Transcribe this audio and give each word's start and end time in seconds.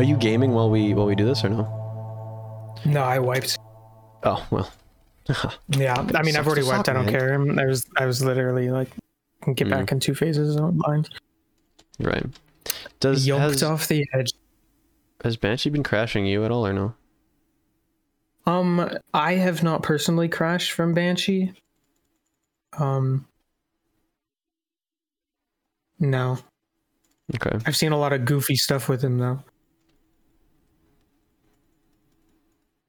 Are 0.00 0.02
you 0.02 0.16
gaming 0.16 0.52
while 0.52 0.70
we 0.70 0.94
while 0.94 1.04
we 1.04 1.14
do 1.14 1.26
this 1.26 1.44
or 1.44 1.50
no? 1.50 2.74
No, 2.86 3.02
I 3.02 3.18
wiped. 3.18 3.58
Oh 4.24 4.46
well. 4.50 4.72
Yeah, 5.68 5.94
I 6.14 6.22
mean, 6.22 6.36
I've 6.36 6.46
already 6.46 6.62
wiped. 6.62 6.88
I 6.88 6.94
don't 6.94 7.04
man. 7.04 7.12
care. 7.12 7.60
I 7.60 7.66
was, 7.66 7.84
I 7.98 8.06
was 8.06 8.24
literally 8.24 8.70
like, 8.70 8.88
get 9.54 9.66
Mm. 9.68 9.70
back 9.70 9.92
in 9.92 10.00
two 10.00 10.14
phases. 10.14 10.56
I 10.56 10.60
don't 10.60 10.78
mind. 10.88 11.10
Right. 11.98 12.24
Does 12.98 13.26
Yoked 13.26 13.40
has, 13.42 13.62
off 13.62 13.88
the 13.88 14.06
edge. 14.14 14.32
has 15.22 15.36
Banshee 15.36 15.68
been 15.68 15.82
crashing 15.82 16.24
you 16.24 16.46
at 16.46 16.50
all 16.50 16.66
or 16.66 16.72
no? 16.72 16.94
Um, 18.46 18.88
I 19.12 19.34
have 19.34 19.62
not 19.62 19.82
personally 19.82 20.30
crashed 20.30 20.72
from 20.72 20.94
Banshee. 20.94 21.52
Um, 22.78 23.26
no, 25.98 26.38
Okay. 27.34 27.58
I've 27.66 27.76
seen 27.76 27.92
a 27.92 27.98
lot 27.98 28.14
of 28.14 28.24
goofy 28.24 28.56
stuff 28.56 28.88
with 28.88 29.02
him 29.04 29.18
though. 29.18 29.40
Yeah, 29.40 29.44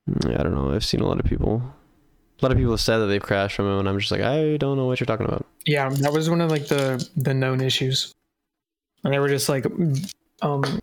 I 0.10 0.44
don't 0.44 0.54
know. 0.56 0.74
I've 0.74 0.86
seen 0.86 1.00
a 1.02 1.08
lot 1.08 1.20
of 1.20 1.26
people. 1.26 1.62
A 2.42 2.46
lot 2.46 2.52
of 2.52 2.58
people 2.58 2.72
have 2.74 2.82
said 2.82 2.98
that 2.98 3.06
they've 3.06 3.22
crashed 3.22 3.56
from 3.56 3.68
him, 3.68 3.80
and 3.80 3.88
I'm 3.90 4.00
just 4.00 4.12
like, 4.12 4.22
I 4.22 4.58
don't 4.58 4.76
know 4.78 4.86
what 4.88 5.00
you're 5.00 5.06
talking 5.06 5.28
about. 5.28 5.46
Yeah, 5.66 5.90
that 5.90 6.12
was 6.12 6.30
one 6.30 6.42
of 6.42 6.50
like 6.50 6.68
the 6.68 7.08
the 7.16 7.34
known 7.34 7.62
issues, 7.62 8.14
and 9.04 9.14
they 9.14 9.20
were 9.20 9.30
just 9.30 9.48
like, 9.48 9.66
um, 10.42 10.80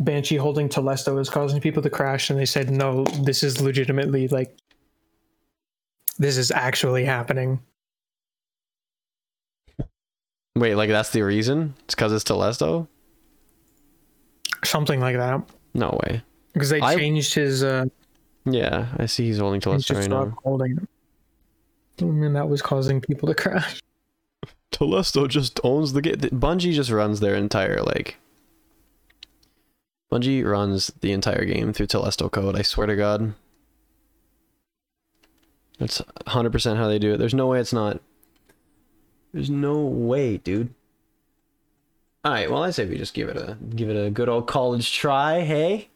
Banshee 0.00 0.36
holding 0.36 0.68
Telesto 0.70 1.20
is 1.20 1.28
causing 1.28 1.60
people 1.60 1.82
to 1.82 1.90
crash, 1.90 2.30
and 2.30 2.38
they 2.38 2.46
said 2.46 2.70
no, 2.70 3.04
this 3.24 3.42
is 3.42 3.60
legitimately 3.60 4.28
like, 4.28 4.56
this 6.18 6.38
is 6.38 6.50
actually 6.50 7.04
happening. 7.04 7.60
Wait, 10.56 10.74
like 10.74 10.88
that's 10.90 11.10
the 11.10 11.22
reason? 11.22 11.74
It's 11.84 11.94
because 11.94 12.12
it's 12.12 12.24
Telesto? 12.24 12.88
something 14.64 15.00
like 15.00 15.16
that 15.16 15.42
No 15.74 15.98
way. 16.04 16.22
because 16.52 16.70
they 16.70 16.80
I- 16.80 16.94
changed 16.94 17.34
his 17.34 17.64
uh 17.64 17.84
Yeah, 18.44 18.88
I 18.96 19.06
see 19.06 19.26
he's 19.26 19.38
holding 19.38 19.60
he 19.60 19.66
Telesto 19.66 19.86
just 19.94 20.08
now. 20.08 20.36
holding 20.42 20.78
it 20.78 20.88
and 22.00 22.34
that 22.34 22.48
was 22.48 22.62
causing 22.62 23.00
people 23.00 23.28
to 23.28 23.34
crash 23.34 23.80
Telesto 24.72 25.28
just 25.28 25.60
owns 25.62 25.92
the 25.92 26.00
game. 26.00 26.16
Bungie 26.16 26.72
just 26.72 26.90
runs 26.90 27.20
their 27.20 27.34
entire 27.34 27.82
like. 27.82 28.16
Bungie 30.10 30.44
runs 30.44 30.88
the 31.00 31.12
entire 31.12 31.44
game 31.44 31.72
through 31.72 31.86
Telesto 31.86 32.30
code. 32.30 32.56
I 32.56 32.62
swear 32.62 32.86
to 32.86 32.96
God. 32.96 33.34
That's 35.78 36.00
100% 36.26 36.76
how 36.76 36.88
they 36.88 36.98
do 36.98 37.14
it. 37.14 37.18
There's 37.18 37.34
no 37.34 37.48
way 37.48 37.60
it's 37.60 37.72
not. 37.72 38.00
There's 39.32 39.50
no 39.50 39.80
way, 39.80 40.38
dude. 40.38 40.74
All 42.24 42.32
right, 42.32 42.50
well, 42.50 42.62
I 42.62 42.70
say 42.70 42.86
we 42.86 42.96
just 42.96 43.14
give 43.14 43.28
it 43.28 43.36
a 43.36 43.56
give 43.74 43.90
it 43.90 44.06
a 44.06 44.10
good 44.10 44.28
old 44.28 44.46
college 44.46 44.92
try. 44.92 45.40
Hey, 45.40 45.88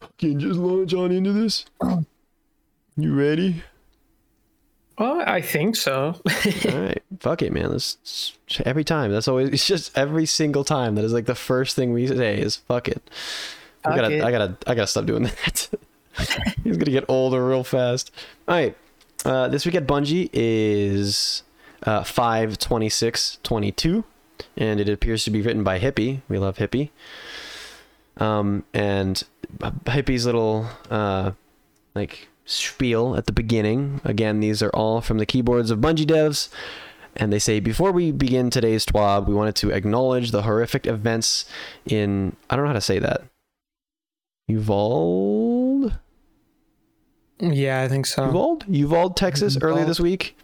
fucking 0.00 0.38
just 0.38 0.58
launch 0.58 0.94
on 0.94 1.12
into 1.12 1.32
this. 1.32 1.64
You 2.96 3.14
ready? 3.14 3.62
well 4.96 5.24
i 5.26 5.40
think 5.40 5.74
so 5.74 6.14
All 6.72 6.80
right, 6.80 7.02
fuck 7.18 7.42
it, 7.42 7.52
man. 7.52 7.70
This 7.70 8.38
every 8.64 8.84
time. 8.84 9.10
That's 9.10 9.26
always. 9.26 9.48
It's 9.48 9.66
just 9.66 9.96
every 9.96 10.26
single 10.26 10.62
time. 10.62 10.94
That 10.94 11.04
is 11.04 11.12
like 11.12 11.26
the 11.26 11.34
first 11.34 11.74
thing 11.74 11.92
we 11.92 12.06
say 12.06 12.38
is 12.38 12.56
fuck 12.56 12.86
it. 12.88 13.02
I 13.84 13.96
gotta, 13.96 14.16
it. 14.16 14.22
I 14.22 14.30
gotta, 14.30 14.56
I 14.66 14.74
gotta 14.74 14.86
stop 14.86 15.06
doing 15.06 15.24
that. 15.24 15.68
He's 16.62 16.76
gonna 16.76 16.92
get 16.92 17.04
older 17.08 17.44
real 17.44 17.64
fast. 17.64 18.12
All 18.46 18.54
right, 18.54 18.76
uh, 19.24 19.48
this 19.48 19.66
week 19.66 19.74
at 19.74 19.86
Bungie 19.86 20.30
is 20.32 21.42
uh, 21.82 22.04
five 22.04 22.58
twenty 22.58 22.88
six 22.88 23.38
twenty 23.42 23.72
two, 23.72 24.04
and 24.56 24.78
it 24.80 24.88
appears 24.88 25.24
to 25.24 25.30
be 25.30 25.42
written 25.42 25.64
by 25.64 25.80
Hippie. 25.80 26.20
We 26.28 26.38
love 26.38 26.58
Hippie. 26.58 26.90
Um, 28.18 28.64
and 28.72 29.22
Hippie's 29.86 30.26
little 30.26 30.66
uh, 30.90 31.32
like 31.94 32.28
spiel 32.44 33.16
at 33.16 33.26
the 33.26 33.32
beginning. 33.32 34.00
Again, 34.04 34.40
these 34.40 34.62
are 34.62 34.70
all 34.70 35.00
from 35.00 35.18
the 35.18 35.26
keyboards 35.26 35.70
of 35.70 35.78
Bungie 35.78 36.06
devs. 36.06 36.48
And 37.16 37.32
they 37.32 37.38
say, 37.38 37.60
before 37.60 37.92
we 37.92 38.10
begin 38.10 38.50
today's 38.50 38.84
TWAB, 38.84 39.28
we 39.28 39.34
wanted 39.34 39.54
to 39.56 39.70
acknowledge 39.70 40.32
the 40.32 40.42
horrific 40.42 40.86
events 40.86 41.44
in, 41.86 42.34
I 42.50 42.56
don't 42.56 42.64
know 42.64 42.70
how 42.70 42.74
to 42.74 42.80
say 42.80 42.98
that. 42.98 43.22
Uvalde? 44.48 45.98
yeah 47.40 47.82
i 47.82 47.88
think 47.88 48.06
so 48.06 48.26
Uvalde? 48.26 48.64
Uvalde, 48.68 49.16
Texas, 49.16 49.58
earlier 49.60 49.84
this 49.84 50.00
week. 50.00 50.36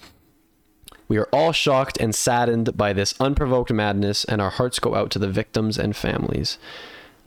We 1.09 1.19
are 1.19 1.29
all 1.33 1.53
shocked 1.53 1.99
and 1.99 2.15
saddened 2.15 2.77
by 2.77 2.93
this 2.93 3.15
unprovoked 3.21 3.73
madness, 3.73 4.25
and 4.25 4.41
our 4.41 4.51
hearts 4.51 4.79
go 4.79 4.95
out 4.95 5.11
to 5.11 5.19
the 5.19 5.29
victims 5.29 5.77
and 5.77 5.97
families. 5.97 6.57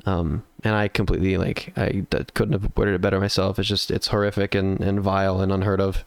Um, 0.06 0.44
and 0.63 0.75
I 0.75 0.88
completely 0.88 1.38
like 1.38 1.74
I 1.78 2.06
couldn't 2.34 2.53
have 2.53 2.72
worded 2.78 2.96
it 2.96 3.01
better 3.01 3.19
myself. 3.19 3.59
It's 3.59 3.68
just 3.68 3.91
it's 3.91 4.07
horrific 4.07 4.56
and, 4.56 4.79
and 4.81 5.01
vile 5.01 5.41
and 5.41 5.51
unheard 5.51 5.81
of. 5.81 6.03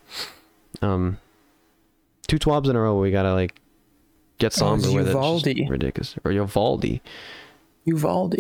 Um, 0.83 1.19
two 2.29 2.39
twabs 2.39 2.69
in 2.69 2.77
a 2.77 2.81
row. 2.81 2.99
We 3.01 3.11
gotta 3.11 3.33
like 3.35 3.55
get 4.39 4.53
Oh, 4.57 4.77
somber 4.79 4.89
with 4.93 5.09
it. 5.09 5.69
Ridiculous. 5.69 6.15
Or 6.25 6.33
Uvalde, 6.33 7.01
uvalde 7.85 8.37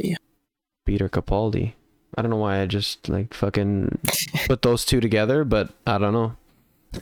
Peter 0.84 1.08
Capaldi. 1.08 1.72
I 2.16 2.22
don't 2.22 2.30
know 2.30 2.36
why 2.36 2.60
I 2.60 2.66
just 2.66 3.08
like 3.08 3.34
fucking 3.34 3.98
put 4.46 4.62
those 4.62 4.84
two 4.84 5.00
together, 5.00 5.44
but 5.44 5.70
I 5.86 5.98
don't 5.98 6.12
know. 6.12 6.36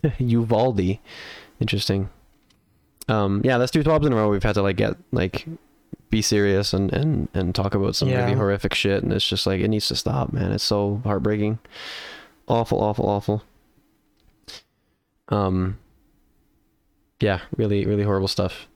Uvaldi. 0.18 1.00
interesting. 1.60 2.10
Um, 3.08 3.42
yeah, 3.44 3.58
that's 3.58 3.70
two 3.70 3.82
twabs 3.84 4.06
in 4.06 4.12
a 4.12 4.16
row. 4.16 4.30
We've 4.30 4.42
had 4.42 4.54
to 4.54 4.62
like 4.62 4.76
get 4.76 4.96
like 5.12 5.46
be 6.14 6.22
serious 6.22 6.72
and 6.72 6.92
and 6.92 7.28
and 7.34 7.54
talk 7.56 7.74
about 7.74 7.96
some 7.96 8.08
really 8.08 8.34
horrific 8.34 8.72
shit, 8.72 9.02
and 9.02 9.12
it's 9.12 9.28
just 9.28 9.48
like 9.48 9.60
it 9.60 9.66
needs 9.68 9.88
to 9.88 9.96
stop, 9.96 10.32
man. 10.32 10.52
It's 10.52 10.62
so 10.62 11.00
heartbreaking, 11.02 11.58
awful, 12.46 12.80
awful, 12.80 13.08
awful. 13.08 13.42
Um. 15.28 15.78
Yeah, 17.18 17.40
really, 17.56 17.84
really 17.84 18.04
horrible 18.04 18.28
stuff. 18.28 18.68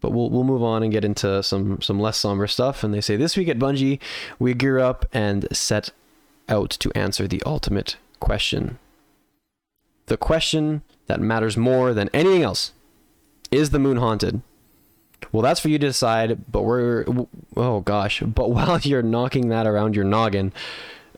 But 0.00 0.12
we'll 0.12 0.30
we'll 0.30 0.44
move 0.44 0.62
on 0.62 0.82
and 0.82 0.90
get 0.90 1.04
into 1.04 1.42
some 1.42 1.82
some 1.82 2.00
less 2.00 2.16
somber 2.16 2.46
stuff. 2.46 2.82
And 2.82 2.94
they 2.94 3.02
say 3.02 3.16
this 3.16 3.36
week 3.36 3.48
at 3.48 3.58
Bungie, 3.58 4.00
we 4.38 4.54
gear 4.54 4.78
up 4.78 5.04
and 5.12 5.46
set 5.52 5.90
out 6.48 6.70
to 6.70 6.90
answer 6.94 7.28
the 7.28 7.42
ultimate 7.44 7.96
question. 8.20 8.78
The 10.06 10.16
question 10.16 10.80
that 11.08 11.20
matters 11.20 11.58
more 11.58 11.92
than 11.92 12.08
anything 12.14 12.42
else 12.42 12.72
is 13.50 13.68
the 13.68 13.78
moon 13.78 13.98
haunted. 13.98 14.40
Well, 15.32 15.42
that's 15.42 15.60
for 15.60 15.68
you 15.68 15.78
to 15.78 15.86
decide. 15.86 16.50
But 16.50 16.62
we're 16.62 17.04
oh 17.56 17.80
gosh. 17.80 18.20
But 18.20 18.50
while 18.52 18.78
you're 18.80 19.02
knocking 19.02 19.48
that 19.48 19.66
around 19.66 19.96
your 19.96 20.04
noggin, 20.04 20.52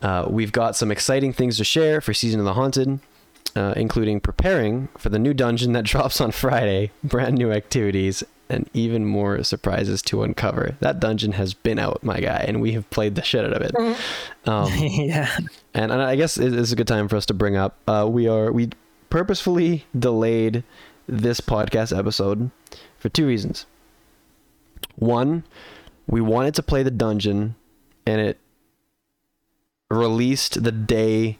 uh, 0.01 0.25
we've 0.29 0.51
got 0.51 0.75
some 0.75 0.91
exciting 0.91 1.33
things 1.33 1.57
to 1.57 1.63
share 1.63 2.01
for 2.01 2.13
Season 2.13 2.39
of 2.39 2.45
the 2.45 2.53
Haunted, 2.53 2.99
uh, 3.55 3.73
including 3.75 4.19
preparing 4.19 4.89
for 4.97 5.09
the 5.09 5.19
new 5.19 5.33
dungeon 5.33 5.73
that 5.73 5.85
drops 5.85 6.19
on 6.21 6.31
Friday, 6.31 6.91
brand 7.03 7.37
new 7.37 7.51
activities, 7.51 8.23
and 8.49 8.69
even 8.73 9.05
more 9.05 9.43
surprises 9.43 10.01
to 10.03 10.23
uncover. 10.23 10.75
That 10.79 10.99
dungeon 10.99 11.33
has 11.33 11.53
been 11.53 11.79
out, 11.79 12.03
my 12.03 12.19
guy, 12.19 12.43
and 12.47 12.61
we 12.61 12.73
have 12.73 12.89
played 12.89 13.15
the 13.15 13.23
shit 13.23 13.45
out 13.45 13.53
of 13.53 13.61
it. 13.61 13.97
Um, 14.45 14.69
yeah 14.77 15.37
and, 15.73 15.91
and 15.91 16.01
I 16.01 16.15
guess 16.15 16.37
it 16.37 16.53
is 16.53 16.71
a 16.71 16.75
good 16.75 16.87
time 16.87 17.07
for 17.07 17.15
us 17.15 17.25
to 17.27 17.33
bring 17.33 17.55
up. 17.55 17.77
Uh, 17.87 18.07
we 18.09 18.27
are 18.27 18.51
we 18.51 18.69
purposefully 19.09 19.85
delayed 19.97 20.63
this 21.07 21.41
podcast 21.41 21.97
episode 21.97 22.51
for 22.97 23.09
two 23.09 23.27
reasons. 23.27 23.65
One, 24.95 25.43
we 26.07 26.21
wanted 26.21 26.55
to 26.55 26.63
play 26.63 26.83
the 26.83 26.91
dungeon, 26.91 27.55
and 28.05 28.21
it 28.21 28.39
released 29.89 30.63
the 30.63 30.71
day. 30.71 31.37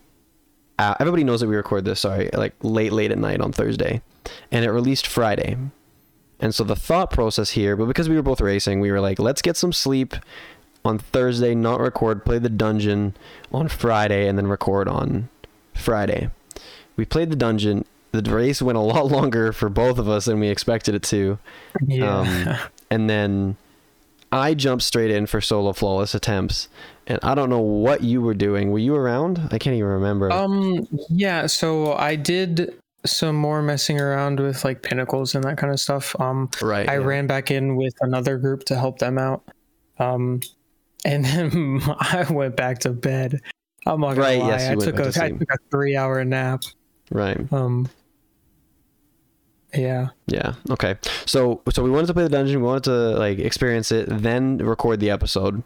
Uh, 0.80 0.96
everybody 1.00 1.24
knows 1.24 1.41
that 1.41 1.47
we 1.47 1.56
record 1.56 1.86
this. 1.86 2.02
Sorry, 2.02 2.30
like 2.34 2.53
late, 2.62 2.92
late 2.94 3.12
at 3.12 3.18
night 3.18 3.42
on 3.42 3.52
Thursday, 3.52 4.01
and 4.51 4.66
it 4.66 4.72
released 4.72 5.07
Friday. 5.07 5.57
And 6.39 6.54
so 6.54 6.63
the 6.63 6.75
thought 6.75 7.10
process 7.12 7.51
here, 7.51 7.75
but 7.75 7.86
because 7.86 8.10
we 8.10 8.16
were 8.16 8.22
both 8.22 8.42
racing, 8.42 8.80
we 8.80 8.92
were 8.92 9.00
like, 9.00 9.18
let's 9.18 9.42
get 9.42 9.56
some 9.56 9.72
sleep 9.72 10.16
on 10.83 11.00
Thursday, 11.00 11.56
not 11.56 11.80
record, 11.80 12.25
play 12.25 12.39
the 12.39 12.50
dungeon 12.50 13.16
on 13.54 13.69
Friday, 13.69 14.27
and 14.27 14.38
then 14.38 14.48
record 14.48 14.88
on 14.89 15.30
Friday. 15.74 16.30
We 16.98 17.06
played 17.06 17.30
the 17.30 17.36
dungeon. 17.38 17.86
The 18.12 18.22
race 18.30 18.62
went 18.62 18.77
a 18.77 18.81
lot 18.81 19.06
longer 19.12 19.54
for 19.54 19.69
both 19.69 19.98
of 19.98 20.10
us 20.10 20.25
than 20.25 20.39
we 20.39 20.50
expected 20.50 20.95
it 20.95 21.04
to. 21.04 21.39
yeah 21.88 22.19
Um, 22.19 22.57
and 22.94 23.10
then 23.10 23.57
I 24.31 24.54
jumped 24.54 24.84
straight 24.84 25.10
in 25.10 25.25
for 25.25 25.42
solo 25.42 25.74
flawless 25.74 26.13
attempts. 26.13 26.69
And 27.07 27.19
I 27.24 27.34
don't 27.34 27.50
know 27.50 27.60
what 27.60 28.04
you 28.04 28.22
were 28.22 28.36
doing. 28.36 28.69
Were 28.72 28.78
you 28.80 28.95
around? 28.95 29.40
I 29.51 29.57
can't 29.57 29.75
even 29.75 29.90
remember. 29.90 30.31
Um, 30.31 30.88
yeah, 31.10 31.48
so 31.48 31.94
I 31.94 32.16
did 32.16 32.80
some 33.04 33.36
more 33.36 33.63
messing 33.63 34.00
around 34.00 34.40
with 34.40 34.63
like 34.63 34.84
pinnacles 34.84 35.34
and 35.34 35.44
that 35.44 35.57
kind 35.57 35.74
of 35.74 35.80
stuff. 35.80 36.16
Um, 36.22 36.51
right. 36.62 36.88
I 36.88 37.00
yeah. 37.00 37.06
ran 37.06 37.25
back 37.25 37.50
in 37.50 37.75
with 37.75 37.95
another 38.01 38.38
group 38.38 38.63
to 38.66 38.75
help 38.75 39.00
them 39.00 39.18
out. 39.18 39.44
Um, 39.98 40.42
and 41.04 41.25
then 41.25 41.81
I 42.00 42.28
went 42.30 42.56
back 42.56 42.80
to 42.80 42.92
bed. 42.92 43.42
I'm 43.88 44.00
not 44.00 44.10
gonna 44.10 44.22
Right, 44.22 44.39
lie. 44.39 44.50
yes, 44.50 44.69
I 44.69 44.75
took 44.75 44.96
back 44.96 45.07
a 45.07 45.12
to 45.12 45.24
I 45.24 45.30
took 45.31 45.51
a 45.51 45.57
three 45.72 45.98
hour 45.98 46.24
nap. 46.24 46.63
Right. 47.12 47.51
Um, 47.51 47.89
yeah, 49.75 50.10
Yeah. 50.28 50.54
Okay. 50.70 50.96
So 51.25 51.62
so 51.70 51.84
we 51.84 51.90
wanted 51.90 52.08
to 52.08 52.14
play 52.14 52.24
the 52.24 52.30
dungeon. 52.30 52.62
We 52.62 52.68
wanted 52.68 52.84
to 52.86 53.18
like 53.18 53.40
experience 53.40 53.92
it, 53.92 54.08
then 54.10 54.58
record 54.60 55.00
the 55.00 55.10
episode. 55.10 55.64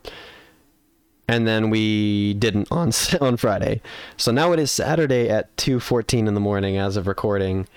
and 1.30 1.46
then 1.46 1.70
we 1.70 2.34
didn't 2.36 2.68
on 2.72 2.92
on 3.20 3.38
Friday. 3.38 3.82
So 4.16 4.32
now 4.32 4.54
it 4.54 4.60
is 4.60 4.72
Saturday 4.72 5.30
at 5.30 5.56
2:14 5.58 6.28
in 6.28 6.34
the 6.34 6.40
morning 6.40 6.78
as 6.78 6.96
of 6.98 7.06
recording. 7.08 7.68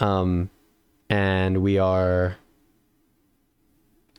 Um 0.00 0.50
and 1.08 1.58
we 1.62 1.78
are 1.78 2.36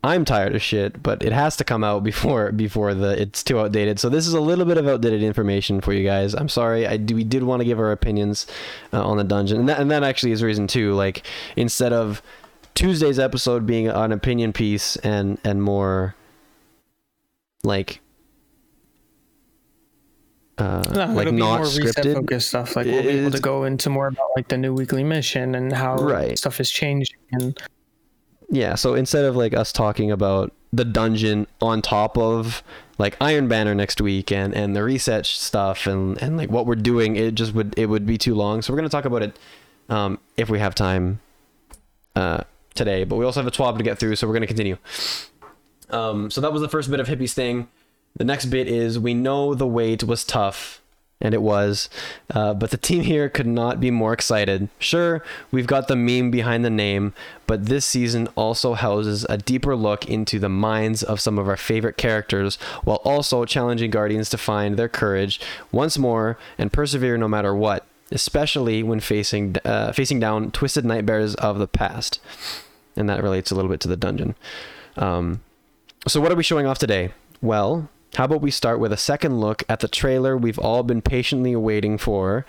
I'm 0.04 0.26
tired 0.26 0.56
of 0.56 0.62
shit, 0.62 1.02
but 1.02 1.24
it 1.24 1.32
has 1.34 1.58
to 1.58 1.64
come 1.64 1.84
out 1.84 2.04
before 2.04 2.52
before 2.52 2.94
the 2.94 3.20
it's 3.22 3.44
too 3.44 3.60
outdated. 3.60 4.00
So 4.00 4.10
this 4.10 4.28
is 4.28 4.34
a 4.34 4.40
little 4.40 4.66
bit 4.66 4.78
of 4.78 4.88
outdated 4.88 5.24
information 5.24 5.82
for 5.82 5.92
you 5.94 6.04
guys. 6.06 6.34
I'm 6.36 6.50
sorry. 6.50 6.86
I 6.86 6.98
do 6.98 7.16
we 7.16 7.24
did 7.24 7.44
want 7.44 7.62
to 7.62 7.66
give 7.66 7.80
our 7.80 7.92
opinions 7.92 8.46
uh, 8.94 9.04
on 9.06 9.18
the 9.18 9.24
dungeon, 9.24 9.60
and 9.60 9.70
that, 9.70 9.80
and 9.80 9.90
that 9.92 10.04
actually 10.04 10.32
is 10.34 10.44
reason 10.44 10.68
too. 10.68 10.94
Like 10.94 11.26
instead 11.56 11.94
of 11.94 12.22
Tuesday's 12.76 13.18
episode 13.18 13.66
being 13.66 13.88
an 13.88 14.12
opinion 14.12 14.54
piece 14.54 14.98
and 14.98 15.40
and 15.44 15.64
more 15.64 16.14
like 17.64 18.00
uh, 20.60 20.84
No, 20.94 21.06
like 21.14 21.32
not 21.32 21.58
more 21.58 21.66
scripted. 21.66 22.14
focused 22.16 22.50
stuff. 22.50 22.76
Like 22.76 22.86
we'll 22.86 23.02
be 23.04 23.10
able 23.10 23.32
to 23.32 23.40
go 23.40 23.64
into 23.64 23.90
more 23.90 24.08
about 24.08 24.28
like 24.36 24.48
the 24.48 24.58
new 24.58 24.74
weekly 24.74 25.04
mission 25.04 25.56
and 25.56 25.72
how 25.74 25.96
Right. 25.98 26.38
stuff 26.38 26.60
is 26.60 26.70
changing 26.72 27.18
and 27.32 27.60
Yeah, 28.50 28.76
so 28.76 28.94
instead 28.94 29.26
of 29.26 29.36
like 29.36 29.54
us 29.54 29.72
talking 29.72 30.12
about 30.12 30.54
the 30.72 30.86
dungeon 30.86 31.48
on 31.62 31.82
top 31.82 32.18
of 32.18 32.64
like 32.98 33.18
Iron 33.22 33.48
Banner 33.48 33.76
next 33.76 34.02
week 34.02 34.32
and 34.32 34.54
and 34.54 34.76
the 34.76 34.84
reset 34.84 35.26
stuff 35.26 35.86
and 35.88 36.22
and 36.22 36.38
like 36.38 36.50
what 36.50 36.66
we're 36.66 36.76
doing, 36.76 37.16
it 37.16 37.36
just 37.36 37.54
would 37.54 37.78
it 37.78 37.88
would 37.88 38.06
be 38.06 38.18
too 38.18 38.36
long. 38.36 38.62
So 38.62 38.72
we're 38.72 38.78
gonna 38.78 38.90
talk 38.90 39.06
about 39.06 39.22
it 39.22 39.38
um, 39.90 40.20
if 40.38 40.50
we 40.50 40.60
have 40.60 40.76
time 40.76 41.20
uh, 42.16 42.44
today. 42.74 43.04
But 43.04 43.18
we 43.18 43.26
also 43.26 43.42
have 43.42 43.48
a 43.48 43.52
twab 43.52 43.78
to 43.78 43.84
get 43.84 44.00
through, 44.00 44.16
so 44.16 44.28
we're 44.28 44.34
gonna 44.34 44.48
continue. 44.48 44.78
Um, 45.90 46.32
so 46.32 46.42
that 46.42 46.52
was 46.52 46.62
the 46.62 46.70
first 46.70 46.90
bit 46.90 47.00
of 47.00 47.08
Hippie's 47.08 47.34
thing. 47.34 47.68
The 48.16 48.24
next 48.24 48.46
bit 48.46 48.68
is 48.68 48.98
we 48.98 49.14
know 49.14 49.54
the 49.54 49.68
wait 49.68 50.04
was 50.04 50.24
tough, 50.24 50.82
and 51.20 51.34
it 51.34 51.42
was, 51.42 51.90
uh, 52.32 52.54
but 52.54 52.70
the 52.72 52.78
team 52.78 53.02
here 53.02 53.28
could 53.30 53.48
not 53.48 53.80
be 53.80 53.90
more 53.90 54.14
excited. 54.14 54.70
Sure, 54.80 55.24
we've 55.52 55.68
got 55.68 55.88
the 55.88 55.96
meme 55.96 56.30
behind 56.30 56.64
the 56.64 56.70
name, 56.70 57.14
but 57.48 57.66
this 57.66 57.86
season 57.86 58.28
also 58.36 58.76
houses 58.76 59.26
a 59.30 59.38
deeper 59.38 59.76
look 59.76 60.08
into 60.08 60.38
the 60.38 60.50
minds 60.50 61.02
of 61.02 61.20
some 61.20 61.40
of 61.40 61.48
our 61.48 61.58
favorite 61.58 61.98
characters, 61.98 62.58
while 62.84 63.02
also 63.04 63.46
challenging 63.46 63.90
Guardians 63.90 64.30
to 64.30 64.38
find 64.38 64.78
their 64.78 64.90
courage 64.90 65.40
once 65.72 65.98
more 65.98 66.38
and 66.58 66.72
persevere 66.72 67.18
no 67.18 67.28
matter 67.28 67.56
what, 67.56 67.86
especially 68.12 68.84
when 68.84 69.00
facing 69.00 69.56
uh, 69.66 69.92
facing 69.92 70.20
down 70.20 70.52
twisted 70.52 70.86
nightmares 70.86 71.34
of 71.36 71.58
the 71.58 71.68
past. 71.68 72.20
And 72.96 73.10
that 73.10 73.22
relates 73.22 73.52
a 73.52 73.56
little 73.56 73.70
bit 73.70 73.80
to 73.82 73.88
the 73.88 73.98
dungeon. 73.98 74.36
Um, 74.96 75.42
so, 76.08 76.22
what 76.22 76.32
are 76.32 76.36
we 76.36 76.44
showing 76.44 76.66
off 76.66 76.80
today? 76.80 77.12
Well, 77.42 77.90
how 78.16 78.26
about 78.26 78.42
we 78.42 78.52
start 78.52 78.80
with 78.80 78.92
a 78.92 78.98
second 78.98 79.40
look 79.40 79.64
at 79.70 79.80
the 79.82 79.88
trailer 79.88 80.38
we've 80.38 80.60
all 80.60 80.84
been 80.84 81.02
patiently 81.02 81.56
waiting 81.56 81.98
for, 81.98 82.46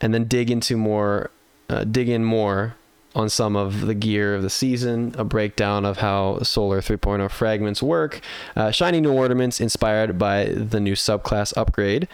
and 0.00 0.12
then 0.14 0.24
dig 0.24 0.50
into 0.50 0.76
more, 0.76 1.30
uh, 1.68 1.84
dig 1.84 2.08
in 2.08 2.24
more 2.24 2.76
on 3.14 3.28
some 3.28 3.54
of 3.54 3.82
the 3.86 3.94
gear 3.94 4.34
of 4.34 4.42
the 4.42 4.50
season, 4.50 5.14
a 5.16 5.24
breakdown 5.24 5.84
of 5.84 5.98
how 5.98 6.40
Solar 6.42 6.80
3.0 6.80 7.30
fragments 7.30 7.82
work, 7.82 8.20
uh, 8.56 8.70
shiny 8.72 9.00
new 9.00 9.12
ornaments 9.12 9.60
inspired 9.60 10.18
by 10.18 10.46
the 10.46 10.80
new 10.80 10.94
subclass 10.94 11.56
upgrade. 11.56 12.08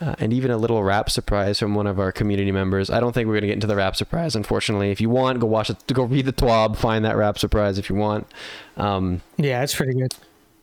Uh, 0.00 0.14
and 0.18 0.32
even 0.32 0.50
a 0.50 0.56
little 0.56 0.82
rap 0.82 1.08
surprise 1.08 1.58
from 1.58 1.74
one 1.74 1.86
of 1.86 2.00
our 2.00 2.10
community 2.10 2.50
members. 2.50 2.90
I 2.90 2.98
don't 2.98 3.12
think 3.12 3.28
we're 3.28 3.34
gonna 3.36 3.46
get 3.46 3.54
into 3.54 3.68
the 3.68 3.76
rap 3.76 3.94
surprise, 3.94 4.34
unfortunately. 4.34 4.90
If 4.90 5.00
you 5.00 5.08
want, 5.08 5.38
go 5.38 5.46
watch 5.46 5.70
it, 5.70 5.76
go 5.86 6.02
read 6.02 6.26
the 6.26 6.32
TWAB, 6.32 6.76
find 6.76 7.04
that 7.04 7.16
rap 7.16 7.38
surprise 7.38 7.78
if 7.78 7.88
you 7.88 7.94
want. 7.94 8.26
Um, 8.76 9.22
yeah, 9.36 9.62
it's 9.62 9.74
pretty 9.74 9.94
good. 9.94 10.14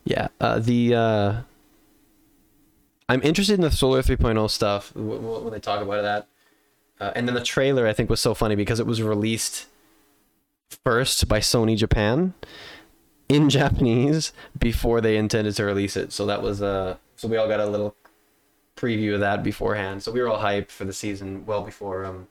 yeah. 0.04 0.28
Uh, 0.42 0.60
the 0.60 0.94
uh, 0.96 1.34
I'm 3.12 3.22
interested 3.24 3.56
in 3.56 3.62
the 3.62 3.72
Solar 3.72 4.02
3.0 4.02 4.50
stuff 4.50 4.96
when 4.96 5.52
they 5.52 5.60
talk 5.60 5.82
about 5.82 6.02
that. 6.04 6.28
Uh, 6.98 7.12
and 7.14 7.28
then 7.28 7.36
the 7.36 7.44
trailer 7.44 7.86
I 7.86 7.92
think 7.92 8.10
was 8.10 8.22
so 8.22 8.34
funny 8.34 8.56
because 8.56 8.80
it 8.80 8.86
was 8.88 9.02
released 9.02 9.66
first 10.86 11.28
by 11.28 11.40
Sony 11.42 11.76
Japan 11.76 12.34
in 13.28 13.50
Japanese 13.60 14.32
before 14.58 15.02
they 15.02 15.18
intended 15.18 15.56
to 15.56 15.66
release 15.66 15.98
it. 15.98 16.14
So 16.14 16.26
that 16.28 16.42
was 16.42 16.62
uh 16.62 16.96
so 17.18 17.28
we 17.28 17.36
all 17.36 17.50
got 17.50 17.60
a 17.60 17.66
little 17.66 17.96
preview 18.78 19.14
of 19.16 19.20
that 19.20 19.44
beforehand. 19.44 20.04
So 20.04 20.12
we 20.14 20.22
were 20.22 20.30
all 20.30 20.40
hyped 20.40 20.72
for 20.72 20.86
the 20.86 20.94
season 20.94 21.46
well 21.46 21.64
before 21.64 22.06
um 22.06 22.28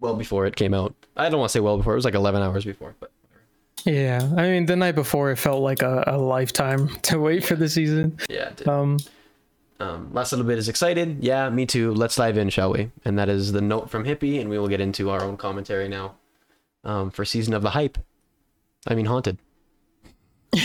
well 0.00 0.16
before 0.16 0.44
it 0.46 0.56
came 0.56 0.74
out. 0.74 0.92
I 1.16 1.28
don't 1.28 1.38
want 1.38 1.50
to 1.50 1.52
say 1.52 1.60
well 1.60 1.76
before. 1.76 1.92
It 1.92 1.96
was 1.96 2.04
like 2.04 2.14
11 2.14 2.42
hours 2.42 2.64
before, 2.64 2.96
but 2.98 3.12
Yeah, 3.84 4.28
I 4.36 4.48
mean 4.48 4.66
the 4.66 4.74
night 4.76 4.96
before 4.96 5.30
it 5.30 5.36
felt 5.36 5.62
like 5.62 5.82
a, 5.82 6.02
a 6.06 6.18
lifetime 6.18 6.88
to 7.02 7.20
wait 7.20 7.44
for 7.44 7.54
the 7.54 7.68
season. 7.68 8.18
yeah. 8.28 8.50
Um, 8.66 8.98
Um, 9.80 10.12
last 10.12 10.30
little 10.30 10.46
bit 10.46 10.58
is 10.58 10.68
excited. 10.68 11.24
Yeah, 11.24 11.48
me 11.48 11.64
too. 11.64 11.94
Let's 11.94 12.14
dive 12.14 12.36
in, 12.36 12.50
shall 12.50 12.72
we? 12.72 12.90
And 13.04 13.18
that 13.18 13.30
is 13.30 13.52
the 13.52 13.62
note 13.62 13.88
from 13.88 14.04
Hippie, 14.04 14.38
and 14.38 14.50
we 14.50 14.58
will 14.58 14.68
get 14.68 14.80
into 14.80 15.08
our 15.08 15.22
own 15.22 15.38
commentary 15.38 15.88
now 15.88 16.16
um, 16.84 17.10
for 17.10 17.24
season 17.24 17.54
of 17.54 17.62
the 17.62 17.70
hype. 17.70 17.96
I 18.86 18.94
mean, 18.94 19.06
haunted. 19.06 19.38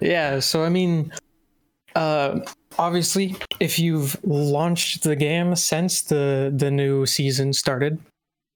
yeah, 0.00 0.38
so 0.38 0.62
I 0.62 0.68
mean, 0.68 1.12
uh, 1.96 2.40
obviously, 2.78 3.36
if 3.58 3.78
you've 3.78 4.16
launched 4.24 5.02
the 5.02 5.16
game 5.16 5.56
since 5.56 6.02
the 6.02 6.52
the 6.54 6.70
new 6.70 7.06
season 7.06 7.52
started, 7.52 7.98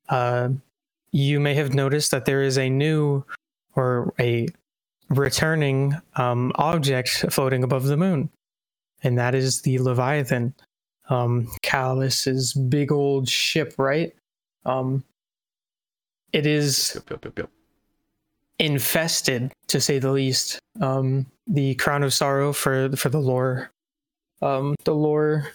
uh, 0.08 0.50
you 1.10 1.40
may 1.40 1.54
have 1.54 1.74
noticed 1.74 2.12
that 2.12 2.24
there 2.24 2.42
is 2.42 2.56
a 2.56 2.68
new 2.68 3.24
or 3.74 4.14
a 4.20 4.46
returning 5.08 5.96
um, 6.16 6.52
object 6.56 7.24
floating 7.30 7.64
above 7.64 7.84
the 7.84 7.96
moon, 7.96 8.28
and 9.06 9.16
that 9.18 9.34
is 9.34 9.62
the 9.62 9.78
Leviathan, 9.78 10.52
um, 11.08 11.48
Calus's 11.62 12.52
big 12.52 12.90
old 12.90 13.28
ship, 13.28 13.74
right? 13.78 14.12
Um, 14.64 15.04
it 16.32 16.44
is 16.44 17.00
yup, 17.08 17.24
yup, 17.24 17.38
yup. 17.38 17.50
infested 18.58 19.52
to 19.68 19.80
say 19.80 19.98
the 19.98 20.10
least 20.10 20.58
um 20.80 21.24
the 21.46 21.74
crown 21.76 22.02
of 22.02 22.12
sorrow 22.12 22.52
for 22.52 22.94
for 22.96 23.08
the 23.08 23.18
lore 23.18 23.70
um 24.42 24.74
the 24.84 24.94
lore 24.94 25.46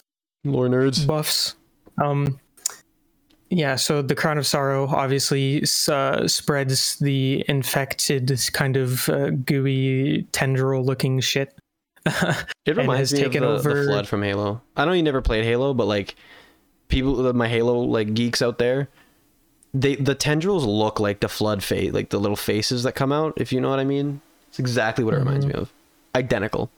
Lore 0.44 0.70
nerds. 0.70 1.06
buffs 1.06 1.56
um 2.02 2.40
yeah 3.50 3.76
so 3.76 4.02
the 4.02 4.16
crown 4.16 4.38
of 4.40 4.48
sorrow 4.48 4.88
obviously 4.88 5.64
uh, 5.90 6.28
spreads 6.28 6.98
the 7.00 7.44
infected 7.48 8.32
kind 8.54 8.78
of 8.78 9.08
uh, 9.10 9.30
gooey 9.30 10.24
tendril 10.32 10.84
looking 10.84 11.20
shit 11.20 11.54
It 12.66 12.78
reminds 12.78 13.14
me 13.14 13.20
taken 13.24 13.44
of 13.44 13.64
the, 13.64 13.74
the 13.74 13.84
flood 13.86 14.08
from 14.08 14.24
Halo. 14.24 14.62
I 14.78 14.86
know 14.86 14.92
you 14.94 15.04
never 15.04 15.22
played 15.22 15.44
Halo, 15.44 15.74
but 15.74 15.86
like 15.86 16.16
people, 16.88 17.32
my 17.34 17.48
Halo 17.48 17.80
like 17.82 18.14
geeks 18.14 18.42
out 18.42 18.58
there, 18.58 18.88
they 19.74 19.96
the 19.96 20.16
tendrils 20.16 20.66
look 20.66 21.00
like 21.00 21.20
the 21.22 21.30
flood 21.30 21.64
face, 21.64 21.92
like 21.94 22.10
the 22.10 22.20
little 22.20 22.36
faces 22.36 22.84
that 22.84 22.94
come 22.94 23.12
out. 23.12 23.34
If 23.38 23.52
you 23.54 23.62
know 23.62 23.70
what 23.70 23.80
I 23.80 23.84
mean, 23.84 24.22
it's 24.50 24.60
exactly 24.60 25.04
what 25.04 25.14
it 25.14 25.18
reminds 25.18 25.46
Mm-hmm. 25.46 25.58
me 25.58 25.62
of. 25.62 25.74
Identical. 26.16 26.70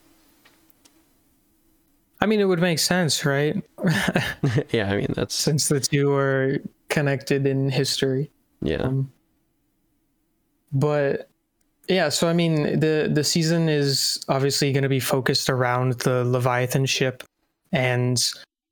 i 2.20 2.26
mean 2.26 2.40
it 2.40 2.44
would 2.44 2.60
make 2.60 2.78
sense 2.78 3.24
right 3.24 3.56
yeah, 4.70 4.90
I 4.90 4.96
mean 4.96 5.08
that's 5.14 5.34
since 5.34 5.68
the 5.68 5.80
two 5.80 6.12
are 6.14 6.58
connected 6.88 7.46
in 7.46 7.68
history 7.70 8.30
yeah. 8.62 8.76
Um, 8.82 9.12
but 10.72 11.28
yeah, 11.88 12.08
so 12.08 12.28
I 12.28 12.32
mean, 12.32 12.80
the 12.80 13.10
the 13.12 13.24
season 13.24 13.68
is 13.68 14.24
obviously 14.28 14.72
going 14.72 14.82
to 14.82 14.88
be 14.88 15.00
focused 15.00 15.50
around 15.50 16.00
the 16.00 16.24
Leviathan 16.24 16.86
ship, 16.86 17.22
and 17.72 18.22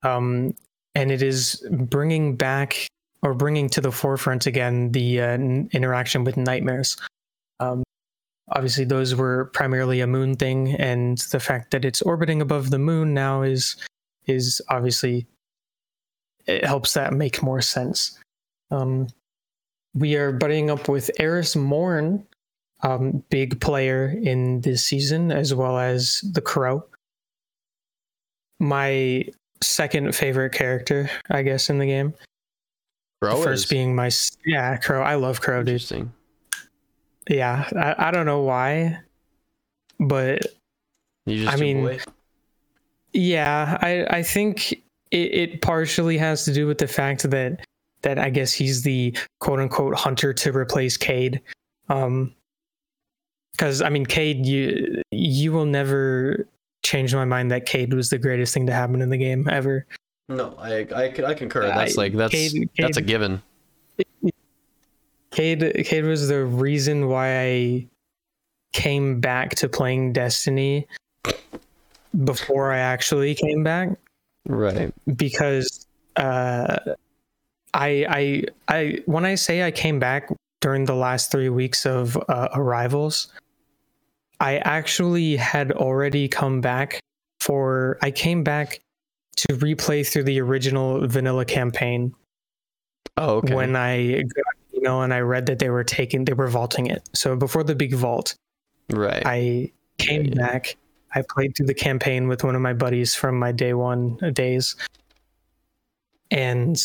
um, 0.02 0.54
and 0.94 1.10
it 1.10 1.22
is 1.22 1.64
bringing 1.70 2.36
back 2.36 2.86
or 3.22 3.34
bringing 3.34 3.68
to 3.70 3.80
the 3.80 3.92
forefront 3.92 4.46
again 4.46 4.92
the 4.92 5.20
uh, 5.20 5.26
n- 5.26 5.68
interaction 5.72 6.24
with 6.24 6.36
nightmares. 6.36 6.96
Um, 7.60 7.82
obviously, 8.50 8.84
those 8.84 9.14
were 9.14 9.46
primarily 9.52 10.00
a 10.00 10.06
moon 10.06 10.34
thing, 10.34 10.74
and 10.74 11.18
the 11.18 11.40
fact 11.40 11.70
that 11.72 11.84
it's 11.84 12.02
orbiting 12.02 12.40
above 12.40 12.70
the 12.70 12.78
moon 12.78 13.14
now 13.14 13.42
is 13.42 13.76
is 14.26 14.62
obviously 14.68 15.26
it 16.46 16.64
helps 16.64 16.94
that 16.94 17.12
make 17.12 17.42
more 17.42 17.60
sense. 17.60 18.18
Um, 18.70 19.08
we 19.94 20.16
are 20.16 20.32
buddying 20.32 20.70
up 20.70 20.88
with 20.88 21.10
Eris 21.18 21.54
Morn, 21.54 22.26
um, 22.82 23.22
big 23.30 23.60
player 23.60 24.14
in 24.22 24.60
this 24.60 24.84
season, 24.84 25.30
as 25.30 25.54
well 25.54 25.78
as 25.78 26.20
the 26.32 26.40
Crow. 26.40 26.84
My 28.58 29.24
second 29.60 30.14
favorite 30.14 30.52
character, 30.52 31.10
I 31.30 31.42
guess, 31.42 31.70
in 31.70 31.78
the 31.78 31.86
game. 31.86 32.14
Bro, 33.20 33.38
the 33.38 33.44
first 33.44 33.70
being 33.70 33.94
my 33.94 34.10
yeah 34.44 34.76
Crow. 34.76 35.02
I 35.02 35.14
love 35.14 35.40
Crow, 35.40 35.60
dude. 35.62 35.74
interesting. 35.74 36.12
Yeah, 37.30 37.68
I, 37.76 38.08
I 38.08 38.10
don't 38.10 38.26
know 38.26 38.42
why, 38.42 38.98
but 40.00 40.40
You 41.26 41.44
just 41.44 41.56
I 41.56 41.60
mean, 41.60 41.84
boy? 41.84 42.00
Yeah, 43.12 43.78
I 43.80 44.06
I 44.10 44.22
think 44.24 44.72
it, 44.72 44.80
it 45.10 45.62
partially 45.62 46.18
has 46.18 46.44
to 46.46 46.52
do 46.52 46.66
with 46.66 46.78
the 46.78 46.88
fact 46.88 47.22
that 47.30 47.64
that 48.02 48.18
I 48.18 48.30
guess 48.30 48.52
he's 48.52 48.82
the 48.82 49.16
quote 49.38 49.60
unquote 49.60 49.94
hunter 49.94 50.32
to 50.32 50.52
replace 50.56 50.96
Cayde. 50.96 51.40
Um 51.88 52.34
because 53.52 53.82
I 53.82 53.88
mean 53.88 54.04
Cayde 54.06 54.44
you 54.46 55.02
you 55.10 55.52
will 55.52 55.66
never 55.66 56.46
change 56.82 57.14
my 57.14 57.24
mind 57.24 57.50
that 57.52 57.64
Cayde 57.66 57.94
was 57.94 58.10
the 58.10 58.18
greatest 58.18 58.52
thing 58.54 58.66
to 58.66 58.72
happen 58.72 59.00
in 59.02 59.10
the 59.10 59.16
game 59.16 59.48
ever. 59.48 59.86
No, 60.28 60.54
I 60.58 60.86
I, 60.94 61.04
I 61.26 61.34
concur. 61.34 61.66
That's 61.66 61.96
I- 61.96 62.00
like 62.02 62.12
that's 62.14 62.32
Cayde- 62.32 62.70
that's 62.78 62.96
a 62.96 63.02
given. 63.02 63.42
Cayde 65.30 65.84
Cayde 65.86 66.04
was 66.04 66.28
the 66.28 66.44
reason 66.44 67.08
why 67.08 67.40
I 67.40 67.86
came 68.72 69.20
back 69.20 69.50
to 69.56 69.68
playing 69.68 70.12
Destiny 70.12 70.86
before 72.24 72.72
I 72.72 72.78
actually 72.78 73.34
came 73.34 73.62
back 73.64 73.90
Right. 74.46 74.92
because 75.16 75.86
uh 76.16 76.78
I 77.74 78.04
I 78.08 78.44
I 78.68 78.98
when 79.06 79.24
I 79.24 79.34
say 79.36 79.62
I 79.62 79.70
came 79.70 79.98
back 79.98 80.28
during 80.62 80.86
the 80.86 80.94
last 80.94 81.30
3 81.30 81.50
weeks 81.50 81.84
of 81.84 82.16
uh, 82.28 82.48
arrivals 82.54 83.28
I 84.40 84.56
actually 84.58 85.36
had 85.36 85.70
already 85.72 86.26
come 86.28 86.60
back 86.62 86.98
for 87.40 87.98
I 88.02 88.10
came 88.10 88.42
back 88.42 88.80
to 89.36 89.48
replay 89.54 90.06
through 90.06 90.24
the 90.24 90.40
original 90.40 91.06
vanilla 91.06 91.44
campaign 91.44 92.14
Oh, 93.18 93.36
okay. 93.36 93.54
when 93.54 93.76
I 93.76 94.22
got 94.22 94.44
an 94.72 94.78
email 94.78 95.02
and 95.02 95.12
I 95.12 95.20
read 95.20 95.46
that 95.46 95.58
they 95.58 95.68
were 95.68 95.84
taking 95.84 96.24
they 96.24 96.32
were 96.32 96.48
vaulting 96.48 96.86
it. 96.86 97.08
So 97.14 97.36
before 97.36 97.62
the 97.62 97.74
big 97.74 97.94
vault, 97.94 98.34
right. 98.90 99.22
I 99.24 99.70
came 99.98 100.24
Yeah. 100.24 100.34
back. 100.34 100.76
I 101.14 101.22
played 101.28 101.54
through 101.54 101.66
the 101.66 101.74
campaign 101.74 102.26
with 102.26 102.42
one 102.42 102.54
of 102.56 102.62
my 102.62 102.72
buddies 102.72 103.14
from 103.14 103.38
my 103.38 103.52
day 103.52 103.74
one 103.74 104.16
days. 104.32 104.74
And 106.30 106.82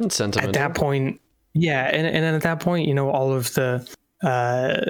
at 0.00 0.52
that 0.52 0.74
point, 0.74 1.20
yeah, 1.54 1.90
and, 1.92 2.06
and 2.06 2.24
then 2.24 2.34
at 2.34 2.42
that 2.42 2.60
point, 2.60 2.88
you 2.88 2.94
know, 2.94 3.10
all 3.10 3.32
of 3.32 3.52
the 3.54 3.86
uh 4.22 4.80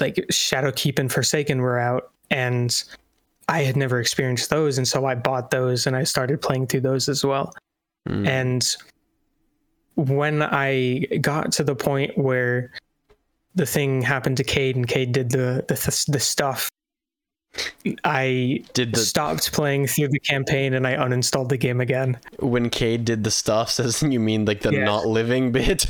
like 0.00 0.16
Shadowkeep 0.32 0.98
and 0.98 1.12
Forsaken 1.12 1.60
were 1.60 1.78
out 1.78 2.10
and 2.30 2.82
I 3.48 3.62
had 3.62 3.76
never 3.76 4.00
experienced 4.00 4.48
those, 4.48 4.78
and 4.78 4.86
so 4.86 5.06
I 5.06 5.16
bought 5.16 5.50
those 5.50 5.86
and 5.86 5.96
I 5.96 6.04
started 6.04 6.40
playing 6.40 6.68
through 6.68 6.82
those 6.82 7.08
as 7.08 7.24
well. 7.24 7.52
Mm. 8.08 8.26
And 8.26 8.76
when 9.96 10.42
I 10.42 11.00
got 11.20 11.52
to 11.52 11.64
the 11.64 11.74
point 11.74 12.16
where 12.16 12.72
the 13.56 13.66
thing 13.66 14.02
happened 14.02 14.36
to 14.36 14.44
Cayde 14.44 14.76
and 14.76 14.86
Cayde 14.86 15.12
did 15.12 15.30
the 15.30 15.64
the, 15.66 16.04
the 16.08 16.20
stuff, 16.20 16.70
I 18.04 18.62
did 18.74 18.94
the 18.94 19.00
stopped 19.00 19.52
playing 19.52 19.86
through 19.88 20.08
the 20.08 20.18
campaign 20.20 20.74
and 20.74 20.86
I 20.86 20.94
uninstalled 20.96 21.48
the 21.48 21.56
game 21.56 21.80
again. 21.80 22.18
when 22.38 22.70
Cayde 22.70 23.04
did 23.04 23.24
the 23.24 23.30
stuff? 23.30 23.70
Says 23.80 24.02
you 24.02 24.20
mean 24.20 24.44
like 24.44 24.60
the 24.60 24.72
Yeah. 24.72 24.84
not 24.84 25.06
living 25.06 25.50
bit? 25.52 25.86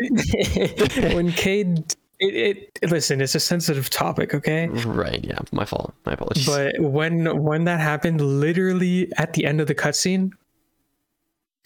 when 1.14 1.32
Cayde, 1.32 1.94
it, 2.18 2.70
it 2.82 2.90
listen, 2.90 3.20
it's 3.20 3.34
a 3.34 3.40
sensitive 3.40 3.88
topic, 3.90 4.34
okay? 4.34 4.68
Right. 4.68 5.24
Yeah. 5.24 5.38
My 5.52 5.64
fault. 5.64 5.94
My 6.04 6.12
apologies. 6.12 6.46
But 6.46 6.78
when 6.78 7.42
when 7.42 7.64
that 7.64 7.80
happened, 7.80 8.20
literally 8.20 9.10
at 9.16 9.32
the 9.32 9.46
end 9.46 9.60
of 9.60 9.66
the 9.68 9.74
cutscene, 9.74 10.30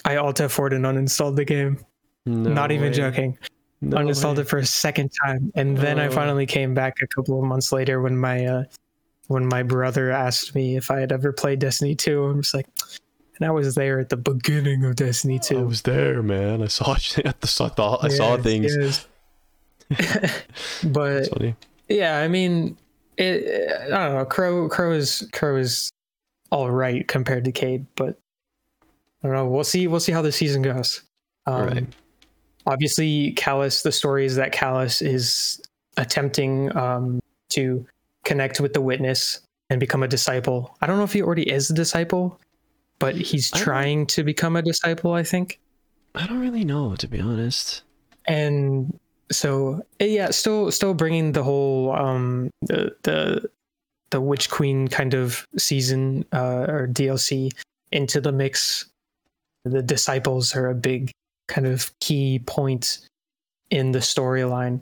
I 0.05 0.17
alt 0.17 0.37
F4'd 0.37 0.73
and 0.75 0.85
uninstalled 0.85 1.37
the 1.37 1.45
game. 1.45 1.79
No 2.27 2.51
Not 2.51 2.71
even 2.73 2.93
joking. 2.93 3.37
No 3.81 3.97
uninstalled 3.99 4.37
way. 4.37 4.43
it 4.43 4.49
for 4.49 4.59
a 4.59 4.65
second 4.67 5.11
time 5.25 5.53
and 5.57 5.77
then 5.77 5.99
i 5.99 6.07
Oh. 6.07 6.11
finally 6.11 6.47
came 6.47 6.73
back 6.73 6.95
a 7.03 7.07
couple 7.09 7.39
of 7.39 7.45
months 7.45 7.71
later 7.71 8.01
when 8.01 8.17
my 8.17 8.47
uh 8.47 8.63
when 9.29 9.47
my 9.47 9.63
brother 9.63 10.11
asked 10.11 10.55
me 10.55 10.77
if 10.77 10.91
i 10.91 11.01
had 11.01 11.13
ever 11.13 11.33
played 11.33 11.59
destiny 11.59 11.95
2 11.95 12.25
i'm 12.25 12.43
just 12.43 12.55
like 12.55 12.67
and 13.37 13.47
i 13.47 13.51
was 13.51 13.75
there 13.75 13.99
at 13.99 14.09
the 14.11 14.17
beginning 14.17 14.85
of 14.85 14.95
destiny 14.97 15.41
2. 15.41 15.59
I 15.59 15.63
was 15.63 15.83
there, 15.83 16.23
man. 16.23 16.63
I 16.63 16.69
saw 16.69 16.95
at 17.25 17.41
the 17.41 17.49
saw, 17.49 17.99
I 18.01 18.09
saw 18.09 18.37
Yes, 18.37 18.45
things. 18.45 19.09
but 20.85 21.29
yeah 21.89 22.19
i 22.19 22.29
mean 22.29 22.77
it 23.19 23.71
i 23.93 23.99
don't 24.07 24.15
know 24.15 24.25
crow 24.25 24.69
crow 24.69 24.93
is 24.93 25.29
crow 25.33 25.57
is 25.57 25.91
all 26.51 26.71
right 26.71 27.07
compared 27.07 27.45
to 27.45 27.53
cayde 27.53 27.87
but 27.97 28.19
i 29.23 29.27
don't 29.27 29.37
know 29.37 29.47
we'll 29.47 29.63
see 29.65 29.87
we'll 29.87 30.01
see 30.01 30.13
how 30.13 30.23
the 30.23 30.33
season 30.33 30.63
goes 30.63 31.03
um, 31.47 31.67
Right. 31.67 31.87
obviously 32.67 33.35
calus 33.35 33.83
the 33.83 33.93
story 33.93 34.25
is 34.25 34.37
that 34.37 34.53
calus 34.53 35.03
is 35.03 35.61
attempting 35.99 36.75
um, 36.77 37.21
to 37.51 37.87
connect 38.25 38.61
with 38.61 38.73
the 38.73 38.81
witness 38.81 39.41
and 39.71 39.81
become 39.81 40.03
a 40.03 40.09
disciple. 40.09 40.77
I 40.81 40.87
don't 40.87 40.99
know 40.99 41.05
if 41.05 41.13
he 41.13 41.23
already 41.23 41.51
is 41.51 41.71
a 41.71 41.75
disciple 41.75 42.41
but 42.99 43.15
he's 43.17 43.51
trying 43.51 44.07
to 44.07 44.23
become 44.23 44.57
a 44.57 44.63
disciple 44.63 45.13
i 45.13 45.23
think. 45.23 45.59
I 46.15 46.27
don't 46.27 46.41
really 46.41 46.65
know 46.65 46.95
to 46.97 47.09
be 47.09 47.21
honest. 47.21 47.83
and 48.27 48.99
so 49.33 49.83
eh, 50.01 50.07
yeah 50.07 50.31
still 50.31 50.71
still 50.71 50.95
bringing 50.95 51.33
the 51.33 51.43
whole 51.43 51.93
um 51.93 52.51
the 52.63 52.95
the 53.03 53.51
the 54.11 54.21
witch 54.21 54.49
queen 54.49 54.87
kind 54.87 55.13
of 55.13 55.45
season 55.59 56.25
uh 56.33 56.67
or 56.69 56.87
dlc 56.87 57.51
into 57.91 58.21
the 58.21 58.33
mix. 58.33 58.87
The 59.65 59.83
disciples 59.83 60.55
are 60.55 60.69
a 60.69 60.75
big 60.75 61.11
kind 61.49 61.67
of 61.67 61.93
key 62.01 62.41
point 62.47 62.99
in 63.71 63.93
the 63.93 64.01
storyline. 64.01 64.81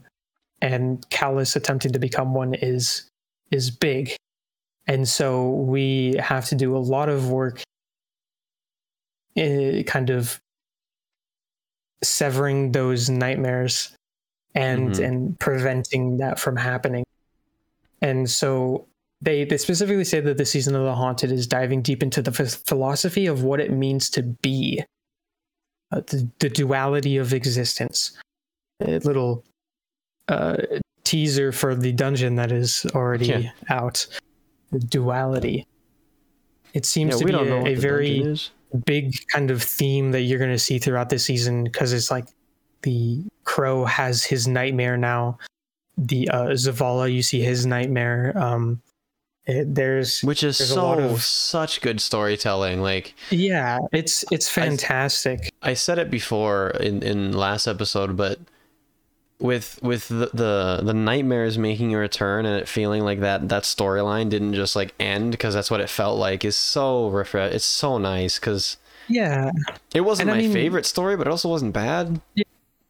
And 0.61 1.09
calus 1.11 1.57
attempting 1.57 1.93
to 1.93 1.99
become 1.99 2.35
one 2.35 2.55
is 2.55 3.05
is 3.53 3.71
big. 3.71 4.17
And 4.87 5.09
so 5.09 5.51
we 5.51 6.17
have 6.19 6.47
to 6.47 6.55
do 6.57 6.77
a 6.77 6.79
lot 6.79 7.09
of 7.09 7.31
work 7.31 7.63
uh, 9.39 9.83
kind 9.87 10.11
of 10.11 10.41
severing 12.03 12.73
those 12.73 13.09
nightmares 13.09 13.95
and 14.55 14.91
Mhm. 14.91 15.05
and 15.07 15.39
preventing 15.41 16.19
that 16.19 16.39
from 16.39 16.57
happening. 16.57 17.05
And 18.03 18.29
so 18.29 18.87
they 19.23 19.45
they 19.45 19.57
specifically 19.57 20.05
say 20.05 20.21
that 20.21 20.37
the 20.37 20.45
season 20.45 20.75
of 20.75 20.85
the 20.85 20.95
haunted 20.95 21.31
is 21.33 21.47
diving 21.47 21.81
deep 21.81 22.03
into 22.03 22.21
the 22.21 22.33
ph- 22.33 22.59
philosophy 22.67 23.27
of 23.27 23.43
what 23.45 23.61
it 23.61 23.71
means 23.71 24.11
to 24.11 24.23
be 24.23 24.83
uh, 25.93 26.01
the, 26.09 26.29
the 26.41 26.49
duality 26.49 27.17
of 27.19 27.33
existence. 27.33 28.13
A 28.81 28.99
little 28.99 29.45
uh, 30.29 30.57
teaser 31.05 31.53
for 31.53 31.75
the 31.75 31.93
dungeon 31.93 32.37
that 32.37 32.53
is 32.53 32.87
already 32.95 33.27
Yeah. 33.27 33.51
out. 33.69 34.07
The 34.71 34.79
duality. 34.79 35.67
It 36.75 36.87
seems 36.87 37.15
Yeah, 37.15 37.19
to 37.19 37.25
be 37.27 37.33
a, 37.71 37.73
a 37.73 37.75
very 37.75 38.37
big 38.87 39.15
kind 39.29 39.51
of 39.51 39.63
theme 39.63 40.13
that 40.13 40.23
you're 40.23 40.39
going 40.39 40.51
to 40.53 40.59
see 40.59 40.79
throughout 40.79 41.11
the 41.11 41.19
season 41.19 41.65
because 41.65 41.93
it's 41.93 42.11
like 42.11 42.27
the 42.83 43.23
crow 43.45 43.85
has 43.85 44.25
his 44.25 44.49
nightmare 44.49 44.97
now. 44.97 45.39
The 45.99 46.29
uh 46.31 46.47
zavala 46.53 47.13
you 47.13 47.23
see 47.23 47.43
his 47.43 47.67
nightmare. 47.67 48.33
Um 48.37 48.81
it, 49.45 49.75
there's 49.75 50.21
which 50.23 50.43
is 50.43 50.57
there's 50.59 50.71
a 50.71 50.75
so 50.75 50.99
of- 50.99 51.23
such 51.23 51.81
good 51.83 52.01
storytelling. 52.01 52.81
Like 52.81 53.15
yeah 53.31 53.79
it's 53.93 54.25
it's 54.33 54.49
I- 54.57 54.63
fantastic. 54.63 55.53
I 55.61 55.75
said 55.75 55.99
it 55.99 56.11
before 56.11 56.71
in 56.81 57.03
in 57.03 57.33
last 57.33 57.67
episode, 57.67 58.17
but 58.17 58.39
with 59.43 59.79
with 59.83 60.09
the, 60.09 60.31
the 60.33 60.81
the 60.83 60.95
nightmares 60.95 61.59
making 61.59 61.95
a 61.95 61.99
return 61.99 62.47
and 62.47 62.57
it 62.61 62.69
feeling 62.69 63.03
like 63.03 63.21
that 63.21 63.49
that 63.49 63.65
storyline 63.65 64.31
didn't 64.31 64.55
just 64.55 64.77
like 64.77 64.95
end 65.01 65.33
because 65.33 65.53
that's 65.53 65.71
what 65.71 65.81
it 65.81 65.91
felt 65.91 66.19
like 66.19 66.45
is 66.45 66.57
so 66.57 67.09
refresh. 67.09 67.53
It's 67.53 67.65
so 67.65 67.99
nice 67.99 68.39
because 68.39 68.77
yeah 69.09 69.51
it 69.95 70.03
wasn't 70.03 70.29
And 70.31 70.39
I 70.39 70.41
my 70.41 70.43
mean- 70.45 70.53
favorite 70.53 70.87
story, 70.87 71.17
but 71.17 71.27
it 71.27 71.31
also 71.31 71.49
wasn't 71.49 71.73
bad. 71.75 72.21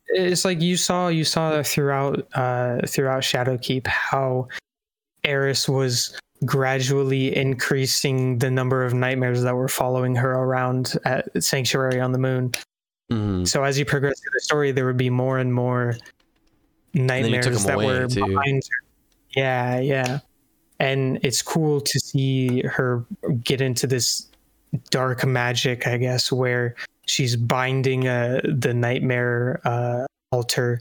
it's 0.08 0.44
like 0.44 0.60
you 0.60 0.76
saw 0.76 1.08
you 1.08 1.24
saw 1.24 1.62
throughout 1.62 2.26
uh 2.34 2.80
throughout 2.86 3.22
shadowkeep 3.22 3.86
how 3.86 4.46
eris 5.24 5.68
was 5.68 6.18
gradually 6.44 7.34
increasing 7.34 8.36
the 8.38 8.50
number 8.50 8.84
of 8.84 8.92
nightmares 8.92 9.42
that 9.42 9.54
were 9.54 9.68
following 9.68 10.14
her 10.16 10.32
around 10.32 10.98
at 11.06 11.42
sanctuary 11.42 11.98
on 12.00 12.12
the 12.12 12.18
moon 12.18 12.52
Mhm. 13.10 13.46
So 13.46 13.62
as 13.64 13.78
you 13.78 13.84
progress 13.84 14.20
through 14.20 14.30
the 14.32 14.40
story, 14.40 14.72
there 14.72 14.86
would 14.86 14.96
be 14.96 15.10
more 15.10 15.38
and 15.38 15.52
more 15.52 15.96
nightmares 16.94 17.64
that 17.64 17.76
were 17.76 18.06
too. 18.06 18.26
behind 18.26 18.62
her. 18.70 18.86
Yeah, 19.36 19.80
yeah. 19.80 20.18
And 20.78 21.18
it's 21.22 21.42
cool 21.42 21.80
to 21.80 22.00
see 22.00 22.62
her 22.62 23.04
get 23.44 23.60
into 23.60 23.86
this 23.86 24.28
dark 24.90 25.24
magic, 25.24 25.86
I 25.86 25.96
guess, 25.96 26.32
where 26.32 26.74
she's 27.06 27.36
binding 27.36 28.08
uh, 28.08 28.40
the 28.44 28.74
nightmare 28.74 29.60
uh, 29.64 30.06
altar, 30.30 30.80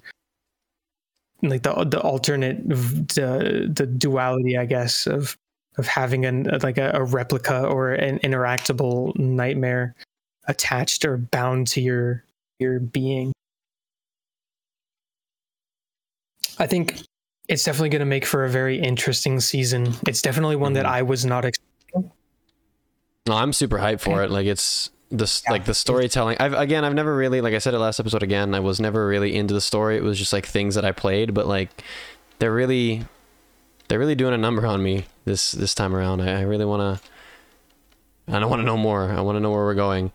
like 1.44 1.64
the 1.64 1.86
the 1.86 2.02
alternate, 2.02 2.68
the 2.68 3.72
the 3.74 3.86
duality, 3.86 4.58
I 4.58 4.66
guess, 4.66 5.08
of 5.08 5.38
of 5.78 5.88
having 5.88 6.26
an 6.26 6.60
like 6.64 6.78
a, 6.78 6.92
a 6.94 7.04
replica 7.04 7.66
or 7.66 7.94
an 7.94 8.20
interactable 8.20 9.18
nightmare 9.18 9.96
attached 10.48 11.06
or 11.06 11.18
bound 11.18 11.68
to 11.68 11.82
your 11.82 12.24
your 12.60 12.80
being. 12.80 13.34
I 16.58 16.68
think 16.68 17.02
it's 17.48 17.64
definitely 17.64 17.90
going 17.90 18.00
to 18.02 18.06
make 18.06 18.26
for 18.26 18.46
a 18.46 18.50
very 18.50 18.80
interesting 18.80 19.40
season. 19.40 19.94
It's 20.08 20.22
definitely 20.22 20.56
one 20.56 20.74
that 20.74 20.86
Mhm. 20.86 20.90
I 20.90 21.02
was 21.02 21.26
not 21.26 21.46
expecting. 21.46 22.12
No, 23.28 23.36
I'm 23.36 23.54
super 23.54 23.78
hyped 23.80 24.00
for 24.02 24.24
it. 24.24 24.32
Like 24.32 24.46
it's 24.48 24.90
this 25.10 25.44
Yeah. 25.46 25.52
like 25.52 25.66
the 25.66 25.74
storytelling. 25.74 26.38
I've 26.40 26.54
again, 26.54 26.86
I've 26.86 26.94
never 26.94 27.16
really 27.16 27.42
like 27.42 27.54
I 27.54 27.58
said 27.60 27.74
it 27.74 27.80
last 27.80 28.00
episode 28.00 28.24
again. 28.24 28.54
I 28.56 28.60
was 28.60 28.80
never 28.80 29.06
really 29.08 29.36
into 29.36 29.54
the 29.54 29.62
story. 29.62 29.98
It 29.98 30.04
was 30.04 30.18
just 30.18 30.32
like 30.34 30.46
things 30.46 30.76
that 30.76 30.86
I 30.86 30.92
played, 30.92 31.34
but 31.34 31.48
like 31.48 31.84
they're 32.40 32.54
really 32.54 33.06
they're 33.88 34.00
really 34.00 34.16
doing 34.16 34.34
a 34.34 34.38
number 34.38 34.66
on 34.66 34.82
me 34.82 35.06
this 35.26 35.52
this 35.52 35.76
time 35.76 35.94
around. 35.96 36.22
I, 36.22 36.40
I 36.40 36.42
really 36.42 36.66
want 36.66 37.02
to 37.02 38.34
I 38.34 38.40
don't 38.40 38.50
want 38.50 38.62
to 38.62 38.66
know 38.66 38.78
more. 38.78 39.12
I 39.12 39.20
want 39.22 39.36
to 39.36 39.40
know 39.42 39.52
where 39.52 39.66
we're 39.66 39.74
going. 39.76 40.12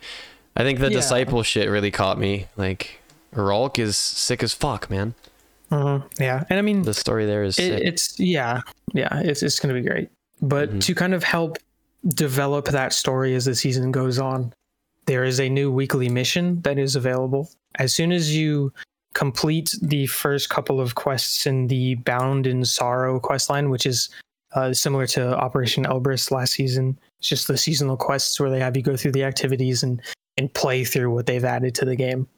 I 0.57 0.62
think 0.62 0.78
the 0.78 0.87
Yeah. 0.90 0.97
disciple 0.97 1.43
shit 1.43 1.69
really 1.69 1.90
caught 1.90 2.19
me. 2.19 2.47
Like, 2.57 3.00
Rhulk 3.33 3.78
is 3.78 3.99
sick 3.99 4.43
as 4.43 4.55
fuck, 4.55 4.88
man. 4.88 5.14
Mhm. 5.70 6.04
Yeah, 6.20 6.44
and 6.49 6.58
I 6.58 6.62
mean, 6.62 6.82
The 6.82 6.94
story 6.94 7.26
there 7.26 7.42
is 7.42 7.58
it, 7.58 7.82
it's 7.82 8.18
yeah, 8.20 8.61
yeah, 8.94 9.20
it's 9.20 9.42
it's 9.42 9.58
gonna 9.58 9.75
be 9.75 9.82
great. 9.82 10.08
But 10.40 10.70
Mhm. 10.70 10.80
to 10.82 10.94
kind 10.94 11.14
of 11.14 11.25
help 11.25 11.58
develop 12.08 12.66
that 12.66 12.92
story 12.92 13.35
as 13.35 13.46
the 13.46 13.54
season 13.54 13.90
goes 13.90 14.18
on, 14.18 14.52
there 15.06 15.25
is 15.25 15.40
a 15.40 15.49
new 15.49 15.73
weekly 15.73 16.08
mission 16.08 16.61
that 16.62 16.78
is 16.78 16.94
available. 16.94 17.50
As 17.76 17.92
soon 17.94 18.12
as 18.12 18.35
you 18.37 18.73
complete 19.14 19.75
the 19.82 20.06
first 20.06 20.50
couple 20.50 20.80
of 20.80 20.94
quests 20.94 21.46
in 21.46 21.66
the 21.68 21.94
Bound 21.96 22.46
in 22.46 22.64
Sorrow 22.64 23.18
quest 23.18 23.49
line, 23.50 23.70
which 23.70 23.87
is 23.87 24.08
uh, 24.52 24.73
similar 24.73 25.06
to 25.06 25.37
Operation 25.37 25.85
Elbrus 25.85 26.30
last 26.30 26.52
season, 26.54 26.99
it's 27.18 27.28
just 27.28 27.46
the 27.49 27.58
seasonal 27.58 27.96
quests 27.96 28.38
where 28.38 28.49
they 28.50 28.61
have 28.61 28.76
you 28.76 28.82
go 28.82 28.96
through 28.96 29.12
the 29.12 29.25
activities 29.25 29.82
and 29.82 30.00
and 30.38 30.52
play 30.54 30.85
through 30.85 31.11
what 31.11 31.26
they've 31.26 31.44
added 31.44 31.75
to 31.75 31.85
the 31.85 31.96
game. 31.96 32.28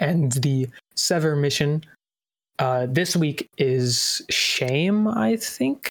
And 0.00 0.32
the 0.32 0.68
Sever 0.96 1.36
mission 1.36 1.82
uh, 2.58 2.86
this 2.88 3.16
week 3.16 3.48
is 3.58 4.22
Shame, 4.30 5.08
I 5.08 5.36
think. 5.36 5.88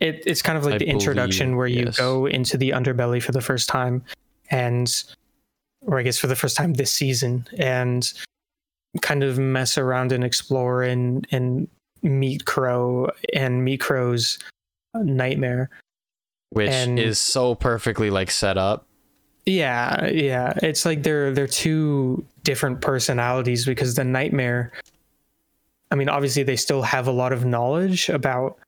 It, 0.00 0.22
it's 0.26 0.42
kind 0.42 0.56
of 0.56 0.64
like 0.64 0.74
I 0.74 0.78
the 0.78 0.88
introduction 0.88 1.56
where 1.56 1.66
you 1.66 1.86
yes. 1.86 1.96
go 1.96 2.26
into 2.26 2.56
the 2.56 2.70
underbelly 2.70 3.22
for 3.22 3.32
the 3.32 3.40
first 3.40 3.68
time, 3.68 4.04
and, 4.50 4.92
or 5.82 5.98
I 5.98 6.02
guess 6.02 6.18
for 6.18 6.28
the 6.28 6.36
first 6.36 6.56
time 6.56 6.74
this 6.74 6.92
season, 6.92 7.46
and 7.58 8.10
kind 9.02 9.24
of 9.24 9.38
mess 9.38 9.76
around 9.76 10.12
and 10.12 10.24
explore 10.24 10.82
and 10.82 11.26
and 11.30 11.68
meet 12.02 12.44
Crow 12.44 13.10
and 13.34 13.64
meet 13.64 13.80
Crow's 13.80 14.38
nightmare. 14.94 15.68
which 16.50 16.70
and- 16.70 16.98
is 16.98 17.20
so 17.20 17.54
perfectly 17.54 18.10
like 18.10 18.30
set 18.30 18.56
up. 18.56 18.86
Yeah, 19.46 20.08
yeah. 20.08 20.52
It's 20.62 20.84
like 20.84 21.02
they're 21.02 21.32
they're 21.32 21.46
two 21.46 22.24
different 22.42 22.82
personalities 22.82 23.64
because 23.64 23.94
the 23.94 24.04
nightmare 24.04 24.72
I 25.90 25.94
mean, 25.94 26.08
obviously 26.08 26.42
they 26.42 26.56
still 26.56 26.82
have 26.82 27.06
a 27.06 27.10
lot 27.12 27.32
of 27.32 27.44
knowledge 27.44 28.08
about 28.08 28.58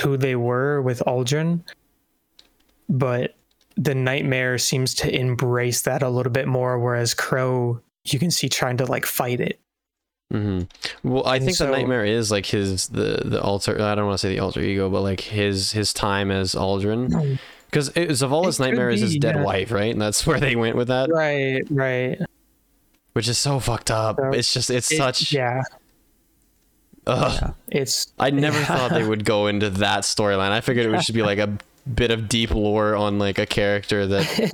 who 0.00 0.16
they 0.16 0.36
were 0.36 0.82
with 0.82 1.02
Uldren, 1.06 1.60
but 2.88 3.34
the 3.76 3.94
nightmare 3.94 4.58
seems 4.58 4.94
to 4.94 5.14
embrace 5.14 5.82
that 5.82 6.02
a 6.02 6.08
little 6.08 6.32
bit 6.32 6.46
more, 6.46 6.78
whereas 6.78 7.14
Crow 7.14 7.80
you 8.04 8.18
can 8.18 8.30
see 8.30 8.48
trying 8.48 8.76
to 8.76 8.84
like 8.86 9.04
fight 9.04 9.40
it. 9.40 9.58
hmm 10.30 10.60
Well, 11.02 11.26
I 11.26 11.36
And 11.36 11.44
think 11.44 11.56
so- 11.56 11.66
the 11.66 11.72
nightmare 11.72 12.04
is 12.04 12.30
like 12.30 12.46
his 12.46 12.88
the 12.88 13.22
the 13.24 13.40
alter. 13.42 13.80
I 13.80 13.94
don't 13.94 14.06
want 14.06 14.18
to 14.18 14.26
say 14.26 14.28
the 14.34 14.38
alter 14.40 14.60
ego, 14.60 14.88
but 14.90 15.00
like 15.02 15.20
his 15.20 15.72
his 15.72 15.92
time 15.92 16.30
as 16.30 16.54
Uldren. 16.54 17.38
Because 17.68 17.90
Zavala's 17.90 18.60
nightmare 18.60 18.90
is 18.90 19.00
his 19.00 19.16
dead 19.16 19.34
yeah. 19.34 19.42
wife, 19.42 19.72
right? 19.72 19.90
And 19.92 20.00
that's 20.00 20.24
where 20.26 20.38
they 20.38 20.54
went 20.54 20.76
with 20.76 20.86
that, 20.88 21.10
Right, 21.10 21.62
right. 21.68 22.16
which 23.12 23.26
is 23.28 23.36
so 23.38 23.58
fucked 23.58 23.90
up. 23.90 24.16
So, 24.18 24.30
it's 24.30 24.54
just 24.54 24.70
it's 24.70 24.90
It- 24.92 24.96
such. 24.96 25.32
yeah, 25.32 25.62
Ugh. 27.06 27.54
it's 27.68 28.12
I 28.18 28.30
never 28.30 28.58
Yeah. 28.58 28.64
thought 28.66 28.90
they 28.90 29.06
would 29.06 29.24
go 29.24 29.46
into 29.46 29.70
that 29.70 30.00
storyline. 30.00 30.50
I 30.50 30.60
figured 30.60 30.86
it 30.86 30.90
would 30.90 30.98
just 30.98 31.14
be 31.14 31.22
like 31.22 31.38
a 31.38 31.56
bit 31.92 32.10
of 32.10 32.28
deep 32.28 32.50
lore 32.50 32.96
on 32.96 33.18
like 33.18 33.38
a 33.38 33.46
character 33.46 34.06
that 34.08 34.52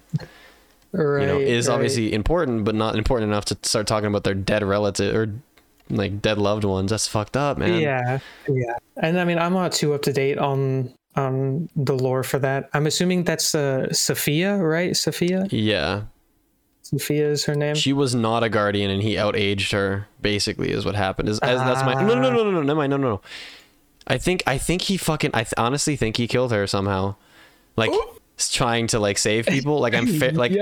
right, 0.92 1.20
you 1.22 1.26
know 1.26 1.38
is 1.38 1.68
right. 1.68 1.74
obviously 1.74 2.12
important, 2.12 2.64
but 2.64 2.74
not 2.74 2.96
important 2.96 3.30
enough 3.30 3.46
to 3.46 3.58
start 3.62 3.86
talking 3.86 4.06
about 4.06 4.24
their 4.24 4.34
dead 4.34 4.62
relative 4.62 5.14
or 5.16 5.32
like 5.88 6.20
dead 6.22 6.38
loved 6.38 6.64
ones. 6.64 6.90
That's 6.90 7.08
fucked 7.08 7.36
up, 7.36 7.58
man. 7.58 7.80
Yeah, 7.80 8.18
yeah. 8.48 8.76
And 8.96 9.18
I 9.18 9.24
mean, 9.24 9.38
I'm 9.38 9.52
not 9.52 9.72
too 9.72 9.94
up 9.94 10.02
to 10.02 10.12
date 10.12 10.38
on 10.38 10.92
on 11.16 11.68
the 11.76 11.94
lore 11.94 12.22
for 12.22 12.38
that. 12.38 12.70
I'm 12.72 12.86
assuming 12.86 13.24
that's 13.24 13.54
uh, 13.54 13.92
Sophia, 13.92 14.56
right? 14.56 14.96
Sophia. 14.96 15.46
Yeah. 15.50 16.02
Sophia 16.92 17.30
is 17.30 17.44
her 17.46 17.54
name. 17.54 17.74
She 17.74 17.92
was 17.92 18.14
not 18.14 18.42
a 18.42 18.50
guardian, 18.50 18.90
and 18.90 19.02
he 19.02 19.14
outaged 19.14 19.72
her. 19.72 20.08
Basically, 20.20 20.70
is 20.70 20.84
what 20.84 20.94
happened. 20.94 21.28
Is 21.28 21.40
that's 21.40 21.82
my 21.84 21.94
no 21.94 22.14
no 22.14 22.30
no 22.30 22.44
no 22.44 22.50
no 22.50 22.62
no 22.62 22.74
no 22.74 22.86
no 22.86 22.96
no. 22.96 23.20
I 24.06 24.18
think 24.18 24.42
I 24.46 24.58
think 24.58 24.82
he 24.82 24.96
fucking 24.96 25.30
I 25.32 25.44
th- 25.44 25.54
honestly 25.56 25.96
think 25.96 26.16
he 26.16 26.28
killed 26.28 26.52
her 26.52 26.66
somehow, 26.66 27.14
like 27.76 27.90
oh. 27.92 28.16
trying 28.36 28.88
to 28.88 28.98
like 28.98 29.16
save 29.16 29.46
people. 29.46 29.80
Like 29.80 29.94
I'm 29.94 30.06
fa- 30.06 30.32
like 30.34 30.52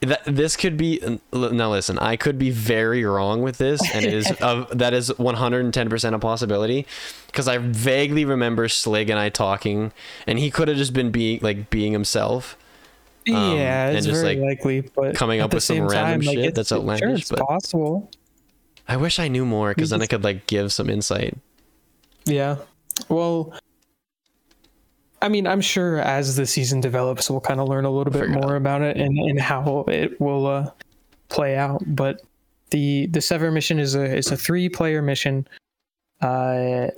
th- 0.00 0.18
this 0.24 0.56
could 0.56 0.78
be 0.78 1.02
now. 1.32 1.70
Listen, 1.70 1.98
I 1.98 2.16
could 2.16 2.38
be 2.38 2.50
very 2.50 3.04
wrong 3.04 3.42
with 3.42 3.58
this, 3.58 3.82
and 3.94 4.06
it 4.06 4.14
is 4.14 4.32
uh, 4.40 4.64
that 4.72 4.94
is 4.94 5.16
110 5.18 5.90
percent 5.90 6.14
a 6.14 6.18
possibility 6.18 6.86
because 7.26 7.46
I 7.46 7.58
vaguely 7.58 8.24
remember 8.24 8.68
Slig 8.68 9.10
and 9.10 9.18
I 9.18 9.28
talking, 9.28 9.92
and 10.26 10.38
he 10.38 10.50
could 10.50 10.68
have 10.68 10.78
just 10.78 10.94
been 10.94 11.10
being 11.10 11.40
like 11.42 11.68
being 11.68 11.92
himself 11.92 12.56
um, 13.34 13.56
yeah, 13.56 13.88
and 13.88 13.96
it's 13.96 14.06
just, 14.06 14.22
very 14.22 14.36
like, 14.36 14.58
likely. 14.58 14.80
But 14.94 15.14
coming 15.14 15.40
up 15.40 15.52
with 15.54 15.62
some 15.62 15.80
random 15.88 16.20
time, 16.20 16.22
shit 16.22 16.38
it's- 16.38 16.54
that's 16.54 16.68
Sure, 16.68 16.78
outlandish, 16.78 17.20
it's 17.22 17.30
but- 17.30 17.40
possible. 17.40 18.10
I 18.90 18.96
wish 18.96 19.18
I 19.18 19.28
knew 19.28 19.44
more, 19.44 19.74
because 19.74 19.90
then 19.90 20.00
I 20.00 20.06
could 20.06 20.24
like 20.24 20.46
give 20.46 20.72
some 20.72 20.88
insight. 20.88 21.36
Yeah. 22.24 22.56
Well, 23.10 23.52
I 25.20 25.28
mean, 25.28 25.46
I'm 25.46 25.60
sure 25.60 25.98
as 25.98 26.36
the 26.36 26.46
season 26.46 26.80
develops, 26.80 27.28
we'll 27.28 27.40
kind 27.40 27.60
of 27.60 27.68
learn 27.68 27.84
a 27.84 27.90
little 27.90 28.12
bit 28.12 28.30
more 28.30 28.56
about 28.56 28.82
it 28.82 28.96
and, 28.96 29.18
and 29.18 29.40
how 29.40 29.84
it 29.88 30.18
will 30.20 30.46
uh, 30.46 30.70
play 31.28 31.56
out. 31.56 31.82
But 31.86 32.22
the 32.70 33.06
the 33.08 33.20
Sever 33.20 33.50
mission 33.50 33.78
is 33.78 33.94
a 33.94 34.04
is 34.16 34.30
a 34.30 34.36
three 34.36 34.68
player 34.68 35.02
mission, 35.02 35.46
uh, 36.22 36.88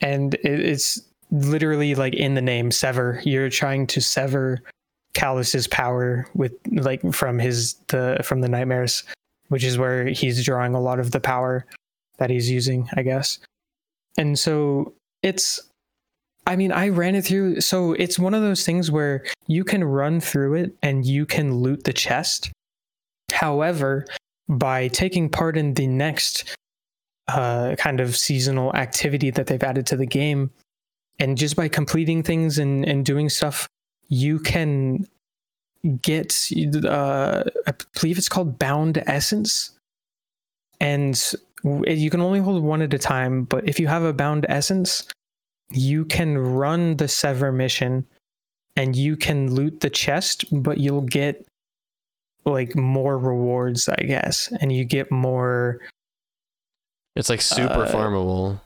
and 0.00 0.34
it, 0.34 0.44
it's 0.44 1.00
literally 1.30 1.94
like 1.94 2.14
in 2.14 2.34
the 2.34 2.42
name 2.42 2.70
Sever. 2.70 3.20
You're 3.24 3.50
trying 3.50 3.86
to 3.88 4.00
sever 4.00 4.62
Calus's 5.14 5.66
power 5.66 6.26
with 6.34 6.52
like 6.70 7.00
from 7.12 7.38
his 7.38 7.74
the 7.88 8.20
from 8.22 8.40
the 8.40 8.48
nightmares, 8.48 9.04
which 9.48 9.64
is 9.64 9.78
where 9.78 10.06
he's 10.06 10.44
drawing 10.44 10.74
a 10.74 10.80
lot 10.80 11.00
of 11.00 11.10
the 11.10 11.20
power 11.20 11.66
that 12.18 12.30
he's 12.30 12.50
using, 12.50 12.88
I 12.96 13.02
guess. 13.02 13.38
And 14.16 14.38
so 14.38 14.94
it's 15.22 15.60
i 16.46 16.54
mean 16.54 16.70
i 16.70 16.88
ran 16.88 17.16
it 17.16 17.24
through 17.24 17.60
so 17.60 17.92
it's 17.94 18.20
one 18.20 18.32
of 18.32 18.40
those 18.40 18.64
things 18.64 18.88
where 18.88 19.24
you 19.48 19.64
can 19.64 19.82
run 19.82 20.20
through 20.20 20.54
it 20.54 20.72
and 20.80 21.04
you 21.04 21.26
can 21.26 21.56
loot 21.56 21.84
the 21.84 21.92
chest. 21.92 22.50
However 23.32 24.06
by 24.48 24.88
taking 24.88 25.28
part 25.28 25.56
in 25.56 25.74
the 25.74 25.86
next 25.86 26.56
uh, 27.28 27.76
kind 27.76 28.00
of 28.00 28.16
seasonal 28.16 28.74
activity 28.74 29.30
that 29.30 29.46
they've 29.46 29.62
added 29.62 29.86
to 29.86 29.96
the 29.96 30.06
game 30.06 30.50
and 31.18 31.36
just 31.36 31.56
by 31.56 31.68
completing 31.68 32.22
things 32.22 32.58
and, 32.58 32.86
and 32.86 33.04
doing 33.04 33.28
stuff 33.28 33.68
you 34.08 34.38
can 34.38 35.06
get 36.02 36.34
uh, 36.84 37.44
i 37.66 37.72
believe 38.00 38.18
it's 38.18 38.28
called 38.28 38.58
bound 38.58 39.02
essence 39.06 39.70
and 40.80 41.32
you 41.64 42.10
can 42.10 42.20
only 42.20 42.40
hold 42.40 42.62
one 42.62 42.82
at 42.82 42.92
a 42.94 42.98
time 42.98 43.44
but 43.44 43.68
if 43.68 43.78
you 43.78 43.86
have 43.86 44.02
a 44.02 44.12
bound 44.12 44.44
essence 44.48 45.06
you 45.70 46.04
can 46.04 46.36
run 46.38 46.96
the 46.96 47.06
sever 47.08 47.52
mission 47.52 48.04
and 48.76 48.96
you 48.96 49.16
can 49.16 49.52
loot 49.54 49.80
the 49.80 49.90
chest 49.90 50.44
but 50.52 50.78
you'll 50.78 51.02
get 51.02 51.46
like 52.44 52.74
more 52.74 53.18
rewards 53.18 53.88
i 53.88 54.02
guess 54.02 54.52
and 54.60 54.72
you 54.72 54.84
get 54.84 55.10
more 55.10 55.80
It's 57.16 57.28
like 57.28 57.40
super 57.42 57.84
Uh, 57.84 57.92
farmable. 57.92 58.60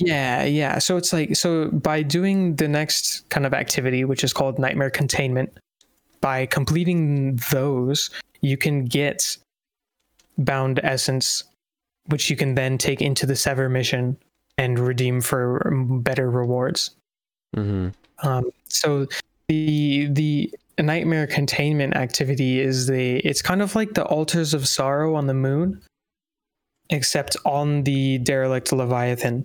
Yeah 0.00 0.44
yeah. 0.44 0.78
So 0.78 0.96
it's 0.96 1.12
like 1.12 1.36
so 1.36 1.70
by 1.70 2.02
doing 2.02 2.56
the 2.56 2.68
next 2.68 3.28
kind 3.28 3.46
of 3.46 3.54
activity 3.54 4.04
which 4.04 4.24
is 4.24 4.32
called 4.32 4.58
nightmare 4.58 4.90
containment 4.90 5.50
by 6.20 6.46
completing 6.46 7.36
those 7.50 8.10
you 8.40 8.56
can 8.56 8.84
get 8.84 9.36
bound 10.38 10.80
essence 10.82 11.44
which 12.06 12.30
you 12.30 12.36
can 12.36 12.54
then 12.54 12.78
take 12.78 13.00
into 13.00 13.26
the 13.26 13.36
sever 13.36 13.68
mission 13.68 14.16
and 14.58 14.78
redeem 14.78 15.20
for 15.20 15.70
better 16.02 16.30
rewards. 16.30 16.90
Hmm 17.54 17.88
um, 18.22 18.50
so 18.68 19.06
the 19.48 20.08
the 20.10 20.52
nightmare 20.78 21.26
containment 21.26 21.94
activity 21.96 22.60
is 22.60 22.86
the 22.86 23.18
it's 23.18 23.42
kind 23.42 23.60
of 23.60 23.74
like 23.74 23.94
the 23.94 24.04
altars 24.04 24.54
of 24.54 24.66
sorrow 24.66 25.14
on 25.14 25.26
the 25.26 25.34
moon 25.34 25.80
except 26.88 27.36
on 27.44 27.82
the 27.82 28.18
derelict 28.18 28.72
leviathan 28.72 29.44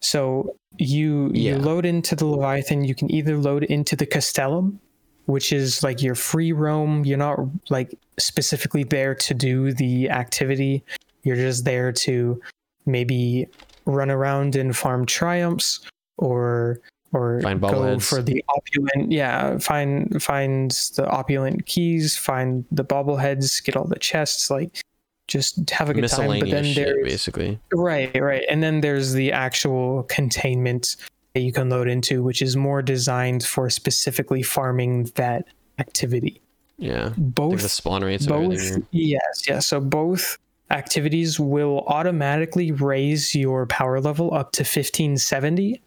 so 0.00 0.54
you 0.78 1.30
Yeah. 1.34 1.52
you 1.54 1.58
load 1.58 1.86
into 1.86 2.14
the 2.14 2.26
leviathan 2.26 2.84
you 2.84 2.94
can 2.94 3.10
either 3.10 3.36
load 3.38 3.64
into 3.64 3.96
the 3.96 4.06
castellum 4.06 4.78
which 5.26 5.52
is 5.52 5.82
like 5.82 6.02
your 6.02 6.14
free 6.14 6.52
roam 6.52 7.04
you're 7.04 7.18
not 7.18 7.38
like 7.70 7.94
specifically 8.18 8.84
there 8.84 9.14
to 9.14 9.34
do 9.34 9.72
the 9.72 10.08
activity 10.10 10.84
you're 11.22 11.36
just 11.36 11.64
there 11.64 11.90
to 11.92 12.40
maybe 12.84 13.46
run 13.86 14.10
around 14.10 14.54
and 14.56 14.76
farm 14.76 15.06
triumphs 15.06 15.80
or 16.18 16.80
or 17.12 17.40
Find 17.40 17.60
go 17.60 17.68
bobbleheads. 17.68 18.06
for 18.08 18.20
the 18.22 18.44
opulent 18.48 19.10
yeah 19.10 19.58
find 19.58 20.22
find 20.22 20.70
the 20.96 21.06
opulent 21.08 21.66
keys 21.66 22.16
find 22.16 22.64
the 22.70 22.84
bobbleheads 22.84 23.64
get 23.64 23.76
all 23.76 23.86
the 23.86 23.98
chests 23.98 24.50
like 24.50 24.80
just 25.28 25.70
have 25.70 25.90
a 25.90 25.94
good 25.94 26.08
time 26.08 26.40
but 26.40 26.50
then 26.50 26.74
there's 26.74 27.04
basically. 27.04 27.58
Right, 27.72 28.14
right. 28.20 28.44
And 28.48 28.62
then 28.62 28.80
there's 28.80 29.12
the 29.12 29.32
actual 29.32 30.04
containment 30.04 30.96
that 31.34 31.40
you 31.40 31.52
can 31.52 31.68
load 31.68 31.88
into, 31.88 32.22
which 32.22 32.42
is 32.42 32.56
more 32.56 32.82
designed 32.82 33.44
for 33.44 33.68
specifically 33.68 34.42
farming 34.42 35.04
that 35.16 35.46
activity. 35.78 36.40
Yeah. 36.78 37.12
Both 37.16 37.62
the 37.62 37.68
spawn 37.68 38.04
rates 38.04 38.26
both 38.26 38.60
yes 38.90 39.44
yes 39.48 39.66
so 39.66 39.80
both 39.80 40.36
activities 40.70 41.40
will 41.40 41.84
automatically 41.86 42.70
raise 42.72 43.34
your 43.34 43.66
power 43.66 44.00
level 44.00 44.34
up 44.34 44.52
to 44.52 44.60
1570 44.60 45.80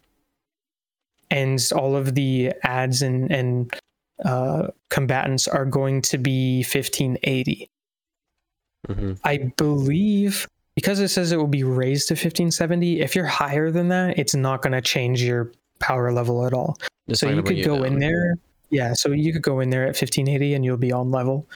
and 1.30 1.68
all 1.76 1.94
of 1.94 2.14
the 2.14 2.52
ads 2.64 3.02
and 3.02 3.30
and 3.30 3.72
uh, 4.24 4.68
combatants 4.90 5.48
are 5.48 5.64
going 5.64 6.02
to 6.02 6.18
be 6.18 6.58
1580 6.58 7.70
hmm 8.86 9.12
i 9.24 9.36
believe 9.56 10.46
because 10.74 11.00
it 11.00 11.08
says 11.08 11.32
it 11.32 11.36
will 11.36 11.46
be 11.46 11.64
raised 11.64 12.08
to 12.08 12.14
1570 12.14 13.00
if 13.00 13.14
you're 13.14 13.26
higher 13.26 13.70
than 13.70 13.88
that 13.88 14.18
it's 14.18 14.34
not 14.34 14.62
going 14.62 14.72
to 14.72 14.80
change 14.80 15.22
your 15.22 15.52
power 15.80 16.12
level 16.12 16.46
at 16.46 16.52
all 16.54 16.76
It's 17.08 17.20
so 17.20 17.28
you 17.28 17.42
could 17.42 17.62
go 17.64 17.82
in 17.84 17.92
down. 17.94 18.00
there 18.00 18.34
yeah 18.70 18.92
so 18.94 19.10
you 19.12 19.32
could 19.32 19.42
go 19.42 19.60
in 19.60 19.70
there 19.70 19.82
at 19.82 19.88
1580 19.88 20.54
and 20.54 20.64
you'll 20.64 20.76
be 20.76 20.92
on 20.92 21.10
level 21.10 21.46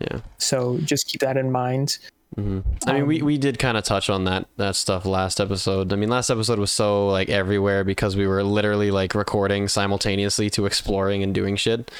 Yeah. 0.00 0.20
so 0.38 0.78
just 0.84 1.06
keep 1.08 1.20
that 1.22 1.36
in 1.36 1.50
mind 1.50 1.98
hmm 2.34 2.60
I 2.86 2.92
mean, 2.92 3.06
we, 3.06 3.20
Um, 3.20 3.26
we 3.26 3.38
did 3.38 3.58
kind 3.58 3.76
of 3.78 3.84
touch 3.84 4.10
on 4.10 4.24
that 4.24 4.46
that 4.56 4.74
stuff 4.76 5.06
last 5.06 5.40
episode. 5.40 5.92
I 5.92 5.96
mean, 5.96 6.08
last 6.10 6.28
episode 6.28 6.58
was 6.58 6.70
so 6.72 7.08
like 7.08 7.28
everywhere 7.30 7.84
because 7.84 8.16
we 8.16 8.26
were 8.26 8.42
literally 8.42 8.90
like 8.90 9.14
recording 9.14 9.68
simultaneously 9.68 10.50
to 10.50 10.66
exploring 10.66 11.22
and 11.22 11.32
doing 11.34 11.56
shit. 11.56 11.90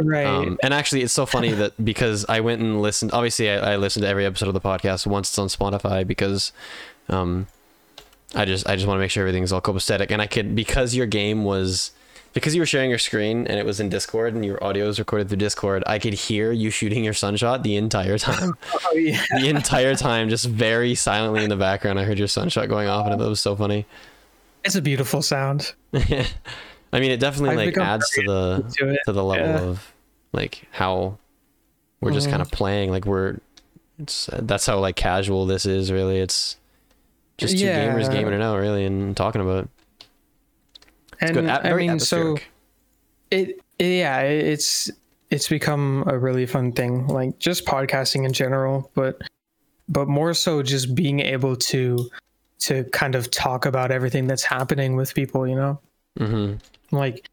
Right 0.00 0.26
Um, 0.26 0.58
and 0.62 0.72
actually, 0.72 1.02
it's 1.02 1.12
so 1.12 1.26
funny 1.26 1.52
that 1.52 1.84
because 1.84 2.24
I 2.28 2.40
went 2.40 2.60
and 2.60 2.80
listened. 2.80 3.12
Obviously, 3.12 3.50
I, 3.50 3.72
I 3.72 3.76
listened 3.76 4.02
to 4.04 4.08
every 4.08 4.24
episode 4.26 4.48
of 4.48 4.54
the 4.54 4.60
podcast 4.60 5.06
once 5.06 5.30
it's 5.30 5.38
on 5.38 5.48
Spotify 5.48 6.06
because, 6.06 6.52
um, 7.08 7.46
I 8.34 8.44
just 8.44 8.68
I 8.68 8.76
just 8.76 8.86
want 8.86 8.96
to 8.96 9.00
make 9.00 9.10
sure 9.10 9.22
everything's 9.22 9.52
all 9.52 9.60
copacetic. 9.60 10.10
And 10.10 10.22
I 10.22 10.26
could 10.26 10.54
because 10.54 10.94
your 10.94 11.06
game 11.06 11.44
was 11.44 11.92
because 12.32 12.54
you 12.54 12.62
were 12.62 12.66
sharing 12.66 12.88
your 12.88 12.98
screen 12.98 13.46
and 13.46 13.58
it 13.58 13.66
was 13.66 13.78
in 13.78 13.88
Discord 13.90 14.34
and 14.34 14.44
your 14.44 14.62
audio 14.64 14.86
was 14.86 14.98
recorded 14.98 15.28
through 15.28 15.36
Discord. 15.38 15.84
I 15.86 15.98
could 15.98 16.14
hear 16.14 16.50
you 16.50 16.70
shooting 16.70 17.04
your 17.04 17.12
sunshot 17.12 17.62
the 17.62 17.76
entire 17.76 18.18
time. 18.30 18.56
oh 18.72 18.94
yeah 18.94 19.22
the 19.40 19.48
entire 19.48 19.94
time, 19.94 20.28
just 20.28 20.46
very 20.46 20.94
silently 20.94 21.44
in 21.44 21.50
the 21.50 21.56
background. 21.56 21.98
I 22.00 22.04
heard 22.04 22.18
your 22.18 22.28
sunshot 22.28 22.68
going 22.68 22.88
off, 22.88 23.06
and 23.06 23.20
it 23.20 23.24
was 23.24 23.40
so 23.40 23.54
funny. 23.54 23.84
it's 24.64 24.76
a 24.76 24.82
beautiful 24.82 25.20
sound 25.22 25.74
I 26.92 27.00
mean, 27.00 27.10
it 27.10 27.20
definitely 27.20 27.50
I've 27.50 27.76
like 27.76 27.78
adds 27.78 28.10
to 28.10 28.22
the 28.22 28.74
to 28.78 28.98
to 29.06 29.12
the 29.12 29.24
level 29.24 29.46
yeah. 29.46 29.60
of 29.60 29.92
like 30.32 30.66
how 30.72 31.18
we're 32.00 32.12
just 32.12 32.26
Mhm. 32.28 32.30
kind 32.30 32.42
of 32.42 32.50
playing 32.50 32.90
like 32.90 33.04
we're 33.06 33.38
it's 33.98 34.28
that's 34.32 34.66
how 34.66 34.78
like 34.78 34.96
casual 34.96 35.46
this 35.46 35.64
is 35.66 35.92
really 35.92 36.18
it's 36.18 36.56
just 37.38 37.56
two 37.58 37.64
gamers 37.66 38.10
gaming 38.10 38.32
it 38.34 38.42
out 38.42 38.56
really 38.58 38.84
and 38.84 39.16
talking 39.16 39.40
about 39.40 39.64
it. 39.64 39.68
it's 41.12 41.22
and 41.22 41.34
good 41.34 41.44
At- 41.46 41.66
i 41.66 41.74
mean 41.74 41.98
so 42.00 42.36
it 43.30 43.60
yeah 43.78 44.20
it's 44.20 44.90
it's 45.30 45.48
become 45.48 46.04
a 46.06 46.18
really 46.18 46.46
fun 46.46 46.72
thing 46.72 47.06
like 47.06 47.38
just 47.38 47.64
podcasting 47.66 48.24
in 48.24 48.32
general 48.32 48.90
but 48.94 49.20
but 49.88 50.08
more 50.08 50.34
so 50.34 50.62
just 50.62 50.94
being 50.94 51.20
able 51.20 51.54
to 51.56 52.10
to 52.60 52.84
kind 52.84 53.14
of 53.14 53.30
talk 53.30 53.66
about 53.66 53.90
everything 53.90 54.26
that's 54.26 54.44
happening 54.44 54.96
with 54.96 55.14
people 55.14 55.46
you 55.46 55.54
know 55.56 55.78
Mhm. 56.18 56.58
Like 56.92 57.28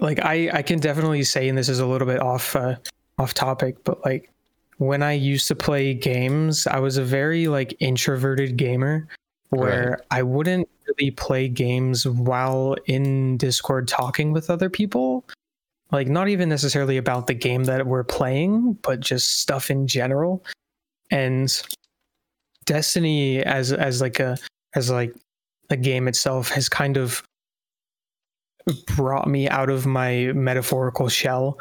like 0.00 0.18
i 0.20 0.50
i 0.52 0.62
can 0.62 0.78
definitely 0.78 1.24
say 1.24 1.48
and 1.48 1.56
this 1.56 1.68
is 1.68 1.78
a 1.78 1.86
little 1.86 2.06
bit 2.06 2.20
off 2.20 2.54
uh, 2.54 2.76
off 3.18 3.32
topic 3.32 3.82
but 3.84 4.04
like 4.04 4.30
when 4.76 5.02
i 5.02 5.12
used 5.12 5.48
to 5.48 5.54
play 5.54 5.94
games 5.94 6.66
i 6.66 6.78
was 6.78 6.98
a 6.98 7.04
very 7.04 7.48
like 7.48 7.74
introverted 7.80 8.56
gamer 8.56 9.08
where 9.48 9.98
i 10.10 10.22
wouldn't 10.22 10.68
really 10.86 11.10
play 11.10 11.48
games 11.48 12.06
while 12.06 12.76
in 12.86 13.36
discord 13.36 13.88
talking 13.88 14.32
with 14.32 14.50
other 14.50 14.70
people. 14.70 15.24
Like 15.92 16.08
not 16.08 16.28
even 16.28 16.48
necessarily 16.48 16.96
about 16.96 17.26
the 17.26 17.34
game 17.34 17.64
that 17.64 17.86
we're 17.86 18.04
playing 18.04 18.74
but 18.82 19.00
just 19.00 19.40
stuff 19.40 19.70
in 19.70 19.86
general. 19.86 20.44
And 21.10 21.50
destiny 22.64 23.42
as 23.44 23.72
as 23.72 24.00
like 24.00 24.18
a 24.18 24.36
as 24.74 24.90
like 24.90 25.14
a 25.70 25.76
game 25.76 26.08
itself 26.08 26.48
has 26.50 26.68
kind 26.68 26.96
of 26.96 27.22
brought 28.96 29.28
me 29.28 29.48
out 29.48 29.70
of 29.70 29.86
my 29.86 30.32
metaphorical 30.34 31.08
shell 31.08 31.58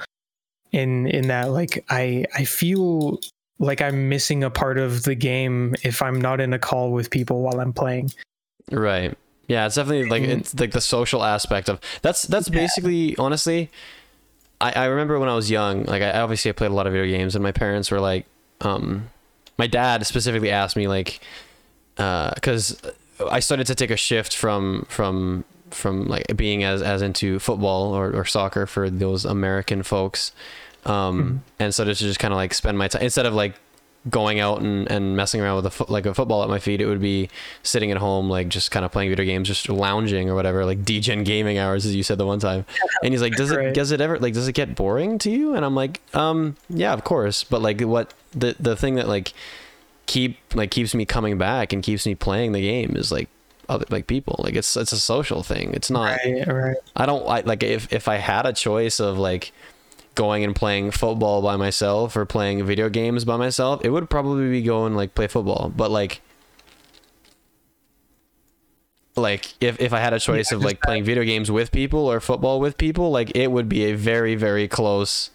in 0.72 1.08
in 1.08 1.28
that 1.28 1.52
like 1.52 1.86
i 1.90 2.26
i 2.36 2.44
feel 2.44 3.20
like 3.60 3.82
i'm 3.82 4.10
missing 4.10 4.44
a 4.44 4.50
part 4.50 4.78
of 4.78 5.04
the 5.04 5.16
game 5.16 5.76
if 5.84 6.02
i'm 6.02 6.20
not 6.20 6.42
in 6.42 6.52
a 6.54 6.60
call 6.60 6.92
with 6.92 7.10
people 7.12 7.42
while 7.42 7.60
i'm 7.60 7.72
playing 7.72 8.10
right 8.72 9.16
yeah 9.48 9.66
it's 9.68 9.76
definitely 9.76 10.10
like 10.10 10.24
Mm. 10.24 10.40
it's 10.40 10.60
like 10.60 10.72
the 10.72 10.82
social 10.82 11.24
aspect 11.24 11.70
of 11.70 11.80
that's 12.02 12.24
that's 12.24 12.50
Yeah. 12.50 12.56
basically 12.56 13.16
honestly 13.18 13.70
I, 14.62 14.72
I 14.72 14.86
remember 14.86 15.20
when 15.20 15.28
I 15.28 15.36
was 15.36 15.52
young, 15.52 15.84
like 15.84 16.02
I 16.02 16.18
obviously 16.22 16.48
I 16.50 16.54
played 16.54 16.72
a 16.72 16.74
lot 16.74 16.88
of 16.88 16.94
video 16.94 17.06
games 17.18 17.36
and 17.36 17.44
my 17.44 17.52
parents 17.52 17.92
were 17.92 18.00
like, 18.00 18.26
um, 18.62 19.10
my 19.58 19.68
dad 19.68 20.08
specifically 20.08 20.50
asked 20.50 20.78
me 20.78 20.88
like, 20.88 21.20
uh, 21.98 22.32
cause 22.42 22.82
I 23.30 23.42
started 23.42 23.68
to 23.68 23.76
take 23.76 23.92
a 23.92 23.98
shift 23.98 24.34
from, 24.34 24.86
from, 24.88 25.44
from 25.76 26.06
like 26.08 26.26
being 26.36 26.64
as, 26.64 26.82
as 26.82 27.02
into 27.02 27.40
football 27.40 27.94
or, 27.94 28.12
or 28.16 28.26
soccer 28.26 28.66
for 28.66 28.90
those 28.90 29.26
American 29.26 29.84
folks. 29.84 30.32
Um, 30.86 31.44
and 31.60 31.74
so 31.74 31.84
to 31.84 31.94
just 31.94 32.20
kind 32.20 32.34
of 32.34 32.38
like 32.38 32.54
spend 32.54 32.78
my 32.78 32.88
time 32.88 33.02
instead 33.02 33.26
of 33.26 33.34
like 33.34 33.56
going 34.08 34.40
out 34.40 34.62
and, 34.62 34.88
and 34.92 35.18
messing 35.18 35.42
around 35.42 35.56
with 35.56 35.66
a 35.66 35.72
foot, 35.72 35.90
like 35.90 36.06
a 36.06 36.14
football 36.14 36.44
at 36.44 36.50
my 36.50 36.60
feet, 36.60 36.80
it 36.80 36.86
would 36.86 37.02
be 37.02 37.28
sitting 37.64 37.90
at 37.92 37.98
home, 37.98 38.30
like 38.30 38.50
just 38.50 38.70
kind 38.70 38.86
of 38.86 38.92
playing 38.92 39.10
video 39.10 39.26
games, 39.26 39.48
just 39.48 39.68
lounging 39.68 40.30
or 40.30 40.36
whatever, 40.36 40.64
like 40.64 40.84
DGen 40.84 41.26
gaming 41.26 41.58
hours, 41.58 41.88
as 41.88 41.96
you 41.96 42.04
said 42.04 42.20
the 42.20 42.26
one 42.26 42.38
time. 42.40 42.66
And 43.04 43.14
he's 43.14 43.22
like, 43.22 43.34
does 43.36 43.50
it, 43.52 43.58
Right. 43.58 43.74
does 43.74 43.92
it 43.92 44.02
ever, 44.02 44.20
like, 44.20 44.34
does 44.36 44.48
it 44.48 44.54
get 44.54 44.76
boring 44.76 45.18
to 45.20 45.32
you? 45.32 45.56
And 45.56 45.66
I'm 45.66 45.74
like, 45.76 46.02
um, 46.16 46.56
yeah, 46.70 46.94
of 46.94 47.04
course. 47.04 47.44
But 47.44 47.64
like 47.64 47.82
what 47.82 48.14
the, 48.32 48.56
the 48.60 48.76
thing 48.76 48.96
that 48.96 49.08
like 49.08 49.34
keep, 50.06 50.38
like 50.54 50.70
keeps 50.70 50.94
me 50.94 51.06
coming 51.06 51.40
back 51.40 51.74
and 51.74 51.82
keeps 51.82 52.06
me 52.06 52.14
playing 52.14 52.52
the 52.52 52.62
game 52.62 52.96
is 52.96 53.12
like, 53.12 53.28
other 53.70 53.86
like 53.90 54.08
people. 54.08 54.36
Like 54.40 54.56
it's 54.56 54.76
it's 54.78 54.92
a 54.92 55.00
social 55.00 55.44
thing. 55.44 55.74
It's 55.74 55.92
not 55.92 56.20
right 56.26 56.48
right. 56.48 56.78
I 56.96 57.06
don't 57.06 57.28
I, 57.28 57.42
like 57.42 57.64
if 57.64 57.92
if 57.94 58.08
I 58.08 58.16
had 58.18 58.46
a 58.46 58.54
choice 58.54 59.00
of 59.00 59.18
like 59.18 59.52
going 60.16 60.44
and 60.44 60.56
playing 60.56 60.92
football 60.92 61.42
by 61.42 61.58
myself 61.58 62.16
or 62.16 62.26
playing 62.26 62.66
video 62.66 62.90
games 62.90 63.26
by 63.26 63.38
myself, 63.38 63.84
it 63.84 63.90
would 63.90 64.10
probably 64.10 64.50
be 64.50 64.62
going 64.62 64.96
like 64.96 65.16
play 65.16 65.28
football. 65.28 65.72
But 65.76 65.92
like 65.92 66.22
like 69.16 69.54
if 69.62 69.80
if 69.80 69.94
I 69.94 70.00
had 70.00 70.14
a 70.14 70.20
choice 70.20 70.52
Yeah, 70.52 70.58
of 70.58 70.64
like 70.64 70.82
playing 70.82 71.04
video 71.06 71.24
games 71.24 71.50
with 71.52 71.72
people 71.72 72.12
or 72.12 72.20
football 72.20 72.60
with 72.60 72.78
people, 72.78 73.12
like 73.12 73.32
it 73.36 73.52
would 73.52 73.70
be 73.70 73.86
a 73.86 73.94
very 73.96 74.36
very 74.36 74.68
close 74.68 75.32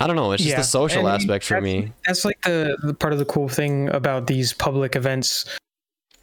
I 0.00 0.06
don't 0.06 0.16
know, 0.16 0.32
it's 0.32 0.42
just 0.42 0.50
Yeah, 0.50 0.58
the 0.58 0.64
social 0.64 1.06
and 1.06 1.14
aspect 1.14 1.44
for 1.44 1.60
me. 1.60 1.92
that's 2.06 2.24
like 2.24 2.40
the, 2.42 2.76
the 2.82 2.94
part 2.94 3.12
of 3.12 3.18
the 3.18 3.24
cool 3.24 3.48
thing 3.48 3.88
about 3.90 4.26
these 4.26 4.52
public 4.52 4.94
events 4.96 5.44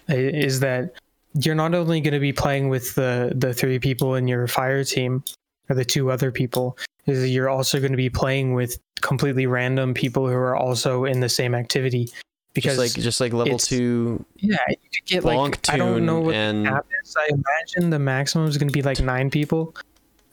is 0.07 0.59
that 0.61 0.93
you're 1.33 1.55
not 1.55 1.73
only 1.73 1.99
going 1.99 2.13
to 2.13 2.19
be 2.19 2.31
playing 2.31 2.69
with 2.69 2.95
the 2.95 3.33
the 3.35 3.53
three 3.53 3.79
people 3.79 4.15
in 4.15 4.27
your 4.27 4.47
fire 4.47 4.83
team 4.83 5.23
or 5.69 5.75
the 5.75 5.83
two 5.83 6.09
other 6.11 6.31
people 6.31 6.77
is 7.07 7.29
you're 7.29 7.49
also 7.49 7.79
going 7.79 7.91
to 7.91 7.97
be 7.97 8.09
playing 8.09 8.53
with 8.53 8.79
completely 9.01 9.45
random 9.45 9.93
people 9.93 10.27
who 10.27 10.33
are 10.33 10.55
also 10.55 11.05
in 11.05 11.19
the 11.19 11.29
same 11.29 11.53
activity. 11.53 12.09
Because 12.53 12.77
Just 12.77 12.95
like 12.95 13.03
just 13.03 13.19
like 13.21 13.33
level 13.33 13.59
2 13.59 14.25
yeah 14.37 14.57
you 14.69 14.75
could 14.93 15.05
get 15.05 15.25
like 15.25 15.69
i 15.69 15.75
don't 15.77 16.05
know 16.05 16.21
what 16.21 16.35
and 16.35 16.65
is. 17.03 17.15
I 17.17 17.27
imagine 17.29 17.89
the 17.89 17.99
maximum 17.99 18.47
is 18.47 18.57
going 18.57 18.69
to 18.69 18.73
be 18.73 18.81
like 18.81 19.01
nine 19.01 19.29
people. 19.29 19.75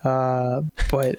Uh 0.05 0.62
but 0.88 1.18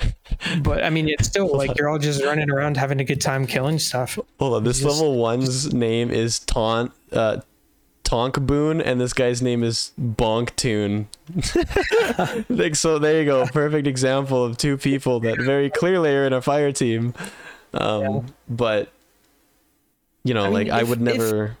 but 0.62 0.84
i 0.84 0.90
mean 0.90 1.08
it's 1.08 1.26
still 1.26 1.48
like 1.56 1.76
you're 1.78 1.88
all 1.88 1.98
just 1.98 2.22
running 2.24 2.50
around 2.50 2.76
having 2.76 3.00
a 3.00 3.04
good 3.04 3.20
time 3.20 3.46
killing 3.46 3.78
stuff 3.78 4.18
Hold 4.38 4.54
on, 4.54 4.64
this 4.64 4.80
Just- 4.80 4.88
level 5.00 5.16
one's 5.16 5.72
name 5.74 6.10
is 6.10 6.38
Taunt 6.40 6.92
uh 7.12 7.38
Tonk 8.04 8.40
Boon 8.40 8.80
and 8.80 8.98
this 9.00 9.12
guy's 9.12 9.42
name 9.42 9.62
is 9.62 9.92
Bonk 10.00 10.56
Tune. 10.56 11.08
so 12.74 12.98
there 12.98 13.18
you 13.20 13.26
go. 13.26 13.44
Perfect 13.48 13.86
example 13.86 14.42
of 14.46 14.56
two 14.56 14.78
people 14.78 15.20
that 15.20 15.36
very 15.38 15.68
clearly 15.68 16.14
are 16.14 16.24
in 16.24 16.32
a 16.32 16.40
fire 16.40 16.72
team. 16.72 17.12
Um 17.74 18.02
Yeah. 18.02 18.20
but 18.48 18.92
you 20.24 20.32
know, 20.32 20.40
I 20.40 20.44
mean, 20.44 20.54
like 20.54 20.68
I 20.70 20.82
would 20.84 21.02
never 21.02 21.58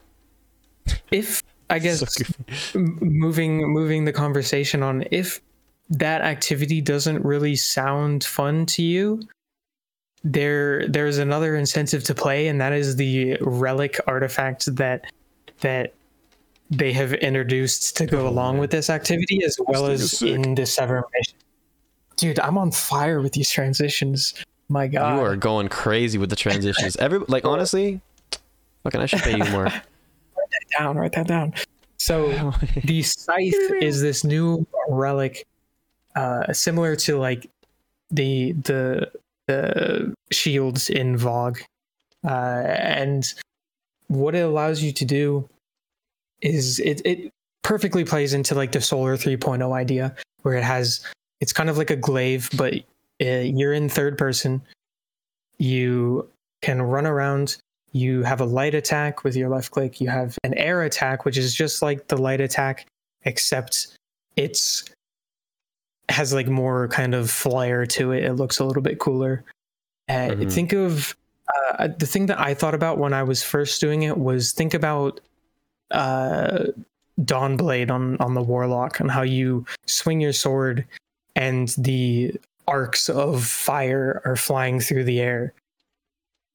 if 1.10 1.42
i 1.68 1.78
guess 1.78 2.00
So 2.72 2.78
moving 2.78 3.58
moving 3.70 4.06
the 4.06 4.12
conversation 4.12 4.82
on 4.82 5.04
if 5.10 5.42
that 5.90 6.20
activity 6.20 6.80
doesn't 6.80 7.24
really 7.24 7.56
sound 7.56 8.24
fun 8.24 8.66
to 8.66 8.82
you 8.82 9.20
there 10.24 10.86
there's 10.88 11.18
another 11.18 11.56
incentive 11.56 12.02
to 12.04 12.14
play 12.14 12.48
and 12.48 12.60
that 12.60 12.72
is 12.72 12.96
the 12.96 13.36
relic 13.40 14.00
artifact 14.06 14.74
that 14.76 15.04
that 15.60 15.94
they 16.70 16.92
have 16.92 17.14
introduced 17.14 17.96
to 17.96 18.04
go 18.04 18.28
along 18.28 18.58
with 18.58 18.70
this 18.70 18.90
activity 18.90 19.42
as 19.44 19.56
well 19.68 19.86
as 19.86 20.20
in 20.20 20.54
the 20.54 20.66
sever 20.66 21.04
mission. 21.14 21.38
Dude 22.16 22.40
i'm 22.40 22.58
on 22.58 22.72
fire 22.72 23.20
with 23.20 23.32
these 23.32 23.50
transitions. 23.50 24.34
My 24.68 24.86
god. 24.86 25.16
you 25.16 25.24
are 25.24 25.36
going 25.36 25.68
crazy 25.68 26.18
with 26.18 26.28
the 26.28 26.36
transitions. 26.36 26.96
Every 26.96 27.20
like 27.28 27.46
honestly, 27.46 28.00
fucking 28.82 29.00
I 29.00 29.06
should 29.06 29.20
pay 29.20 29.38
you 29.38 29.44
more. 29.50 29.64
Write 29.64 29.82
that 30.36 30.78
down 30.78 30.96
write 30.96 31.12
that 31.12 31.26
down. 31.26 31.54
So 31.96 32.52
the 32.84 33.02
scythe 33.02 33.54
is 33.80 34.02
this 34.02 34.24
new 34.24 34.66
relic, 34.88 35.46
uh, 36.14 36.52
similar 36.52 36.96
to 36.96 37.18
like 37.18 37.48
the 38.10 38.52
the 38.52 39.10
the 39.46 40.14
shields 40.30 40.90
in 40.90 41.16
VoG, 41.16 41.62
uh, 42.24 42.28
and 42.28 43.32
what 44.08 44.34
it 44.34 44.40
allows 44.40 44.82
you 44.82 44.92
to 44.92 45.04
do 45.04 45.48
is 46.40 46.78
it 46.80 47.02
it 47.04 47.30
perfectly 47.62 48.04
plays 48.04 48.32
into 48.32 48.54
like 48.54 48.72
the 48.72 48.80
Solar 48.80 49.16
3.0 49.16 49.72
idea, 49.72 50.14
where 50.42 50.54
it 50.54 50.64
has 50.64 51.04
it's 51.40 51.52
kind 51.52 51.70
of 51.70 51.78
like 51.78 51.90
a 51.90 51.96
glaive, 51.96 52.48
but 52.56 52.74
uh, 53.22 53.42
you're 53.44 53.72
in 53.72 53.88
third 53.88 54.18
person. 54.18 54.62
You 55.58 56.28
can 56.62 56.82
run 56.82 57.06
around. 57.06 57.56
You 57.92 58.22
have 58.22 58.40
a 58.40 58.44
light 58.44 58.74
attack 58.74 59.24
with 59.24 59.36
your 59.36 59.48
left 59.48 59.70
click. 59.70 60.00
You 60.00 60.08
have 60.08 60.36
an 60.44 60.54
air 60.54 60.82
attack, 60.82 61.24
which 61.24 61.38
is 61.38 61.54
just 61.54 61.82
like 61.82 62.08
the 62.08 62.16
light 62.16 62.40
attack, 62.40 62.86
except 63.24 63.88
it's 64.36 64.84
has 66.08 66.32
like 66.32 66.48
more 66.48 66.88
kind 66.88 67.14
of 67.14 67.30
flair 67.30 67.84
to 67.86 68.12
it. 68.12 68.24
It 68.24 68.34
looks 68.34 68.58
a 68.58 68.64
little 68.64 68.82
bit 68.82 68.98
cooler. 68.98 69.44
Uh, 70.08 70.30
Mhm. 70.30 70.52
Think 70.52 70.72
of 70.72 71.14
uh, 71.78 71.88
the 71.98 72.06
thing 72.06 72.26
that 72.26 72.38
I 72.38 72.52
thought 72.54 72.74
about 72.74 72.98
when 72.98 73.12
I 73.14 73.22
was 73.22 73.42
first 73.42 73.80
doing 73.80 74.02
it 74.02 74.18
was 74.18 74.52
think 74.52 74.74
about 74.74 75.20
uh, 75.90 76.64
Dawnblade 77.20 77.90
on 77.90 78.16
on 78.18 78.34
the 78.34 78.42
Warlock 78.42 79.00
and 79.00 79.10
how 79.10 79.22
you 79.22 79.64
swing 79.86 80.20
your 80.20 80.32
sword 80.34 80.86
and 81.36 81.68
the 81.78 82.34
arcs 82.66 83.08
of 83.08 83.44
fire 83.44 84.20
are 84.24 84.36
flying 84.36 84.78
through 84.80 85.04
the 85.04 85.20
air, 85.20 85.52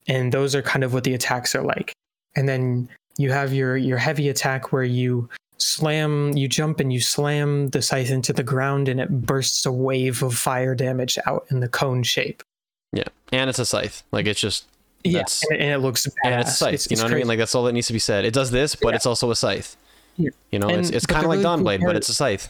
and 0.08 0.32
those 0.32 0.54
are 0.56 0.62
kind 0.62 0.84
of 0.84 0.94
what 0.94 1.04
the 1.04 1.14
attacks 1.16 1.56
are 1.56 1.64
like. 1.64 1.94
And 2.36 2.48
then 2.48 2.88
you 3.18 3.32
have 3.32 3.54
your 3.54 3.76
your 3.78 3.98
heavy 3.98 4.30
attack 4.30 4.72
where 4.72 4.84
you 4.84 5.28
slam 5.58 6.32
you 6.36 6.48
jump 6.48 6.80
and 6.80 6.92
you 6.92 7.00
slam 7.00 7.70
the 7.70 7.82
scythe 7.82 8.10
into 8.10 8.34
the 8.34 8.44
ground 8.44 8.90
and 8.90 9.00
it 9.00 9.10
bursts 9.26 9.66
a 9.66 9.72
wave 9.72 10.22
of 10.24 10.36
fire 10.36 10.76
damage 10.76 11.18
out 11.26 11.46
in 11.50 11.60
the 11.60 11.68
cone 11.70 12.04
shape 12.04 12.44
Yeah, 12.92 13.04
and 13.32 13.50
it's 13.50 13.60
a 13.60 13.66
scythe. 13.66 14.04
Like 14.12 14.26
it's 14.26 14.40
just 14.42 14.66
yeah 15.04 15.24
and, 15.52 15.60
and 15.62 15.72
it 15.72 15.78
looks 15.80 16.06
badass. 16.08 16.14
and 16.26 16.42
it's 16.42 16.52
a 16.52 16.54
scythe. 16.54 16.88
you 16.92 16.98
know 16.98 17.04
what 17.04 17.12
I 17.14 17.16
mean? 17.18 17.28
Like 17.28 17.38
that's 17.40 17.56
all 17.56 17.64
that 17.66 17.74
needs 17.74 17.88
to 17.88 17.94
be 17.94 18.00
said. 18.00 18.26
It 18.26 18.34
does 18.34 18.52
this, 18.52 18.76
but 18.76 18.90
Yeah. 18.90 18.96
it's 18.96 19.06
also 19.06 19.32
a 19.32 19.36
scythe. 19.36 19.76
Yeah. 20.18 20.30
You 20.52 20.60
know, 20.60 20.68
it's 20.70 20.88
And- 20.90 20.96
it's 20.96 21.06
but 21.06 21.14
kind 21.14 21.26
of 21.26 21.30
like 21.30 21.40
really 21.40 21.44
cool 21.58 21.58
Dawnblade, 21.66 21.86
but 21.86 21.96
it's 21.96 22.10
a 22.10 22.14
scythe. 22.14 22.50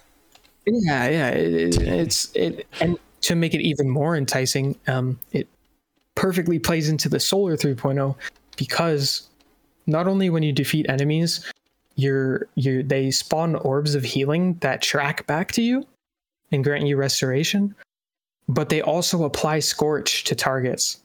yeah 0.65 1.09
yeah 1.09 1.27
it- 1.29 1.77
it's 1.81 2.31
it 2.35 2.65
and 2.79 2.97
to 3.21 3.35
make 3.35 3.53
it 3.53 3.61
even 3.61 3.89
more 3.89 4.15
enticing 4.15 4.75
um 4.87 5.19
it 5.33 5.47
perfectly 6.15 6.57
plays 6.59 6.87
into 6.89 7.09
the 7.09 7.19
solar 7.19 7.57
3.0 7.57 8.15
because 8.57 9.27
not 9.87 10.07
only 10.07 10.29
when 10.29 10.43
you 10.43 10.51
defeat 10.53 10.85
enemies 10.87 11.43
you're 11.95 12.47
you 12.55 12.83
they 12.83 13.11
spawn 13.11 13.55
orbs 13.55 13.95
of 13.95 14.03
healing 14.03 14.55
that 14.55 14.81
track 14.81 15.25
back 15.27 15.51
to 15.51 15.61
you 15.61 15.85
and 16.51 16.63
grant 16.63 16.85
you 16.85 16.97
restoration 16.97 17.75
but 18.47 18.69
they 18.69 18.81
also 18.81 19.23
apply 19.23 19.59
scorch 19.59 20.23
to 20.25 20.35
targets. 20.35 20.99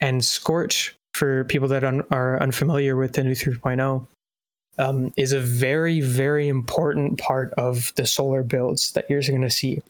And 0.00 0.24
scorch 0.24 0.96
for 1.14 1.44
people 1.44 1.68
that 1.68 1.84
un- 1.84 2.04
are 2.10 2.40
unfamiliar 2.40 2.96
with 2.96 3.14
the 3.14 3.24
new 3.24 3.32
3.0 3.32 4.06
um, 4.78 5.12
is 5.16 5.32
a 5.32 5.40
very 5.40 6.00
very 6.00 6.46
important 6.46 7.18
part 7.18 7.52
of 7.54 7.92
the 7.96 8.06
solar 8.06 8.44
builds 8.44 8.92
that 8.92 9.08
you're 9.10 9.22
going 9.22 9.42
to 9.42 9.50
see. 9.50 9.82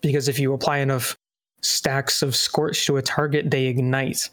Because 0.00 0.28
if 0.28 0.38
you 0.38 0.52
apply 0.52 0.78
enough 0.78 1.16
stacks 1.62 2.22
of 2.22 2.36
scorch 2.36 2.86
to 2.86 2.96
a 2.96 3.02
target 3.02 3.50
they 3.50 3.66
ignite. 3.66 4.28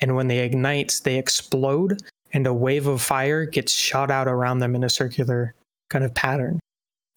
And 0.00 0.14
when 0.14 0.28
they 0.28 0.40
ignite 0.40 1.00
they 1.04 1.16
explode 1.16 2.02
and 2.32 2.46
a 2.46 2.54
wave 2.54 2.86
of 2.86 3.00
fire 3.00 3.46
gets 3.46 3.72
shot 3.72 4.10
out 4.10 4.28
around 4.28 4.58
them 4.58 4.74
in 4.74 4.84
a 4.84 4.88
circular 4.88 5.54
kind 5.90 6.04
of 6.04 6.14
pattern. 6.14 6.60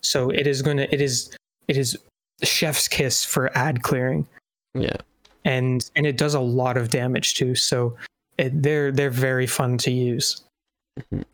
So 0.02 0.30
it 0.30 0.48
is 0.48 0.62
going 0.62 0.78
to 0.78 0.94
it 0.94 1.02
is 1.02 1.36
it 1.68 1.78
is 1.78 1.98
chef's 2.44 2.88
kiss 2.88 3.24
for 3.24 3.56
ad 3.58 3.84
clearing. 3.84 4.28
Yeah. 4.74 4.98
and 5.46 5.90
and 5.96 6.06
it 6.06 6.18
does 6.18 6.34
a 6.34 6.40
lot 6.40 6.78
of 6.78 6.90
damage 6.90 7.36
too. 7.36 7.56
So 7.56 7.96
it, 8.38 8.62
they're 8.62 8.92
they're 8.92 9.10
very 9.10 9.48
fun 9.48 9.78
to 9.80 9.92
use. 9.92 10.42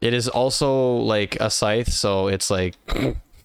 It 0.02 0.14
is 0.14 0.28
also 0.28 0.98
like 0.98 1.36
a 1.40 1.50
scythe, 1.50 1.92
so 1.92 2.28
it's 2.28 2.50
like 2.50 2.76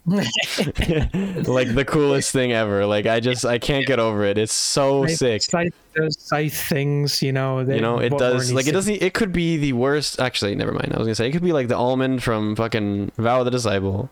like 0.06 1.74
the 1.74 1.84
coolest 1.86 2.32
thing 2.32 2.52
ever. 2.52 2.84
Like 2.86 3.06
I 3.06 3.20
just 3.20 3.44
I 3.44 3.58
can't 3.58 3.86
get 3.86 4.00
over 4.00 4.24
it. 4.24 4.36
It's 4.36 4.52
so 4.52 5.06
sick. 5.06 5.42
Scythe 5.42 5.74
does 5.94 6.18
scythe 6.18 6.54
things, 6.54 7.22
you 7.22 7.32
know. 7.32 7.60
You 7.60 7.80
know, 7.80 7.98
it 7.98 8.16
does 8.18 8.52
like 8.52 8.66
it 8.66 8.72
doesn't 8.72 9.00
it 9.00 9.14
could 9.14 9.32
be 9.32 9.56
the 9.56 9.74
worst 9.74 10.18
actually, 10.18 10.56
never 10.56 10.72
mind. 10.72 10.92
I 10.92 10.98
was 10.98 11.06
gonna 11.06 11.14
say 11.14 11.28
it 11.28 11.32
could 11.32 11.44
be 11.44 11.52
like 11.52 11.68
the 11.68 11.76
almond 11.76 12.22
from 12.22 12.56
fucking 12.56 13.12
Vow 13.16 13.40
of 13.40 13.44
the 13.44 13.50
Disciple. 13.52 14.10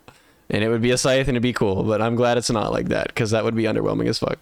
And 0.52 0.64
it 0.64 0.68
would 0.68 0.82
be 0.82 0.90
a 0.90 0.98
scythe 0.98 1.28
and 1.28 1.36
it'd 1.36 1.42
be 1.42 1.52
cool, 1.52 1.84
but 1.84 2.02
I'm 2.02 2.16
glad 2.16 2.36
it's 2.36 2.50
not 2.50 2.72
like 2.72 2.88
that, 2.88 3.06
because 3.06 3.30
that 3.30 3.44
would 3.44 3.54
be 3.54 3.62
underwhelming 3.64 4.08
as 4.08 4.18
fuck. 4.18 4.40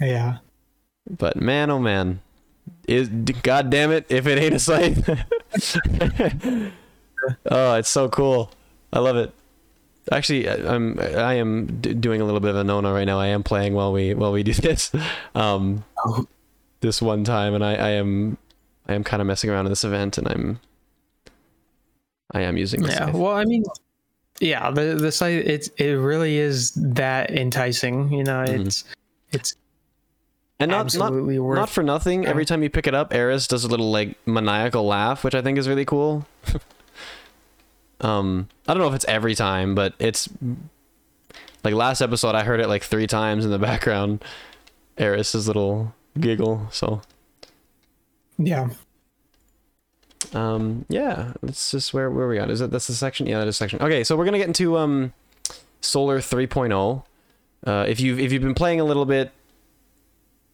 Yeah. 0.00 0.38
But 1.10 1.36
man, 1.36 1.70
oh 1.70 1.78
man, 1.78 2.20
is 2.88 3.08
god 3.08 3.68
damn 3.70 3.92
it 3.92 4.06
if 4.08 4.26
it 4.26 4.38
ain't 4.38 4.54
a 4.54 4.58
scythe. 4.58 5.08
oh, 7.50 7.74
it's 7.74 7.90
so 7.90 8.08
cool. 8.08 8.50
I 8.92 8.98
love 8.98 9.16
it. 9.16 9.32
Actually, 10.12 10.48
I- 10.48 10.74
I'm 10.74 10.98
I 11.00 11.34
am 11.34 11.66
d- 11.80 11.94
doing 11.94 12.20
a 12.20 12.24
little 12.24 12.40
bit 12.40 12.50
of 12.50 12.56
a 12.56 12.64
no-no 12.64 12.92
right 12.92 13.04
now. 13.04 13.18
I 13.18 13.26
am 13.26 13.42
playing 13.42 13.74
while 13.74 13.92
we 13.92 14.14
while 14.14 14.32
we 14.32 14.42
do 14.42 14.52
this. 14.68 14.92
Um, 15.34 15.84
Oh. 16.04 16.26
this 16.80 17.02
one 17.02 17.24
time, 17.24 17.54
and 17.54 17.64
I 17.64 17.74
I 17.74 17.88
am 17.90 18.38
I 18.88 18.94
am 18.94 19.02
kind 19.02 19.20
of 19.20 19.26
messing 19.26 19.50
around 19.50 19.66
in 19.66 19.72
this 19.72 19.82
event, 19.84 20.16
and 20.18 20.28
I'm 20.28 20.60
I 22.32 22.42
am 22.42 22.56
using 22.56 22.82
this. 22.82 22.94
Yeah. 22.94 23.10
Well, 23.10 23.32
I 23.32 23.44
mean, 23.44 23.64
yeah, 24.40 24.70
the 24.70 24.94
the 24.94 25.10
site 25.10 25.46
it 25.46 25.68
it 25.78 25.92
really 25.98 26.36
is 26.38 26.72
that 26.76 27.30
enticing. 27.30 28.12
You 28.12 28.24
know, 28.24 28.44
Mhm. 28.46 28.66
it's 28.66 28.84
it's 29.32 29.54
and 30.60 30.70
not 30.70 30.76
not 30.76 30.84
absolutely 30.86 31.38
worth. 31.40 31.56
Not 31.58 31.68
for 31.68 31.82
nothing. 31.82 32.26
Every 32.26 32.44
time 32.44 32.62
you 32.62 32.70
pick 32.70 32.86
it 32.86 32.94
up, 32.94 33.12
Eris 33.12 33.46
does 33.48 33.64
a 33.64 33.68
little 33.68 33.90
like 33.90 34.16
maniacal 34.26 34.86
laugh, 34.86 35.24
which 35.24 35.34
I 35.34 35.42
think 35.42 35.58
is 35.58 35.68
really 35.68 35.84
cool. 35.84 36.26
um, 38.00 38.48
I 38.68 38.74
don't 38.74 38.82
know 38.82 38.88
if 38.88 38.94
it's 38.94 39.04
every 39.06 39.34
time, 39.34 39.74
but 39.74 39.94
it's 39.98 40.28
like 41.64 41.74
last 41.74 42.00
episode 42.00 42.34
I 42.34 42.44
heard 42.44 42.60
it 42.60 42.68
like 42.68 42.82
three 42.82 43.06
times 43.06 43.44
in 43.44 43.50
the 43.50 43.58
background. 43.70 44.24
Eris's 44.98 45.46
little 45.46 45.94
giggle. 46.18 46.68
So 46.70 47.02
yeah. 48.38 48.68
um, 50.32 50.84
yeah, 50.88 51.32
let's 51.42 51.70
just 51.70 51.94
where 51.94 52.10
where 52.10 52.28
we 52.28 52.38
at? 52.38 52.50
Is 52.50 52.60
that 52.60 52.70
that's 52.70 52.86
the 52.86 52.94
section? 52.94 53.26
Yeah, 53.26 53.38
that 53.38 53.48
is 53.48 53.56
section. 53.56 53.80
Okay, 53.80 54.04
so 54.04 54.16
we're 54.16 54.24
gonna 54.24 54.38
get 54.38 54.48
into 54.48 54.76
um, 54.76 55.12
Solar 55.80 56.18
3.0. 56.18 57.02
Uh, 57.66 57.84
if 57.88 58.00
you've 58.00 58.20
if 58.20 58.32
you've 58.32 58.42
been 58.42 58.54
playing 58.54 58.80
a 58.80 58.84
little 58.84 59.06
bit 59.06 59.32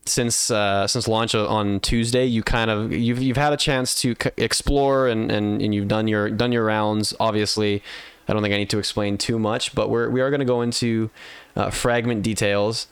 since 0.05 0.51
uh, 0.51 0.87
since 0.87 1.07
launch 1.07 1.35
on 1.35 1.81
Tuesday, 1.81 2.25
you 2.25 2.43
kind 2.43 2.71
of 2.71 2.93
you've 2.93 3.23
you've 3.23 3.37
had 3.37 3.53
a 3.53 3.57
chance 3.57 4.01
to 4.03 4.15
c- 4.21 4.31
explore 4.37 5.09
and, 5.09 5.31
and, 5.31 5.63
and 5.63 5.75
you've 5.75 5.89
done 5.89 6.09
your 6.09 6.31
done 6.31 6.53
your 6.53 6.65
rounds. 6.65 7.15
Obviously, 7.21 7.83
I 8.29 8.33
don't 8.33 8.43
think 8.43 8.55
I 8.55 8.59
need 8.59 8.71
to 8.71 8.79
explain 8.79 9.19
too 9.19 9.39
much, 9.39 9.75
but 9.75 9.91
we're 9.91 10.11
we 10.11 10.21
are 10.21 10.31
going 10.31 10.41
to 10.41 10.47
go 10.47 10.63
into 10.63 11.11
uh, 11.57 11.71
fragment 11.71 12.23
details. 12.23 12.89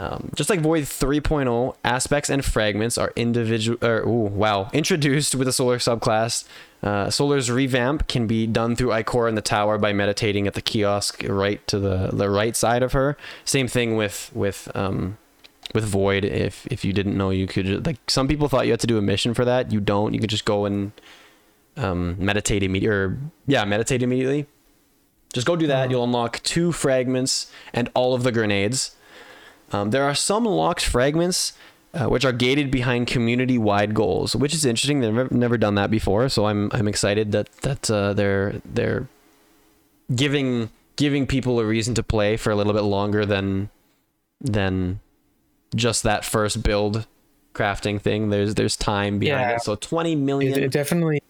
Um, 0.00 0.30
just 0.36 0.48
like 0.48 0.60
Void 0.60 0.84
3.0, 0.84 1.74
aspects 1.82 2.30
and 2.30 2.44
fragments 2.44 2.96
are 2.96 3.12
individual. 3.16 3.84
Or, 3.84 4.02
ooh, 4.06 4.28
wow, 4.28 4.70
introduced 4.72 5.34
with 5.34 5.48
a 5.48 5.52
Solar 5.52 5.78
subclass. 5.78 6.44
Uh, 6.84 7.10
Solar's 7.10 7.50
revamp 7.50 8.06
can 8.06 8.28
be 8.28 8.46
done 8.46 8.76
through 8.76 8.90
Ikora 8.90 9.28
in 9.28 9.34
the 9.34 9.42
tower 9.42 9.76
by 9.76 9.92
meditating 9.92 10.46
at 10.46 10.54
the 10.54 10.62
kiosk 10.62 11.24
right 11.28 11.66
to 11.66 11.80
the, 11.80 12.10
the 12.12 12.30
right 12.30 12.54
side 12.54 12.84
of 12.84 12.92
her. 12.92 13.16
Same 13.44 13.66
thing 13.66 13.96
with 13.96 14.30
with 14.32 14.70
um, 14.76 15.18
with 15.74 15.84
Void. 15.84 16.24
If 16.24 16.66
if 16.70 16.84
you 16.84 16.92
didn't 16.92 17.16
know, 17.16 17.30
you 17.30 17.46
could 17.46 17.86
like 17.86 17.98
some 18.08 18.28
people 18.28 18.48
thought 18.48 18.66
you 18.66 18.72
had 18.72 18.80
to 18.80 18.86
do 18.86 18.98
a 18.98 19.02
mission 19.02 19.34
for 19.34 19.44
that. 19.44 19.72
You 19.72 19.80
don't. 19.80 20.14
You 20.14 20.20
could 20.20 20.30
just 20.30 20.44
go 20.44 20.64
and 20.64 20.92
um, 21.76 22.16
meditate 22.18 22.62
immediately. 22.62 22.96
Or 22.96 23.18
yeah, 23.46 23.64
meditate 23.64 24.02
immediately. 24.02 24.46
Just 25.32 25.46
go 25.46 25.56
do 25.56 25.66
that. 25.66 25.88
Mhm. 25.88 25.90
You'll 25.90 26.04
unlock 26.04 26.42
two 26.42 26.72
fragments 26.72 27.50
and 27.72 27.90
all 27.94 28.14
of 28.14 28.22
the 28.22 28.32
grenades. 28.32 28.96
Um, 29.72 29.90
there 29.90 30.04
are 30.04 30.14
some 30.14 30.44
locked 30.44 30.84
fragments 30.84 31.52
uh, 31.92 32.06
which 32.06 32.24
are 32.24 32.32
gated 32.32 32.70
behind 32.70 33.06
community-wide 33.06 33.94
goals, 33.94 34.34
which 34.34 34.54
is 34.54 34.64
interesting. 34.64 35.00
They've 35.00 35.12
never, 35.12 35.34
never 35.34 35.58
done 35.58 35.74
that 35.74 35.90
before, 35.90 36.28
so 36.28 36.46
I'm 36.46 36.70
I'm 36.72 36.88
excited 36.88 37.32
that 37.32 37.52
that 37.62 37.90
uh, 37.90 38.12
they're 38.14 38.60
they're 38.64 39.08
giving 40.14 40.70
giving 40.96 41.26
people 41.26 41.60
a 41.60 41.64
reason 41.64 41.94
to 41.94 42.02
play 42.02 42.36
for 42.36 42.50
a 42.50 42.56
little 42.56 42.72
bit 42.72 42.82
longer 42.82 43.24
than 43.26 43.68
than 44.40 45.00
just 45.74 46.02
that 46.04 46.24
first 46.24 46.62
build 46.62 47.06
crafting 47.54 48.00
thing. 48.00 48.30
There's 48.30 48.54
there's 48.54 48.76
time 48.76 49.18
behind 49.18 49.50
Yeah. 49.50 49.56
it. 49.56 49.62
So 49.62 49.74
20 49.74 50.16
million. 50.16 50.52
It, 50.58 50.64
it 50.64 50.70
definitely 50.72 51.22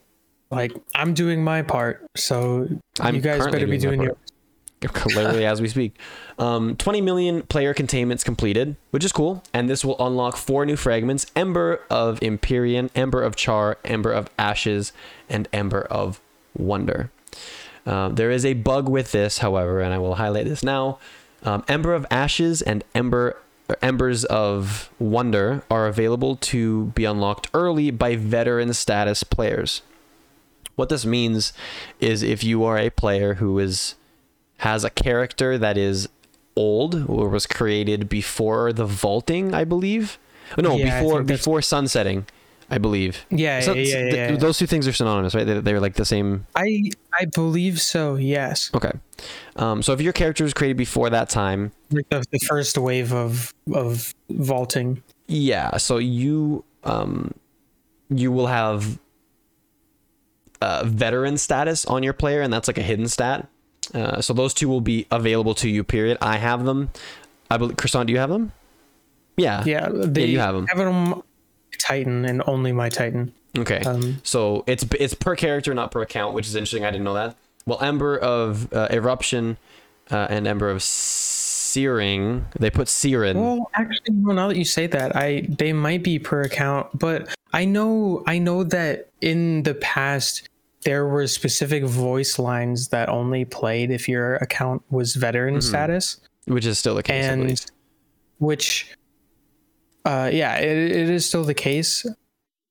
like 0.51 0.73
I'm 0.95 1.15
doing 1.15 1.43
my 1.45 1.63
part, 1.63 2.07
so 2.17 2.69
I'm 3.01 3.15
you 3.17 3.21
guys 3.21 3.45
better 3.45 3.67
be 3.67 3.79
doing 3.79 3.99
my 3.99 4.07
doing 4.07 4.09
part. 4.09 4.19
your. 5.07 5.17
literally 5.25 5.45
as 5.53 5.61
we 5.61 5.69
speak. 5.69 5.99
Um, 6.39 6.77
20 6.77 7.01
million 7.01 7.43
player 7.43 7.75
containments 7.75 8.23
completed, 8.23 8.77
which 8.91 9.05
is 9.05 9.11
cool. 9.13 9.43
And 9.53 9.69
this 9.69 9.85
will 9.85 9.97
unlock 10.05 10.37
four 10.37 10.65
new 10.65 10.77
fragments 10.77 11.27
Ember 11.35 11.81
of 11.91 12.23
Empyrean, 12.23 12.91
Ember 12.95 13.23
of 13.23 13.35
Char, 13.37 13.77
Ember 13.85 14.13
of 14.13 14.31
Ashes, 14.39 14.93
and 15.29 15.49
Ember 15.53 15.83
of 15.83 16.21
Wonder. 16.57 17.11
Um, 17.87 18.15
there 18.15 18.31
is 18.31 18.45
a 18.45 18.53
bug 18.55 18.89
with 18.89 19.13
this, 19.13 19.39
however, 19.39 19.81
and 19.81 19.93
I 19.95 19.99
will 19.99 20.15
highlight 20.17 20.45
this 20.47 20.63
now. 20.63 20.99
Um, 21.43 21.65
Ember 21.69 21.95
of 21.95 22.07
Ashes 22.11 22.63
and 22.63 22.85
Ember 22.95 23.37
Embers 23.83 24.25
of 24.25 24.91
Wonder 24.99 25.63
are 25.71 25.87
available 25.87 26.37
to 26.37 26.87
be 26.87 27.05
unlocked 27.05 27.49
early 27.53 27.91
by 27.91 28.17
veteran 28.17 28.73
status 28.73 29.23
players. 29.23 29.83
What 30.77 30.89
this 30.89 31.05
means 31.05 31.53
is 32.01 32.23
if 32.23 32.45
you 32.45 32.65
are 32.65 32.79
a 32.79 32.91
player 32.91 33.35
who 33.35 33.59
is 33.59 33.95
has 34.59 34.85
a 34.85 34.91
character 34.91 35.59
that 35.59 35.77
is 35.77 36.09
old 36.57 37.09
or 37.09 37.29
was 37.29 37.47
created 37.47 38.09
before 38.09 38.73
the 38.73 38.87
vaulting, 38.87 39.55
I 39.55 39.65
believe. 39.65 40.19
No, 40.57 40.77
Yeah, 40.77 41.01
before 41.01 41.23
before 41.23 41.63
sunsetting, 41.63 42.27
I 42.71 42.79
believe. 42.79 43.25
Yeah, 43.31 43.61
So 43.61 43.73
yeah, 43.73 43.81
yeah, 43.83 43.85
th- 44.03 44.15
yeah, 44.15 44.31
yeah. 44.33 44.37
Those 44.37 44.59
two 44.59 44.67
things 44.67 44.87
are 44.87 44.93
synonymous, 44.93 45.35
right? 45.35 45.47
They, 45.47 45.61
they're 45.61 45.81
like 45.81 45.95
the 45.95 46.05
same. 46.05 46.47
I 46.55 46.91
I 47.19 47.25
believe 47.25 47.81
so. 47.81 48.17
Yes, 48.17 48.71
Okay. 48.75 48.93
Um, 49.57 49.83
so 49.83 49.93
if 49.93 50.01
your 50.01 50.13
character 50.13 50.45
was 50.45 50.53
created 50.55 50.77
before 50.77 51.09
that 51.11 51.29
time, 51.31 51.73
like 51.91 52.09
the, 52.11 52.23
the 52.31 52.39
first 52.41 52.77
wave 52.79 53.13
of 53.13 53.53
of 53.75 54.15
vaulting. 54.31 55.03
yeah. 55.27 55.77
So 55.79 55.97
you 55.99 56.65
um, 56.85 57.33
you 58.11 58.31
will 58.33 58.47
have 58.49 58.99
uh, 60.61 60.85
veteran 60.87 61.39
status 61.39 61.85
on 61.87 62.03
your 62.03 62.13
player, 62.13 62.43
and 62.43 62.53
that's 62.53 62.69
like 62.69 62.79
a 62.79 62.83
hidden 62.83 63.09
stat. 63.09 63.49
Uh, 63.95 64.21
so 64.21 64.35
those 64.35 64.53
two 64.53 64.69
will 64.69 64.81
be 64.83 65.07
available 65.11 65.55
to 65.55 65.69
you. 65.69 65.83
Period. 65.85 66.19
I 66.21 66.37
have 66.37 66.65
them. 66.65 66.91
I 67.51 67.57
believe. 67.57 67.77
Krishan, 67.77 68.07
do 68.07 68.13
you 68.13 68.19
have 68.19 68.29
them? 68.31 68.53
Yeah. 69.37 69.63
Yeah, 69.65 69.89
they 69.93 70.27
you 70.27 70.39
have 70.41 70.55
'em. 70.55 70.67
Have 70.67 70.79
them 70.79 71.23
Titan 71.79 72.25
and 72.25 72.43
only 72.47 72.73
my 72.73 72.89
Titan. 72.89 73.33
Okay. 73.57 73.81
Um, 73.81 74.21
So 74.23 74.65
it's 74.67 74.85
it's 74.99 75.15
per 75.15 75.35
character, 75.37 75.73
not 75.75 75.91
per 75.91 76.03
account, 76.03 76.35
which 76.35 76.47
is 76.47 76.55
interesting. 76.55 76.85
I 76.85 76.91
didn't 76.91 77.05
know 77.05 77.15
that. 77.15 77.37
Well, 77.67 77.81
Ember 77.83 78.17
of 78.19 78.73
uh, 78.73 78.89
Eruption 78.91 79.57
uh, 80.11 80.27
and 80.31 80.47
Ember 80.47 80.71
of 80.71 80.83
Searing, 80.83 82.47
they 82.59 82.71
put 82.71 82.89
Siren. 82.89 83.39
Well, 83.41 83.71
actually, 83.75 84.15
well, 84.23 84.35
now 84.35 84.49
that 84.49 84.57
you 84.57 84.65
say 84.65 84.87
that, 84.87 85.15
I 85.17 85.47
they 85.49 85.73
might 85.73 86.03
be 86.03 86.19
per 86.19 86.43
account, 86.43 86.99
but 86.99 87.29
I 87.53 87.65
know 87.65 88.23
I 88.27 88.39
know 88.39 88.65
that 88.65 89.09
in 89.21 89.63
the 89.65 89.75
past 89.75 90.49
there 90.85 91.07
were 91.07 91.27
specific 91.27 91.85
voice 91.85 92.39
lines 92.39 92.89
that 92.89 93.09
only 93.09 93.45
played 93.45 93.91
if 93.91 94.09
your 94.09 94.37
account 94.37 94.83
was 94.91 95.15
veteran 95.17 95.55
Mm-hmm. 95.57 95.69
status, 95.69 96.21
which 96.47 96.65
is 96.65 96.79
still 96.79 96.95
the 96.95 97.03
case. 97.03 97.25
And 97.25 97.67
which, 98.39 98.97
uh, 100.09 100.31
yeah, 100.33 100.57
it, 100.57 100.91
it 100.91 101.11
is 101.11 101.27
still 101.27 101.45
the 101.45 101.53
case. 101.53 102.07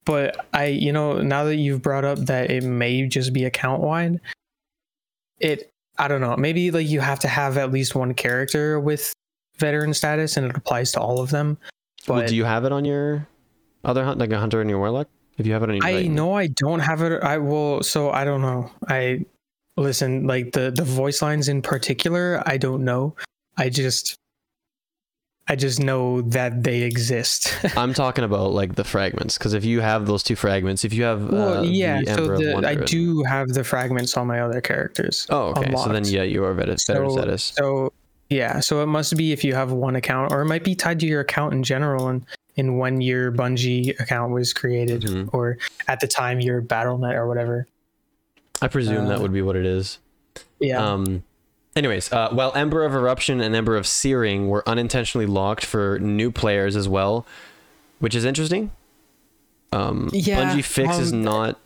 But 0.06 0.48
I, 0.54 0.66
you 0.66 0.92
know, 0.92 1.22
now 1.22 1.44
that 1.44 1.58
you've 1.58 1.82
brought 1.84 2.04
up 2.04 2.18
that 2.20 2.50
it 2.50 2.64
may 2.64 3.06
just 3.08 3.32
be 3.32 3.46
account 3.46 3.82
wide, 3.82 4.20
it 5.40 5.70
I 6.00 6.08
don't 6.08 6.22
know. 6.22 6.36
Maybe 6.36 6.72
like 6.72 6.88
you 6.88 7.00
have 7.00 7.20
to 7.20 7.28
have 7.28 7.58
at 7.58 7.72
least 7.72 7.94
one 7.94 8.14
character 8.14 8.80
with 8.80 9.14
veteran 9.58 9.94
status, 9.94 10.38
and 10.38 10.48
it 10.48 10.56
applies 10.56 10.92
to 10.94 11.00
all 11.00 11.20
of 11.20 11.30
them. 11.30 11.60
well, 12.08 12.22
But 12.22 12.30
do 12.30 12.36
you 12.36 12.46
have 12.46 12.66
it 12.66 12.72
on 12.72 12.86
your 12.86 13.28
other 13.84 14.04
hunt, 14.04 14.18
like 14.20 14.32
a 14.32 14.40
hunter 14.40 14.62
and 14.62 14.70
your 14.70 14.80
warlock? 14.80 15.08
If 15.38 15.46
you 15.46 15.54
have 15.54 15.62
it 15.62 15.70
on 15.70 15.76
your, 15.76 15.86
I 15.86 16.04
know 16.04 16.34
I 16.34 16.48
don't 16.48 16.80
have 16.80 17.04
it. 17.04 17.22
I 17.22 17.38
will. 17.38 17.84
So 17.84 18.10
I 18.10 18.26
don't 18.26 18.42
know. 18.42 18.72
I 18.88 19.26
listen 19.76 20.26
like 20.26 20.54
the 20.54 20.72
the 20.72 20.84
voice 20.84 21.22
lines 21.22 21.50
in 21.50 21.62
particular. 21.62 22.42
I 22.48 22.58
don't 22.58 22.84
know. 22.84 23.16
I 23.58 23.70
just. 23.70 24.18
I 25.50 25.56
just 25.56 25.80
know 25.80 26.22
that 26.22 26.64
they 26.64 26.82
exist. 26.82 27.54
I'm 27.78 27.94
talking 27.94 28.24
about 28.26 28.52
like 28.52 28.76
the 28.76 28.84
fragments, 28.84 29.38
because 29.38 29.54
if 29.54 29.64
you 29.64 29.80
have 29.80 30.06
those 30.06 30.22
two 30.24 30.36
fragments, 30.36 30.84
if 30.84 30.94
you 30.94 31.04
have 31.04 31.30
well, 31.32 31.60
uh, 31.60 31.62
yeah. 31.64 32.02
the 32.02 32.14
So 32.16 32.38
the, 32.38 32.68
I 32.68 32.76
do 32.76 33.24
have 33.24 33.50
the 33.50 33.64
fragments 33.64 34.18
on 34.18 34.28
my 34.28 34.42
other 34.42 34.60
characters. 34.60 35.26
Oh, 35.30 35.52
okay. 35.58 35.74
So 35.76 35.90
then 35.90 36.04
yeah, 36.06 36.24
you 36.24 36.44
are 36.44 36.54
veteran, 36.54 36.78
veteran 36.86 37.10
So, 37.12 37.16
status. 37.18 37.44
so 37.58 37.94
yeah, 38.30 38.60
so 38.60 38.84
it 38.84 38.88
must 38.88 39.16
be 39.16 39.32
if 39.32 39.44
you 39.46 39.56
have 39.56 39.72
one 39.72 39.96
account, 39.96 40.34
or 40.34 40.42
it 40.42 40.46
might 40.48 40.66
be 40.66 40.76
tied 40.76 41.00
to 41.00 41.06
your 41.06 41.22
account 41.22 41.54
in 41.54 41.64
general, 41.64 42.10
and 42.10 42.26
in 42.58 42.78
when 42.78 43.00
your 43.00 43.32
Bungie 43.32 43.98
account 44.02 44.34
was 44.34 44.52
created, 44.52 45.04
Mhm. 45.04 45.30
or 45.32 45.58
at 45.88 46.02
the 46.02 46.08
time 46.08 46.42
your 46.42 46.62
BattleNet 46.62 47.14
or 47.14 47.26
whatever. 47.28 47.68
I 48.62 48.68
presume 48.68 49.08
that 49.08 49.20
uh, 49.20 49.22
would 49.22 49.32
be 49.32 49.42
what 49.44 49.56
it 49.56 49.66
is. 49.66 50.00
Yeah, 50.60 50.84
Um, 50.84 51.24
anyways, 51.78 52.12
uh, 52.12 52.30
while 52.32 52.52
Ember 52.56 52.84
of 52.84 52.94
Eruption 52.94 53.40
and 53.40 53.56
Ember 53.56 53.78
of 53.78 53.88
Searing 53.88 54.50
were 54.50 54.68
unintentionally 54.68 55.26
locked 55.26 55.64
for 55.64 56.00
new 56.00 56.32
players 56.32 56.76
as 56.76 56.90
well, 56.90 57.26
which 58.00 58.16
is 58.16 58.26
interesting. 58.26 58.72
Um, 59.72 60.10
Yeah, 60.12 60.56
Bungie 60.56 60.64
fix 60.64 60.98
is 60.98 61.14
um, 61.14 61.24
not 61.24 61.60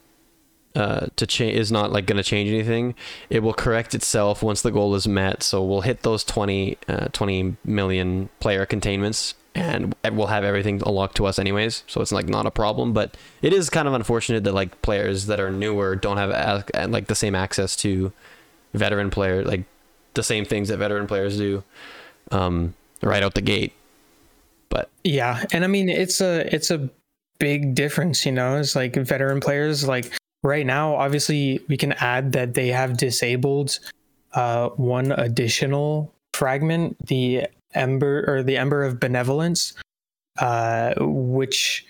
uh, 0.76 1.08
to 1.18 1.28
change 1.28 1.58
is 1.58 1.72
not 1.72 1.92
like 1.92 2.06
going 2.06 2.18
to 2.18 2.24
change 2.24 2.50
anything. 2.50 2.96
It 3.30 3.44
will 3.44 3.54
correct 3.54 3.94
itself 3.94 4.42
once 4.42 4.62
the 4.62 4.72
goal 4.72 4.96
is 4.96 5.08
met. 5.08 5.44
So 5.44 5.64
we'll 5.64 5.82
hit 5.82 6.04
those 6.04 6.24
20, 6.24 6.78
uh, 6.88 7.08
20 7.12 7.58
million 7.66 8.30
player 8.40 8.66
containments. 8.66 9.36
And 9.54 9.94
we'll 10.10 10.28
have 10.28 10.46
everything 10.46 10.82
unlocked 10.86 11.18
to 11.18 11.26
us 11.26 11.38
anyways, 11.38 11.84
so 11.86 12.00
it's 12.00 12.14
like 12.14 12.30
not 12.30 12.46
a 12.46 12.52
problem. 12.52 12.94
But 12.94 13.18
it 13.42 13.52
is 13.52 13.70
kind 13.70 13.86
of 13.86 13.94
unfortunate 13.94 14.46
that 14.46 14.54
like 14.54 14.82
players 14.82 15.26
that 15.26 15.42
are 15.42 15.52
newer 15.52 15.98
don't 15.98 16.16
have 16.16 16.64
like 16.90 17.08
the 17.08 17.16
same 17.16 17.36
access 17.36 17.76
to 17.78 18.14
veteran 18.74 19.10
player 19.10 19.44
like 19.44 19.66
the 20.14 20.24
same 20.24 20.46
things 20.46 20.68
that 20.70 20.78
veteran 20.78 21.08
players 21.08 21.38
do 21.38 21.64
um 22.32 22.74
right 23.02 23.24
out 23.24 23.34
the 23.34 23.42
gate 23.42 23.74
but 24.72 24.90
yeah, 25.04 25.44
and 25.52 25.64
I 25.64 25.68
mean 25.68 25.90
it's 25.90 26.22
a 26.22 26.52
it's 26.56 26.72
a 26.72 26.90
big 27.38 27.76
difference, 27.76 28.26
you 28.26 28.32
know. 28.32 28.58
It's 28.58 28.76
like 28.76 28.96
veteran 28.96 29.42
players, 29.42 29.88
like 29.88 30.12
right 30.44 30.66
now, 30.66 30.96
obviously 30.96 31.60
we 31.68 31.78
can 31.78 31.92
add 31.94 32.32
that 32.32 32.56
they 32.56 32.70
have 32.70 32.98
disabled 32.98 33.78
uh, 34.34 34.70
one 34.70 35.12
additional 35.12 36.12
fragment, 36.34 36.96
the 37.06 37.48
ember 37.76 38.24
or 38.28 38.42
the 38.42 38.58
ember 38.58 38.84
of 38.84 39.00
benevolence, 39.00 39.74
uh, 40.40 40.94
which 41.00 41.86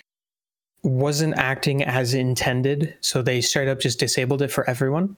wasn't 0.81 1.37
acting 1.37 1.83
as 1.83 2.15
intended. 2.15 2.95
So 3.01 3.21
they 3.21 3.41
straight 3.41 3.67
up 3.67 3.79
just 3.79 3.99
disabled 3.99 4.41
it 4.41 4.51
for 4.51 4.67
everyone. 4.67 5.15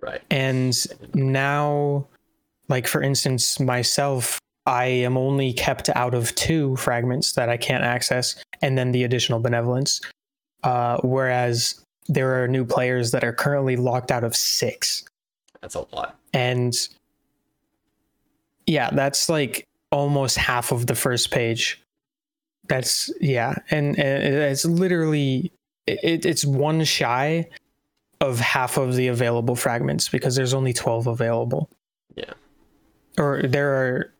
Right 0.00 0.22
And 0.30 0.74
now, 1.14 2.06
like 2.68 2.86
for 2.86 3.02
instance, 3.02 3.58
myself, 3.60 4.38
I 4.66 4.86
am 4.86 5.16
only 5.16 5.52
kept 5.52 5.88
out 5.90 6.14
of 6.14 6.34
two 6.34 6.76
fragments 6.76 7.32
that 7.32 7.48
I 7.48 7.56
can't 7.56 7.84
access, 7.84 8.36
and 8.62 8.76
then 8.76 8.92
the 8.92 9.04
additional 9.04 9.38
benevolence. 9.38 10.00
Uh, 10.64 10.98
whereas 11.02 11.80
there 12.08 12.42
are 12.42 12.48
new 12.48 12.64
players 12.64 13.12
that 13.12 13.22
are 13.22 13.32
currently 13.32 13.76
locked 13.76 14.10
out 14.10 14.24
of 14.24 14.34
six. 14.34 15.04
that's 15.60 15.74
a 15.74 15.86
lot 15.94 16.18
And 16.32 16.74
yeah, 18.66 18.90
that's 18.90 19.28
like 19.28 19.64
almost 19.92 20.36
half 20.36 20.72
of 20.72 20.86
the 20.86 20.94
first 20.94 21.30
page. 21.30 21.80
That's 22.68 23.12
yeah, 23.20 23.54
and, 23.70 23.96
and 23.98 24.24
it's 24.24 24.64
literally 24.64 25.52
it, 25.86 26.26
it's 26.26 26.44
one 26.44 26.82
shy 26.82 27.48
of 28.20 28.40
half 28.40 28.76
of 28.78 28.96
the 28.96 29.08
available 29.08 29.56
fragments 29.56 30.08
because 30.08 30.34
there's 30.34 30.54
only 30.54 30.72
12 30.72 31.06
available. 31.06 31.70
Yeah. 32.14 32.32
Or 33.18 33.42
there 33.42 33.74
are 33.74 34.12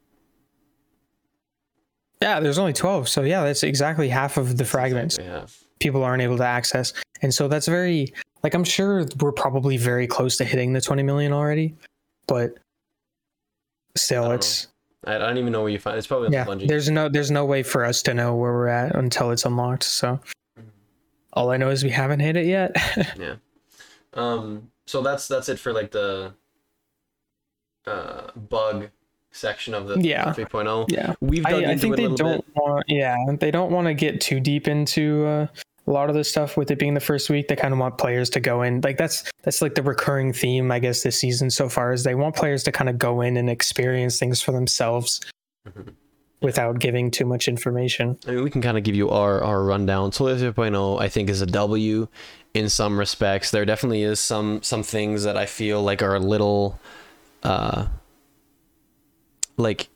Yeah, 2.21 2.41
there's 2.41 2.59
only 2.59 2.73
12. 2.73 3.09
So 3.09 3.23
yeah, 3.23 3.45
that's 3.45 3.63
exactly 3.63 4.09
half 4.09 4.37
of 4.37 4.59
the 4.59 4.65
fragments 4.65 5.19
yeah 5.19 5.47
people 5.81 6.03
aren't 6.03 6.23
able 6.23 6.37
to 6.39 6.45
access. 6.45 6.93
And 7.23 7.33
so 7.33 7.49
that's 7.49 7.67
very 7.67 8.13
like 8.43 8.55
I'm 8.55 8.65
sure 8.65 9.07
we're 9.21 9.33
probably 9.33 9.77
very 9.77 10.07
close 10.07 10.37
to 10.39 10.45
hitting 10.45 10.73
the 10.73 10.81
20 10.81 11.03
million 11.03 11.33
already, 11.33 11.75
but 12.27 12.59
still 13.97 14.31
it's 14.33 14.69
I, 15.07 15.17
I 15.17 15.19
don't 15.19 15.39
even 15.39 15.53
know 15.53 15.63
where 15.63 15.71
you 15.71 15.79
find 15.79 15.97
it's 15.97 16.07
probably 16.07 16.31
yeah, 16.33 16.45
Bungie. 16.45 16.69
there's 16.69 16.91
no 16.91 17.09
there's 17.09 17.31
no 17.31 17.45
way 17.45 17.63
for 17.63 17.85
us 17.85 18.03
to 18.03 18.15
know 18.15 18.35
where 18.35 18.53
we're 18.53 18.69
at 18.69 18.95
until 18.95 19.31
it's 19.31 19.45
unlocked. 19.45 19.85
So 19.85 20.21
mm-hmm. 20.59 20.69
all 21.33 21.51
I 21.51 21.57
know 21.57 21.71
is 21.71 21.85
we 21.85 21.91
haven't 21.91 22.21
hit 22.21 22.37
it 22.37 22.47
yet. 22.47 22.77
yeah 23.19 23.37
um 24.17 24.71
so 24.87 25.03
that's 25.03 25.29
that's 25.29 25.49
it 25.49 25.59
for 25.59 25.73
like 25.73 25.91
the 25.93 26.33
uh 27.87 28.31
bug 28.37 28.89
section 29.33 29.75
of 29.75 29.87
the 29.87 30.01
Yeah. 30.01 30.33
3.0 30.33 30.87
yeah. 30.89 31.15
we've 31.21 31.45
dug 31.45 31.65
I, 31.65 31.73
I 31.73 31.77
think 31.77 31.99
it 31.99 32.05
a 32.05 32.09
they 32.09 32.15
don't 32.15 32.37
bit 32.39 32.45
want 32.57 32.85
yeah, 32.89 33.17
they 33.39 33.51
don't 33.51 33.71
want 33.71 33.87
to 33.87 33.95
get 33.95 34.21
too 34.21 34.41
deep 34.41 34.67
into 34.67 35.27
uh, 35.27 35.47
a 35.87 35.91
lot 35.91 36.09
of 36.09 36.15
this 36.17 36.29
stuff 36.31 36.57
with 36.57 36.71
it 36.73 36.79
being 36.81 36.95
the 36.95 37.01
first 37.01 37.29
week. 37.31 37.47
They 37.47 37.55
kind 37.55 37.73
of 37.73 37.79
want 37.79 37.97
players 37.99 38.29
to 38.31 38.41
go 38.41 38.63
in. 38.63 38.81
Like 38.81 38.97
that's 38.97 39.31
that's 39.43 39.61
like 39.63 39.75
the 39.75 39.83
recurring 39.83 40.33
theme 40.33 40.73
I 40.73 40.79
guess 40.79 41.03
this 41.03 41.19
season 41.19 41.51
so 41.51 41.69
far 41.69 41.93
is 41.93 42.03
they 42.03 42.15
want 42.15 42.35
players 42.35 42.63
to 42.65 42.73
kind 42.73 42.89
of 42.89 42.97
go 42.99 43.21
in 43.21 43.37
and 43.37 43.49
experience 43.51 44.19
things 44.19 44.41
for 44.41 44.53
themselves 44.53 45.21
Mhm. 45.69 45.93
without 46.41 46.79
giving 46.79 47.11
too 47.11 47.27
much 47.27 47.47
information. 47.47 48.17
I 48.27 48.31
mean, 48.33 48.43
we 48.45 48.51
can 48.51 48.63
kind 48.63 48.79
of 48.79 48.85
give 48.85 48.95
you 48.95 49.11
our, 49.11 49.43
our 49.45 49.65
rundown. 49.65 50.13
Solar 50.13 50.37
3.0, 50.37 51.01
I 51.01 51.09
think, 51.09 51.29
is 51.29 51.43
a 51.43 51.47
W 51.47 52.07
in 52.57 52.69
some 52.69 52.99
respects. 52.99 53.51
There 53.51 53.65
definitely 53.65 54.03
is 54.03 54.19
some 54.19 54.63
some 54.63 54.83
things 54.83 55.25
that 55.25 55.37
I 55.37 55.47
feel 55.47 55.83
like 55.83 56.03
are 56.03 56.15
a 56.15 56.21
little, 56.21 56.79
uh, 57.43 57.87
like, 59.57 59.89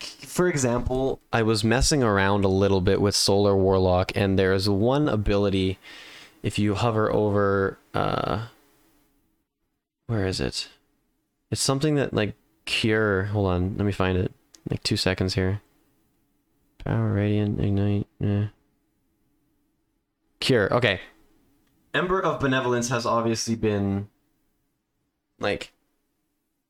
for 0.00 0.48
example, 0.48 1.20
I 1.32 1.42
was 1.42 1.62
messing 1.62 2.02
around 2.02 2.44
a 2.44 2.48
little 2.48 2.80
bit 2.80 3.00
with 3.00 3.14
Solar 3.14 3.56
Warlock, 3.56 4.12
and 4.14 4.38
there's 4.38 4.68
one 4.68 5.08
ability. 5.08 5.78
If 6.42 6.58
you 6.58 6.74
hover 6.74 7.12
over, 7.12 7.78
uh, 7.94 8.46
where 10.06 10.24
is 10.26 10.40
it? 10.40 10.68
It's 11.50 11.60
something 11.60 11.96
that 11.96 12.14
like 12.14 12.34
cure. 12.64 13.24
Hold 13.24 13.46
on, 13.48 13.76
let 13.76 13.84
me 13.84 13.92
find 13.92 14.16
it. 14.16 14.32
Like 14.70 14.82
two 14.82 14.96
seconds 14.96 15.34
here. 15.34 15.62
Power, 16.84 17.12
radiant, 17.12 17.60
ignite. 17.60 18.06
Yeah. 18.20 18.46
Cure. 20.40 20.72
Okay. 20.72 21.00
Ember 21.94 22.20
of 22.20 22.40
Benevolence 22.40 22.88
has 22.88 23.06
obviously 23.06 23.54
been 23.54 24.08
like 25.40 25.72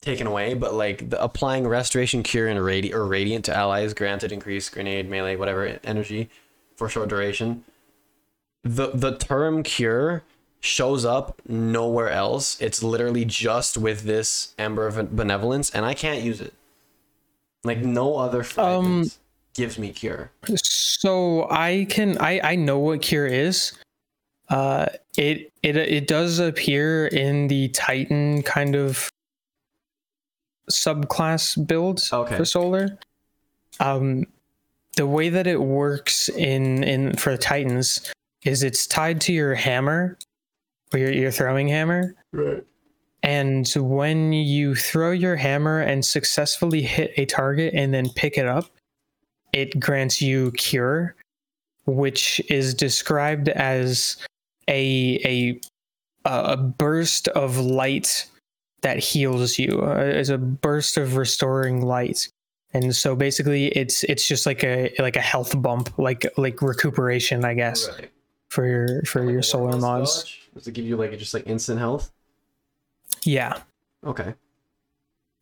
taken 0.00 0.26
away, 0.26 0.54
but 0.54 0.74
like 0.74 1.10
the 1.10 1.22
applying 1.22 1.66
restoration, 1.66 2.22
cure, 2.22 2.46
and 2.48 2.60
radi- 2.60 2.92
or 2.92 3.06
radiant 3.06 3.44
to 3.46 3.56
allies 3.56 3.94
granted 3.94 4.32
increased 4.32 4.72
grenade, 4.72 5.08
melee, 5.08 5.36
whatever 5.36 5.78
energy 5.84 6.30
for 6.76 6.88
short 6.88 7.08
duration. 7.08 7.64
The 8.62 8.90
the 8.94 9.16
term 9.16 9.62
cure 9.62 10.22
shows 10.60 11.04
up 11.04 11.40
nowhere 11.48 12.10
else. 12.10 12.60
It's 12.60 12.82
literally 12.82 13.24
just 13.24 13.76
with 13.76 14.02
this 14.02 14.54
Ember 14.58 14.86
of 14.86 15.14
Benevolence, 15.16 15.70
and 15.70 15.84
I 15.84 15.94
can't 15.94 16.22
use 16.22 16.40
it. 16.40 16.54
Like 17.64 17.78
no 17.78 18.16
other 18.16 18.42
fragment 18.42 19.06
Um, 19.06 19.10
gives 19.54 19.78
me 19.78 19.90
cure. 19.92 20.30
So 20.56 21.48
I 21.50 21.86
can 21.88 22.18
I 22.18 22.40
I 22.52 22.54
know 22.56 22.78
what 22.78 23.02
cure 23.02 23.26
is. 23.26 23.72
Uh, 24.50 24.86
it 25.16 25.52
it 25.62 25.76
it 25.76 26.06
does 26.06 26.38
appear 26.38 27.06
in 27.08 27.48
the 27.48 27.68
Titan 27.68 28.42
kind 28.42 28.74
of 28.74 29.10
subclass 30.70 31.66
build 31.66 32.00
Okay. 32.12 32.36
for 32.36 32.44
solar. 32.44 32.98
Um, 33.80 34.24
the 34.96 35.06
way 35.06 35.28
that 35.28 35.46
it 35.46 35.60
works 35.60 36.28
in 36.30 36.82
in 36.84 37.14
for 37.16 37.36
Titans 37.36 38.12
is 38.44 38.62
it's 38.62 38.86
tied 38.86 39.20
to 39.22 39.32
your 39.32 39.54
hammer, 39.54 40.18
or 40.92 40.98
your 40.98 41.12
your 41.12 41.30
throwing 41.30 41.68
hammer. 41.68 42.14
Right. 42.32 42.64
And 43.22 43.68
when 43.76 44.32
you 44.32 44.74
throw 44.74 45.10
your 45.10 45.36
hammer 45.36 45.80
and 45.80 46.04
successfully 46.04 46.82
hit 46.82 47.12
a 47.16 47.26
target 47.26 47.74
and 47.74 47.92
then 47.92 48.08
pick 48.10 48.38
it 48.38 48.46
up, 48.46 48.66
it 49.52 49.78
grants 49.80 50.22
you 50.22 50.52
cure, 50.52 51.16
which 51.86 52.40
is 52.48 52.74
described 52.74 53.48
as 53.48 54.16
a 54.68 55.20
a 55.24 55.60
a 56.24 56.56
burst 56.56 57.28
of 57.28 57.58
light 57.58 58.26
that 58.82 58.98
heals 58.98 59.58
you, 59.58 59.80
uh, 59.82 59.94
as 59.96 60.28
a 60.30 60.38
burst 60.38 60.96
of 60.98 61.16
restoring 61.16 61.82
light. 61.82 62.28
And 62.74 62.94
so 62.94 63.16
basically, 63.16 63.68
it's 63.68 64.04
it's 64.04 64.28
just 64.28 64.44
like 64.46 64.62
a 64.62 64.94
like 64.98 65.16
a 65.16 65.20
health 65.22 65.60
bump, 65.60 65.98
like 65.98 66.26
like 66.36 66.60
recuperation, 66.62 67.44
I 67.44 67.54
guess, 67.54 67.88
Right. 67.88 68.10
for 68.50 68.66
your 68.66 69.02
for 69.04 69.24
Like 69.24 69.32
your 69.32 69.42
solar 69.42 69.78
mods. 69.78 70.22
dodge? 70.22 70.42
Does 70.54 70.66
it 70.68 70.72
give 70.72 70.84
you 70.84 70.96
like 70.96 71.16
just 71.18 71.32
like 71.34 71.46
instant 71.46 71.78
health? 71.78 72.10
Yeah. 73.24 73.60
Okay. 74.04 74.34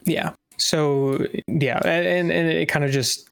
yeah 0.04 0.32
so 0.58 1.18
yeah 1.46 1.78
and 1.84 2.30
and 2.32 2.48
it 2.48 2.66
kind 2.68 2.84
of 2.84 2.90
just 2.90 3.28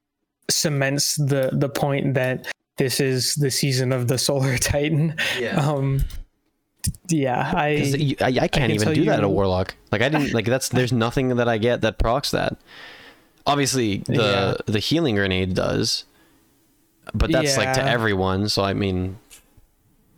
cements 0.49 1.15
the 1.15 1.49
the 1.53 1.69
point 1.69 2.13
that 2.13 2.45
this 2.77 2.99
is 2.99 3.35
the 3.35 3.49
season 3.51 3.91
of 3.91 4.07
the 4.07 4.17
solar 4.17 4.57
titan 4.71 5.15
Yeah. 5.39 5.55
um 5.69 6.01
yeah 7.07 7.51
i 7.55 7.77
'Cause 7.77 7.95
you- 7.95 8.15
I, 8.21 8.25
I 8.27 8.31
can't 8.31 8.51
can 8.51 8.71
even 8.71 8.85
tell 8.85 8.93
do 8.93 9.05
that 9.05 9.19
at 9.19 9.23
a 9.23 9.29
warlock. 9.29 9.75
Like 9.91 10.01
I 10.01 10.09
didn't 10.09 10.33
like 10.33 10.45
that's 10.45 10.69
there's 10.69 10.93
nothing 10.93 11.29
that 11.37 11.47
I 11.49 11.57
get 11.57 11.81
that 11.81 11.97
procs 11.97 12.31
that. 12.31 12.57
Obviously 13.47 13.97
the 14.05 14.57
the 14.65 14.79
healing 14.79 15.15
grenade 15.15 15.53
does. 15.55 16.03
But 17.13 17.31
that's 17.31 17.57
like 17.57 17.73
to 17.73 17.83
everyone, 17.83 18.49
so 18.49 18.63
I 18.63 18.73
mean 18.73 19.17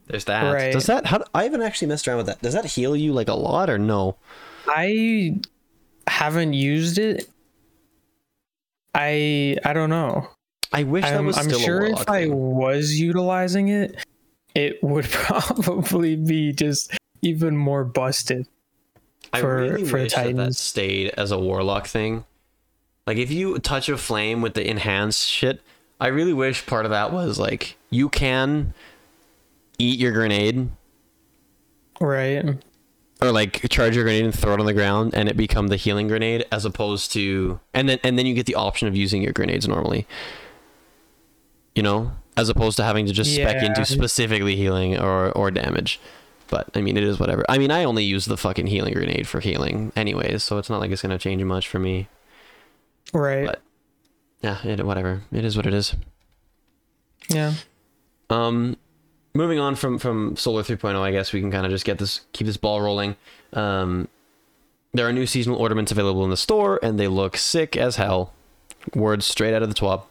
there's 0.08 0.26
that. 0.26 0.52
Right. 0.54 0.74
Does 0.74 0.86
that 0.88 1.06
how 1.06 1.24
I 1.34 1.44
haven't 1.44 1.62
actually 1.62 1.88
messed 1.90 2.08
around 2.08 2.18
with 2.18 2.26
that. 2.28 2.42
Does 2.42 2.54
that 2.54 2.66
heal 2.66 2.96
you 2.96 3.14
like 3.14 3.28
a 3.30 3.34
lot 3.34 3.70
or 3.70 3.78
no? 3.78 4.16
i 4.70 5.38
haven't 6.08 6.52
used 6.54 6.98
it 6.98 7.30
i 8.94 9.56
i 9.64 9.72
don't 9.74 9.90
know 9.90 10.28
I 10.74 10.84
wish 10.84 11.04
that 11.04 11.18
i'm, 11.18 11.26
was 11.26 11.38
I'm 11.38 11.50
sure 11.50 11.84
if 11.84 11.92
warlock 11.92 12.10
i 12.10 12.28
was 12.28 12.94
utilizing 12.94 13.70
it 13.70 14.04
it 14.56 14.84
would 14.84 15.06
probably 15.10 16.16
be 16.16 16.52
just 16.52 16.98
even 17.22 17.58
more 17.58 17.84
busted 17.84 18.48
I 19.34 19.42
for- 19.42 19.58
really 19.58 19.86
for 19.86 20.00
wish 20.00 20.14
that, 20.14 20.36
that 20.36 20.56
stayed 20.56 21.10
as 21.18 21.32
a 21.32 21.40
warlock 21.40 21.88
thing. 21.88 22.26
Like 23.06 23.18
if 23.18 23.32
you 23.32 23.58
touch 23.60 23.90
a 23.90 23.98
flame 23.98 24.42
with 24.42 24.54
the 24.54 24.68
enhanced 24.70 25.28
shit, 25.28 25.62
I 26.00 26.08
really 26.08 26.34
wish 26.34 26.66
part 26.66 26.86
of 26.86 26.92
that 26.92 27.12
was 27.12 27.40
like 27.40 27.78
you 27.90 28.10
can 28.10 28.74
eat 29.80 30.00
your 30.00 30.12
grenade 30.12 30.70
right 32.00 32.58
or 33.22 33.32
like 33.32 33.68
charge 33.70 33.96
your 33.96 34.04
grenade 34.04 34.26
and 34.26 34.38
throw 34.38 34.54
it 34.54 34.60
on 34.60 34.66
the 34.66 34.74
ground 34.74 35.14
and 35.16 35.30
it 35.30 35.38
become 35.38 35.68
the 35.68 35.76
healing 35.76 36.08
grenade 36.08 36.46
as 36.52 36.66
opposed 36.66 37.12
to 37.14 37.60
and 37.74 37.88
then 37.88 38.00
and 38.04 38.18
then 38.20 38.26
you 38.26 38.34
get 38.34 38.46
the 38.46 38.56
option 38.56 38.88
of 38.88 38.96
using 38.96 39.22
your 39.22 39.34
grenades 39.34 39.68
normally. 39.68 40.06
You 41.78 41.84
know, 41.84 42.12
as 42.36 42.50
opposed 42.50 42.76
to 42.78 42.84
having 42.84 43.06
to 43.06 43.14
just 43.14 43.34
spec 43.34 43.58
Yeah. 43.62 43.66
into 43.68 43.86
specifically 43.86 44.56
healing 44.56 44.98
or 44.98 45.32
or 45.32 45.52
damage. 45.52 46.00
But 46.50 46.70
I 46.76 46.82
mean, 46.82 46.98
it 46.98 47.04
is 47.04 47.20
whatever. 47.20 47.46
I 47.50 47.58
mean, 47.58 47.72
I 47.72 47.84
only 47.84 48.04
use 48.04 48.26
the 48.26 48.38
fucking 48.38 48.68
healing 48.68 48.94
grenade 48.94 49.28
for 49.28 49.40
healing, 49.42 49.92
anyways, 49.96 50.44
so 50.44 50.58
it's 50.58 50.70
not 50.70 50.80
like 50.80 50.92
it's 50.92 51.02
gonna 51.02 51.18
change 51.20 51.44
much 51.44 51.68
for 51.68 51.78
me. 51.80 52.08
right 53.14 53.46
But- 53.46 53.62
Yeah, 54.42 54.58
it 54.66 54.86
whatever. 54.86 55.22
It 55.32 55.46
is 55.46 55.56
what 55.56 55.66
it 55.66 55.74
is. 55.74 55.96
yeah 57.30 57.54
Um, 58.30 58.78
moving 59.34 59.60
on 59.60 59.76
from 59.76 59.98
from 60.00 60.36
Solar 60.36 60.64
3.0, 60.64 61.00
I 61.02 61.12
guess 61.12 61.32
we 61.34 61.40
can 61.42 61.52
kind 61.52 61.66
of 61.66 61.72
just 61.72 61.86
get 61.86 61.98
this, 62.00 62.22
keep 62.34 62.48
this 62.48 62.58
ball 62.58 62.82
rolling. 62.82 63.16
Um, 63.54 64.08
there 64.94 65.08
are 65.08 65.14
new 65.14 65.26
seasonal 65.26 65.58
ornaments 65.60 65.92
available 65.92 66.24
in 66.24 66.30
the 66.30 66.38
store, 66.38 66.80
and 66.84 67.00
they 67.00 67.08
look 67.08 67.38
sick 67.38 67.78
as 67.78 67.96
hell. 67.98 68.34
Words 68.96 69.26
straight 69.26 69.54
out 69.54 69.64
of 69.64 69.70
the 69.70 69.76
twab. 69.76 70.04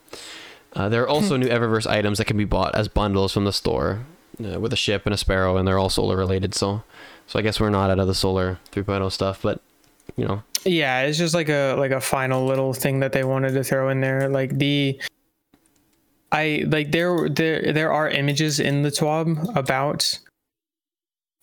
Uh, 0.77 0.89
there 0.89 1.03
are 1.03 1.09
also 1.09 1.37
new 1.37 1.49
Eververse 1.49 1.87
items 1.87 2.19
that 2.19 2.27
can 2.27 2.37
be 2.37 2.45
bought 2.45 2.75
as 2.75 2.87
bundles 2.87 3.33
from 3.33 3.45
the 3.45 3.53
store, 3.53 4.07
uh, 4.45 4.61
with 4.61 4.73
a 4.73 4.77
ship 4.77 5.07
and 5.07 5.15
a 5.15 5.17
sparrow, 5.17 5.57
and 5.57 5.67
they're 5.67 5.79
all 5.79 5.89
solar 5.89 6.17
related. 6.17 6.55
So, 6.55 6.83
so 7.27 7.39
I 7.39 7.43
guess 7.43 7.59
we're 7.59 7.71
not 7.71 7.91
out 7.91 7.99
of 7.99 8.07
the 8.07 8.15
Solar 8.15 8.61
3.0 8.73 9.11
stuff, 9.11 9.41
but 9.43 9.61
you 10.17 10.27
know, 10.27 10.43
yeah 10.67 11.03
it's 11.03 11.19
just 11.19 11.35
like 11.35 11.49
a 11.49 11.75
like 11.79 11.93
a 11.93 12.01
final 12.01 12.45
little 12.45 12.73
thing 12.73 13.01
that 13.01 13.13
they 13.13 13.25
wanted 13.25 13.53
to 13.53 13.63
throw 13.63 13.89
in 13.89 14.01
there 14.01 14.29
like 14.29 14.59
the 14.59 15.01
i 16.33 16.65
like 16.67 16.91
there 16.91 17.29
there 17.29 17.73
there 17.73 17.93
are 17.93 18.09
images 18.11 18.59
in 18.59 18.83
the 18.83 18.91
twab 18.91 19.57
about 19.57 20.19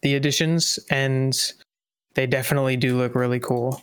the 0.01 0.15
additions 0.15 0.77
and 0.89 1.53
they 2.15 2.27
definitely 2.27 2.75
do 2.75 2.97
look 2.97 3.15
really 3.15 3.39
cool 3.39 3.81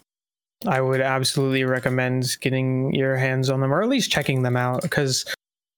i 0.66 0.80
would 0.80 1.00
absolutely 1.00 1.64
recommend 1.64 2.36
getting 2.42 2.92
your 2.94 3.16
hands 3.16 3.48
on 3.48 3.60
them 3.60 3.72
or 3.72 3.82
at 3.82 3.88
least 3.88 4.10
checking 4.10 4.42
them 4.42 4.56
out 4.56 4.82
because 4.82 5.24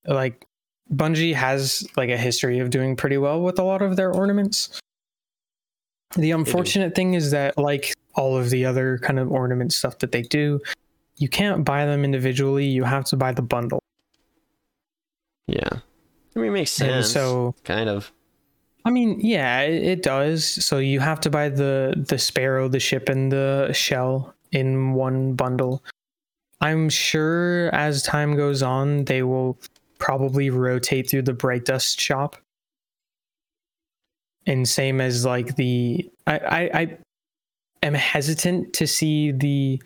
like 0.06 0.46
bungie 0.92 1.34
has 1.34 1.86
like 1.96 2.10
a 2.10 2.16
history 2.16 2.58
of 2.58 2.70
doing 2.70 2.96
pretty 2.96 3.18
well 3.18 3.42
with 3.42 3.58
a 3.58 3.62
lot 3.62 3.82
of 3.82 3.96
their 3.96 4.12
ornaments 4.12 4.80
the 6.16 6.30
unfortunate 6.30 6.94
thing 6.94 7.14
is 7.14 7.30
that 7.30 7.56
like 7.56 7.94
all 8.14 8.36
of 8.36 8.50
the 8.50 8.64
other 8.64 8.98
kind 8.98 9.18
of 9.18 9.30
ornament 9.30 9.72
stuff 9.72 9.98
that 9.98 10.12
they 10.12 10.22
do 10.22 10.60
you 11.16 11.28
can't 11.28 11.64
buy 11.64 11.86
them 11.86 12.04
individually 12.04 12.66
you 12.66 12.84
have 12.84 13.04
to 13.04 13.16
buy 13.16 13.32
the 13.32 13.42
bundle 13.42 13.82
yeah. 15.48 15.68
I 16.34 16.38
mean, 16.38 16.48
it 16.48 16.52
makes 16.52 16.80
and 16.80 17.04
sense. 17.04 17.12
so 17.12 17.54
kind 17.64 17.88
of. 17.88 18.12
i 18.84 18.90
mean 18.90 19.18
yeah 19.20 19.60
it, 19.60 19.82
it 19.82 20.02
does 20.02 20.64
so 20.64 20.78
you 20.78 21.00
have 21.00 21.20
to 21.20 21.30
buy 21.30 21.48
the 21.48 21.94
the 22.08 22.18
sparrow 22.18 22.68
the 22.68 22.80
ship 22.80 23.08
and 23.08 23.30
the 23.30 23.70
shell 23.72 24.34
in 24.50 24.92
one 24.92 25.34
bundle 25.34 25.82
i'm 26.60 26.88
sure 26.88 27.70
as 27.74 28.02
time 28.02 28.36
goes 28.36 28.62
on 28.62 29.04
they 29.04 29.22
will 29.22 29.58
probably 30.02 30.50
rotate 30.50 31.08
through 31.08 31.22
the 31.22 31.32
bright 31.32 31.64
dust 31.64 32.00
shop 32.00 32.36
and 34.46 34.68
same 34.68 35.00
as 35.00 35.24
like 35.24 35.54
the 35.54 36.10
i 36.26 36.38
i, 36.38 36.80
I 36.80 36.98
am 37.84 37.94
hesitant 37.94 38.72
to 38.74 38.86
see 38.88 39.30
the 39.30 39.80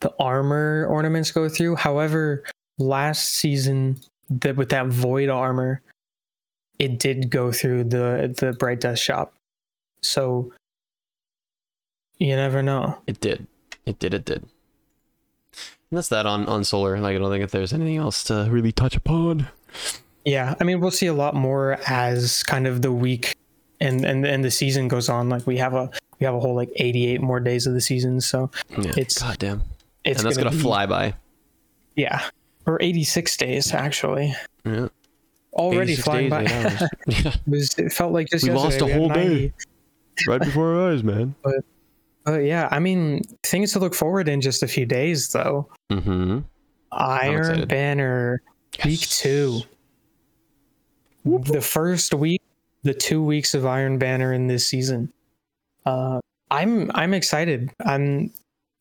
the 0.00 0.12
armor 0.20 0.86
ornaments 0.90 1.30
go 1.30 1.48
through 1.48 1.76
however 1.76 2.44
last 2.78 3.36
season 3.36 3.98
that 4.28 4.56
with 4.56 4.68
that 4.68 4.88
void 4.88 5.30
armor 5.30 5.80
it 6.78 6.98
did 6.98 7.30
go 7.30 7.50
through 7.50 7.84
the 7.84 8.34
the 8.38 8.52
bright 8.52 8.80
dust 8.80 9.02
shop 9.02 9.32
so 10.02 10.52
you 12.18 12.36
never 12.36 12.62
know 12.62 12.98
It 13.06 13.20
did. 13.20 13.46
It 13.86 13.98
did. 13.98 14.12
It 14.12 14.26
did. 14.26 14.44
That's 15.90 16.08
that 16.08 16.26
on 16.26 16.46
on 16.46 16.64
solar. 16.64 16.98
Like 17.00 17.16
I 17.16 17.18
don't 17.18 17.30
think 17.30 17.44
if 17.44 17.50
there's 17.50 17.72
anything 17.72 17.96
else 17.96 18.22
to 18.24 18.46
really 18.50 18.72
touch 18.72 18.96
upon. 18.96 19.48
yeah 20.24 20.54
i 20.60 20.64
mean 20.64 20.80
we'll 20.80 20.90
see 20.90 21.06
a 21.06 21.12
lot 21.14 21.34
more 21.34 21.78
as 21.86 22.42
kind 22.42 22.66
of 22.66 22.82
the 22.82 22.90
week 22.92 23.36
and 23.80 24.04
and 24.04 24.26
and 24.26 24.44
the 24.44 24.50
season 24.50 24.88
goes 24.88 25.08
on 25.08 25.28
like 25.28 25.46
we 25.46 25.56
have 25.56 25.72
a 25.74 25.88
we 26.18 26.24
have 26.26 26.34
a 26.34 26.40
whole 26.40 26.54
like 26.54 26.68
88 26.76 27.20
more 27.22 27.38
days 27.40 27.66
of 27.66 27.72
the 27.74 27.80
season 27.80 28.20
so 28.20 28.50
Yeah. 28.70 28.90
It's- 28.90 29.18
goddamn. 29.22 29.62
it's 30.04 30.18
and 30.20 30.26
that's 30.26 30.36
gonna, 30.36 30.50
be- 30.50 30.58
fly 30.58 30.86
by. 30.86 31.14
yeah 31.96 32.28
or 32.66 32.78
86 32.82 33.36
days 33.36 33.72
actually 33.72 34.34
Yeah. 34.64 34.88
already 35.52 35.94
flying 35.96 36.28
days, 36.28 36.30
by 36.30 36.42
yeah. 37.06 37.32
it, 37.34 37.36
was, 37.46 37.78
it 37.78 37.92
felt 37.92 38.12
like 38.12 38.28
just 38.28 38.44
We 38.44 38.50
yesterday. 38.50 38.64
lost 38.64 38.80
a 38.82 38.86
had 38.88 38.96
whole 38.98 39.08
day. 39.10 39.52
Right 40.26 40.40
before 40.40 40.74
our 40.74 40.92
eyes, 40.92 41.02
man. 41.04 41.34
But 42.24 42.44
yeah, 42.44 42.68
I 42.70 42.78
mean, 42.78 43.22
things 43.42 43.72
to 43.72 43.78
look 43.78 43.94
forward 43.94 44.28
in 44.28 44.42
just 44.42 44.62
a 44.62 44.68
few 44.68 44.84
days, 44.84 45.32
though. 45.32 45.66
Mm-hmm. 45.90 46.38
Iron. 46.92 47.66
Banner 47.66 48.42
week 48.84 49.00
Yes. 49.00 49.20
two. 49.20 49.60
The 51.24 51.60
first 51.60 52.14
week, 52.14 52.42
the 52.82 52.94
two 52.94 53.22
weeks 53.22 53.54
of 53.54 53.66
Iron 53.66 53.98
Banner 53.98 54.32
in 54.32 54.46
this 54.46 54.66
season. 54.66 55.12
Uh, 55.84 56.20
I'm 56.50 56.90
I'm 56.94 57.12
excited. 57.12 57.70
I'm 57.84 58.32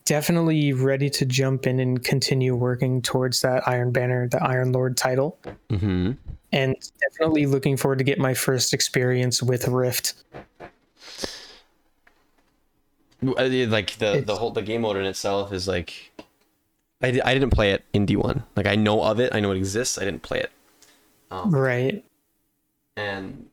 definitely 0.06 0.72
ready 0.72 1.10
to 1.10 1.26
jump 1.26 1.68
in 1.68 1.80
and 1.82 2.02
continue 2.04 2.56
working 2.56 3.02
towards 3.02 3.42
that 3.42 3.68
Iron 3.68 3.92
Banner, 3.92 4.28
the 4.30 4.42
Iron 4.44 4.72
Lord 4.72 4.96
title, 4.96 5.38
Mm-hmm. 5.70 6.12
and 6.54 6.76
definitely 7.02 7.46
looking 7.46 7.76
forward 7.76 7.98
to 7.98 8.06
get 8.06 8.18
my 8.20 8.34
first 8.34 8.74
experience 8.74 9.44
with 9.44 9.68
Rift. 9.68 10.14
Like 13.22 13.98
the 13.98 14.24
the 14.26 14.36
whole 14.36 14.52
the 14.52 14.62
game 14.62 14.82
mode 14.82 14.96
in 14.98 15.06
itself 15.06 15.52
is 15.52 15.68
like, 15.68 16.12
I, 17.02 17.08
I 17.24 17.34
didn't 17.34 17.52
play 17.52 17.72
it 17.72 17.84
in 17.94 18.06
D 18.06 18.16
one. 18.16 18.44
Like 18.56 18.66
I 18.68 18.76
know 18.76 19.04
of 19.04 19.20
it, 19.20 19.34
I 19.34 19.40
know 19.40 19.52
it 19.52 19.58
exists. 19.58 19.98
I 20.00 20.06
didn't 20.06 20.24
play 20.24 20.40
it. 20.40 20.52
Um, 21.30 21.52
Right. 21.54 22.04
and 22.96 23.48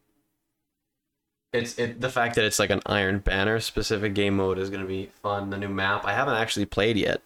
it's 1.53 1.79
it 1.79 2.01
the 2.01 2.09
fact 2.11 2.35
that 2.37 2.45
it's 2.45 2.59
like 2.59 2.71
an 2.71 2.81
Iron 2.87 3.19
Banner 3.21 3.61
specific 3.61 4.15
game 4.15 4.37
mode 4.37 4.59
is 4.59 4.71
gonna 4.71 4.85
be 4.87 5.11
fun. 5.23 5.51
The 5.51 5.59
new 5.59 5.69
map 5.69 6.05
I 6.05 6.13
haven't 6.13 6.35
actually 6.35 6.67
played 6.67 6.97
yet. 6.97 7.21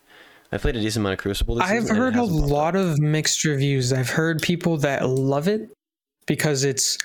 I 0.50 0.56
played 0.58 0.76
a 0.76 0.80
decent 0.80 1.02
amount 1.02 1.14
of 1.14 1.18
Crucible. 1.20 1.56
This 1.56 1.64
I've 1.64 1.82
season, 1.82 1.96
and 1.96 1.98
it 1.98 2.00
heard 2.06 2.14
a 2.14 2.18
hasn't 2.20 2.44
up. 2.44 2.50
lot 2.50 2.76
of 2.76 2.98
mixed 2.98 3.44
reviews. 3.44 3.92
I've 3.92 4.08
heard 4.10 4.40
people 4.42 4.76
that 4.78 5.06
love 5.08 5.46
it 5.48 5.70
because 6.26 6.64
it's 6.64 6.98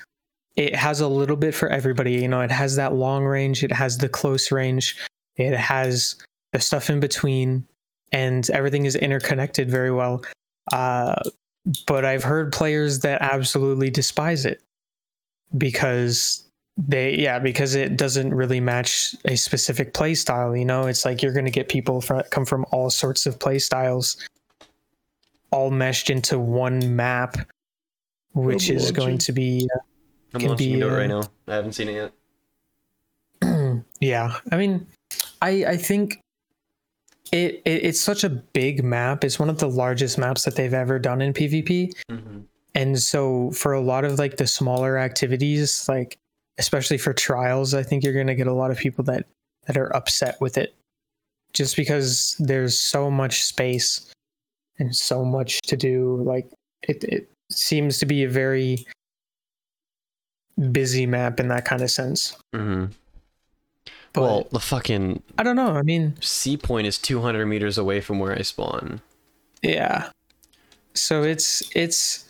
it 0.55 0.75
has 0.75 1.01
a 1.01 1.07
little 1.07 1.35
bit 1.35 1.53
for 1.53 1.67
everybody. 1.69 2.13
You 2.13 2.27
know, 2.27 2.41
it 2.41 2.51
has 2.51 2.75
that 2.77 2.93
long 2.93 3.25
range, 3.25 3.63
it 3.63 3.71
has 3.71 3.97
the 3.97 4.07
close 4.09 4.51
range, 4.51 4.97
it 5.35 5.55
has 5.55 6.15
the 6.53 6.59
stuff 6.59 6.89
in 6.89 6.99
between, 6.99 7.65
and 8.13 8.49
everything 8.51 8.85
is 8.85 8.95
interconnected 8.95 9.69
very 9.69 9.91
well. 9.91 10.23
Uh, 10.71 11.15
but 11.87 12.05
I've 12.05 12.23
heard 12.23 12.53
players 12.53 12.99
that 12.99 13.21
absolutely 13.21 13.89
despise 13.89 14.45
it 14.45 14.61
because 15.57 16.47
they 16.77 17.15
yeah 17.15 17.37
because 17.37 17.75
it 17.75 17.97
doesn't 17.97 18.33
really 18.33 18.59
match 18.59 19.15
a 19.25 19.35
specific 19.35 19.93
play 19.93 20.15
style 20.15 20.55
you 20.55 20.65
know 20.65 20.87
it's 20.87 21.05
like 21.05 21.21
you're 21.21 21.31
going 21.31 21.45
to 21.45 21.51
get 21.51 21.69
people 21.69 22.01
from 22.01 22.23
come 22.31 22.45
from 22.45 22.65
all 22.71 22.89
sorts 22.89 23.27
of 23.27 23.39
play 23.39 23.59
styles 23.59 24.17
all 25.51 25.69
meshed 25.69 26.09
into 26.09 26.39
one 26.39 26.95
map 26.95 27.37
which 28.33 28.71
is 28.71 28.91
going 28.91 29.19
to 29.19 29.31
be 29.31 29.69
I'm 30.33 30.39
can 30.39 30.49
launching 30.49 30.67
be, 30.69 30.73
into 30.73 30.87
it 30.87 30.97
right 30.97 31.11
uh, 31.11 31.19
now. 31.19 31.27
I 31.47 31.55
haven't 31.55 31.73
seen 31.73 31.89
it 31.89 32.11
yet. 33.43 33.83
yeah 34.01 34.35
i 34.51 34.57
mean 34.57 34.87
i 35.43 35.65
i 35.65 35.77
think 35.77 36.22
it, 37.33 37.61
it 37.65 37.83
it's 37.85 37.99
such 37.99 38.23
a 38.23 38.29
big 38.29 38.83
map 38.83 39.23
it's 39.23 39.39
one 39.39 39.49
of 39.49 39.57
the 39.59 39.67
largest 39.67 40.17
maps 40.17 40.45
that 40.45 40.55
they've 40.55 40.73
ever 40.73 40.99
done 40.99 41.21
in 41.21 41.33
pvp 41.33 41.91
Mm-hmm. 42.09 42.39
and 42.75 42.99
so 42.99 43.51
for 43.51 43.73
a 43.73 43.81
lot 43.81 44.05
of 44.05 44.19
like 44.19 44.37
the 44.37 44.47
smaller 44.47 44.97
activities 44.97 45.87
like 45.89 46.17
especially 46.59 46.97
for 46.97 47.13
trials 47.13 47.73
i 47.73 47.81
think 47.83 48.03
you're 48.03 48.13
going 48.13 48.27
to 48.27 48.35
get 48.35 48.47
a 48.47 48.53
lot 48.53 48.71
of 48.71 48.77
people 48.77 49.03
that 49.05 49.25
that 49.67 49.75
are 49.77 49.93
upset 49.95 50.39
with 50.39 50.57
it 50.57 50.75
just 51.53 51.75
because 51.75 52.35
there's 52.39 52.77
so 52.79 53.09
much 53.11 53.43
space 53.43 54.11
and 54.79 54.95
so 54.95 55.23
much 55.25 55.59
to 55.61 55.75
do 55.77 56.21
like 56.25 56.47
it, 56.83 57.03
it 57.03 57.29
seems 57.51 57.97
to 57.99 58.05
be 58.05 58.23
a 58.23 58.29
very 58.29 58.85
busy 60.71 61.05
map 61.05 61.39
in 61.39 61.47
that 61.47 61.65
kind 61.65 61.81
of 61.81 61.89
sense 61.91 62.37
Mm-hmm. 62.55 62.91
But 64.13 64.21
Well, 64.21 64.47
the 64.51 64.59
fucking 64.59 65.23
i 65.39 65.43
don't 65.43 65.55
know 65.55 65.71
i 65.71 65.81
mean 65.81 66.15
C 66.21 66.55
point 66.55 66.85
is 66.87 66.97
200 66.99 67.45
meters 67.47 67.77
away 67.77 67.99
from 67.99 68.19
where 68.19 68.37
I 68.37 68.43
spawn. 68.43 69.01
Yeah. 69.63 70.09
So 70.93 71.23
it's 71.23 71.63
it's 71.75 72.29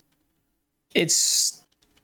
it's 0.94 1.62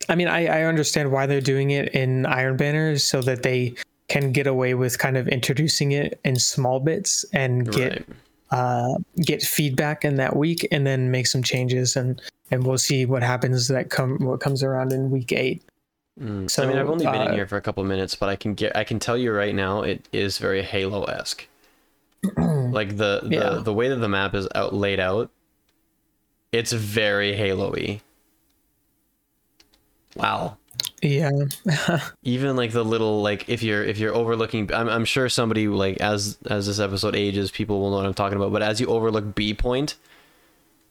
I 0.09 0.15
mean 0.15 0.29
I, 0.29 0.47
I 0.47 0.63
understand 0.65 1.13
why 1.13 1.27
they're 1.27 1.41
doing 1.41 1.71
it 1.71 1.89
in 1.95 2.27
Iron 2.27 2.57
Banner 2.57 2.99
so 2.99 3.23
that 3.23 3.43
they 3.43 3.75
can 4.09 4.33
get 4.33 4.47
away 4.47 4.75
with 4.75 4.99
kind 4.99 5.17
of 5.17 5.29
introducing 5.29 5.93
it 5.93 6.21
in 6.25 6.37
small 6.37 6.81
bits 6.81 7.25
and 7.33 7.71
get 7.73 7.93
right. 7.93 8.07
uh 8.51 8.95
get 9.23 9.43
feedback 9.43 10.05
in 10.05 10.17
that 10.17 10.37
week 10.37 10.67
and 10.73 10.87
then 10.87 11.11
make 11.11 11.27
some 11.27 11.43
changes 11.43 11.97
and 11.97 12.21
and 12.51 12.67
we'll 12.67 12.79
see 12.79 13.07
what 13.07 13.23
happens 13.23 13.69
that 13.69 13.91
come 13.91 14.19
what 14.19 14.41
comes 14.41 14.63
around 14.63 14.93
in 14.93 15.11
week 15.11 15.33
eight. 15.33 15.63
Mm. 16.21 16.51
So, 16.51 16.63
I 16.63 16.67
mean, 16.67 16.77
I've 16.77 16.91
only 16.91 17.07
been 17.07 17.23
in 17.23 17.29
uh, 17.29 17.35
here 17.35 17.47
for 17.47 17.57
a 17.57 17.63
couple 17.63 17.83
of 17.83 17.89
minutes, 17.89 18.15
but 18.15 18.29
I 18.29 18.37
can 18.37 18.55
get 18.55 18.77
I 18.77 18.85
can 18.85 18.99
tell 18.99 19.17
you 19.17 19.33
right 19.33 19.55
now, 19.55 19.83
it 19.83 20.07
is 20.13 20.39
very 20.39 20.63
Halo 20.63 21.05
esque. 21.05 21.47
like 22.37 22.97
the 22.97 23.21
the 23.23 23.29
Yeah. 23.31 23.61
the 23.63 23.73
way 23.73 23.89
that 23.89 23.97
the 23.97 24.09
map 24.09 24.35
is 24.35 24.47
out 24.55 24.75
laid 24.75 25.01
out, 25.01 25.31
it's 26.53 26.73
very 26.73 27.35
Halo-y. 27.35 28.03
Wow. 30.17 30.57
Yeah. 31.03 31.31
Even 32.23 32.57
like 32.57 32.73
the 32.73 32.85
little 32.85 33.23
like 33.23 33.49
if 33.49 33.63
you're 33.63 33.83
if 33.83 33.99
you're 33.99 34.15
overlooking, 34.15 34.73
I'm 34.75 34.89
I'm 34.89 35.05
sure 35.05 35.29
somebody 35.29 35.69
like 35.69 35.99
as 35.99 36.37
as 36.49 36.67
this 36.67 36.79
episode 36.81 37.15
ages, 37.17 37.51
people 37.51 37.81
will 37.81 37.91
know 37.91 37.97
what 37.97 38.07
I'm 38.07 38.15
talking 38.15 38.37
about. 38.37 38.53
But 38.53 38.63
as 38.63 38.81
you 38.81 38.87
overlook 38.89 39.35
B 39.35 39.55
point, 39.55 39.95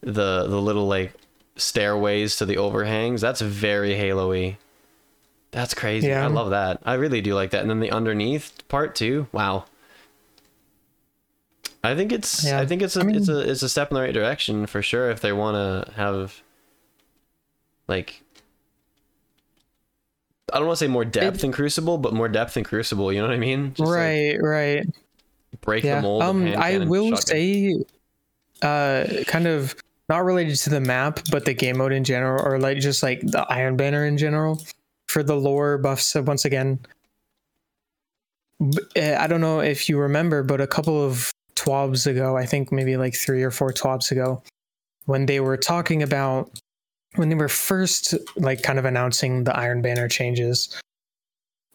the 0.00 0.46
the 0.48 0.60
little 0.60 0.88
like 0.88 1.12
stairways 1.56 2.36
to 2.36 2.46
the 2.46 2.56
overhangs, 2.56 3.20
that's 3.20 3.40
very 3.40 3.94
Halo-y. 3.94 4.58
That's 5.50 5.74
crazy. 5.74 6.08
Yeah. 6.08 6.24
I 6.24 6.28
love 6.28 6.50
that. 6.50 6.80
I 6.84 6.94
really 6.94 7.20
do 7.20 7.34
like 7.34 7.50
that. 7.50 7.62
And 7.62 7.70
then 7.70 7.80
the 7.80 7.90
underneath 7.90 8.66
part 8.68 8.94
too. 8.94 9.26
Wow. 9.32 9.64
I 11.82 11.94
think 11.94 12.12
it's 12.12 12.44
Yeah. 12.44 12.60
I 12.60 12.66
think 12.66 12.82
it's 12.82 12.96
a 12.96 13.00
I 13.00 13.02
mean- 13.04 13.16
it's 13.16 13.28
a 13.28 13.38
it's 13.40 13.62
a 13.62 13.68
step 13.68 13.90
in 13.90 13.96
the 13.96 14.00
right 14.02 14.14
direction 14.14 14.66
for 14.66 14.82
sure 14.82 15.10
if 15.10 15.20
they 15.20 15.32
want 15.32 15.56
to 15.86 15.92
have 15.94 16.40
like 17.88 18.22
I 20.52 20.58
don't 20.58 20.66
want 20.66 20.78
to 20.78 20.84
say 20.84 20.88
more 20.88 21.04
depth 21.04 21.38
It- 21.38 21.44
in 21.44 21.52
Crucible, 21.52 21.98
but 21.98 22.12
more 22.12 22.28
depth 22.28 22.56
in 22.56 22.64
Crucible. 22.64 23.12
You 23.12 23.20
know 23.20 23.28
what 23.28 23.34
I 23.34 23.38
mean? 23.38 23.72
Just, 23.74 23.88
like, 23.88 23.96
right, 23.96 24.36
right. 24.40 24.86
break 25.60 25.84
yeah. 25.84 25.96
the 25.96 26.02
mold. 26.02 26.22
Um, 26.22 26.46
I 26.56 26.78
will 26.78 27.16
say, 27.16 27.76
uh, 28.62 29.06
kind 29.26 29.46
of 29.46 29.76
not 30.08 30.24
related 30.24 30.56
to 30.56 30.70
the 30.70 30.80
map, 30.80 31.20
but 31.30 31.44
the 31.44 31.54
game 31.54 31.78
mode 31.78 31.92
in 31.92 32.02
general, 32.02 32.44
or 32.44 32.58
like 32.58 32.78
just 32.78 33.02
like 33.02 33.20
the 33.20 33.42
Iron 33.48 33.76
Banner 33.76 34.04
in 34.06 34.18
general, 34.18 34.60
for 35.10 35.22
the 35.22 35.36
lore 35.36 35.76
buffs. 35.78 36.14
Once 36.14 36.44
again, 36.44 36.78
uh, 38.62 39.16
I 39.18 39.26
don't 39.26 39.40
know 39.40 39.60
if 39.60 39.88
you 39.88 39.98
remember, 39.98 40.42
but 40.42 40.60
a 40.60 40.66
couple 40.66 41.02
of 41.02 41.30
twabs 41.56 42.06
ago, 42.06 42.36
I 42.36 42.46
think 42.46 42.72
maybe 42.72 42.96
like 42.96 43.14
three 43.14 43.42
or 43.42 43.50
four 43.50 43.72
twabs 43.72 44.10
ago, 44.10 44.42
when 45.06 45.26
they 45.26 45.40
were 45.40 45.56
talking 45.56 46.02
about 46.02 46.50
when 47.16 47.28
they 47.28 47.34
were 47.34 47.48
first 47.48 48.14
like 48.36 48.62
kind 48.62 48.78
of 48.78 48.84
announcing 48.84 49.44
the 49.44 49.56
Iron 49.56 49.82
Banner 49.82 50.08
changes 50.08 50.78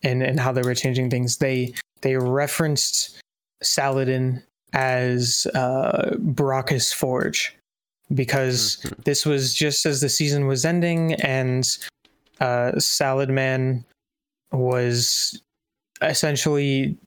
and 0.04 0.24
and 0.24 0.40
how 0.40 0.52
they 0.52 0.62
were 0.62 0.76
changing 0.76 1.10
things, 1.10 1.38
they 1.38 1.74
they 2.02 2.16
referenced 2.18 3.20
Saladin 3.64 4.42
as 4.74 5.48
uh, 5.56 6.16
Bracus 6.20 6.94
Forge 6.94 7.56
because 8.14 8.78
Mhm. 8.84 9.04
this 9.06 9.26
was 9.26 9.54
just 9.54 9.86
as 9.86 10.00
the 10.02 10.10
season 10.10 10.46
was 10.48 10.64
ending 10.64 11.14
and 11.16 11.66
uh, 12.40 12.80
Salad 12.80 13.30
Man 13.30 13.84
was 14.52 15.42
essentially 16.02 16.98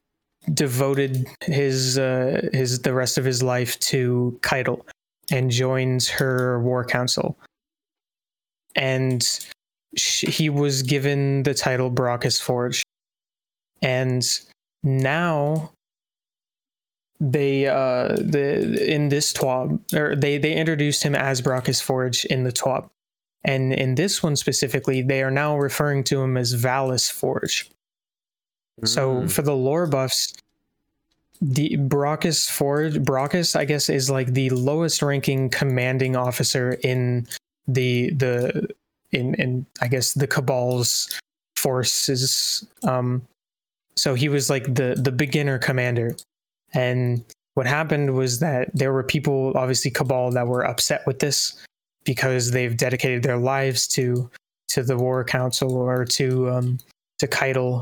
devoted 0.53 1.27
his 1.41 1.97
uh, 1.97 2.47
his 2.53 2.81
the 2.81 2.93
rest 2.93 3.17
of 3.17 3.25
his 3.25 3.43
life 3.43 3.79
to 3.79 4.37
Caiatl 4.41 4.81
and 5.31 5.51
joins 5.51 6.09
her 6.09 6.59
war 6.61 6.83
council. 6.83 7.37
And 8.75 9.21
sh- 9.95 10.25
he 10.27 10.49
was 10.49 10.81
given 10.81 11.43
the 11.43 11.53
title 11.53 11.89
Bracus 11.89 12.39
Forge. 12.39 12.83
And 13.81 14.23
now 14.83 15.71
they 17.21 17.67
uh 17.67 18.15
the 18.15 18.93
in 18.93 19.09
this 19.09 19.33
twab 19.33 19.77
or 19.93 20.15
they 20.15 20.37
they 20.37 20.53
introduced 20.53 21.03
him 21.03 21.15
as 21.15 21.41
Bracus 21.41 21.81
Forge 21.81 22.23
in 22.25 22.43
the 22.43 22.51
twab 22.51 22.89
and 23.43 23.73
in 23.73 23.95
this 23.95 24.21
one 24.23 24.35
specifically 24.35 25.01
they 25.01 25.23
are 25.23 25.31
now 25.31 25.57
referring 25.57 26.03
to 26.05 26.21
him 26.21 26.37
as 26.37 26.53
Valus 26.53 27.09
Forge. 27.09 27.69
So 28.85 29.21
Mm. 29.21 29.31
for 29.31 29.41
the 29.41 29.55
lore 29.55 29.87
buffs 29.87 30.33
the 31.41 31.77
Bracus 31.77 32.49
Forge 32.49 32.99
Bracus 33.01 33.55
I 33.55 33.65
guess 33.65 33.89
is 33.89 34.09
like 34.09 34.33
the 34.33 34.49
lowest 34.49 35.01
ranking 35.01 35.49
commanding 35.49 36.15
officer 36.15 36.73
in 36.83 37.27
the 37.67 38.11
the 38.11 38.67
in 39.11 39.35
in 39.35 39.65
I 39.81 39.87
guess 39.87 40.13
the 40.13 40.27
Cabal's 40.27 41.09
forces. 41.55 42.65
Um 42.83 43.21
so 43.95 44.15
he 44.15 44.29
was 44.29 44.49
like 44.49 44.63
the 44.75 44.95
the 44.97 45.11
beginner 45.11 45.57
commander. 45.59 46.15
And 46.73 47.23
what 47.55 47.65
happened 47.67 48.13
was 48.15 48.39
that 48.39 48.69
there 48.73 48.93
were 48.93 49.03
people 49.03 49.53
obviously 49.55 49.91
cabal 49.91 50.31
that 50.31 50.47
were 50.47 50.63
upset 50.65 51.05
with 51.07 51.19
this 51.19 51.53
because 52.09 52.49
they've 52.49 52.75
dedicated 52.75 53.21
their 53.21 53.37
lives 53.37 53.87
to 53.87 54.27
to 54.67 54.81
the 54.81 54.97
war 54.97 55.23
council 55.23 55.75
or 55.75 56.05
to 56.05 56.49
um 56.49 56.79
to 57.19 57.27
Caiatl 57.27 57.81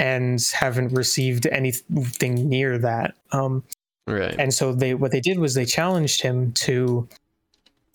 and 0.00 0.44
haven't 0.52 0.92
received 0.92 1.46
anything 1.46 2.48
near 2.48 2.76
that. 2.78 3.14
Um, 3.30 3.62
Right. 4.08 4.34
and 4.36 4.52
so 4.52 4.72
they 4.72 4.94
what 4.94 5.12
they 5.12 5.20
did 5.20 5.38
was 5.38 5.54
they 5.54 5.64
challenged 5.64 6.22
him 6.22 6.50
to 6.66 7.08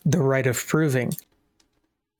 the 0.05 0.22
right 0.22 0.47
of 0.47 0.55
proving. 0.68 1.11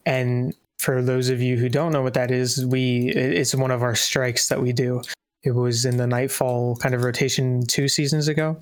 And 0.06 0.54
for 0.78 1.02
those 1.02 1.30
of 1.30 1.42
you 1.42 1.56
who 1.56 1.70
don't 1.70 1.94
know 1.94 2.02
what 2.02 2.16
that 2.16 2.30
is, 2.30 2.66
we 2.66 3.08
it's 3.08 3.56
one 3.56 3.72
of 3.72 3.82
our 3.82 3.96
strikes 3.96 4.50
that 4.50 4.62
we 4.62 4.74
do. 4.74 5.02
It 5.44 5.52
was 5.52 5.86
in 5.86 5.96
the 5.96 6.08
Nightfall 6.08 6.76
kind 6.76 6.94
of 6.94 7.04
rotation 7.04 7.66
two 7.66 7.88
seasons 7.88 8.28
ago. 8.28 8.58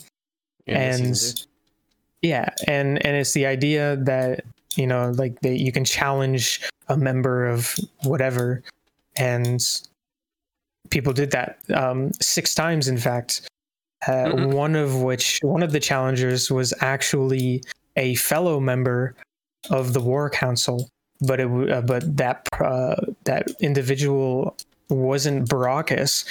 Yeah, 0.67 0.77
and 0.77 1.45
yeah, 2.21 2.49
and 2.67 3.03
and 3.03 3.17
it's 3.17 3.33
the 3.33 3.47
idea 3.47 3.95
that 4.03 4.45
you 4.75 4.87
know 4.87 5.11
like 5.11 5.39
that 5.41 5.59
you 5.59 5.71
can 5.71 5.85
challenge 5.85 6.61
a 6.87 6.97
member 6.97 7.45
of 7.47 7.75
whatever, 8.03 8.63
and 9.15 9.61
people 10.89 11.13
did 11.13 11.31
that 11.31 11.59
um, 11.73 12.11
six 12.21 12.53
times, 12.55 12.87
in 12.87 12.97
fact. 12.97 13.41
Uh, 14.07 14.25
Mhm. 14.27 14.53
One 14.53 14.75
of 14.75 15.01
which, 15.01 15.39
one 15.41 15.63
of 15.63 15.71
the 15.71 15.79
challengers 15.79 16.51
was 16.51 16.73
actually 16.81 17.63
a 17.95 18.15
fellow 18.15 18.59
member 18.59 19.15
of 19.71 19.93
the 19.93 19.99
War 20.01 20.29
Council, 20.29 20.89
but 21.21 21.39
it 21.39 21.47
uh, 21.71 21.81
but 21.81 22.03
that 22.17 22.47
uh, 22.59 22.95
that 23.23 23.49
individual 23.61 24.55
wasn't 24.89 25.49
Bracus. 25.49 26.25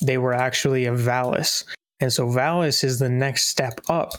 They 0.00 0.16
were 0.16 0.32
actually 0.32 0.86
a 0.86 0.92
Valus, 0.92 1.64
and 2.00 2.10
so 2.10 2.26
Valus 2.28 2.82
is 2.84 2.98
the 3.00 3.10
next 3.10 3.48
step 3.48 3.80
up. 3.90 4.12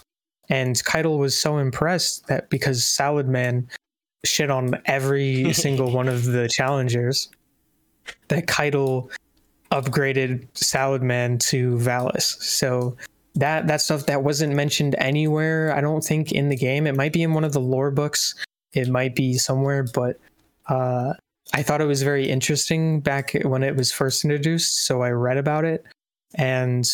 And 0.52 0.84
Caiatl 0.84 1.16
was 1.16 1.36
so 1.36 1.56
impressed 1.56 2.26
that 2.26 2.50
because 2.50 2.84
Salad 2.84 3.26
Man 3.26 3.66
shit 4.22 4.50
on 4.50 4.74
every 4.84 5.50
single 5.54 5.90
one 5.90 6.08
of 6.08 6.26
the 6.26 6.46
challengers, 6.46 7.30
that 8.28 8.46
Caiatl 8.46 9.08
upgraded 9.70 10.46
Salad 10.52 11.02
Man 11.02 11.38
to 11.38 11.78
Valus. 11.78 12.36
So 12.42 12.98
that 13.34 13.66
that 13.66 13.80
stuff 13.80 14.04
that 14.04 14.24
wasn't 14.24 14.54
mentioned 14.54 14.94
anywhere, 14.98 15.74
I 15.74 15.80
don't 15.80 16.04
think 16.04 16.32
in 16.32 16.50
the 16.50 16.56
game. 16.56 16.86
It 16.86 16.96
might 16.96 17.14
be 17.14 17.22
in 17.22 17.32
one 17.32 17.44
of 17.44 17.54
the 17.54 17.60
lore 17.60 17.90
books. 17.90 18.34
It 18.74 18.88
might 18.88 19.14
be 19.14 19.38
somewhere, 19.38 19.86
but 19.94 20.20
uh, 20.68 21.14
I 21.54 21.62
thought 21.62 21.80
it 21.80 21.86
was 21.86 22.02
very 22.02 22.28
interesting 22.28 23.00
back 23.00 23.32
when 23.42 23.62
it 23.62 23.74
was 23.74 23.90
first 23.90 24.22
introduced. 24.22 24.84
So 24.84 25.00
I 25.00 25.12
read 25.12 25.38
about 25.38 25.64
it, 25.64 25.82
and 26.34 26.84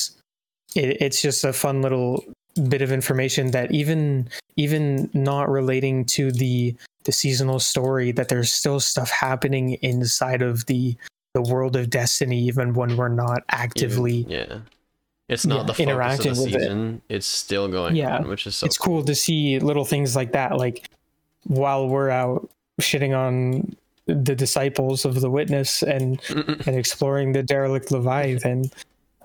it, 0.76 1.02
it's 1.02 1.20
just 1.20 1.42
a 1.42 1.52
fun 1.52 1.82
little 1.82 2.22
bit 2.68 2.82
of 2.82 2.90
information 2.92 3.50
that 3.52 3.70
even 3.72 4.28
even 4.56 5.08
not 5.14 5.48
relating 5.48 6.04
to 6.06 6.32
the 6.32 6.74
the 7.04 7.12
seasonal 7.12 7.60
story, 7.60 8.12
that 8.12 8.28
there's 8.28 8.52
still 8.52 8.80
stuff 8.80 9.10
happening 9.10 9.74
inside 9.82 10.42
of 10.42 10.66
the 10.66 10.96
the 11.34 11.42
world 11.42 11.76
of 11.76 11.90
Destiny, 11.90 12.40
even 12.40 12.74
when 12.74 12.96
we're 12.96 13.08
not 13.08 13.42
actively. 13.50 14.18
Even- 14.18 14.30
yeah. 14.32 14.58
It's 15.28 15.44
not 15.44 15.56
yeah, 15.56 15.62
the 15.64 15.74
focus 15.74 15.78
of 15.80 15.88
interacting 15.90 16.32
the 16.34 16.42
with 16.42 16.54
it. 16.54 16.60
season. 16.62 17.02
It's 17.10 17.26
still 17.26 17.68
going 17.68 17.94
Yeah. 17.96 18.16
on, 18.16 18.28
which 18.28 18.46
is 18.46 18.56
so 18.56 18.64
it's 18.66 18.78
cool 18.78 19.04
to 19.04 19.14
see 19.14 19.58
little 19.58 19.84
things 19.84 20.16
like 20.16 20.32
that, 20.32 20.56
like 20.56 20.88
while 21.44 21.86
we're 21.86 22.08
out 22.08 22.48
shitting 22.80 23.14
on 23.16 23.76
the 24.06 24.34
disciples 24.34 25.04
of 25.04 25.20
the 25.20 25.28
witness 25.30 25.82
and 25.82 26.18
and 26.30 26.68
exploring 26.76 27.32
the 27.32 27.42
derelict 27.42 27.90
Leviathan. 27.90 28.70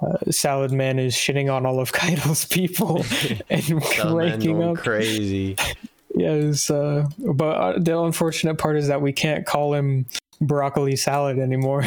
Uh, 0.04 0.32
Salad 0.32 0.72
Man 0.72 1.00
is 1.00 1.14
shitting 1.16 1.54
on 1.54 1.66
all 1.66 1.80
of 1.80 1.92
Caiatl's 1.94 2.46
people 2.46 3.06
and 3.50 3.82
waking 4.14 4.64
up. 4.64 4.78
crazy. 4.78 5.56
Yes, 6.16 6.70
uh, 6.70 7.08
but 7.18 7.44
uh, 7.58 7.80
the 7.80 7.98
unfortunate 8.00 8.60
part 8.60 8.78
is 8.78 8.88
that 8.88 9.02
we 9.02 9.12
can't 9.12 9.48
call 9.48 9.74
him 9.74 10.06
broccoli 10.42 10.96
salad 10.96 11.40
anymore. 11.40 11.86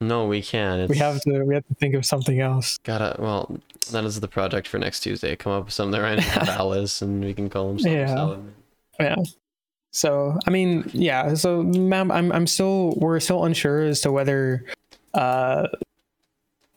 No, 0.00 0.26
we 0.26 0.42
can. 0.42 0.80
It's, 0.80 0.90
we 0.90 0.96
have 0.96 1.20
to 1.20 1.44
we 1.44 1.54
have 1.54 1.64
to 1.68 1.74
think 1.74 1.94
of 1.94 2.04
something 2.04 2.40
else. 2.40 2.78
gotta. 2.82 3.14
Well, 3.22 3.56
that 3.92 4.02
is 4.02 4.18
the 4.18 4.26
project 4.26 4.66
for 4.66 4.80
next 4.80 5.00
Tuesday. 5.00 5.36
Come 5.36 5.52
up 5.52 5.66
with 5.66 5.74
something 5.74 6.00
rhymes 6.00 6.24
with 6.26 6.48
Alice, 6.48 7.02
and 7.02 7.22
we 7.24 7.32
can 7.32 7.48
call 7.48 7.70
him 7.70 7.78
Yeah. 7.78 8.06
salad. 8.08 8.52
Yeah. 8.98 9.14
So 9.92 10.36
I 10.44 10.50
mean, 10.50 10.90
yeah. 10.92 11.34
So 11.34 11.62
ma'am, 11.62 12.10
I'm 12.10 12.32
I'm 12.32 12.48
still 12.48 12.94
we're 12.96 13.20
still 13.20 13.44
unsure 13.44 13.82
as 13.84 14.00
to 14.00 14.10
whether 14.10 14.64
uh 15.14 15.68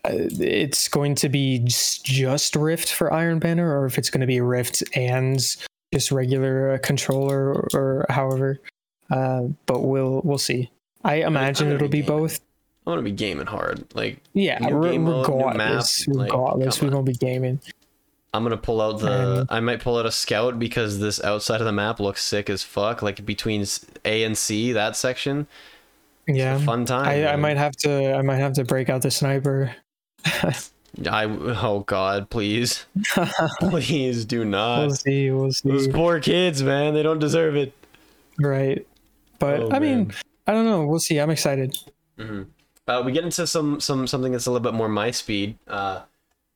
it's 0.05 0.87
going 0.87 1.15
to 1.15 1.29
be 1.29 1.59
just, 1.59 2.55
Rift 2.55 2.91
for 2.91 3.13
Iron 3.13 3.39
Banner 3.39 3.79
or 3.79 3.85
if 3.85 3.97
it's 3.97 4.09
going 4.09 4.21
to 4.21 4.27
be 4.27 4.41
Rift 4.41 4.83
and 4.95 5.39
just 5.93 6.11
regular 6.11 6.71
uh, 6.71 6.77
controller 6.79 7.53
or, 7.53 7.67
or 7.73 8.05
however. 8.09 8.59
Uh, 9.09 9.43
but 9.65 9.81
we'll 9.81 10.21
we'll 10.23 10.37
see. 10.37 10.71
I 11.03 11.15
imagine 11.15 11.71
it'll 11.71 11.89
be 11.89 12.01
be 12.01 12.07
both. 12.07 12.39
I 12.85 12.89
want 12.89 12.99
to 12.99 13.03
be 13.03 13.11
gaming 13.11 13.45
hard. 13.45 13.85
Like 13.93 14.19
Yeah, 14.33 14.57
New 14.59 14.77
re- 14.77 14.91
game 14.91 15.03
mode, 15.03 15.27
regardless, 15.27 16.07
map, 16.07 16.17
like, 16.17 16.31
regardless, 16.31 16.79
come 16.79 16.87
we're 16.87 16.93
gonna 16.93 17.03
be 17.03 17.13
gaming. 17.13 17.59
I'm 18.33 18.43
gonna 18.43 18.57
pull 18.57 18.79
out 18.79 18.99
the. 18.99 19.45
I 19.49 19.59
might 19.59 19.81
pull 19.81 19.97
out 19.97 20.05
a 20.05 20.11
scout 20.11 20.57
because 20.57 20.99
this 20.99 21.21
outside 21.23 21.59
of 21.59 21.65
the 21.65 21.73
map 21.73 21.99
looks 21.99 22.23
sick 22.23 22.49
as 22.49 22.63
fuck. 22.63 23.01
Like 23.01 23.25
between 23.25 23.65
A 24.05 24.23
and 24.23 24.37
C, 24.37 24.71
that 24.71 24.95
section. 24.95 25.47
Yeah, 26.27 26.57
Fun 26.59 26.85
time. 26.85 27.07
I, 27.07 27.33
I 27.33 27.35
might 27.35 27.57
have 27.57 27.75
to 27.77 28.15
I 28.15 28.21
might 28.21 28.37
have 28.37 28.53
to 28.53 28.63
break 28.63 28.89
out 28.89 29.01
the 29.01 29.11
sniper. 29.11 29.75
I. 31.09 31.23
Oh 31.25 31.81
God, 31.87 32.29
please, 32.29 32.85
please 33.59 34.25
do 34.25 34.43
not. 34.45 34.79
we'll 34.87 34.95
see. 34.95 35.31
We'll 35.31 35.51
see. 35.51 35.69
Those 35.69 35.87
poor 35.87 36.19
kids, 36.19 36.61
man. 36.63 36.93
They 36.93 37.03
don't 37.03 37.19
deserve 37.19 37.55
it. 37.55 37.73
Right. 38.39 38.85
But 39.39 39.59
Oh, 39.61 39.71
I 39.71 39.79
mean. 39.79 40.11
I 40.47 40.53
don't 40.53 40.65
know. 40.65 40.85
We'll 40.85 40.99
see. 40.99 41.19
I'm 41.19 41.29
excited. 41.29 41.77
hmm 42.17 42.43
Uh, 42.87 43.03
we 43.05 43.11
get 43.11 43.23
into 43.23 43.47
some 43.47 43.79
some 43.79 44.05
something 44.07 44.31
that's 44.31 44.47
a 44.47 44.51
little 44.51 44.63
bit 44.63 44.73
more 44.73 44.89
my 44.89 45.11
speed. 45.11 45.57
Uh, 45.67 46.01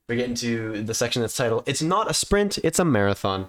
we 0.09 0.16
get 0.18 0.28
into 0.30 0.84
the 0.84 0.93
section 0.93 1.22
that's 1.22 1.36
titled 1.36 1.63
"It's 1.66 1.82
not 1.82 2.09
a 2.09 2.13
sprint, 2.13 2.57
it's 2.59 2.80
a 2.80 2.86
marathon." 2.86 3.47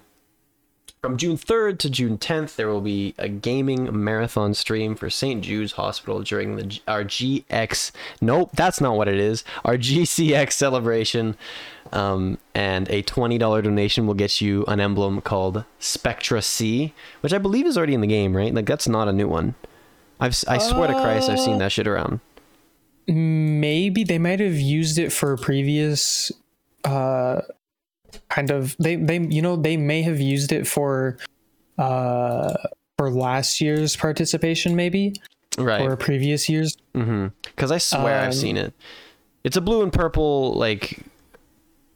From 1.07 1.19
June 1.19 1.37
3rd 1.37 1.79
to 1.79 1.89
June 1.89 2.19
10th, 2.19 2.57
there 2.57 2.67
will 2.67 2.81
be 2.81 3.15
a 3.17 3.29
gaming 3.29 4.03
marathon 4.03 4.55
stream 4.55 4.97
for 4.97 5.09
St. 5.09 5.41
Jude's 5.41 5.71
Hospital 5.75 6.21
during 6.21 6.57
the 6.57 6.81
our 6.89 7.05
GX. 7.05 7.93
Nope, 8.21 8.51
that's 8.55 8.81
not 8.81 8.97
what 8.97 9.07
it 9.07 9.15
is. 9.15 9.45
Our 9.65 9.77
GCX 9.77 10.51
celebration, 10.55 11.37
um, 11.93 12.39
and 12.57 12.91
a 12.91 13.03
twenty 13.03 13.39
dollar 13.39 13.63
donation 13.63 14.09
will 14.09 14.15
get 14.15 14.41
you 14.41 14.65
an 14.65 14.81
emblem 14.81 15.21
called 15.21 15.65
Spectra 15.79 16.43
C, 16.43 16.93
which 17.21 17.33
I 17.33 17.39
believe 17.39 17.67
is 17.67 17.79
already 17.79 17.95
in 17.95 18.01
the 18.01 18.09
game, 18.09 18.37
right? 18.37 18.53
Like 18.53 18.67
that's 18.67 18.89
not 18.89 19.07
a 19.07 19.13
new 19.13 19.29
one. 19.29 19.55
I've 20.19 20.37
I 20.49 20.59
swear 20.59 20.89
to 20.89 20.95
Christ, 20.95 21.31
I've 21.31 21.39
seen 21.39 21.59
that 21.59 21.71
shit 21.71 21.87
around. 21.87 22.19
Maybe 23.07 24.03
they 24.03 24.19
might 24.19 24.41
have 24.41 24.59
used 24.59 24.99
it 24.99 25.13
for 25.13 25.37
previous 25.37 26.33
uh 26.83 27.43
kind 28.29 28.51
of 28.51 28.77
they 28.79 28.97
they 28.97 29.19
you 29.21 29.43
know 29.43 29.57
they 29.57 29.77
may 29.77 30.03
have 30.03 30.21
used 30.21 30.53
it 30.53 30.67
for 30.67 31.17
uh 31.79 32.55
for 32.99 33.11
last 33.11 33.61
year's 33.61 33.97
participation 33.97 34.75
maybe 34.77 35.15
Right. 35.59 35.81
or 35.81 35.97
previous 35.97 36.49
years. 36.51 36.77
Mm-hmm. 36.95 37.29
Because 37.43 37.73
I 37.73 37.79
swear 37.79 38.21
I've 38.21 38.27
Um, 38.29 38.33
seen 38.33 38.57
it. 38.59 38.75
It's 39.43 39.57
a 39.57 39.61
blue 39.63 39.83
and 39.83 39.91
purple, 39.93 40.53
like 40.55 41.01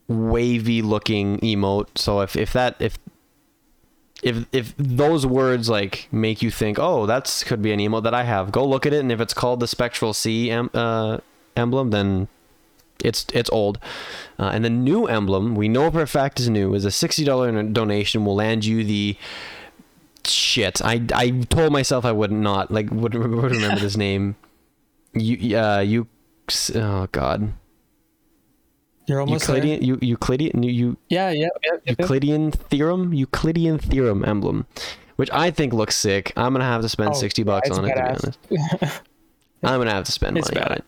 wavy 0.08 0.82
looking 0.82 1.38
emote. 1.40 1.88
So 1.96 2.20
if 2.20 2.36
if 2.36 2.52
that 2.54 2.76
if 2.80 2.98
if 4.22 4.46
if 4.52 4.74
those 4.78 5.26
words 5.26 5.68
like 5.68 6.08
make 6.10 6.42
you 6.42 6.50
think, 6.50 6.78
oh, 6.78 7.06
that's 7.06 7.44
could 7.44 7.60
be 7.62 7.72
an 7.72 7.80
emote 7.80 8.04
that 8.04 8.14
I 8.14 8.24
have, 8.24 8.50
go 8.50 8.66
look 8.66 8.86
at 8.86 8.92
it, 8.92 9.00
and 9.00 9.12
if 9.12 9.20
it's 9.20 9.34
called 9.34 9.60
the 9.60 9.66
Spectral 9.66 10.12
C 10.14 10.50
em- 10.50 10.70
uh, 10.74 11.18
emblem, 11.56 11.90
then 11.90 12.28
it's 13.04 13.26
it's 13.32 13.50
old. 13.50 13.78
Uh, 14.38 14.50
and 14.54 14.64
the 14.64 14.70
new 14.70 15.06
emblem, 15.06 15.54
we 15.54 15.68
know 15.68 15.90
for 15.90 16.00
a 16.02 16.06
fact 16.06 16.40
is 16.40 16.48
new, 16.48 16.74
is 16.74 16.84
a 16.84 16.90
sixty 16.90 17.24
dollar 17.24 17.62
donation 17.62 18.24
will 18.24 18.36
land 18.36 18.64
you 18.64 18.84
the 18.84 19.16
shit. 20.24 20.80
I 20.84 21.02
I 21.14 21.30
told 21.48 21.72
myself 21.72 22.04
I 22.04 22.12
would 22.12 22.32
not 22.32 22.70
like 22.70 22.90
would, 22.90 23.14
would 23.14 23.52
remember 23.52 23.80
this 23.80 23.96
name. 23.96 24.36
You 25.14 25.56
uh 25.58 25.80
you 25.80 26.06
oh 26.76 27.08
god 27.12 27.52
You're 29.06 29.20
almost 29.20 29.46
there. 29.46 29.56
Euclidean 29.56 29.82
you 29.82 29.98
Euclidean 30.00 30.62
you, 30.62 30.96
Yeah, 31.08 31.30
yeah, 31.30 31.40
yeah. 31.42 31.48
yeah, 31.64 31.78
yeah. 31.84 31.94
Euclidean 31.98 32.50
theorem 32.52 33.12
Euclidean 33.12 33.78
theorem 33.78 34.24
emblem, 34.24 34.66
which 35.16 35.30
I 35.32 35.50
think 35.50 35.72
looks 35.72 35.96
sick. 35.96 36.32
I'm 36.36 36.52
gonna 36.52 36.64
have 36.64 36.82
to 36.82 36.88
spend 36.88 37.10
Oh, 37.10 37.14
sixty 37.14 37.42
yeah, 37.42 37.46
bucks 37.46 37.68
it's 37.70 37.78
on 37.78 37.84
it. 37.86 37.88
To 37.88 37.94
be 37.94 38.00
honest, 38.00 38.38
I'm 39.62 39.78
gonna 39.80 39.90
have 39.92 40.04
to 40.04 40.12
spend 40.12 40.38
It's 40.38 40.52
money 40.54 40.64
on 40.64 40.72
it. 40.72 40.84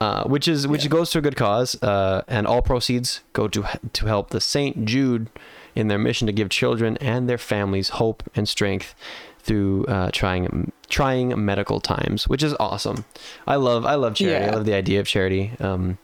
Uh, 0.00 0.22
which 0.24 0.46
is 0.46 0.66
which 0.68 0.84
Yeah. 0.84 0.90
goes 0.90 1.10
to 1.10 1.18
a 1.18 1.20
good 1.20 1.34
cause, 1.34 1.80
uh, 1.82 2.22
and 2.28 2.46
all 2.46 2.62
proceeds 2.62 3.20
go 3.32 3.48
to 3.48 3.64
to 3.92 4.06
help 4.06 4.30
the 4.30 4.40
Saint 4.40 4.84
Jude 4.84 5.28
in 5.74 5.88
their 5.88 5.98
mission 5.98 6.26
to 6.26 6.32
give 6.32 6.50
children 6.50 6.96
and 7.00 7.28
their 7.28 7.38
families 7.38 7.88
hope 7.90 8.22
and 8.36 8.48
strength 8.48 8.94
through 9.40 9.84
uh, 9.86 10.10
trying 10.12 10.70
trying 10.88 11.44
medical 11.44 11.80
times, 11.80 12.28
which 12.28 12.42
is 12.44 12.54
awesome. 12.60 13.04
I 13.46 13.56
love 13.56 13.84
I 13.86 13.94
love 13.96 14.14
charity. 14.14 14.46
I 14.46 14.50
love 14.50 14.66
the 14.66 14.74
idea 14.74 15.00
of 15.00 15.06
charity. 15.08 15.50
Um, 15.58 15.98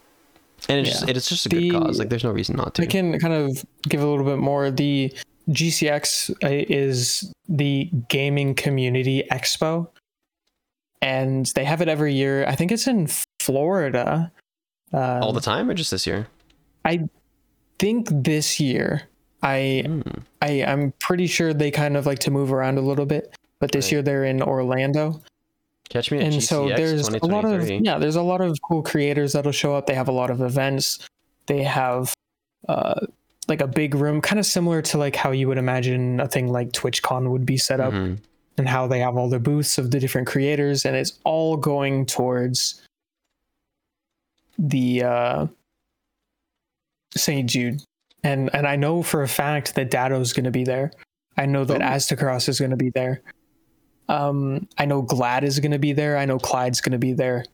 and 0.69 0.81
it's 0.81 0.91
just 0.91 1.09
it's 1.09 1.29
just 1.29 1.47
a 1.47 1.49
good 1.51 1.71
cause. 1.71 1.99
Like 2.01 2.09
there's 2.09 2.25
no 2.25 2.33
reason 2.33 2.57
not 2.57 2.75
to. 2.75 2.83
I 2.83 2.87
can 2.87 3.19
kind 3.21 3.35
of 3.35 3.65
give 3.89 4.03
a 4.03 4.07
little 4.07 4.25
bit 4.25 4.39
more. 4.39 4.71
The 4.73 5.15
GCX 5.51 6.31
uh, 6.43 6.65
is 6.69 7.33
the 7.49 7.91
gaming 8.09 8.55
community 8.55 9.25
expo, 9.31 9.89
and 11.03 11.47
they 11.55 11.65
have 11.65 11.81
it 11.83 11.89
every 11.89 12.15
year. 12.15 12.47
I 12.47 12.55
think 12.57 12.73
it's 12.73 12.87
in 12.87 13.09
Florida. 13.45 14.31
Uh, 14.93 15.21
All 15.23 15.33
the 15.33 15.41
time 15.41 15.69
or 15.71 15.75
just 15.75 15.91
this 15.91 16.07
year? 16.07 16.27
I 16.85 17.01
think 17.79 18.09
this 18.11 18.59
year, 18.61 19.03
I 19.43 19.83
Hmm. 19.87 20.01
I 20.43 20.65
I'm 20.65 20.93
pretty 21.01 21.27
sure 21.27 21.53
they 21.53 21.71
kind 21.71 21.97
of 21.97 22.07
like 22.07 22.19
to 22.21 22.31
move 22.31 22.53
around 22.53 22.79
a 22.79 22.83
little 22.83 23.07
bit. 23.07 23.35
But 23.61 23.73
this 23.73 23.87
Right. 23.87 23.93
year 23.93 24.03
they're 24.03 24.25
in 24.25 24.43
Orlando, 24.43 25.21
Catch 25.91 26.11
me 26.11 26.19
at 26.19 26.25
and 26.25 26.33
GCX 26.35 26.49
so 26.49 26.69
there's 26.69 27.09
a 27.09 27.27
lot 27.27 27.45
of 27.45 27.69
yeah, 27.71 27.99
there's 27.99 28.17
a 28.17 28.23
lot 28.23 28.41
of 28.41 28.57
cool 28.63 28.83
creators 28.83 29.33
that'll 29.35 29.53
show 29.53 29.75
up. 29.75 29.87
They 29.87 29.95
have 29.95 30.09
a 30.09 30.13
lot 30.13 30.31
of 30.31 30.41
events. 30.41 30.99
They 31.47 31.63
have 31.63 32.13
uh 32.69 33.01
like 33.49 33.61
a 33.61 33.67
big 33.67 33.95
room, 33.95 34.21
kind 34.23 34.39
of 34.41 34.47
similar 34.47 34.81
to 34.81 34.97
like 34.99 35.15
how 35.17 35.31
you 35.31 35.49
would 35.49 35.59
imagine 35.59 36.21
a 36.21 36.27
thing 36.29 36.49
like 36.49 36.73
TwitchCon 36.73 37.31
would 37.31 37.45
be 37.45 37.59
set 37.59 37.79
up, 37.81 37.93
Mhm. 37.93 38.19
and 38.57 38.69
how 38.69 38.87
they 38.87 39.01
have 39.01 39.17
all 39.19 39.29
the 39.29 39.39
booths 39.39 39.77
of 39.77 39.91
the 39.91 40.01
different 40.01 40.27
creators, 40.27 40.87
and 40.87 40.97
it's 40.97 41.19
all 41.25 41.57
going 41.59 42.07
towards 42.07 42.81
the 44.59 45.03
uh 45.03 45.47
St. 47.17 47.49
Jude. 47.49 47.81
And 48.23 48.55
and 48.55 48.67
I 48.67 48.77
know 48.77 49.03
for 49.03 49.23
a 49.23 49.29
fact 49.29 49.75
that 49.75 49.91
Datto's 49.91 50.33
going 50.33 50.45
to 50.45 50.51
be 50.51 50.65
there. 50.65 50.91
I 51.37 51.47
know 51.47 51.65
that 51.65 51.83
Oh. 51.83 51.85
Aztecross 51.85 52.49
is 52.49 52.59
going 52.59 52.71
to 52.71 52.77
be 52.77 52.91
there. 52.91 53.21
Um, 54.09 54.69
I 54.79 54.85
know 54.85 55.03
Gladd 55.03 55.45
is 55.45 55.59
going 55.61 55.73
to 55.73 55.79
be 55.79 55.93
there. 55.93 56.17
I 56.17 56.25
know 56.25 56.39
Clyde's 56.39 56.81
going 56.81 56.93
to 56.93 56.99
be 56.99 57.13
there. 57.13 57.45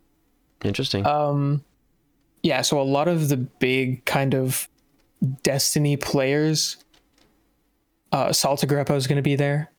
Interesting. 0.65 1.07
Um, 1.07 1.65
yeah, 2.43 2.63
so 2.63 2.81
a 2.81 2.83
lot 2.83 3.09
of 3.09 3.29
the 3.29 3.37
big 3.37 4.05
kind 4.05 4.35
of 4.35 4.69
Destiny 5.43 5.97
players. 5.97 6.77
Uh, 8.13 8.29
Saltagreppo 8.29 8.97
is 8.97 9.07
going 9.07 9.17
to 9.17 9.23
be 9.23 9.37
there. 9.37 9.70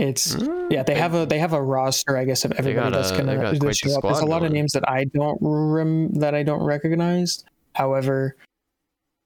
It's 0.00 0.34
Mm, 0.34 0.72
yeah, 0.72 0.82
they 0.82 0.94
have 0.94 1.14
a 1.14 1.26
they 1.26 1.38
have 1.38 1.52
a 1.52 1.60
roster, 1.62 2.16
I 2.16 2.24
guess, 2.24 2.44
of 2.46 2.52
everybody 2.52 2.90
that's 2.96 3.10
gonna 3.10 3.24
they 3.24 3.36
got 3.36 3.58
that's 3.58 3.58
the 3.58 3.72
show 3.74 3.96
up. 3.96 4.02
There's 4.02 4.20
a 4.20 4.24
lot 4.26 4.42
of 4.42 4.50
names 4.50 4.72
that 4.72 4.88
I 4.88 5.04
don't 5.04 5.36
rem- 5.40 6.12
that 6.14 6.34
I 6.34 6.42
don't 6.42 6.62
recognize. 6.62 7.44
However, 7.74 8.36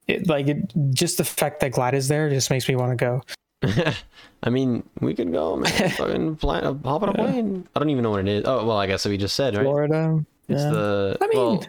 it 0.09 0.27
like 0.29 0.49
it 0.49 0.73
just 0.93 1.19
the 1.19 1.25
fact 1.25 1.61
that 1.61 1.73
Gladd 1.73 1.95
is 1.95 2.09
there 2.09 2.29
just 2.29 2.51
makes 2.51 2.69
me 2.69 2.75
want 2.75 2.91
to 2.91 2.97
go. 2.97 3.23
I 4.43 4.51
mean, 4.51 4.83
we 5.01 5.15
could 5.15 5.33
go, 5.33 5.57
man. 5.57 5.71
Fucking 5.91 6.39
uh, 6.43 6.75
hop 6.85 7.03
on 7.03 7.09
a 7.11 7.13
Yeah. 7.13 7.31
plane. 7.31 7.69
I 7.75 7.79
don't 7.79 7.91
even 7.91 8.03
know 8.03 8.11
what 8.11 8.21
it 8.21 8.29
is. 8.29 8.43
Oh, 8.47 8.67
well, 8.67 8.77
I 8.77 8.87
guess 8.87 9.07
we 9.07 9.17
just 9.17 9.37
said, 9.37 9.55
right? 9.55 9.63
Florida. 9.63 10.25
It's 10.49 10.61
yeah. 10.61 10.71
the. 10.71 11.17
I 11.21 11.27
mean, 11.29 11.39
well, 11.39 11.65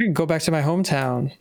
I 0.00 0.06
go 0.12 0.24
back 0.24 0.42
to 0.42 0.50
my 0.52 0.62
hometown. 0.62 1.32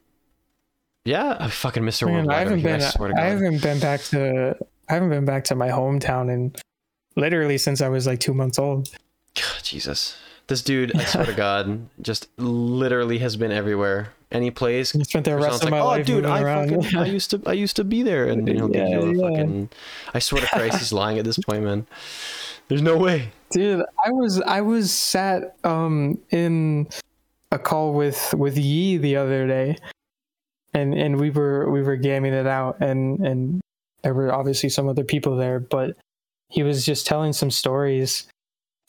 yeah, 1.05 1.37
I 1.39 1.49
fucking 1.49 1.83
Mr. 1.83 2.07
Man, 2.07 2.15
Worldwide 2.15 2.35
I 2.35 2.39
haven't 2.39 2.59
here, 2.59 2.77
been 2.79 3.13
I 3.15 3.21
I 3.21 3.25
haven't 3.29 3.61
been 3.61 3.79
back 3.79 4.01
to 4.05 4.57
I 4.89 4.93
haven't 4.93 5.09
been 5.09 5.25
back 5.25 5.45
to 5.45 5.55
my 5.55 5.69
hometown 5.69 6.31
in 6.31 6.53
literally 7.15 7.57
since 7.57 7.81
I 7.81 7.89
was 7.89 8.05
like 8.07 8.19
two 8.19 8.33
months 8.33 8.59
old. 8.59 8.89
God, 9.35 9.63
Jesus. 9.63 10.17
This 10.47 10.61
dude, 10.61 10.95
I 10.95 11.05
swear 11.05 11.25
to 11.25 11.33
God, 11.33 11.87
just 12.01 12.27
literally 12.37 13.19
has 13.19 13.35
been 13.37 13.51
everywhere. 13.51 14.13
Any 14.31 14.51
place. 14.51 14.95
I 14.95 15.03
spent 15.03 15.25
the 15.25 15.35
rest 15.35 15.57
of 15.57 15.63
like, 15.63 15.71
my 15.71 15.79
oh, 15.79 15.85
life 15.85 16.05
dude, 16.05 16.23
moving 16.23 16.31
I 16.31 16.67
fucking, 16.67 16.97
I 16.97 17.05
used 17.05 17.29
to, 17.31 17.41
I 17.45 17.53
used 17.53 17.75
to 17.75 17.83
be 17.83 18.01
there, 18.01 18.27
and 18.27 18.47
you 18.47 18.55
know, 18.55 18.69
Yeah, 18.73 18.87
you 18.87 19.21
yeah. 19.21 19.29
fucking. 19.29 19.69
I 20.13 20.19
swear 20.19 20.41
to 20.41 20.47
Christ, 20.47 20.79
he's 20.79 20.91
lying 20.91 21.19
at 21.19 21.25
this 21.25 21.37
point, 21.37 21.63
man. 21.63 21.85
There's 22.67 22.81
no 22.81 22.97
way. 22.97 23.31
Dude, 23.51 23.85
I 24.03 24.09
was 24.09 24.41
I 24.41 24.61
was 24.61 24.91
sat 24.91 25.55
um 25.63 26.19
in 26.31 26.89
a 27.51 27.59
call 27.59 27.93
with 27.93 28.33
with 28.33 28.57
Yi 28.57 28.97
the 28.97 29.17
other 29.17 29.47
day, 29.47 29.77
and 30.73 30.95
and 30.95 31.19
we 31.19 31.29
were 31.29 31.69
we 31.69 31.83
were 31.83 31.95
gaming 31.95 32.33
it 32.33 32.47
out, 32.47 32.77
and 32.81 33.19
and 33.25 33.61
there 34.03 34.13
were 34.13 34.33
obviously 34.33 34.69
some 34.69 34.87
other 34.87 35.03
people 35.03 35.35
there, 35.35 35.59
but 35.59 35.95
he 36.49 36.61
was 36.61 36.85
just 36.85 37.07
telling 37.07 37.33
some 37.33 37.49
stories, 37.49 38.27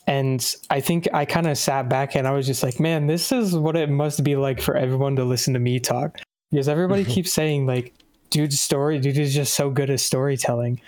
and 0.07 0.55
I 0.69 0.81
think 0.81 1.07
I 1.13 1.25
kind 1.25 1.47
of 1.47 1.57
sat 1.57 1.89
back 1.89 2.15
and 2.15 2.27
I 2.27 2.31
was 2.31 2.45
just 2.45 2.61
like, 2.61 2.79
man, 2.79 3.07
this 3.07 3.31
is 3.31 3.55
what 3.55 3.75
it 3.75 3.89
must 3.89 4.23
be 4.23 4.35
like 4.35 4.61
for 4.61 4.77
everyone 4.77 5.15
to 5.15 5.23
listen 5.23 5.53
to 5.53 5.59
me 5.59 5.79
talk, 5.79 6.19
because 6.51 6.69
everybody 6.69 7.03
keeps 7.03 7.33
saying 7.33 7.65
like, 7.65 7.93
dude's 8.29 8.59
story, 8.59 8.99
dude 8.99 9.17
is 9.17 9.33
just 9.33 9.55
so 9.55 9.69
good 9.69 9.89
at 9.89 9.99
storytelling, 9.99 10.79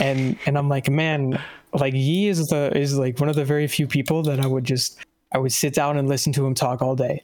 and 0.00 0.36
and 0.46 0.58
I'm 0.58 0.68
like, 0.68 0.90
man, 0.90 1.40
like 1.72 1.94
Yi 1.94 2.28
is 2.28 2.48
the 2.48 2.76
is 2.76 2.98
like 2.98 3.20
one 3.20 3.28
of 3.28 3.36
the 3.36 3.44
very 3.44 3.66
few 3.66 3.86
people 3.86 4.22
that 4.24 4.40
I 4.40 4.46
would 4.46 4.64
just 4.64 4.98
I 5.32 5.38
would 5.38 5.52
sit 5.52 5.74
down 5.74 5.96
and 5.96 6.08
listen 6.08 6.32
to 6.32 6.46
him 6.46 6.54
talk 6.54 6.82
all 6.82 6.96
day. 6.96 7.22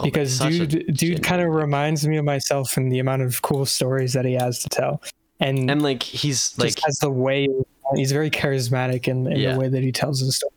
Oh, 0.00 0.04
because 0.04 0.38
dude 0.38 0.94
dude 0.94 1.24
kind 1.24 1.42
of 1.42 1.48
reminds 1.48 2.06
me 2.06 2.18
of 2.18 2.24
myself 2.24 2.76
and 2.76 2.92
the 2.92 3.00
amount 3.00 3.22
of 3.22 3.42
cool 3.42 3.66
stories 3.66 4.12
that 4.12 4.24
he 4.24 4.34
has 4.34 4.60
to 4.60 4.68
tell 4.68 5.02
and, 5.40 5.70
And 5.70 5.82
like 5.82 6.02
he's 6.02 6.56
like 6.58 6.78
has 6.84 6.98
the 6.98 7.10
way 7.10 7.48
he's 7.96 8.12
very 8.12 8.30
charismatic 8.30 9.08
in, 9.08 9.26
in 9.26 9.38
Yeah. 9.38 9.52
the 9.54 9.60
way 9.60 9.68
that 9.68 9.82
he 9.82 9.92
tells 9.92 10.20
his 10.20 10.36
story. 10.36 10.52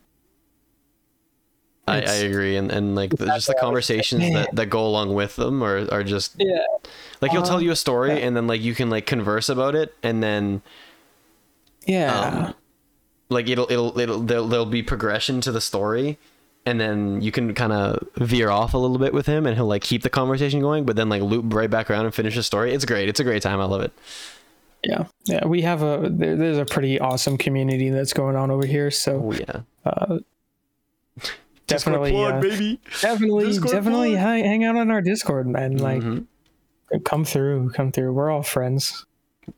I, 1.87 2.01
I 2.01 2.13
agree, 2.29 2.55
and 2.57 2.71
and 2.71 2.95
like 2.95 3.09
the, 3.09 3.25
just 3.25 3.47
the 3.47 3.51
what 3.53 3.57
I 3.57 3.65
was 3.65 3.67
conversations 3.67 4.33
that, 4.33 4.55
that 4.55 4.67
go 4.67 4.85
along 4.85 5.13
with 5.13 5.35
them 5.35 5.63
are 5.63 5.91
are 5.91 6.03
just 6.03 6.35
Yeah. 6.37 6.59
like 7.21 7.31
he'll 7.31 7.41
tell 7.41 7.57
Um, 7.57 7.63
you 7.63 7.71
a 7.71 7.75
story, 7.75 8.11
yeah. 8.11 8.25
and 8.27 8.37
then 8.37 8.47
like 8.47 8.61
you 8.61 8.75
can 8.75 8.89
like 8.89 9.05
converse 9.07 9.49
about 9.49 9.75
it, 9.75 9.93
and 10.03 10.21
then 10.21 10.61
Yeah. 11.87 12.13
um, 12.47 12.53
like 13.29 13.49
it'll 13.49 13.69
it'll 13.69 13.97
it'll 13.99 14.19
there'll, 14.21 14.47
there'll 14.47 14.65
be 14.67 14.83
progression 14.83 15.41
to 15.41 15.51
the 15.51 15.59
story, 15.59 16.17
and 16.65 16.79
then 16.79 17.19
you 17.21 17.31
can 17.31 17.53
kind 17.55 17.73
of 17.73 18.07
veer 18.15 18.49
off 18.51 18.73
a 18.73 18.77
little 18.77 18.99
bit 18.99 19.13
with 19.13 19.25
him, 19.25 19.45
and 19.47 19.55
he'll 19.57 19.65
like 19.67 19.81
keep 19.81 20.03
the 20.03 20.09
conversation 20.09 20.59
going, 20.61 20.85
but 20.85 20.95
then 20.95 21.09
like 21.09 21.23
loop 21.23 21.51
right 21.53 21.69
back 21.69 21.89
around 21.89 22.05
and 22.05 22.13
finish 22.13 22.35
the 22.35 22.43
story. 22.43 22.73
It's 22.73 22.85
great. 22.85 23.09
It's 23.09 23.19
a 23.19 23.23
great 23.23 23.41
time. 23.41 23.59
I 23.59 23.65
love 23.65 23.81
it. 23.81 23.91
Yeah. 24.83 25.05
Yeah. 25.25 25.45
We 25.45 25.61
have 25.61 25.83
a 25.83 26.09
there, 26.11 26.35
there's 26.35 26.57
a 26.57 26.65
pretty 26.65 26.99
awesome 26.99 27.37
community 27.37 27.89
that's 27.89 28.13
going 28.13 28.35
on 28.35 28.49
over 28.51 28.65
here. 28.65 28.91
So 28.91 29.21
Oh 29.25 29.31
yeah, 29.33 29.61
uh, 29.85 30.19
definitely 31.67 32.11
plug, 32.11 32.33
uh, 32.35 32.39
baby. 32.41 32.79
definitely 33.01 33.45
Discord 33.47 33.71
definitely 33.71 34.11
plug. 34.11 34.19
hang, 34.21 34.63
out 34.63 34.75
on 34.75 34.91
our 34.91 35.01
Discord, 35.01 35.47
man. 35.47 35.77
Like 35.77 36.01
Mhm. 36.01 36.25
come 37.05 37.23
through, 37.25 37.69
come 37.71 37.91
through. 37.91 38.13
We're 38.13 38.29
all 38.29 38.43
friends. 38.43 39.05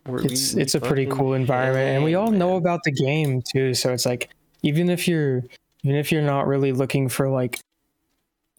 We're- 0.05 0.23
it's 0.25 0.53
we- 0.53 0.61
it's 0.61 0.75
a 0.75 0.79
pretty 0.79 1.05
cool 1.05 1.33
environment 1.33 1.95
and 1.95 2.03
we 2.03 2.15
all 2.15 2.31
know 2.31 2.55
about 2.55 2.83
the 2.83 2.91
game 2.91 3.41
too 3.41 3.73
so 3.73 3.91
it's 3.91 4.05
like 4.05 4.29
even 4.63 4.89
if 4.89 5.07
you're 5.07 5.43
even 5.83 5.97
if 5.97 6.11
you're 6.11 6.21
not 6.21 6.47
really 6.47 6.71
looking 6.71 7.09
for 7.09 7.29
like 7.29 7.59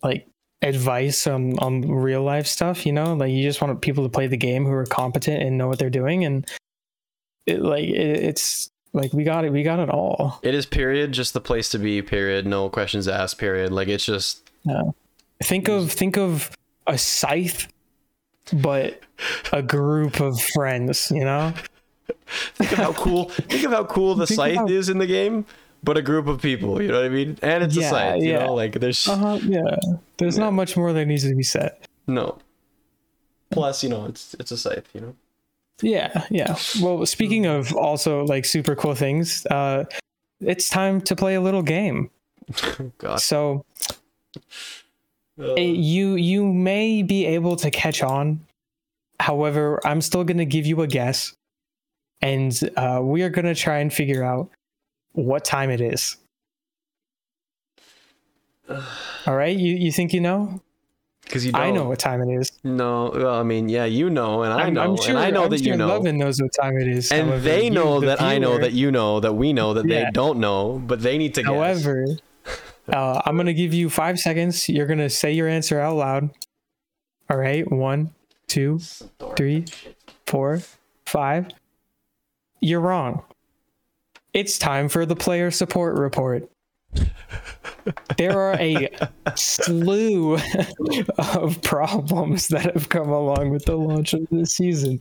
like 0.02 0.28
advice 0.64 1.26
on 1.26 1.58
on 1.58 1.82
real 1.82 2.22
life 2.22 2.46
stuff 2.46 2.86
you 2.86 2.92
know 2.92 3.14
like 3.14 3.30
you 3.30 3.42
just 3.42 3.60
want 3.60 3.80
people 3.82 4.02
to 4.02 4.08
play 4.08 4.26
the 4.26 4.36
game 4.36 4.64
who 4.64 4.72
are 4.72 4.86
competent 4.86 5.42
and 5.42 5.58
know 5.58 5.68
what 5.68 5.78
they're 5.78 5.90
doing 5.90 6.24
and 6.24 6.46
it 7.46 7.60
like 7.60 7.84
it, 7.84 8.24
it's 8.24 8.70
like 8.94 9.12
we 9.12 9.24
got 9.24 9.44
it 9.44 9.52
we 9.52 9.62
got 9.62 9.78
it 9.78 9.90
all 9.90 10.40
It 10.42 10.54
is 10.54 10.66
period, 10.66 11.12
just 11.12 11.34
the 11.34 11.40
place 11.40 11.68
to 11.70 11.78
be. 11.78 12.00
Period. 12.00 12.46
No 12.46 12.68
questions 12.68 13.08
asked. 13.08 13.38
Period. 13.38 13.72
Like 13.72 13.88
it's 13.88 14.06
just 14.06 14.48
think 15.42 15.68
of 15.68 15.90
think 15.90 16.16
of 16.16 16.50
a 16.86 16.96
scythe 16.96 17.68
but 18.52 19.00
a 19.52 19.62
group 19.62 20.20
of 20.20 20.40
friends 20.40 21.10
you 21.10 21.24
know 21.24 21.52
think 22.54 22.72
of 22.72 22.78
how 22.78 22.92
cool 22.92 23.30
think 23.30 23.64
of 23.64 23.72
how 23.72 23.84
cool 23.84 24.14
the 24.14 24.26
Think 24.26 24.36
scythe 24.36 24.70
is 24.70 24.88
in 24.88 24.98
the 24.98 25.06
game 25.06 25.44
but 25.84 25.96
a 25.96 26.02
group 26.02 26.26
of 26.26 26.40
people 26.40 26.80
you 26.80 26.88
know 26.88 26.96
what 26.96 27.04
i 27.04 27.08
mean 27.08 27.36
and 27.42 27.64
it's 27.64 27.76
a 27.76 27.82
site. 27.82 28.20
you 28.22 28.32
yeah. 28.32 28.46
know 28.46 28.54
like 28.54 28.80
there's 28.80 29.06
uh-huh 29.08 29.38
yeah 29.42 29.76
there's 30.16 30.38
not 30.38 30.52
much 30.52 30.76
more 30.76 30.92
that 30.92 31.06
needs 31.06 31.22
to 31.22 31.34
be 31.34 31.42
said 31.42 31.72
no 32.06 32.38
plus 33.50 33.82
you 33.82 33.88
know 33.88 34.06
it's 34.06 34.34
it's 34.40 34.50
a 34.50 34.56
site. 34.56 34.84
you 34.94 35.00
know 35.00 35.14
Yeah, 35.82 36.24
yeah. 36.30 36.54
Well, 36.80 37.04
speaking 37.06 37.46
of 37.46 37.74
also 37.74 38.24
like 38.26 38.44
super 38.44 38.76
cool 38.76 38.94
things, 38.94 39.44
uh, 39.50 39.84
it's 40.40 40.68
time 40.70 41.00
to 41.02 41.16
play 41.16 41.34
a 41.34 41.40
little 41.40 41.62
game. 41.62 42.10
god 42.98 43.20
So 43.20 43.64
Uh, 45.34 45.54
eh, 45.58 45.62
you 45.62 46.14
you 46.14 46.46
may 46.46 47.02
be 47.02 47.26
able 47.26 47.56
to 47.56 47.70
catch 47.70 48.02
on. 48.02 48.38
However, 49.18 49.80
I'm 49.84 50.00
still 50.00 50.22
gonna 50.22 50.44
give 50.46 50.64
you 50.64 50.80
a 50.82 50.86
guess, 50.86 51.34
and 52.22 52.54
uh, 52.76 53.00
we 53.02 53.22
are 53.22 53.30
gonna 53.30 53.54
try 53.54 53.78
and 53.82 53.92
figure 53.92 54.22
out 54.22 54.48
what 55.14 55.44
time 55.44 55.70
it 55.70 55.80
is. 55.80 56.16
All 59.26 59.34
right, 59.36 59.56
you 59.56 59.74
you 59.74 59.90
think 59.92 60.12
you 60.12 60.20
know? 60.20 60.60
because 61.24 61.44
you 61.46 61.52
don't. 61.52 61.60
I 61.62 61.70
know 61.70 61.84
what 61.84 61.98
time 61.98 62.20
it 62.20 62.30
is. 62.38 62.52
no 62.64 63.10
well 63.14 63.40
i 63.40 63.42
mean 63.42 63.70
yeah 63.70 63.86
you 63.86 64.10
know 64.10 64.42
and 64.42 64.52
i 64.52 64.64
I'm, 64.66 64.74
know 64.74 64.82
I'm 64.82 64.96
sure, 64.98 65.08
and 65.08 65.18
i 65.18 65.30
know 65.30 65.44
I'm 65.44 65.50
that 65.50 65.62
you 65.62 65.74
know 65.74 65.86
Levin 65.88 66.18
knows 66.18 66.40
what 66.40 66.52
time 66.52 66.76
it 66.78 66.86
is. 66.86 67.10
and 67.10 67.28
However, 67.28 67.42
they 67.42 67.64
you, 67.64 67.70
know 67.70 67.98
the 67.98 68.06
that 68.08 68.20
i 68.20 68.36
know 68.36 68.58
that 68.58 68.72
you 68.72 68.92
know 68.92 69.20
that 69.20 69.32
we 69.32 69.54
know 69.54 69.72
that 69.72 69.86
Yeah. 69.86 70.04
they 70.04 70.10
don't 70.10 70.38
know 70.38 70.82
but 70.86 71.00
they 71.00 71.16
need 71.16 71.32
to 71.36 71.42
guess 71.42 71.50
However, 71.50 72.04
uh, 72.92 73.22
I'm 73.24 73.38
gonna 73.38 73.54
give 73.54 73.72
you 73.72 73.88
five 73.88 74.18
seconds. 74.18 74.68
You're 74.68 74.86
gonna 74.86 75.08
say 75.08 75.32
your 75.32 75.48
answer 75.48 75.80
out 75.80 75.96
loud. 75.96 76.28
All 77.30 77.38
right, 77.38 77.64
one, 77.72 78.12
two, 78.46 78.80
three, 79.34 79.64
four, 80.26 80.60
five. 81.06 81.48
You're 82.60 82.80
wrong. 82.80 83.24
It's 84.34 84.58
time 84.58 84.88
for 84.88 85.06
the 85.06 85.16
player 85.16 85.50
support 85.50 85.96
report. 85.96 86.50
There 88.16 88.38
are 88.38 88.54
a 88.54 88.88
slew 89.36 90.38
of 91.18 91.62
problems 91.62 92.48
that 92.48 92.72
have 92.72 92.88
come 92.88 93.10
along 93.10 93.50
with 93.50 93.64
the 93.64 93.76
launch 93.76 94.14
of 94.14 94.26
this 94.30 94.52
season. 94.54 95.00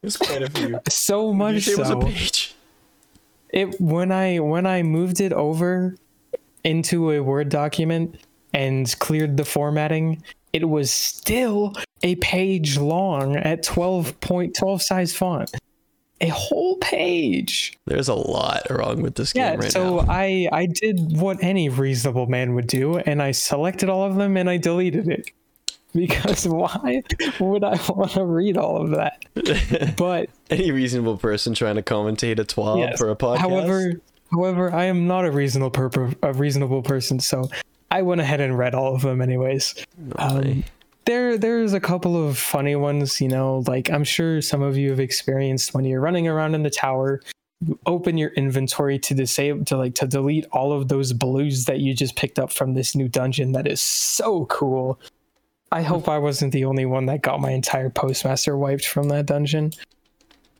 there's 0.00 0.16
quite 0.16 0.42
a 0.42 0.50
few 0.50 0.80
So 0.88 1.32
much 1.32 1.64
say 1.64 1.72
it 1.72 1.78
was 1.78 1.90
a 1.90 1.92
so 1.92 2.00
page 2.00 2.54
it 3.52 3.80
when 3.80 4.12
i 4.12 4.38
when 4.38 4.66
i 4.66 4.82
moved 4.82 5.20
it 5.20 5.32
over 5.32 5.96
into 6.62 7.10
a 7.10 7.20
word 7.20 7.48
document 7.48 8.16
and 8.52 8.94
cleared 9.00 9.36
the 9.36 9.44
formatting 9.44 10.22
it 10.52 10.68
was 10.68 10.90
still 10.90 11.74
a 12.02 12.16
page 12.16 12.76
long 12.76 13.36
at 13.36 13.62
12.12 13.62 14.80
size 14.80 15.14
font. 15.14 15.50
A 16.22 16.28
whole 16.28 16.76
page. 16.78 17.72
There's 17.86 18.08
a 18.08 18.14
lot 18.14 18.62
wrong 18.70 19.00
with 19.00 19.14
this 19.14 19.32
game 19.32 19.42
Yeah, 19.42 19.54
right 19.54 19.72
so 19.72 20.00
now. 20.00 20.06
I 20.08 20.48
I 20.52 20.66
did 20.66 21.16
what 21.18 21.42
any 21.42 21.68
reasonable 21.70 22.26
man 22.26 22.54
would 22.54 22.66
do, 22.66 22.98
and 22.98 23.22
I 23.22 23.30
selected 23.32 23.88
all 23.88 24.04
of 24.04 24.16
them 24.16 24.36
and 24.36 24.48
I 24.50 24.56
deleted 24.56 25.08
it. 25.08 25.30
Because 25.92 26.46
why 26.46 27.02
would 27.40 27.64
I 27.64 27.76
want 27.88 28.12
to 28.12 28.24
read 28.24 28.56
all 28.56 28.76
of 28.80 28.90
that? 28.90 29.24
But 29.96 30.30
Any 30.48 30.70
reasonable 30.70 31.16
person 31.16 31.52
trying 31.52 31.74
to 31.74 31.82
commentate 31.82 32.38
a 32.38 32.44
twab 32.44 32.78
yes, 32.78 32.96
for 32.96 33.10
a 33.10 33.16
podcast. 33.16 33.38
however, 33.38 34.00
however, 34.30 34.72
I 34.72 34.84
am 34.84 35.08
not 35.08 35.24
a 35.24 35.32
reasonable 35.32 35.72
purpo- 35.72 36.14
a 36.22 36.32
reasonable 36.32 36.82
person, 36.82 37.18
so 37.18 37.50
I 37.90 38.02
went 38.02 38.20
ahead 38.20 38.40
and 38.40 38.56
read 38.56 38.72
all 38.72 38.94
of 38.94 39.02
them 39.02 39.20
anyways. 39.20 39.84
Um, 40.14 40.62
there 41.10 41.36
there's 41.36 41.72
a 41.72 41.80
couple 41.80 42.16
of 42.16 42.38
funny 42.38 42.76
ones, 42.76 43.20
you 43.20 43.28
know, 43.28 43.62
like 43.66 43.90
I'm 43.90 44.04
sure 44.04 44.40
some 44.40 44.62
of 44.62 44.76
you 44.76 44.90
have 44.90 45.00
experienced 45.00 45.74
when 45.74 45.84
you're 45.84 46.00
running 46.00 46.26
around 46.28 46.54
in 46.54 46.62
the 46.62 46.70
tower, 46.70 47.20
you 47.60 47.78
open 47.86 48.16
your 48.16 48.30
inventory 48.30 48.98
to 49.00 49.14
disable 49.14 49.64
to 49.66 49.76
like 49.76 49.94
to 49.96 50.06
delete 50.06 50.46
all 50.52 50.72
of 50.72 50.88
those 50.88 51.12
blues 51.12 51.66
that 51.66 51.80
you 51.80 51.94
just 51.94 52.16
picked 52.16 52.38
up 52.38 52.52
from 52.52 52.74
this 52.74 52.94
new 52.94 53.08
dungeon 53.08 53.52
that 53.52 53.66
is 53.66 53.82
so 53.82 54.46
cool. 54.46 54.98
I 55.72 55.82
hope 55.82 56.08
I 56.08 56.18
wasn't 56.18 56.52
the 56.52 56.64
only 56.64 56.86
one 56.86 57.06
that 57.06 57.22
got 57.22 57.40
my 57.40 57.50
entire 57.50 57.90
postmaster 57.90 58.56
wiped 58.56 58.86
from 58.86 59.08
that 59.08 59.26
dungeon. 59.26 59.72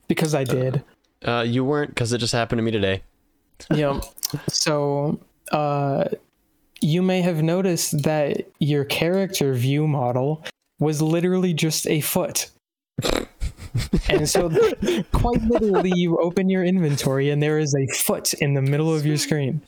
Because 0.07 0.34
I 0.34 0.44
did. 0.44 0.82
uh, 1.24 1.44
you 1.46 1.64
weren't 1.64 1.90
because 1.90 2.12
it 2.12 2.18
just 2.18 2.32
happened 2.32 2.59
to 2.59 2.62
me 2.62 2.70
today. 2.70 3.03
yeah. 3.72 4.01
So, 4.48 5.18
uh, 5.53 6.05
you 6.81 7.03
may 7.03 7.20
have 7.22 7.43
noticed 7.43 8.03
that 8.03 8.47
your 8.59 8.85
character 8.85 9.53
view 9.55 9.87
model 9.87 10.45
was 10.78 11.03
literally 11.03 11.53
just 11.55 11.87
a 11.87 12.01
foot. 12.01 12.51
and 14.09 14.28
so, 14.28 14.49
quite 15.12 15.41
literally, 15.43 15.93
you 15.95 16.18
open 16.18 16.49
your 16.49 16.64
inventory 16.64 17.31
and 17.31 17.43
there 17.43 17.59
is 17.59 17.74
a 17.74 17.87
foot 17.95 18.33
in 18.35 18.55
the 18.55 18.62
middle 18.62 18.93
of 18.95 19.07
your 19.07 19.16
screen, 19.16 19.61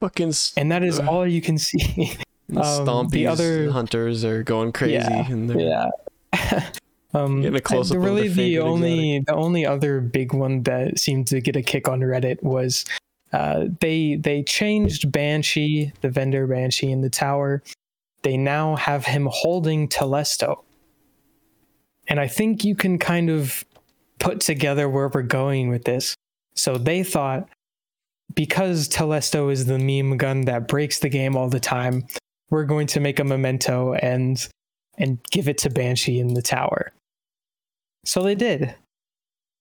Fucking 0.00 0.28
s- 0.28 0.52
and 0.56 0.70
that 0.72 0.82
is 0.82 0.98
all 0.98 1.26
you 1.26 1.40
can 1.40 1.56
see. 1.58 2.12
um, 2.56 3.08
the 3.08 3.26
other- 3.26 3.70
hunters 3.70 4.24
are 4.24 4.42
going 4.42 4.72
crazy 4.72 4.94
Yeah, 4.94 5.30
and 5.30 5.48
they're 5.48 5.60
yeah. 5.60 5.90
um, 7.14 7.42
Getting 7.42 7.56
a 7.56 7.60
close-up 7.60 7.94
and 7.96 8.04
the 8.04 8.06
really, 8.08 8.28
the 8.28 8.34
favorite 8.34 8.68
only 8.68 9.20
the 9.20 9.34
only 9.34 9.64
other 9.64 10.00
big 10.00 10.32
one 10.34 10.62
that 10.64 10.98
seemed 10.98 11.26
to 11.28 11.40
get 11.40 11.56
a 11.56 11.62
kick 11.62 11.88
on 11.88 12.00
Reddit 12.00 12.42
was 12.42 12.84
uh, 13.32 13.66
they 13.80 14.16
they 14.16 14.42
changed 14.42 15.10
Banshee, 15.12 15.92
the 16.00 16.10
vendor 16.10 16.46
Banshee 16.46 16.90
in 16.90 17.00
the 17.00 17.10
tower. 17.10 17.62
They 18.22 18.36
now 18.36 18.76
have 18.76 19.04
him 19.04 19.28
holding 19.30 19.88
Telesto, 19.88 20.62
and 22.08 22.18
I 22.20 22.28
think 22.28 22.64
you 22.64 22.74
can 22.74 22.98
kind 22.98 23.30
of 23.30 23.64
put 24.18 24.40
together 24.40 24.88
where 24.88 25.08
we're 25.08 25.22
going 25.22 25.68
with 25.68 25.84
this. 25.84 26.14
So 26.54 26.78
they 26.78 27.02
thought 27.02 27.48
because 28.34 28.88
Telesto 28.88 29.50
is 29.50 29.66
the 29.66 29.78
meme 29.78 30.16
gun 30.16 30.42
that 30.42 30.68
breaks 30.68 30.98
the 30.98 31.08
game 31.08 31.36
all 31.36 31.48
the 31.48 31.60
time, 31.60 32.06
we're 32.50 32.64
going 32.64 32.86
to 32.88 33.00
make 33.00 33.18
a 33.18 33.24
memento 33.24 33.94
and 33.94 34.48
and 34.98 35.18
give 35.30 35.48
it 35.48 35.58
to 35.58 35.70
Banshee 35.70 36.20
in 36.20 36.34
the 36.34 36.42
tower. 36.42 36.92
So 38.04 38.22
they 38.22 38.34
did. 38.34 38.74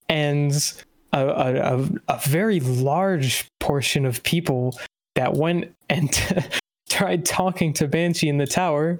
And 0.07 0.53
a, 1.15 1.27
a, 1.27 1.77
a, 1.81 1.89
a 2.09 2.19
very 2.27 2.59
large 2.59 3.47
portion 3.59 4.05
of 4.05 4.21
people 4.23 4.77
that 5.15 5.33
went 5.33 5.73
and 5.89 6.11
tried 6.89 7.25
talking 7.25 7.73
to 7.73 7.87
Banshee 7.87 8.29
in 8.29 8.37
the 8.37 8.47
tower 8.47 8.99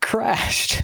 crashed. 0.00 0.82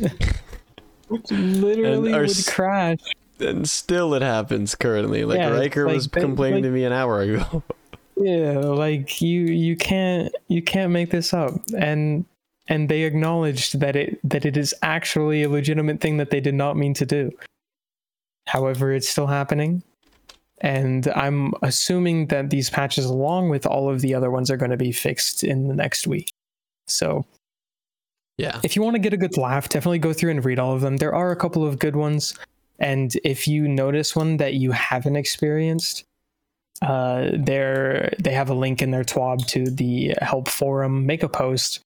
Literally 1.31 2.13
And 2.13 2.21
would 2.23 2.31
s- 2.31 2.49
crash. 2.51 2.99
and 3.41 3.69
still 3.69 4.15
it 4.15 4.23
happens 4.23 4.75
currently. 4.75 5.25
Like 5.25 5.39
Yeah, 5.39 5.51
Riker 5.51 5.87
like 5.87 5.95
was 5.97 6.09
they- 6.09 6.21
complaining 6.21 6.63
like- 6.63 6.71
to 6.71 6.71
me 6.71 6.85
an 6.85 6.93
hour 6.93 7.21
ago. 7.21 7.63
Yeah, 8.19 8.53
like 8.61 9.21
you 9.21 9.43
you 9.43 9.77
can't 9.77 10.35
you 10.49 10.63
can't 10.63 10.91
make 10.91 11.11
this 11.11 11.35
up. 11.35 11.53
And 11.77 12.25
and 12.67 12.89
they 12.89 13.03
acknowledged 13.03 13.79
that 13.81 13.95
it 13.95 14.19
that 14.25 14.47
it 14.47 14.57
is 14.57 14.75
actually 14.81 15.43
a 15.43 15.51
legitimate 15.51 16.01
thing 16.01 16.17
that 16.17 16.31
they 16.31 16.41
did 16.41 16.55
not 16.55 16.79
mean 16.79 16.95
to 16.95 17.05
do. 17.05 17.31
However, 18.47 18.91
it's 18.95 19.07
still 19.07 19.27
happening. 19.27 19.83
And 20.67 21.07
I'm 21.15 21.53
assuming 21.63 22.27
that 22.27 22.51
these 22.51 22.71
patches, 22.71 23.05
along 23.05 23.51
with 23.51 23.67
all 23.67 23.89
of 23.89 24.01
the 24.01 24.17
other 24.17 24.33
ones, 24.33 24.51
are 24.51 24.57
going 24.57 24.73
to 24.73 24.77
be 24.77 24.91
fixed 24.91 25.45
in 25.45 25.69
the 25.69 25.77
next 25.77 26.09
week. 26.09 26.33
So 26.89 27.25
yeah. 28.37 28.59
if 28.65 28.75
you 28.75 28.83
want 28.83 28.97
to 28.97 28.99
get 28.99 29.13
a 29.13 29.17
good 29.17 29.37
laugh, 29.37 29.69
definitely 29.69 30.01
go 30.01 30.13
through 30.13 30.33
and 30.33 30.45
read 30.45 30.59
all 30.59 30.75
of 30.75 30.81
them. 30.81 30.97
There 30.97 31.15
are 31.15 31.31
a 31.31 31.37
couple 31.37 31.65
of 31.65 31.79
good 31.79 31.95
ones. 31.95 32.35
And 32.81 33.17
if 33.23 33.47
you 33.47 33.69
notice 33.69 34.17
one 34.17 34.39
that 34.39 34.55
you 34.55 34.73
haven't 34.73 35.15
experienced, 35.15 36.03
uh, 36.83 37.31
there 37.33 38.13
they 38.19 38.33
have 38.33 38.51
a 38.51 38.55
link 38.55 38.83
in 38.83 38.91
their 38.91 39.05
twab 39.05 39.47
to 39.47 39.71
the 39.71 40.17
help 40.21 40.49
forum. 40.49 41.07
Make 41.07 41.23
a 41.23 41.29
post. 41.29 41.79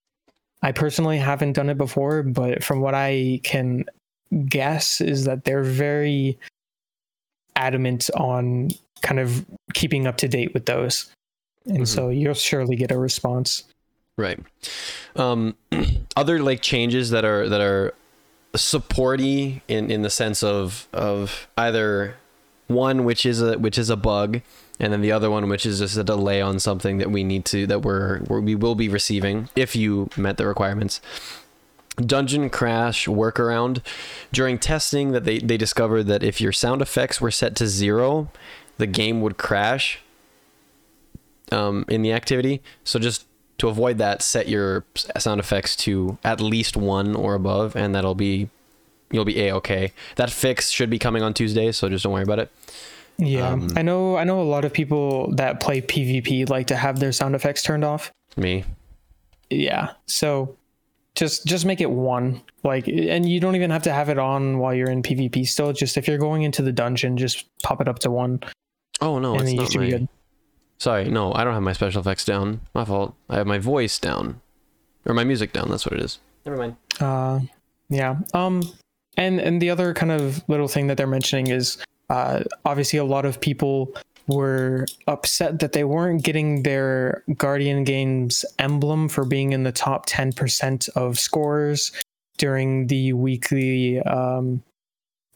I 0.62 0.72
personally 0.72 1.18
haven't 1.18 1.52
done 1.52 1.68
it 1.68 1.76
before, 1.76 2.22
but 2.22 2.64
from 2.64 2.80
what 2.80 2.94
I 2.94 3.40
can 3.44 3.84
guess 4.48 5.02
is 5.02 5.26
that 5.26 5.44
they're 5.44 5.64
very 5.64 6.38
adamant 7.56 8.10
on 8.14 8.70
kind 9.02 9.18
of 9.20 9.44
keeping 9.74 10.06
up 10.06 10.16
to 10.18 10.28
date 10.28 10.52
with 10.54 10.66
those. 10.66 11.10
And 11.66 11.82
Mhm. 11.82 11.86
so 11.88 12.08
you'll 12.08 12.34
surely 12.34 12.76
get 12.76 12.90
a 12.90 12.98
response. 12.98 13.64
Right. 14.16 14.38
Um, 15.16 15.56
other 16.16 16.42
like 16.42 16.60
changes 16.62 17.10
that 17.10 17.24
are 17.24 17.48
that 17.48 17.60
are 17.60 17.94
supporty 18.56 19.62
in 19.68 19.90
in 19.90 20.02
the 20.02 20.10
sense 20.10 20.42
of 20.42 20.88
of 20.92 21.46
either 21.56 22.16
one 22.66 23.04
which 23.04 23.24
is 23.24 23.40
a 23.40 23.58
which 23.58 23.78
is 23.78 23.90
a 23.90 23.96
bug 23.96 24.40
and 24.80 24.92
then 24.92 25.00
the 25.00 25.12
other 25.12 25.30
one 25.30 25.48
which 25.48 25.64
is 25.64 25.78
just 25.78 25.96
a 25.96 26.04
delay 26.04 26.40
on 26.40 26.58
something 26.58 26.98
that 26.98 27.10
we 27.10 27.22
need 27.22 27.44
to 27.44 27.66
that 27.66 27.82
we're 27.82 28.20
we 28.28 28.54
will 28.56 28.74
be 28.74 28.88
receiving 28.88 29.48
if 29.54 29.74
you 29.76 30.08
met 30.16 30.36
the 30.36 30.46
requirements 30.46 31.00
dungeon 32.06 32.50
crash 32.50 33.06
workaround 33.06 33.82
during 34.32 34.58
testing 34.58 35.12
that 35.12 35.24
they 35.24 35.38
they 35.38 35.56
discovered 35.56 36.04
that 36.04 36.22
if 36.22 36.40
your 36.40 36.52
sound 36.52 36.80
effects 36.82 37.20
were 37.20 37.30
set 37.30 37.54
to 37.56 37.66
zero 37.66 38.30
the 38.78 38.86
game 38.86 39.20
would 39.20 39.36
crash 39.36 40.00
um, 41.52 41.84
in 41.88 42.02
the 42.02 42.12
activity. 42.12 42.62
So 42.84 42.98
just 42.98 43.26
to 43.58 43.68
avoid 43.68 43.98
that 43.98 44.22
set 44.22 44.48
your 44.48 44.84
sound 45.18 45.38
effects 45.40 45.76
to 45.76 46.16
at 46.24 46.40
least 46.40 46.76
one 46.76 47.14
or 47.14 47.34
above 47.34 47.76
and 47.76 47.94
that'll 47.94 48.14
be 48.14 48.48
you'll 49.10 49.24
be 49.26 49.38
a-okay 49.46 49.92
that 50.16 50.30
fix 50.30 50.70
should 50.70 50.88
be 50.88 50.98
coming 50.98 51.22
on 51.22 51.34
tuesday 51.34 51.70
so 51.72 51.88
just 51.88 52.04
don't 52.04 52.12
worry 52.12 52.22
about 52.22 52.38
it. 52.38 52.50
Yeah, 53.18 53.50
Um, 53.50 53.68
I 53.76 53.82
know. 53.82 54.16
I 54.16 54.24
know 54.24 54.40
a 54.40 54.44
lot 54.48 54.64
of 54.64 54.72
people 54.72 55.30
that 55.34 55.60
play 55.60 55.82
PvP 55.82 56.48
like 56.48 56.68
to 56.68 56.76
have 56.76 57.00
their 57.00 57.12
sound 57.12 57.34
effects 57.34 57.62
turned 57.62 57.84
off. 57.84 58.10
me. 58.36 58.64
Yeah, 59.50 59.90
so 60.06 60.56
just 61.20 61.46
just 61.46 61.64
make 61.64 61.80
it 61.80 61.90
one. 61.90 62.42
Like, 62.64 62.88
and 62.88 63.28
you 63.28 63.38
don't 63.38 63.54
even 63.54 63.70
have 63.70 63.82
to 63.84 63.92
have 63.92 64.08
it 64.08 64.18
on 64.18 64.58
while 64.58 64.74
you're 64.74 64.90
in 64.90 65.02
PvP. 65.02 65.46
Still, 65.46 65.72
just 65.72 65.96
if 65.96 66.08
you're 66.08 66.18
going 66.18 66.42
into 66.42 66.62
the 66.62 66.72
dungeon, 66.72 67.16
just 67.16 67.46
pop 67.62 67.80
it 67.80 67.86
up 67.86 68.00
to 68.00 68.10
one, 68.10 68.40
oh 69.00 69.18
no 69.20 69.34
and 69.34 69.48
it's 69.48 69.52
not 69.54 69.74
my, 69.76 69.84
be 69.86 69.90
good. 69.92 70.08
sorry 70.78 71.08
no 71.10 71.32
i 71.34 71.44
don't 71.44 71.54
have 71.54 71.62
my 71.62 71.72
special 71.72 72.00
effects 72.00 72.24
down 72.24 72.60
my 72.74 72.84
fault 72.84 73.14
i 73.30 73.36
have 73.36 73.46
my 73.46 73.58
voice 73.58 73.98
down 73.98 74.40
or 75.06 75.14
my 75.14 75.24
music 75.24 75.52
down 75.52 75.68
that's 75.70 75.86
what 75.86 75.94
it 75.94 76.02
is 76.02 76.18
never 76.44 76.56
mind 76.58 76.76
Uh, 77.00 77.40
yeah. 77.88 78.16
Um, 78.34 78.62
and 79.16 79.40
and 79.40 79.60
the 79.60 79.70
other 79.70 79.92
kind 79.94 80.12
of 80.12 80.42
little 80.48 80.68
thing 80.68 80.86
that 80.88 80.96
they're 80.96 81.06
mentioning 81.18 81.48
is, 81.48 81.82
uh, 82.08 82.42
obviously 82.64 82.98
a 82.98 83.04
lot 83.04 83.24
of 83.24 83.40
people 83.40 83.94
were 84.30 84.86
upset 85.06 85.58
that 85.60 85.72
they 85.72 85.84
weren't 85.84 86.22
getting 86.22 86.62
their 86.62 87.22
Guardian 87.36 87.84
Games 87.84 88.44
emblem 88.58 89.08
for 89.08 89.24
being 89.24 89.52
in 89.52 89.62
the 89.62 89.72
top 89.72 90.06
ten 90.06 90.32
percent 90.32 90.88
of 90.96 91.18
scores 91.18 91.92
during 92.38 92.86
the 92.86 93.12
weekly 93.12 94.00
um, 94.00 94.62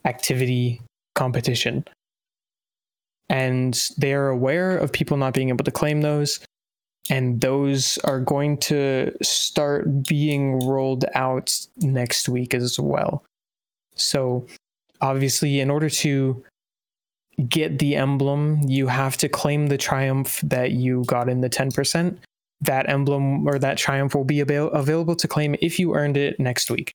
activity 0.05 0.81
competition. 1.13 1.85
And 3.29 3.89
they 3.97 4.13
are 4.13 4.29
aware 4.29 4.77
of 4.77 4.91
people 4.91 5.17
not 5.17 5.33
being 5.33 5.49
able 5.49 5.65
to 5.65 5.71
claim 5.71 6.01
those 6.01 6.39
and 7.09 7.41
those 7.41 7.97
are 7.99 8.19
going 8.19 8.57
to 8.57 9.11
start 9.21 10.03
being 10.07 10.59
rolled 10.59 11.05
out 11.13 11.53
next 11.77 12.27
week 12.27 12.53
as 12.53 12.79
well. 12.79 13.23
So, 13.95 14.47
obviously, 15.01 15.59
in 15.59 15.69
order 15.69 15.89
to 15.89 16.43
get 17.49 17.79
the 17.79 17.95
emblem, 17.95 18.61
you 18.67 18.87
have 18.87 19.17
to 19.17 19.29
claim 19.29 19.67
the 19.67 19.77
triumph 19.77 20.39
that 20.41 20.71
you 20.71 21.03
got 21.05 21.29
in 21.29 21.41
the 21.41 21.49
10%. 21.49 22.17
That 22.61 22.89
emblem 22.89 23.47
or 23.47 23.59
that 23.59 23.77
triumph 23.77 24.15
will 24.15 24.23
be 24.23 24.39
avail- 24.39 24.71
available 24.71 25.15
to 25.17 25.27
claim 25.27 25.55
if 25.61 25.77
you 25.77 25.95
earned 25.95 26.17
it 26.17 26.39
next 26.39 26.71
week. 26.71 26.93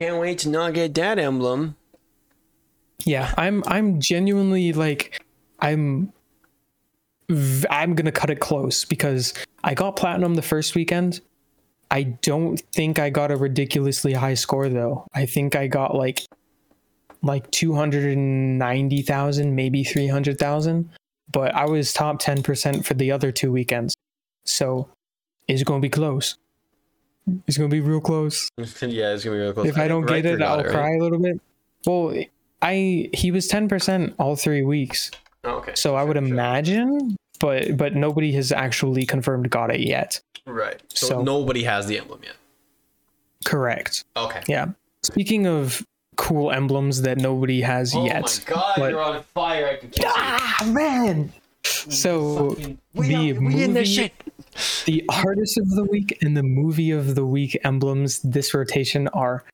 can't 0.00 0.20
wait 0.20 0.38
to 0.40 0.48
not 0.48 0.74
get 0.74 0.94
that 0.94 1.18
emblem 1.18 1.76
Yeah, 3.04 3.32
I'm 3.36 3.62
I'm 3.66 4.00
genuinely 4.00 4.72
like 4.72 5.22
I'm 5.60 6.12
I'm 7.70 7.94
going 7.94 8.06
to 8.06 8.12
cut 8.12 8.30
it 8.30 8.40
close 8.40 8.84
because 8.84 9.32
I 9.64 9.74
got 9.74 9.96
platinum 9.96 10.34
the 10.34 10.42
first 10.42 10.74
weekend 10.74 11.20
I 11.90 12.04
don't 12.04 12.60
think 12.72 12.98
I 12.98 13.10
got 13.10 13.32
a 13.32 13.36
ridiculously 13.36 14.12
high 14.12 14.34
score 14.34 14.68
though. 14.68 15.06
I 15.12 15.26
think 15.26 15.56
I 15.56 15.66
got 15.66 15.94
like 15.94 16.22
like 17.22 17.50
290,000, 17.50 19.54
maybe 19.54 19.84
300,000, 19.84 20.90
but 21.32 21.54
I 21.54 21.66
was 21.66 21.92
top 21.92 22.20
10% 22.20 22.84
for 22.84 22.94
the 22.94 23.12
other 23.12 23.30
two 23.32 23.52
weekends. 23.52 23.94
So 24.44 24.88
it's 25.46 25.62
going 25.62 25.80
to 25.80 25.84
be 25.84 25.90
close. 25.90 26.36
It's 27.46 27.58
going 27.58 27.70
to 27.70 27.74
be 27.74 27.80
real 27.80 28.00
close. 28.00 28.48
yeah, 28.58 29.12
it's 29.12 29.24
gonna 29.24 29.36
be 29.36 29.42
real 29.42 29.52
close. 29.52 29.66
If 29.66 29.78
I, 29.78 29.88
don't 29.88 30.06
get 30.06 30.26
it, 30.26 30.42
I'll 30.42 30.64
cry 30.64 30.94
a 30.94 30.98
little 30.98 31.18
bit. 31.18 31.40
Well, 31.86 32.14
I 32.62 33.08
he 33.14 33.30
was 33.30 33.48
10% 33.48 34.14
all 34.18 34.36
3 34.36 34.62
weeks. 34.62 35.10
Oh, 35.44 35.56
okay. 35.56 35.72
So 35.74 35.96
I 35.96 36.02
would 36.02 36.16
imagine, 36.16 37.16
but 37.38 37.76
but 37.76 37.94
nobody 37.94 38.32
has 38.32 38.52
actually 38.52 39.06
confirmed 39.06 39.50
got 39.50 39.72
it 39.72 39.80
yet. 39.80 40.20
Right. 40.46 40.82
So, 40.88 41.06
So- 41.06 41.22
nobody 41.22 41.64
has 41.64 41.86
the 41.86 41.98
emblem 41.98 42.20
yet. 42.22 42.36
Correct. 43.44 44.04
Okay. 44.16 44.42
Yeah. 44.48 44.68
Speaking 45.02 45.46
of 45.46 45.84
cool 46.20 46.50
emblems 46.52 47.00
that 47.02 47.16
nobody 47.18 47.62
has 47.62 47.94
Oh 47.94 48.04
yet. 48.04 48.42
Oh 48.46 48.52
my 48.52 48.54
god, 48.54 48.74
but- 48.76 48.90
you're 48.90 49.02
on 49.02 49.22
fire! 49.34 49.66
I 49.68 49.76
can 49.76 49.90
Ah 50.06 50.64
man. 50.68 51.32
So 51.64 52.50
the 52.94 53.32
movie, 53.34 54.12
the 54.84 55.04
artist 55.08 55.56
of 55.58 55.68
the 55.70 55.84
week 55.84 56.18
and 56.22 56.36
the 56.36 56.42
movie 56.42 56.90
of 56.90 57.14
the 57.14 57.24
week 57.24 57.58
emblems 57.64 58.20
this 58.20 58.52
rotation 58.54 59.08
are 59.08 59.44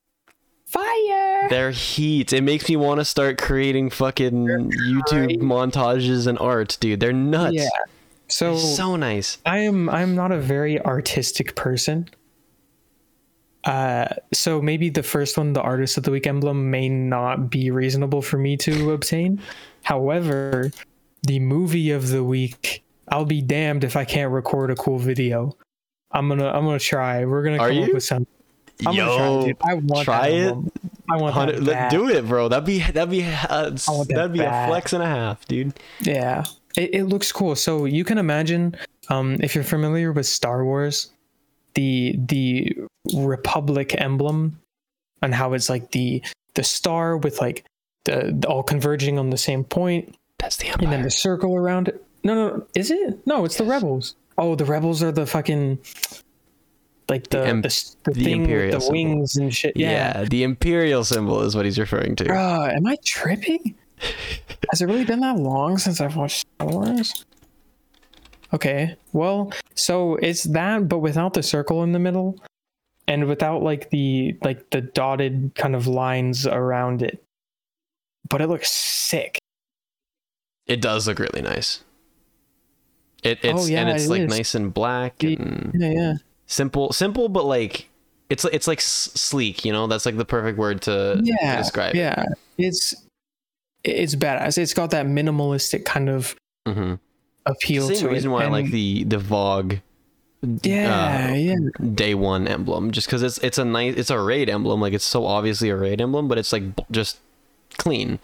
fire. 0.67 1.47
They're 1.49 1.71
heat. 1.71 2.33
It 2.33 2.43
makes 2.43 2.69
me 2.69 2.77
want 2.77 3.01
to 3.01 3.05
start 3.05 3.39
creating 3.39 3.91
fucking 3.91 4.47
YouTube 4.47 5.27
great. 5.27 5.41
montages 5.41 6.27
and 6.27 6.39
art, 6.39 6.77
dude. 6.81 7.01
They're 7.01 7.12
nuts. 7.12 7.55
Yeah. 7.55 7.69
They're 7.75 7.87
So, 8.29 8.57
so 8.57 8.97
nice. 8.97 9.39
I 9.47 9.59
am 9.59 9.89
I'm 9.89 10.14
not 10.17 10.33
a 10.33 10.39
very 10.39 10.81
artistic 10.81 11.55
person. 11.55 12.09
Uh, 13.67 14.07
so 14.33 14.62
maybe 14.62 14.89
the 14.89 15.03
first 15.03 15.37
one, 15.37 15.53
the 15.53 15.61
artist 15.61 15.97
of 15.99 16.05
the 16.05 16.11
week 16.11 16.27
emblem, 16.27 16.71
may 16.71 16.89
not 16.89 17.51
be 17.51 17.71
reasonable 17.71 18.23
for 18.23 18.39
me 18.39 18.57
to 18.57 18.93
obtain. 18.93 19.41
However, 19.83 20.71
the 21.25 21.41
movie 21.41 21.91
of 21.91 22.09
the 22.09 22.23
week, 22.23 22.85
I'll 23.09 23.25
be 23.25 23.43
damned 23.43 23.83
if 23.85 23.97
I 23.97 24.05
can't 24.05 24.33
record 24.33 24.71
a 24.71 24.77
cool 24.77 24.99
video. 24.99 25.57
I'm 26.12 26.29
gonna 26.29 26.49
I'm 26.49 26.64
gonna 26.64 26.79
try. 26.79 27.25
We're 27.25 27.43
gonna 27.43 27.59
Are 27.59 27.69
come 27.69 27.83
up 27.83 27.93
with 27.93 28.05
something. 28.05 28.27
I'm 28.87 28.95
Yo, 28.95 29.07
gonna 29.07 29.19
try, 29.19 29.47
dude. 29.47 29.57
I 29.62 29.75
want 29.75 30.05
try 30.05 30.27
it. 30.29 30.55
I 31.09 31.17
want 31.17 31.35
that 31.35 31.62
let- 31.62 31.91
do 31.91 32.09
it, 32.09 32.27
bro. 32.27 32.49
That'd 32.49 32.64
be 32.64 32.79
that'd 32.79 33.11
be 33.11 33.25
uh, 33.25 33.71
that 33.71 34.07
that'd 34.09 34.33
be 34.33 34.41
a 34.41 34.67
flex 34.69 34.93
and 34.93 35.03
a 35.03 35.07
half, 35.07 35.45
dude. 35.47 35.79
Yeah, 36.01 36.45
it, 36.77 36.95
it 36.95 37.05
looks 37.05 37.33
cool. 37.33 37.57
So 37.57 37.85
you 37.85 38.05
can 38.05 38.19
imagine, 38.19 38.77
um, 39.09 39.37
if 39.41 39.55
you're 39.55 39.64
familiar 39.64 40.12
with 40.12 40.27
Star 40.27 40.64
Wars, 40.64 41.11
the 41.77 42.16
the 42.18 42.77
Republic 43.14 43.95
emblem, 43.97 44.59
and 45.22 45.33
how 45.33 45.53
it's 45.53 45.70
like 45.70 45.93
the 45.93 46.22
the 46.55 46.64
star 46.64 47.16
with 47.16 47.41
like 47.41 47.64
the, 48.05 48.35
the 48.37 48.49
all 48.49 48.62
converging 48.64 49.18
on 49.18 49.31
the 49.31 49.37
same 49.39 49.62
point, 49.62 50.14
That's 50.39 50.57
the 50.57 50.68
and 50.70 50.91
then 50.93 51.03
the 51.03 51.11
circle 51.11 51.55
around 51.55 51.89
it. 51.89 52.03
No, 52.24 52.35
no, 52.35 52.49
no, 52.57 52.66
is 52.74 52.91
it? 52.91 53.24
No, 53.27 53.45
it's 53.45 53.57
the 53.59 53.64
rebels. 53.64 54.16
Oh, 54.37 54.55
the 54.57 54.64
rebels 54.64 55.03
are 55.03 55.12
the 55.12 55.27
fucking 55.27 55.79
like 57.09 57.29
the 57.31 57.39
the, 57.39 57.47
em- 57.47 57.62
s- 57.64 57.97
the, 58.05 58.11
the 58.12 58.24
thing 58.24 58.43
with 58.51 58.72
the 58.72 58.81
symbol. 58.81 58.93
wings 58.93 59.37
and 59.37 59.55
shit. 59.55 59.77
yeah. 59.77 59.91
Yeah. 60.20 60.24
the 60.24 60.43
imperial 60.43 61.05
symbol 61.05 61.41
is 61.43 61.55
what 61.55 61.64
he's 61.64 61.79
referring 61.79 62.16
to. 62.16 62.24
Bruh, 62.24 62.74
am 62.74 62.87
I 62.87 62.97
tripping? 63.05 63.77
Has 64.70 64.83
it 64.83 64.87
really 64.87 65.05
been 65.05 65.20
that 65.20 65.37
long 65.37 65.79
since 65.79 66.01
I've 66.01 66.16
watched 66.16 66.45
Star 66.59 66.68
Wars? 66.68 67.24
Okay, 68.53 68.97
well, 69.12 69.53
so 69.74 70.16
it's 70.16 70.44
that, 70.44 70.88
but 70.88 70.99
without 70.99 71.34
the 71.34 71.42
circle 71.42 71.82
in 71.82 71.92
the 71.92 71.99
middle, 71.99 72.40
and 73.09 73.26
without 73.26 73.62
like 73.62 73.90
the 73.90 74.36
like 74.42 74.70
the 74.70 74.80
dotted 74.80 75.53
kind 75.57 75.74
of 75.74 75.86
lines 75.86 76.47
around 76.47 77.03
it. 77.03 77.22
But 78.28 78.40
it 78.40 78.49
looks 78.49 78.70
sick. 78.70 79.38
It 80.66 80.80
does 80.80 81.07
look 81.07 81.18
really 81.18 81.42
nice. 81.42 81.82
It, 83.22 83.38
it's 83.42 83.62
Oh, 83.62 83.66
yeah, 83.66 83.80
and 83.82 83.90
it's 83.90 84.05
it 84.07 84.11
like 84.11 84.22
is. 84.22 84.30
nice 84.30 84.55
and 84.55 84.72
black 84.74 85.22
and 85.22 85.72
Yeah, 85.74 85.90
yeah, 85.90 86.14
simple, 86.47 86.92
simple, 86.92 87.28
but 87.28 87.44
like 87.44 87.88
it's 88.30 88.44
it's 88.47 88.66
like 88.68 88.78
s- 88.78 89.11
sleek. 89.14 89.64
You 89.64 89.72
know, 89.72 89.86
that's 89.86 90.07
like 90.07 90.16
the 90.16 90.24
perfect 90.24 90.59
word 90.59 90.82
to, 90.82 91.16
to 91.16 91.20
yeah. 91.22 91.57
describe. 91.57 91.94
it. 91.94 91.99
Yeah, 91.99 92.24
it's 92.59 92.94
it's 93.84 94.14
badass. 94.16 94.59
It's 94.59 94.74
got 94.74 94.90
that 94.90 95.07
minimalistic 95.07 95.84
kind 95.84 96.09
of 96.09 96.34
Mm-hmm. 96.66 96.94
Appeal 97.47 97.88
Same 97.88 97.97
to 97.99 98.09
reason 98.09 98.30
it. 98.30 98.34
why 98.34 98.44
I 98.44 98.49
like 98.49 98.70
the 98.70 99.05
the 99.05 99.16
VoG. 99.18 99.80
Yeah, 100.62 101.30
uh, 101.30 101.34
yeah. 101.34 101.55
day 101.94 102.14
one 102.14 102.47
emblem 102.47 102.90
just 102.92 103.07
because 103.07 103.22
it's 103.22 103.38
it's 103.38 103.59
a 103.59 103.64
nice 103.64 103.94
it's 103.97 104.11
a 104.11 104.20
raid 104.20 104.49
emblem 104.51 104.80
like 104.80 104.92
it's 104.92 105.05
so 105.05 105.24
obviously 105.24 105.70
a 105.70 105.76
raid 105.76 106.01
emblem 106.01 106.28
but 106.28 106.38
it's 106.38 106.53
like 106.53 106.62
just 106.90 107.18
clean 107.78 108.18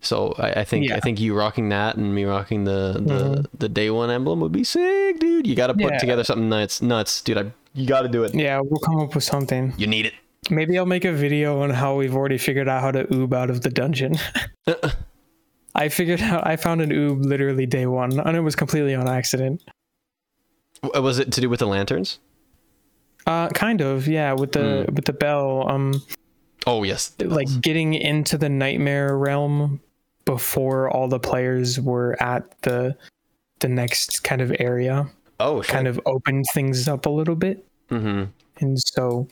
so 0.00 0.32
i, 0.38 0.60
I 0.60 0.64
think 0.64 0.90
i 0.90 1.00
think 1.00 1.20
you 1.20 1.34
rocking 1.34 1.68
that 1.70 1.96
and 1.96 2.14
me 2.14 2.24
rocking 2.24 2.64
the 2.64 2.94
the, 3.04 3.14
Mhm. 3.42 3.46
the 3.58 3.68
day 3.68 3.90
one 3.90 4.10
emblem 4.10 4.40
would 4.40 4.52
be 4.52 4.64
sick 4.64 5.18
dude 5.18 5.46
you 5.46 5.54
gotta 5.54 5.74
put 5.74 5.92
Yeah. 5.92 5.98
together 5.98 6.24
something 6.24 6.48
nuts 6.48 6.80
nuts 6.80 7.20
dude 7.20 7.36
I, 7.36 7.52
you 7.74 7.86
gotta 7.86 8.08
do 8.08 8.22
it 8.24 8.34
Yeah, 8.34 8.60
we'll 8.64 8.80
come 8.80 9.00
up 9.00 9.14
with 9.14 9.24
something. 9.24 9.74
you 9.76 9.86
need 9.88 10.06
it 10.06 10.14
Maybe 10.50 10.78
I'll 10.78 10.86
make 10.86 11.04
a 11.04 11.12
video 11.12 11.60
on 11.62 11.70
how 11.70 11.96
we've 11.96 12.14
already 12.16 12.38
figured 12.38 12.68
out 12.68 12.80
how 12.80 12.90
to 12.92 13.04
oob 13.04 13.32
out 13.34 13.48
of 13.50 13.60
the 13.60 13.70
dungeon. 13.70 14.16
I 15.74 15.88
figured 15.88 16.20
out 16.22 16.46
I 16.46 16.56
found 16.56 16.80
an 16.80 16.90
oob 16.90 17.24
literally 17.24 17.66
day 17.66 17.86
one, 17.86 18.18
and 18.20 18.36
it 18.36 18.40
was 18.40 18.56
completely 18.56 18.94
on 18.94 19.08
accident. 19.08 19.62
Was 20.82 21.18
it 21.18 21.30
to 21.32 21.40
do 21.40 21.48
with 21.48 21.60
the 21.60 21.66
lanterns 21.66 22.18
Uh, 23.26 23.48
kind 23.50 23.80
of, 23.80 24.08
yeah. 24.08 24.32
With 24.32 24.52
the 24.52 24.84
Hmm. 24.88 24.94
with 24.94 25.04
the 25.04 25.12
bell, 25.12 25.68
um, 25.68 26.02
oh 26.66 26.82
yes 26.84 27.12
like 27.24 27.48
getting 27.60 27.94
into 27.94 28.38
the 28.38 28.48
nightmare 28.48 29.16
realm 29.16 29.80
before 30.24 30.88
all 30.90 31.08
the 31.08 31.18
players 31.18 31.80
were 31.80 32.16
at 32.22 32.60
the 32.62 32.96
the 33.60 33.68
next 33.68 34.24
kind 34.24 34.40
of 34.40 34.52
area, 34.58 35.08
oh 35.40 35.62
kind 35.62 35.86
of 35.86 36.00
opened 36.06 36.44
things 36.52 36.88
up 36.88 37.06
a 37.06 37.10
little 37.10 37.36
bit, 37.36 37.64
mm-hmm. 37.90 38.24
and 38.58 38.78
so. 38.78 39.28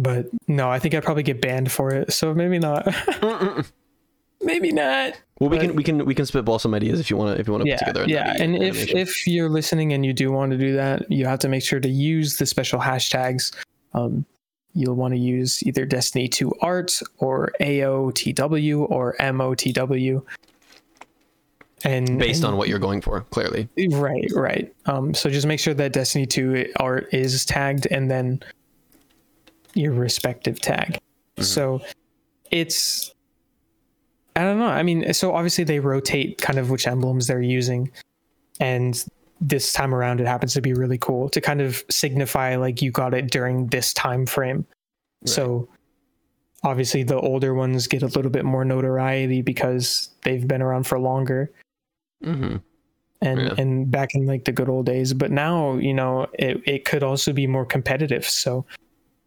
But 0.00 0.26
no, 0.46 0.70
I 0.70 0.78
think 0.78 0.94
I'd 0.94 1.02
probably 1.02 1.24
get 1.24 1.40
banned 1.40 1.72
for 1.72 1.92
it. 1.92 2.12
So 2.12 2.32
maybe 2.32 2.60
not. 2.60 2.86
maybe 4.42 4.72
not. 4.72 5.14
well 5.40 5.50
we 5.50 5.56
But- 5.58 5.66
can 5.66 5.74
we 5.76 5.82
can 5.84 6.04
we 6.04 6.14
can 6.14 6.26
spitball 6.26 6.58
some 6.58 6.74
ideas 6.74 7.00
if 7.00 7.10
you 7.10 7.16
want 7.16 7.34
to 7.36 7.40
if 7.40 7.46
you 7.46 7.52
want 7.52 7.64
to 7.64 7.68
yeah, 7.70 7.76
put 7.78 7.86
together 7.86 8.04
a 8.04 8.08
yeah. 8.08 8.34
And 8.38 8.54
if 8.56 8.76
animation. 8.76 8.98
if 8.98 9.26
you're 9.26 9.48
listening 9.48 9.92
and 9.92 10.04
you 10.06 10.12
do 10.12 10.30
want 10.32 10.52
to 10.52 10.58
do 10.58 10.74
that, 10.76 11.10
you 11.10 11.26
have 11.26 11.38
to 11.40 11.48
make 11.48 11.62
sure 11.62 11.80
to 11.80 11.88
use 11.88 12.36
the 12.36 12.46
special 12.46 12.78
hashtags. 12.80 13.54
Um, 13.94 14.24
you'll 14.74 14.94
want 14.94 15.14
to 15.14 15.18
use 15.18 15.62
either 15.64 15.84
Destiny 15.84 16.28
2 16.28 16.52
Art 16.60 17.00
or 17.18 17.50
AOTW 17.60 18.88
or 18.90 19.16
MOTW. 19.18 20.22
And 21.84 22.18
based 22.18 22.42
and- 22.42 22.52
on 22.52 22.56
what 22.58 22.68
you're 22.68 22.78
going 22.80 23.00
for 23.00 23.20
clearly 23.30 23.68
right, 23.90 24.30
right. 24.34 24.72
Um, 24.86 25.14
so 25.14 25.30
just 25.30 25.46
make 25.46 25.60
sure 25.60 25.74
that 25.74 25.92
Destiny 25.92 26.26
2 26.26 26.72
art 26.76 27.08
is 27.12 27.44
tagged 27.44 27.86
and 27.90 28.10
then 28.10 28.40
your 29.74 29.92
respective 29.92 30.60
tag. 30.60 30.98
So 31.40 31.80
it's 32.50 33.14
I 34.38 34.42
don't 34.42 34.58
know. 34.58 34.68
I 34.68 34.82
mean, 34.84 35.12
so 35.12 35.34
obviously 35.34 35.64
they 35.64 35.80
rotate 35.80 36.40
kind 36.40 36.58
of 36.58 36.70
which 36.70 36.86
emblems 36.86 37.26
they're 37.26 37.42
using. 37.42 37.90
And 38.60 39.04
this 39.40 39.72
time 39.72 39.94
around 39.94 40.20
it 40.20 40.26
happens 40.26 40.54
to 40.54 40.60
be 40.60 40.74
really 40.74 40.98
cool 40.98 41.28
to 41.30 41.40
kind 41.40 41.60
of 41.60 41.82
signify 41.90 42.56
like 42.56 42.80
you 42.80 42.90
got 42.90 43.14
it 43.14 43.30
during 43.30 43.66
this 43.66 43.92
time 43.92 44.26
frame. 44.26 44.64
So 45.26 45.68
obviously 46.62 47.02
the 47.02 47.18
older 47.18 47.54
ones 47.54 47.86
get 47.88 48.02
a 48.02 48.06
little 48.06 48.30
bit 48.30 48.44
more 48.44 48.64
notoriety 48.64 49.42
because 49.42 50.10
they've 50.22 50.46
been 50.46 50.62
around 50.62 50.84
for 50.86 50.98
longer 50.98 51.50
mm-hmm. 52.24 52.56
and 53.20 53.40
Yeah. 53.40 53.54
and 53.58 53.90
back 53.90 54.14
in 54.14 54.26
like 54.26 54.44
the 54.44 54.52
good 54.52 54.68
old 54.68 54.86
days 54.86 55.12
but 55.14 55.30
now 55.30 55.74
you 55.76 55.94
know 55.94 56.26
it, 56.32 56.60
it 56.66 56.84
could 56.84 57.02
also 57.02 57.32
be 57.32 57.46
more 57.46 57.64
competitive 57.64 58.24
so 58.24 58.64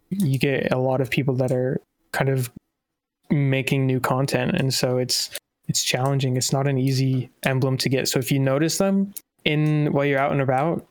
you 0.09 0.38
get 0.38 0.72
a 0.74 0.78
lot 0.78 0.99
of 0.99 1.09
people 1.09 1.36
that 1.36 1.51
are 1.51 1.80
kind 2.12 2.30
of 2.30 2.51
making 3.32 3.86
new 3.86 4.00
content 4.00 4.52
and 4.56 4.74
so 4.74 4.98
it's 4.98 5.30
it's 5.68 5.84
challenging 5.84 6.36
it's 6.38 6.52
not 6.52 6.68
an 6.68 6.78
easy 6.78 7.30
emblem 7.44 7.78
to 7.78 7.90
get 7.90 8.08
so 8.08 8.20
if 8.20 8.32
you 8.32 8.40
notice 8.40 8.78
them 8.78 9.14
in 9.46 9.92
while 9.94 10.06
you're 10.06 10.20
out 10.20 10.32
and 10.32 10.42
about 10.42 10.86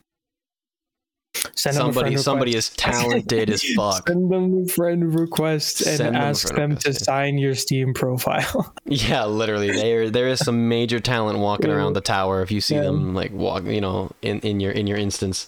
send 1.55 1.77
them 1.77 1.89
a 1.89 1.93
somebody 1.93 2.17
somebody 2.17 2.55
is 2.57 2.71
talented 2.77 3.51
as 3.51 3.63
fuck 3.75 4.09
send 4.09 4.31
them 4.31 4.65
a 4.65 4.67
friend 4.69 5.15
request 5.15 5.83
and 5.83 5.99
them 5.99 6.17
ask 6.17 6.55
them 6.55 6.71
request, 6.71 6.87
to 6.87 7.05
sign 7.05 7.39
your 7.39 7.55
steam 7.55 7.95
profile 7.95 8.75
Yeah, 8.87 9.27
literally. 9.27 9.71
There 9.71 10.11
there 10.11 10.27
is 10.27 10.41
some 10.41 10.69
major 10.69 10.99
talent 10.99 11.39
walking 11.39 11.69
Yeah. 11.71 11.77
around 11.77 11.93
the 11.93 12.01
tower 12.01 12.43
if 12.43 12.51
you 12.51 12.61
see 12.61 12.75
Yeah. 12.75 12.83
them 12.83 13.15
like 13.15 13.31
walk, 13.33 13.65
you 13.65 13.81
know, 13.81 14.11
in 14.23 14.41
in 14.41 14.59
your 14.59 14.73
in 14.73 14.87
your 14.89 14.99
instance. 14.99 15.47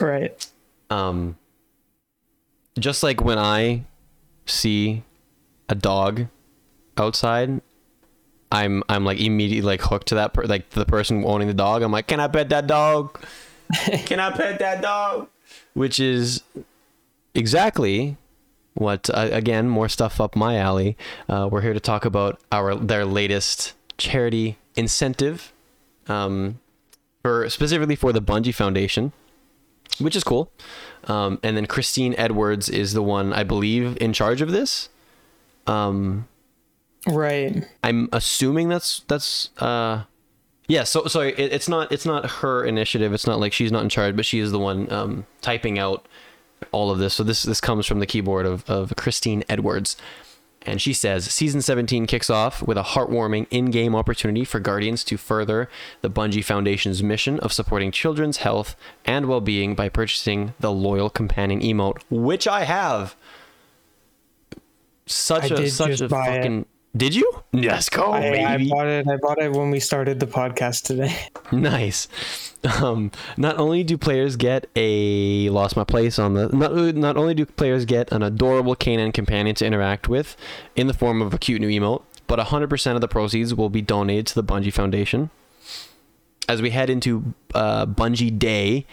right 0.00 0.46
Um 0.90 1.36
just 2.78 3.02
like 3.02 3.22
when 3.22 3.38
I 3.38 3.84
see 4.44 5.02
a 5.74 5.80
dog 5.80 6.26
outside, 6.96 7.60
I'm 8.50 8.82
I'm 8.88 9.04
like 9.04 9.20
immediately 9.20 9.66
like 9.66 9.82
hooked 9.82 10.08
to 10.08 10.14
that 10.16 10.32
per- 10.34 10.44
like 10.44 10.70
the 10.70 10.86
person 10.86 11.24
owning 11.26 11.48
the 11.48 11.54
dog. 11.54 11.82
I'm 11.82 11.92
like, 11.92 12.06
"Can 12.06 12.20
I 12.20 12.28
pet 12.28 12.48
that 12.50 12.66
dog? 12.66 13.20
Can 14.06 14.20
I 14.20 14.30
pet 14.30 14.58
that 14.60 14.80
dog?" 14.82 15.28
which 15.74 15.98
is 15.98 16.42
exactly 17.34 18.16
what 18.74 19.10
uh, 19.10 19.28
again 19.32 19.68
more 19.68 19.88
stuff 19.88 20.20
up 20.20 20.34
my 20.34 20.56
alley. 20.56 20.96
Uh, 21.28 21.48
we're 21.50 21.60
here 21.60 21.74
to 21.74 21.80
talk 21.80 22.04
about 22.04 22.40
our 22.50 22.74
their 22.74 23.04
latest 23.04 23.74
charity 23.98 24.56
incentive, 24.76 25.52
um, 26.08 26.60
for 27.22 27.48
specifically 27.50 27.96
for 27.96 28.12
the 28.12 28.22
Bungie 28.22 28.54
Foundation, 28.54 29.12
which 29.98 30.16
is 30.16 30.24
cool. 30.24 30.50
Um, 31.04 31.38
and 31.42 31.56
then 31.56 31.66
Christine 31.66 32.14
Edwards 32.16 32.68
is 32.68 32.94
the 32.94 33.02
one 33.02 33.32
I 33.32 33.44
believe 33.44 33.98
in 34.00 34.12
charge 34.12 34.40
of 34.40 34.50
this. 34.50 34.88
Um, 35.66 36.28
Right. 37.06 37.64
I'm 37.82 38.08
assuming 38.12 38.68
that's 38.68 39.00
that's 39.08 39.50
uh 39.58 40.04
yeah 40.68 40.84
so 40.84 41.04
sorry 41.06 41.32
it, 41.32 41.52
it's 41.52 41.68
not 41.68 41.92
it's 41.92 42.06
not 42.06 42.26
her 42.40 42.64
initiative. 42.64 43.12
It's 43.12 43.26
not 43.26 43.40
like 43.40 43.52
she's 43.52 43.72
not 43.72 43.82
in 43.82 43.88
charge 43.88 44.16
but 44.16 44.24
she 44.24 44.38
is 44.38 44.52
the 44.52 44.58
one 44.58 44.90
um 44.90 45.26
typing 45.42 45.78
out 45.78 46.06
all 46.72 46.90
of 46.90 46.98
this. 46.98 47.14
So 47.14 47.22
this 47.24 47.42
this 47.42 47.60
comes 47.60 47.86
from 47.86 47.98
the 48.00 48.06
keyboard 48.06 48.46
of, 48.46 48.68
of 48.68 48.94
christine 48.96 49.44
edwards. 49.48 49.96
And 50.66 50.80
she 50.80 50.94
says 50.94 51.26
season 51.30 51.60
17 51.60 52.06
kicks 52.06 52.30
off 52.30 52.62
with 52.62 52.78
a 52.78 52.82
heartwarming 52.82 53.46
in-game 53.50 53.94
opportunity 53.94 54.46
for 54.46 54.60
guardians 54.60 55.04
to 55.04 55.18
further 55.18 55.68
the 56.00 56.08
bungie 56.08 56.42
foundation's 56.42 57.02
mission 57.02 57.38
of 57.40 57.52
supporting 57.52 57.90
children's 57.92 58.38
health 58.38 58.74
and 59.04 59.26
well-being 59.26 59.74
by 59.74 59.90
purchasing 59.90 60.54
the 60.60 60.72
loyal 60.72 61.10
companion 61.10 61.60
emote 61.60 61.98
which 62.08 62.48
i 62.48 62.64
have 62.64 63.14
such 65.06 65.52
I 65.52 65.54
a 65.56 65.68
such 65.68 66.00
a 66.00 66.08
buy 66.08 66.28
it. 66.28 66.36
fucking 66.38 66.66
did 66.96 67.14
you 67.14 67.28
yes 67.52 67.88
go 67.88 68.12
I, 68.12 68.54
I 68.54 68.68
bought 68.68 68.86
it. 68.86 69.06
I 69.08 69.16
bought 69.16 69.38
it 69.38 69.52
when 69.52 69.70
we 69.70 69.80
started 69.80 70.20
the 70.20 70.26
podcast 70.26 70.84
today. 70.84 71.14
Nice. 71.52 72.08
Um, 72.80 73.10
not 73.36 73.58
only 73.58 73.84
do 73.84 73.98
players 73.98 74.36
get 74.36 74.68
a 74.74 75.50
lost 75.50 75.76
my 75.76 75.84
place 75.84 76.18
on 76.18 76.34
the 76.34 76.48
not 76.48 76.72
not 76.94 77.16
only 77.16 77.34
do 77.34 77.44
players 77.44 77.84
get 77.84 78.10
an 78.12 78.22
adorable 78.22 78.74
canine 78.74 79.12
companion 79.12 79.54
to 79.56 79.66
interact 79.66 80.08
with 80.08 80.36
in 80.74 80.86
the 80.86 80.94
form 80.94 81.20
of 81.20 81.34
a 81.34 81.38
cute 81.38 81.60
new 81.60 81.68
emote, 81.68 82.02
but 82.26 82.38
100% 82.38 82.94
of 82.94 83.00
the 83.00 83.08
proceeds 83.08 83.54
will 83.54 83.68
be 83.68 83.82
donated 83.82 84.26
to 84.28 84.34
the 84.34 84.42
Bungie 84.44 84.72
Foundation. 84.72 85.28
As 86.48 86.62
we 86.62 86.70
head 86.70 86.88
into 86.90 87.34
uh, 87.54 87.84
Bungie 87.86 88.38
Day 88.38 88.86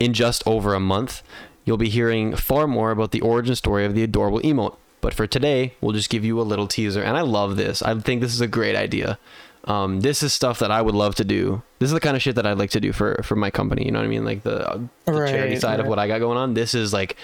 in 0.00 0.12
just 0.12 0.42
over 0.46 0.74
a 0.74 0.80
month, 0.80 1.22
you'll 1.64 1.76
be 1.76 1.88
hearing 1.88 2.34
far 2.34 2.66
more 2.66 2.90
about 2.90 3.12
the 3.12 3.20
origin 3.20 3.54
story 3.54 3.84
of 3.84 3.94
the 3.94 4.02
adorable 4.02 4.40
emote. 4.40 4.76
But 5.00 5.14
for 5.14 5.26
today, 5.26 5.74
we'll 5.80 5.92
just 5.92 6.10
give 6.10 6.24
you 6.24 6.40
a 6.40 6.42
little 6.42 6.66
teaser, 6.66 7.02
and 7.02 7.16
I 7.16 7.20
love 7.20 7.56
this. 7.56 7.82
I 7.82 7.98
think 8.00 8.20
this 8.20 8.34
is 8.34 8.40
a 8.40 8.46
great 8.46 8.74
idea. 8.74 9.18
Um, 9.64 10.00
this 10.00 10.22
is 10.22 10.32
stuff 10.32 10.60
that 10.60 10.70
I 10.70 10.80
would 10.80 10.94
love 10.94 11.16
to 11.16 11.24
do. 11.24 11.62
This 11.80 11.88
is 11.88 11.92
the 11.92 12.00
kind 12.00 12.16
of 12.16 12.22
shit 12.22 12.36
that 12.36 12.46
I'd 12.46 12.58
like 12.58 12.70
to 12.70 12.80
do 12.80 12.92
for 12.92 13.20
for 13.24 13.36
my 13.36 13.50
company. 13.50 13.84
You 13.84 13.90
know 13.90 13.98
what 13.98 14.04
I 14.04 14.08
mean? 14.08 14.24
Like 14.24 14.42
the, 14.42 14.88
the 15.04 15.12
charity 15.12 15.54
Right, 15.54 15.60
side 15.60 15.80
of 15.80 15.86
what 15.86 15.98
I 15.98 16.06
got 16.06 16.20
going 16.20 16.38
on. 16.38 16.54
This 16.54 16.74
is 16.74 16.92
like 16.92 17.16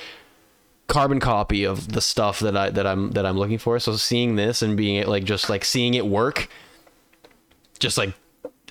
carbon 0.89 1.21
copy 1.21 1.65
of 1.65 1.93
the 1.93 2.01
stuff 2.01 2.41
that 2.41 2.57
I 2.57 2.71
that 2.71 2.87
I'm 2.87 3.13
that 3.13 3.25
I'm 3.25 3.39
looking 3.39 3.59
for. 3.59 3.79
So 3.79 3.97
seeing 3.97 4.37
this 4.37 4.61
and 4.61 4.77
being 4.77 4.97
it 4.97 5.09
like 5.09 5.25
just 5.25 5.49
like 5.49 5.65
seeing 5.65 5.95
it 5.95 6.07
work, 6.07 6.49
just 7.79 7.97
like 7.97 8.13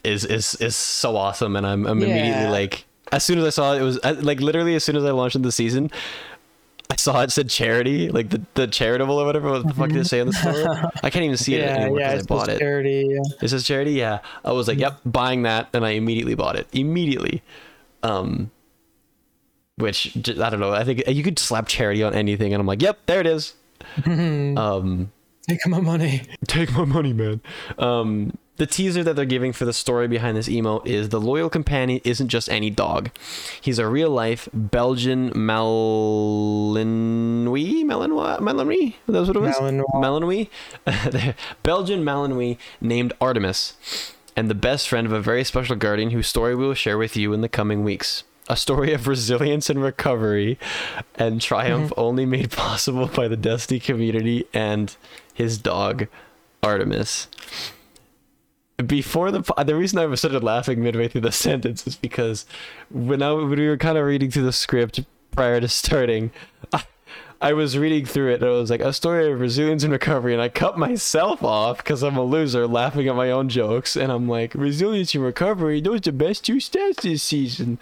is 0.03 0.25
is 0.25 0.55
is 0.55 0.75
so 0.75 1.15
awesome. 1.15 1.55
And 1.55 1.65
I'm 1.65 1.85
I'm 1.87 2.03
immediately 2.03 2.47
like 2.49 2.85
as 3.11 3.23
soon 3.23 3.39
as 3.39 3.45
I 3.45 3.49
saw 3.49 3.73
it, 3.73 3.81
it 3.81 3.83
was 3.83 3.99
uh, 4.03 4.15
like 4.21 4.41
literally 4.41 4.75
as 4.75 4.83
soon 4.83 4.95
as 4.95 5.05
I 5.05 5.11
launched 5.11 5.35
in 5.35 5.41
the 5.41 5.51
season. 5.51 5.91
I 6.91 6.95
saw 6.97 7.21
it 7.21 7.31
said 7.31 7.49
charity, 7.49 8.09
like 8.09 8.29
the, 8.31 8.41
the 8.55 8.67
charitable 8.67 9.17
or 9.17 9.25
whatever. 9.25 9.49
What 9.49 9.65
the 9.65 9.73
fuck 9.73 9.87
did 9.89 9.97
it 9.99 10.07
say 10.07 10.19
on 10.19 10.27
the 10.27 10.33
store? 10.33 10.91
I 11.01 11.09
can't 11.09 11.23
even 11.23 11.37
see 11.37 11.55
it 11.55 11.61
yeah, 11.65 11.75
anymore 11.77 11.97
because 11.99 12.13
It's 12.13 12.23
I 12.23 12.35
bought 12.35 12.49
it. 12.49 12.59
charity. 12.59 13.05
Yeah. 13.09 13.19
It 13.41 13.47
says 13.47 13.63
charity. 13.65 13.93
Yeah, 13.93 14.19
I 14.43 14.51
was 14.51 14.67
like, 14.67 14.77
yep, 14.77 14.99
buying 15.05 15.43
that, 15.43 15.69
and 15.73 15.85
I 15.85 15.91
immediately 15.91 16.35
bought 16.35 16.57
it. 16.57 16.67
Immediately, 16.73 17.41
um, 18.03 18.51
which 19.77 20.15
I 20.17 20.49
don't 20.49 20.59
know. 20.59 20.73
I 20.73 20.83
think 20.83 21.07
you 21.07 21.23
could 21.23 21.39
slap 21.39 21.67
charity 21.67 22.03
on 22.03 22.13
anything, 22.13 22.53
and 22.53 22.59
I'm 22.59 22.67
like, 22.67 22.81
yep, 22.81 22.99
there 23.05 23.21
it 23.21 23.27
is. 23.27 23.53
um, 24.05 25.11
Take 25.47 25.65
my 25.67 25.79
money. 25.79 26.21
take 26.47 26.71
my 26.73 26.85
money, 26.85 27.13
man. 27.13 27.41
Um, 27.79 28.37
the 28.61 28.67
teaser 28.67 29.03
that 29.03 29.15
they're 29.15 29.25
giving 29.25 29.51
for 29.51 29.65
the 29.65 29.73
story 29.73 30.07
behind 30.07 30.37
this 30.37 30.47
emote 30.47 30.85
is 30.85 31.09
the 31.09 31.19
loyal 31.19 31.49
companion 31.49 31.99
isn't 32.03 32.27
just 32.27 32.47
any 32.47 32.69
dog. 32.69 33.09
He's 33.59 33.79
a 33.79 33.87
real 33.87 34.11
life 34.11 34.47
Belgian 34.53 35.31
Malinois, 35.31 36.75
Malinois, 37.83 38.37
Malinois. 38.37 38.93
That 39.07 39.19
was 39.21 39.29
what 39.29 39.37
it 39.37 39.39
was. 39.39 39.55
Malinois. 39.55 40.47
Malinois, 40.85 41.35
Belgian 41.63 42.05
Malinois 42.05 42.59
named 42.79 43.13
Artemis, 43.19 44.13
and 44.35 44.47
the 44.47 44.53
best 44.53 44.87
friend 44.87 45.07
of 45.07 45.13
a 45.13 45.21
very 45.21 45.43
special 45.43 45.75
guardian 45.75 46.11
whose 46.11 46.27
story 46.27 46.53
we 46.53 46.67
will 46.67 46.75
share 46.75 46.99
with 46.99 47.17
you 47.17 47.33
in 47.33 47.41
the 47.41 47.49
coming 47.49 47.83
weeks. 47.83 48.23
A 48.47 48.55
story 48.55 48.93
of 48.93 49.07
resilience 49.07 49.71
and 49.71 49.81
recovery 49.81 50.59
and 51.15 51.41
triumph 51.41 51.89
mm-hmm. 51.89 51.99
only 51.99 52.27
made 52.27 52.51
possible 52.51 53.07
by 53.07 53.27
the 53.27 53.37
Destiny 53.37 53.79
community 53.79 54.45
and 54.53 54.95
his 55.33 55.57
dog, 55.57 56.05
Artemis. 56.61 57.27
Before 58.87 59.31
the 59.31 59.41
the 59.63 59.75
reason 59.75 59.99
I 59.99 60.05
was 60.05 60.19
started 60.19 60.43
laughing 60.43 60.81
midway 60.81 61.07
through 61.07 61.21
the 61.21 61.31
sentence 61.47 61.85
is 61.87 61.95
because 61.95 62.45
when 62.89 63.21
I 63.21 63.31
when 63.31 63.49
we 63.49 63.67
were 63.67 63.77
kind 63.77 63.97
of 63.97 64.05
reading 64.05 64.31
through 64.31 64.43
the 64.43 64.53
script 64.53 65.01
prior 65.31 65.59
to 65.61 65.67
starting, 65.67 66.31
I, 66.73 66.83
I 67.41 67.53
was 67.53 67.75
reading 67.75 68.05
through 68.05 68.33
it 68.33 68.35
and 68.35 68.43
it 68.43 68.49
was 68.49 68.69
like 68.69 68.81
a 68.81 68.93
story 68.93 69.31
of 69.31 69.39
resilience 69.39 69.83
and 69.83 69.91
recovery, 69.91 70.33
and 70.33 70.41
I 70.41 70.47
cut 70.47 70.77
myself 70.77 71.43
off 71.43 71.77
because 71.77 72.03
I'm 72.03 72.15
a 72.15 72.23
loser, 72.23 72.67
laughing 72.67 73.07
at 73.07 73.15
my 73.15 73.31
own 73.31 73.49
jokes, 73.49 73.95
and 73.95 74.11
I'm 74.11 74.29
like 74.29 74.53
resilience 74.53 75.15
and 75.15 75.23
recovery, 75.23 75.81
those 75.81 75.97
are 75.97 76.01
the 76.01 76.11
best 76.11 76.45
two 76.45 76.57
stats 76.57 77.01
this 77.01 77.23
season, 77.23 77.79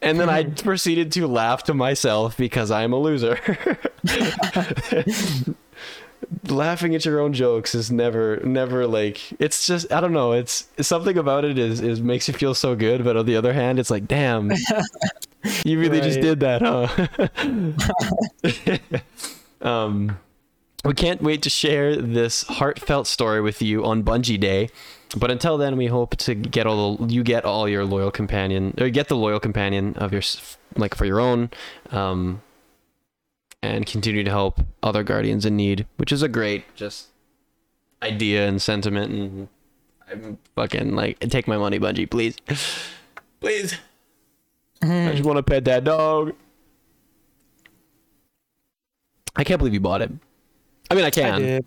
and 0.00 0.20
then 0.20 0.28
I 0.28 0.44
proceeded 0.62 1.10
to 1.12 1.26
laugh 1.26 1.64
to 1.64 1.74
myself 1.74 2.36
because 2.36 2.70
I'm 2.70 2.92
a 2.92 2.98
loser. 2.98 3.40
Laughing 6.48 6.94
at 6.94 7.04
your 7.04 7.20
own 7.20 7.32
jokes 7.32 7.74
is 7.74 7.90
never 7.90 8.36
never 8.44 8.86
like 8.86 9.20
it's 9.40 9.66
just 9.66 9.90
i 9.92 10.00
don't 10.00 10.12
know 10.12 10.30
it's 10.30 10.68
something 10.80 11.18
about 11.18 11.44
it 11.44 11.58
is 11.58 11.80
is 11.80 12.00
makes 12.00 12.28
you 12.28 12.34
feel 12.34 12.54
so 12.54 12.76
good 12.76 13.02
but 13.02 13.16
on 13.16 13.26
the 13.26 13.34
other 13.34 13.52
hand 13.52 13.80
it's 13.80 13.90
like 13.90 14.06
damn 14.06 14.50
you 15.64 15.80
really 15.80 16.00
just 16.00 16.20
did 16.20 16.38
that 16.38 16.62
huh 16.62 16.86
um 19.68 20.16
we 20.84 20.94
can't 20.94 21.22
wait 21.22 21.42
to 21.42 21.50
share 21.50 21.96
this 21.96 22.44
heartfelt 22.44 23.06
story 23.06 23.40
with 23.40 23.60
you 23.60 23.84
on 23.84 24.02
Bungie 24.02 24.40
Day. 24.40 24.70
But 25.16 25.30
until 25.30 25.58
then, 25.58 25.76
we 25.76 25.86
hope 25.86 26.16
to 26.18 26.34
get 26.34 26.66
all 26.66 26.96
the, 26.96 27.12
you 27.12 27.22
get 27.22 27.44
all 27.44 27.68
your 27.68 27.84
loyal 27.84 28.10
companion 28.10 28.74
or 28.80 28.88
get 28.88 29.08
the 29.08 29.16
loyal 29.16 29.40
companion 29.40 29.94
of 29.96 30.12
your 30.12 30.22
like 30.76 30.94
for 30.94 31.04
your 31.04 31.20
own, 31.20 31.50
um, 31.90 32.40
and 33.62 33.86
continue 33.86 34.24
to 34.24 34.30
help 34.30 34.60
other 34.82 35.02
guardians 35.02 35.44
in 35.44 35.56
need, 35.56 35.86
which 35.96 36.12
is 36.12 36.22
a 36.22 36.28
great 36.28 36.64
just 36.74 37.08
idea 38.02 38.46
and 38.48 38.60
sentiment. 38.60 39.12
And 39.12 39.48
I'm 40.10 40.38
fucking 40.56 40.94
like 40.94 41.18
take 41.20 41.46
my 41.46 41.58
money, 41.58 41.78
Bungie, 41.78 42.10
please, 42.10 42.36
please. 43.40 43.78
I 44.82 45.12
just 45.12 45.24
want 45.24 45.36
to 45.36 45.42
pet 45.42 45.64
that 45.66 45.84
dog. 45.84 46.34
I 49.36 49.44
can't 49.44 49.58
believe 49.58 49.74
you 49.74 49.80
bought 49.80 50.02
it. 50.02 50.10
I 50.90 50.94
mean, 50.94 51.04
I 51.04 51.10
can. 51.10 51.34
I 51.34 51.38
did. 51.38 51.64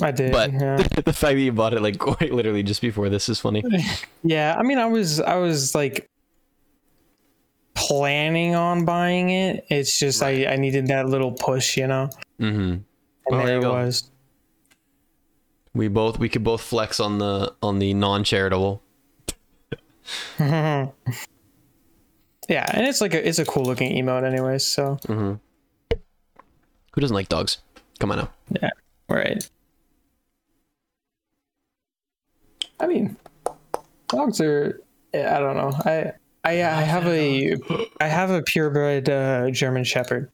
I 0.00 0.10
did. 0.10 0.32
but 0.32 0.52
yeah. 0.52 0.76
the 1.04 1.12
fact 1.12 1.34
that 1.34 1.40
you 1.40 1.52
bought 1.52 1.74
it 1.74 1.82
like 1.82 1.98
quite 2.00 2.32
literally 2.32 2.62
just 2.62 2.80
before 2.80 3.08
this 3.08 3.28
is 3.28 3.38
funny. 3.38 3.62
yeah. 4.22 4.56
I 4.58 4.62
mean, 4.62 4.78
I 4.78 4.86
was, 4.86 5.20
I 5.20 5.36
was 5.36 5.74
like 5.74 6.08
planning 7.86 8.54
on 8.54 8.84
buying 8.84 9.30
it. 9.30 9.64
It's 9.68 9.98
just 9.98 10.22
I, 10.22 10.46
I 10.46 10.56
needed 10.56 10.86
that 10.88 11.08
little 11.08 11.32
push, 11.32 11.76
you 11.76 11.86
know. 11.86 12.08
Mm-hmm. 12.40 12.60
And 12.60 12.84
Well, 13.26 13.46
there 13.46 13.58
it 13.58 13.62
go. 13.62 13.72
was. 13.72 14.10
We 15.74 15.88
both 15.88 16.18
we 16.18 16.28
could 16.28 16.44
both 16.44 16.60
flex 16.60 17.00
on 17.00 17.18
the 17.18 17.54
on 17.62 17.78
the 17.78 17.94
non-charitable. 17.94 18.82
yeah, 20.38 20.90
and 22.48 22.86
it's 22.86 23.00
like 23.00 23.14
a, 23.14 23.26
it's 23.28 23.38
a 23.38 23.44
cool 23.44 23.64
looking 23.64 23.92
emote, 24.02 24.24
anyways. 24.24 24.64
So 24.64 24.98
Mm-hmm. 25.04 25.34
Who 26.94 27.00
doesn't 27.00 27.14
like 27.14 27.28
dogs? 27.30 27.58
Come 28.00 28.10
on 28.12 28.18
now. 28.18 28.30
yeah, 28.60 28.70
right. 29.08 29.48
I 32.80 32.86
mean, 32.86 33.16
dogs 34.08 34.40
are. 34.42 34.80
I 35.14 35.38
don't 35.38 35.56
know. 35.56 35.72
I 35.86 36.12
I 36.44 36.62
I 36.64 36.82
have 36.82 37.06
a 37.06 37.56
I 38.00 38.06
have 38.08 38.30
a 38.30 38.42
purebred 38.42 39.08
uh, 39.08 39.50
German 39.50 39.84
Shepherd, 39.84 40.30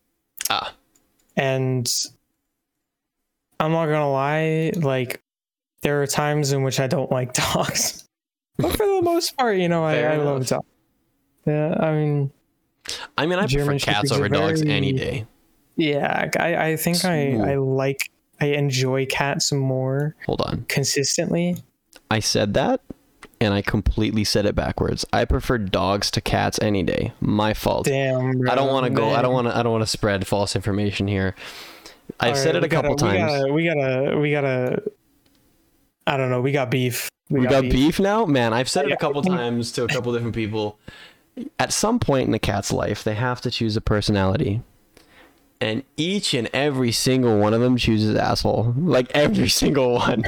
Ah, 0.49 0.73
and 1.37 1.87
I'm 3.61 3.73
not 3.73 3.87
gonna 3.87 4.11
lie. 4.11 4.73
Like, 4.77 5.21
there 5.83 6.03
are 6.03 6.07
times 6.07 6.53
in 6.53 6.63
which 6.63 6.81
I 6.81 6.87
don't 6.87 7.11
like 7.11 7.33
dogs, 7.55 8.05
but 8.57 8.77
for 8.77 8.87
the 8.87 9.03
most 9.03 9.37
part, 9.37 9.59
you 9.59 9.69
know, 9.69 9.85
I, 9.85 9.99
I 10.03 10.17
love 10.17 10.37
enough. 10.39 10.49
dogs. 10.49 10.67
Yeah, 11.47 11.75
I 11.79 11.93
mean, 11.93 12.31
I 13.17 13.27
mean, 13.27 13.39
I 13.39 13.47
German 13.47 13.79
prefer 13.79 13.93
cats 13.93 14.09
Shepherds 14.09 14.13
over 14.13 14.29
dogs 14.29 14.63
any 14.63 14.93
day. 14.93 15.27
yeah, 15.77 16.31
I 16.39 16.57
I 16.71 16.77
think 16.77 17.05
I 17.05 17.33
I 17.53 17.55
like 17.57 18.11
I 18.41 18.47
enjoy 18.47 19.05
cats 19.07 19.53
more 19.53 20.15
Hold 20.27 20.41
on. 20.43 20.65
consistently. 20.69 21.57
I 22.11 22.21
said 22.21 22.55
that, 22.55 22.81
and 23.41 23.55
I 23.55 23.63
completely 23.63 24.25
said 24.25 24.47
it 24.47 24.55
backwards. 24.55 25.05
I 25.13 25.25
prefer 25.25 25.59
dogs 25.59 26.11
to 26.13 26.21
cats 26.21 26.59
any 26.61 26.83
day. 26.83 27.13
My 27.21 27.55
fault. 27.55 27.87
Damn. 27.87 28.49
I 28.49 28.55
don't 28.55 28.69
want 28.69 28.85
to 28.87 28.91
go. 28.91 29.11
I 29.11 29.23
don't 29.23 29.33
want 29.33 29.47
to. 29.49 29.57
I 29.57 29.63
don't 29.63 29.73
want 29.73 29.83
to 29.83 29.87
spread 29.91 30.27
false 30.27 30.57
information 30.57 31.07
here. 31.09 31.35
I've 32.21 32.31
All 32.31 32.37
said 32.37 32.57
it 32.57 32.65
a 32.65 32.69
couple 32.69 32.95
gotta- 32.95 33.19
times. 33.19 33.53
We 33.53 33.65
gotta, 33.67 33.77
we 33.79 33.83
gotta, 34.11 34.19
we 34.19 34.31
gotta. 34.33 34.83
I 36.07 36.17
don't 36.17 36.31
know. 36.31 36.41
We 36.41 36.53
got 36.53 36.71
beef. 36.71 37.09
We, 37.31 37.47
got, 37.47 37.63
beef. 37.65 38.01
now, 38.01 38.25
man. 38.25 38.55
I've 38.55 38.71
said 38.71 38.87
it 38.87 38.93
a 38.93 38.97
couple 38.97 39.21
times 39.37 39.71
to 39.73 39.85
a 39.85 39.89
couple 39.89 40.13
different 40.15 40.35
people. 40.35 40.79
At 41.59 41.73
some 41.73 41.99
point 41.99 42.25
in 42.27 42.33
the 42.33 42.39
cat's 42.39 42.73
life, 42.73 43.05
they 43.05 43.15
have 43.15 43.41
to 43.43 43.51
choose 43.51 43.77
a 43.77 43.81
personality, 43.83 44.63
and 45.61 45.85
each 45.99 46.33
and 46.35 46.49
every 46.55 46.91
single 46.91 47.39
one 47.39 47.53
of 47.55 47.61
them 47.61 47.77
chooses 47.77 48.17
asshole. 48.17 48.75
Like 48.77 49.11
every 49.15 49.49
single 49.51 49.95
one. 49.97 50.25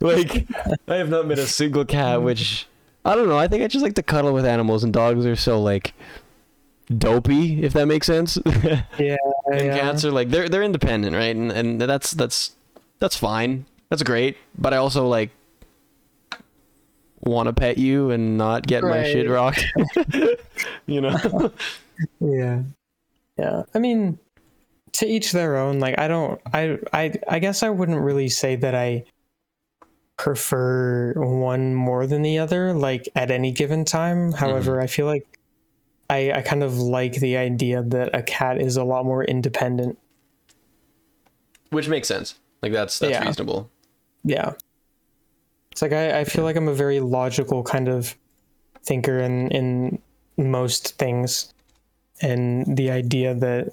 like 0.16 0.46
I 0.88 0.96
have 0.96 1.10
not 1.10 1.26
met 1.26 1.38
a 1.38 1.46
single 1.46 1.84
cat 1.84 2.18
mm. 2.18 2.22
which 2.22 2.66
I 3.04 3.14
don't 3.14 3.28
know. 3.28 3.38
I 3.38 3.48
think 3.48 3.62
I 3.62 3.66
just 3.66 3.82
like 3.82 3.94
to 3.94 4.02
cuddle 4.02 4.32
with 4.32 4.44
animals, 4.44 4.84
and 4.84 4.92
dogs 4.92 5.24
are 5.24 5.36
so 5.36 5.60
like 5.60 5.94
dopey, 6.96 7.62
if 7.62 7.72
that 7.72 7.86
makes 7.86 8.06
sense. 8.06 8.36
and 8.44 8.84
Yeah. 8.98 9.16
yeah. 9.50 9.78
cats 9.78 10.04
are 10.04 10.10
like 10.10 10.30
they're 10.30 10.48
they're 10.48 10.62
independent, 10.62 11.14
right? 11.16 11.34
And 11.34 11.50
and 11.50 11.80
that's 11.80 12.12
that's 12.12 12.52
that's 12.98 13.16
fine. 13.16 13.66
That's 13.88 14.02
great. 14.02 14.36
But 14.58 14.74
I 14.74 14.76
also 14.76 15.06
like 15.06 15.30
want 17.20 17.46
to 17.48 17.52
pet 17.52 17.78
you 17.78 18.10
and 18.10 18.38
not 18.38 18.66
get 18.66 18.82
my 18.82 19.02
shit 19.04 19.28
rocked. 19.28 19.64
you 20.86 21.00
know. 21.00 21.52
Yeah. 22.20 22.62
Yeah. 23.38 23.62
I 23.74 23.78
mean, 23.78 24.18
to 24.92 25.06
each 25.06 25.32
their 25.32 25.56
own. 25.56 25.80
Like 25.80 25.98
I 25.98 26.08
don't 26.08 26.40
I 26.52 26.78
I 26.92 27.12
I 27.28 27.38
guess 27.38 27.62
I 27.62 27.70
wouldn't 27.70 28.00
really 28.00 28.28
say 28.28 28.56
that 28.56 28.74
I 28.74 29.04
prefer 30.20 31.14
one 31.16 31.74
more 31.74 32.06
than 32.06 32.20
the 32.20 32.38
other 32.38 32.74
like 32.74 33.08
at 33.16 33.30
any 33.30 33.50
given 33.50 33.86
time. 33.86 34.32
However, 34.32 34.72
mm-hmm. 34.72 34.82
I 34.82 34.86
feel 34.86 35.06
like 35.06 35.26
I 36.10 36.30
I 36.32 36.42
kind 36.42 36.62
of 36.62 36.76
like 36.76 37.14
the 37.14 37.38
idea 37.38 37.82
that 37.84 38.14
a 38.14 38.22
cat 38.22 38.60
is 38.60 38.76
a 38.76 38.84
lot 38.84 39.06
more 39.06 39.24
independent. 39.24 39.98
Which 41.70 41.88
makes 41.88 42.06
sense. 42.06 42.34
Like 42.60 42.72
that's 42.72 42.98
that's 42.98 43.12
Yeah. 43.12 43.24
reasonable. 43.24 43.70
Yeah. 44.22 44.52
It's 45.72 45.80
like 45.80 45.94
I, 45.94 46.20
I 46.20 46.24
feel 46.24 46.44
like 46.44 46.56
I'm 46.56 46.68
a 46.68 46.74
very 46.74 47.00
logical 47.00 47.62
kind 47.62 47.88
of 47.88 48.14
thinker 48.84 49.20
in 49.20 49.48
in 49.48 50.02
most 50.36 50.98
things. 50.98 51.54
And 52.20 52.76
the 52.76 52.90
idea 52.90 53.34
that 53.36 53.72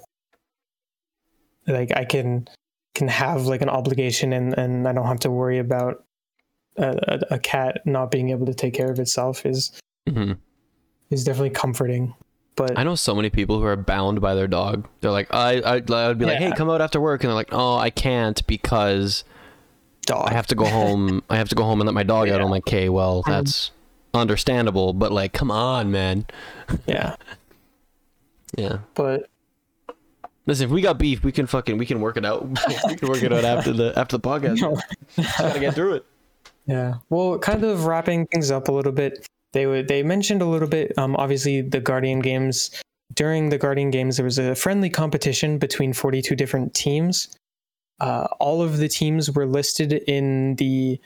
like 1.66 1.94
I 1.94 2.06
can 2.06 2.48
can 2.94 3.08
have 3.08 3.44
like 3.44 3.60
an 3.60 3.68
obligation 3.68 4.32
and, 4.32 4.56
and 4.56 4.88
I 4.88 4.92
don't 4.94 5.06
have 5.06 5.20
to 5.20 5.30
worry 5.30 5.58
about 5.58 6.06
a, 6.78 7.34
a, 7.34 7.38
cat 7.38 7.80
not 7.84 8.10
being 8.10 8.30
able 8.30 8.46
to 8.46 8.54
take 8.54 8.74
care 8.74 8.90
of 8.90 8.98
itself 8.98 9.44
is 9.44 9.72
hmm 10.08 10.32
is 11.10 11.24
definitely 11.24 11.50
comforting. 11.50 12.14
But 12.56 12.78
I 12.78 12.82
know 12.84 12.94
so 12.94 13.14
many 13.14 13.30
people 13.30 13.58
who 13.58 13.64
are 13.64 13.76
bound 13.76 14.20
by 14.20 14.34
their 14.34 14.48
dog. 14.48 14.88
They're 15.00 15.10
like, 15.10 15.32
I, 15.32 15.60
I, 15.60 15.74
I 15.76 16.08
would 16.08 16.18
be 16.18 16.24
like, 16.24 16.38
hey, 16.38 16.52
come 16.52 16.68
out 16.68 16.80
after 16.80 17.00
work, 17.00 17.22
and 17.22 17.28
they're 17.28 17.34
like, 17.36 17.52
oh, 17.52 17.76
I 17.76 17.90
can't 17.90 18.44
because 18.46 19.22
dog. 20.02 20.28
I 20.28 20.32
have 20.32 20.48
to 20.48 20.54
go 20.54 20.64
home. 20.66 21.22
I 21.30 21.36
have 21.36 21.48
to 21.50 21.54
go 21.54 21.62
home 21.62 21.80
and 21.80 21.86
let 21.86 21.94
my 21.94 22.02
dog 22.02 22.28
out. 22.28 22.40
I'm 22.40 22.50
like, 22.50 22.66
okay, 22.66 22.88
well, 22.88 23.22
Um, 23.26 23.32
that's 23.32 23.70
understandable, 24.12 24.92
but 24.92 25.12
like, 25.12 25.32
come 25.32 25.50
on, 25.50 25.90
man. 25.90 26.26
yeah. 26.86 27.16
Yeah. 28.56 28.78
But 28.94 29.28
Listen, 30.48 30.64
if 30.64 30.70
we 30.70 30.80
got 30.80 30.98
beef, 30.98 31.22
we 31.22 31.30
can 31.30 31.46
fucking 31.46 31.76
we 31.76 31.84
can 31.84 32.00
work 32.00 32.16
it 32.16 32.24
out. 32.24 32.48
we 32.88 32.94
can 32.96 33.08
work 33.08 33.22
it 33.22 33.30
out 33.34 33.44
after 33.44 33.70
the 33.70 33.92
after 33.98 34.16
the 34.16 34.22
podcast. 34.28 34.62
no. 34.62 34.80
Gotta 35.36 35.60
get 35.60 35.74
through 35.74 35.96
it. 35.96 36.06
Yeah. 36.68 36.96
Well, 37.08 37.38
kind 37.38 37.64
of 37.64 37.86
wrapping 37.86 38.26
things 38.26 38.50
up 38.50 38.68
a 38.68 38.72
little 38.72 38.92
bit. 38.92 39.26
They 39.54 39.66
would 39.66 39.88
they 39.88 40.02
mentioned 40.02 40.42
a 40.42 40.46
little 40.46 40.68
bit. 40.68 40.96
Um, 40.98 41.16
obviously 41.16 41.62
the 41.62 41.80
Guardian 41.80 42.20
games. 42.20 42.70
During 43.14 43.48
the 43.48 43.56
Guardian 43.56 43.90
games, 43.90 44.18
there 44.18 44.24
was 44.24 44.38
a 44.38 44.54
friendly 44.54 44.90
competition 44.90 45.56
between 45.58 45.94
42 45.94 46.36
different 46.36 46.74
teams. 46.74 47.34
Uh, 48.00 48.28
all 48.38 48.60
of 48.60 48.76
the 48.76 48.88
teams 48.88 49.30
were 49.30 49.46
listed 49.46 49.94
in 50.06 50.56
the 50.56 51.00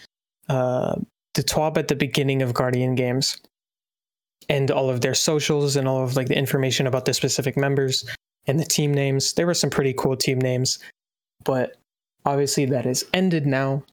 uh, 0.49 0.97
the 1.35 1.45
TWAB 1.45 1.79
at 1.79 1.89
the 1.89 1.95
beginning 1.95 2.43
of 2.43 2.53
Guardian 2.53 2.97
games, 2.97 3.39
and 4.49 4.71
all 4.73 4.91
of 4.91 5.01
their 5.01 5.15
socials 5.15 5.77
and 5.77 5.87
all 5.87 6.03
of 6.03 6.17
like 6.17 6.27
the 6.27 6.37
information 6.37 6.89
about 6.89 7.05
the 7.05 7.15
specific 7.15 7.57
members 7.57 8.05
and 8.47 8.59
the 8.59 8.65
team 8.65 8.93
names. 8.93 9.35
There 9.35 9.47
were 9.47 9.55
some 9.55 9.71
pretty 9.71 9.95
cool 9.97 10.17
team 10.17 10.41
names, 10.41 10.81
but 11.45 11.77
obviously 12.27 12.65
that 12.67 12.85
is 12.85 13.05
ended 13.15 13.47
now 13.47 13.85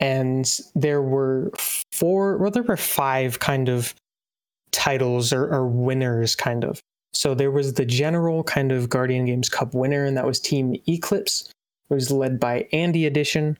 and 0.00 0.58
there 0.74 1.02
were 1.02 1.50
four 1.92 2.36
well 2.38 2.50
there 2.50 2.62
were 2.62 2.76
five 2.76 3.38
kind 3.40 3.68
of 3.68 3.94
titles 4.70 5.32
or, 5.32 5.44
or 5.52 5.66
winners 5.66 6.36
kind 6.36 6.64
of. 6.64 6.80
So 7.14 7.34
there 7.34 7.50
was 7.50 7.74
the 7.74 7.86
general 7.86 8.44
kind 8.44 8.70
of 8.70 8.88
guardian 8.88 9.24
games 9.24 9.48
cup 9.48 9.74
winner 9.74 10.04
and 10.04 10.16
that 10.16 10.26
was 10.26 10.38
team 10.40 10.76
eclipse. 10.86 11.50
It 11.90 11.94
was 11.94 12.10
led 12.10 12.38
by 12.38 12.68
andy 12.72 13.06
edition. 13.06 13.58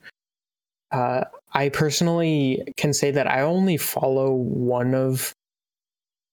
Uh, 0.90 1.24
i 1.52 1.68
personally 1.68 2.62
can 2.78 2.94
say 2.94 3.10
that 3.10 3.26
i 3.26 3.42
only 3.42 3.76
follow 3.76 4.32
one 4.32 4.94
of 4.94 5.32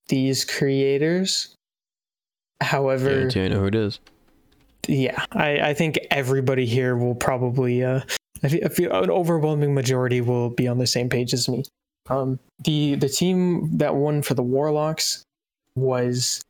these 0.07 0.45
creators. 0.45 1.56
However 2.61 3.22
Yeah, 3.23 3.27
do 3.27 3.41
you 3.41 3.49
know 3.49 3.60
who 3.60 3.65
it 3.65 3.76
is? 3.76 3.99
yeah 4.88 5.26
I, 5.32 5.69
I 5.69 5.73
think 5.73 5.98
everybody 6.11 6.65
here 6.65 6.95
will 6.95 7.15
probably 7.15 7.84
uh 7.84 8.02
I 8.46 8.50
feel, 8.50 8.62
I 8.66 8.70
feel 8.70 8.92
an 8.92 9.10
overwhelming 9.10 9.74
majority 9.74 10.22
will 10.22 10.50
be 10.50 10.68
on 10.68 10.78
the 10.78 10.88
same 10.88 11.10
page 11.10 11.34
as 11.34 11.50
me 11.50 11.64
um 12.10 12.40
the 12.64 12.96
the 12.96 13.10
team 13.10 13.78
that 13.78 13.96
won 13.96 14.22
for 14.22 14.36
the 14.36 14.44
warlocks 14.44 15.24
was 15.76 16.44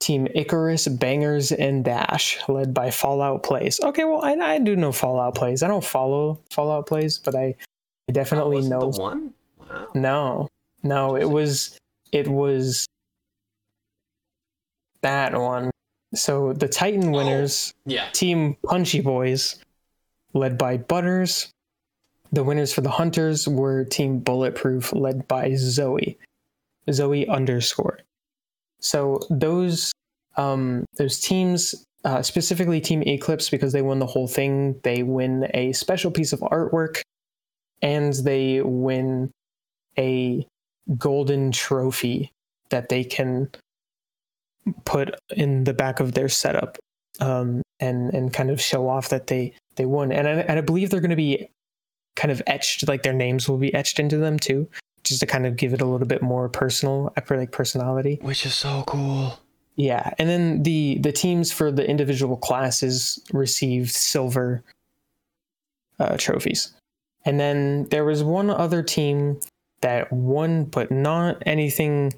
team 0.00 0.26
icarus 0.34 0.88
bangers 0.88 1.52
and 1.52 1.84
dash 1.84 2.38
led 2.48 2.72
by 2.72 2.90
fallout 2.90 3.42
plays 3.42 3.78
okay 3.82 4.04
well 4.04 4.24
i, 4.24 4.32
I 4.32 4.58
do 4.58 4.74
know 4.74 4.92
fallout 4.92 5.34
plays 5.34 5.62
i 5.62 5.68
don't 5.68 5.84
follow 5.84 6.40
fallout 6.50 6.86
plays 6.86 7.18
but 7.18 7.34
i, 7.34 7.54
I 8.08 8.12
definitely 8.12 8.62
know 8.62 8.88
one. 8.96 9.34
Wow. 9.58 9.88
no, 9.94 10.48
no, 10.82 11.16
it 11.16 11.28
was 11.28 11.78
it 12.12 12.26
was 12.26 12.86
that 15.02 15.32
one. 15.38 15.70
So 16.14 16.52
the 16.52 16.66
Titan 16.68 17.12
winners, 17.12 17.72
Yeah. 17.86 18.08
Team 18.12 18.56
Punchy 18.64 19.00
Boys, 19.00 19.60
led 20.32 20.58
by 20.58 20.76
Butters. 20.76 21.50
The 22.32 22.44
winners 22.44 22.72
for 22.72 22.80
the 22.80 22.90
Hunters 22.90 23.48
were 23.48 23.84
Team 23.84 24.20
Bulletproof, 24.20 24.92
led 24.92 25.26
by 25.26 25.54
Zoe, 25.56 26.16
Zoe 26.90 27.26
underscore. 27.26 27.98
So 28.80 29.20
those 29.30 29.92
um, 30.36 30.84
those 30.96 31.20
teams, 31.20 31.84
uh, 32.04 32.22
specifically 32.22 32.80
Team 32.80 33.02
Eclipse, 33.02 33.50
because 33.50 33.72
they 33.72 33.82
won 33.82 33.98
the 33.98 34.06
whole 34.06 34.28
thing, 34.28 34.78
they 34.84 35.02
win 35.02 35.48
a 35.54 35.72
special 35.72 36.10
piece 36.10 36.32
of 36.32 36.40
artwork, 36.40 37.02
and 37.82 38.14
they 38.14 38.62
win 38.62 39.30
a 39.98 40.46
golden 40.96 41.52
trophy 41.52 42.30
that 42.70 42.88
they 42.88 43.04
can 43.04 43.50
put 44.84 45.14
in 45.30 45.64
the 45.64 45.74
back 45.74 46.00
of 46.00 46.12
their 46.12 46.28
setup 46.28 46.78
um, 47.20 47.62
and 47.80 48.14
and 48.14 48.32
kind 48.32 48.50
of 48.50 48.60
show 48.60 48.88
off 48.88 49.08
that 49.08 49.26
they 49.26 49.52
they 49.80 49.86
won. 49.86 50.12
And 50.12 50.28
I, 50.28 50.32
and 50.32 50.58
I 50.58 50.60
believe 50.60 50.90
they're 50.90 51.00
going 51.00 51.08
to 51.08 51.16
be 51.16 51.48
kind 52.14 52.30
of 52.30 52.42
etched, 52.46 52.86
like 52.86 53.02
their 53.02 53.14
names 53.14 53.48
will 53.48 53.56
be 53.56 53.72
etched 53.72 53.98
into 53.98 54.18
them 54.18 54.38
too, 54.38 54.68
just 55.04 55.20
to 55.20 55.26
kind 55.26 55.46
of 55.46 55.56
give 55.56 55.72
it 55.72 55.80
a 55.80 55.86
little 55.86 56.06
bit 56.06 56.20
more 56.20 56.50
personal, 56.50 57.14
for 57.24 57.38
like 57.38 57.50
personality. 57.50 58.18
Which 58.20 58.44
is 58.44 58.54
so 58.54 58.84
cool. 58.86 59.40
Yeah, 59.76 60.12
and 60.18 60.28
then 60.28 60.62
the 60.62 60.98
the 60.98 61.12
teams 61.12 61.50
for 61.50 61.72
the 61.72 61.88
individual 61.88 62.36
classes 62.36 63.18
received 63.32 63.90
silver 63.90 64.62
uh, 65.98 66.18
trophies, 66.18 66.74
and 67.24 67.40
then 67.40 67.84
there 67.84 68.04
was 68.04 68.22
one 68.22 68.50
other 68.50 68.82
team 68.82 69.40
that 69.80 70.12
won, 70.12 70.64
but 70.64 70.90
not 70.90 71.42
anything. 71.46 72.12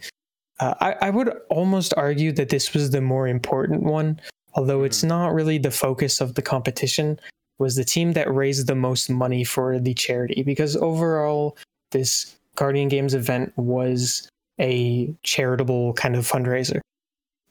Uh, 0.58 0.74
I 0.80 0.92
I 1.06 1.10
would 1.10 1.32
almost 1.50 1.94
argue 1.96 2.32
that 2.32 2.48
this 2.48 2.74
was 2.74 2.90
the 2.90 3.00
more 3.00 3.28
important 3.28 3.84
one, 3.84 4.20
although 4.54 4.82
it's 4.82 5.04
not 5.04 5.32
really 5.32 5.58
the 5.58 5.70
focus 5.70 6.20
of 6.20 6.34
the 6.34 6.42
competition. 6.42 7.20
Was 7.58 7.76
the 7.76 7.84
team 7.84 8.12
that 8.12 8.32
raised 8.32 8.66
the 8.66 8.74
most 8.74 9.08
money 9.08 9.44
for 9.44 9.78
the 9.78 9.94
charity 9.94 10.42
because 10.42 10.76
overall 10.76 11.56
this 11.92 12.36
Guardian 12.56 12.88
Games 12.88 13.14
event 13.14 13.52
was 13.56 14.28
a 14.60 15.14
charitable 15.22 15.92
kind 15.94 16.16
of 16.16 16.26
fundraiser 16.26 16.80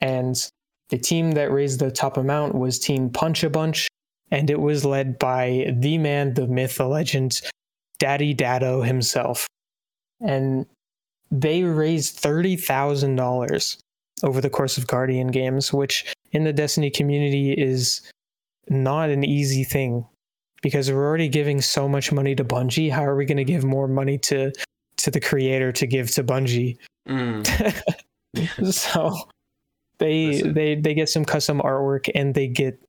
and 0.02 0.52
the 0.90 0.98
team 0.98 1.32
that 1.32 1.52
raised 1.52 1.80
the 1.80 1.91
top 1.91 2.18
amount 2.18 2.56
was 2.56 2.80
Team 2.80 3.10
Punch 3.10 3.44
a 3.44 3.49
Bunch, 3.49 3.88
and 4.30 4.49
it 4.49 4.60
was 4.60 4.84
led 4.84 5.19
by 5.19 5.73
the 5.78 5.98
man, 5.98 6.34
the 6.34 6.48
myth, 6.48 6.76
the 6.76 6.88
legend, 6.88 7.41
Daddy 7.99 8.34
Datto 8.34 8.82
himself. 8.82 9.48
And 10.19 10.65
they 11.30 11.64
raised 11.64 12.18
thirty 12.18 12.57
thousand 12.57 13.15
dollars 13.15 13.78
over 14.23 14.41
the 14.41 14.49
course 14.49 14.78
of 14.78 14.88
Guardian 14.88 15.28
Games, 15.28 15.72
which 15.72 16.14
in 16.34 16.44
the 16.44 16.53
Destiny 16.53 16.90
community 16.90 17.53
is 17.53 18.02
not 18.69 19.09
an 19.09 19.23
easy 19.23 19.63
thing 19.63 20.05
because 20.61 20.91
we're 20.91 21.05
already 21.05 21.29
giving 21.29 21.61
so 21.61 21.88
much 21.88 22.11
money 22.11 22.35
to 22.35 22.43
Bungie. 22.43 22.91
How 22.91 23.05
are 23.05 23.15
we 23.15 23.25
going 23.25 23.38
to 23.38 23.43
give 23.43 23.63
more 23.63 23.88
money 23.88 24.17
to 24.19 24.51
to 25.01 25.11
the 25.11 25.19
creator 25.19 25.71
to 25.71 25.88
give 25.88 26.11
to 26.11 26.23
Bungie. 26.23 26.77
so 28.71 29.15
they 29.97 30.27
Listen. 30.27 30.53
they 30.53 30.75
they 30.75 30.93
get 30.93 31.09
some 31.09 31.25
custom 31.25 31.59
artwork 31.61 32.09
and 32.15 32.33
they 32.33 32.47
get 32.47 32.79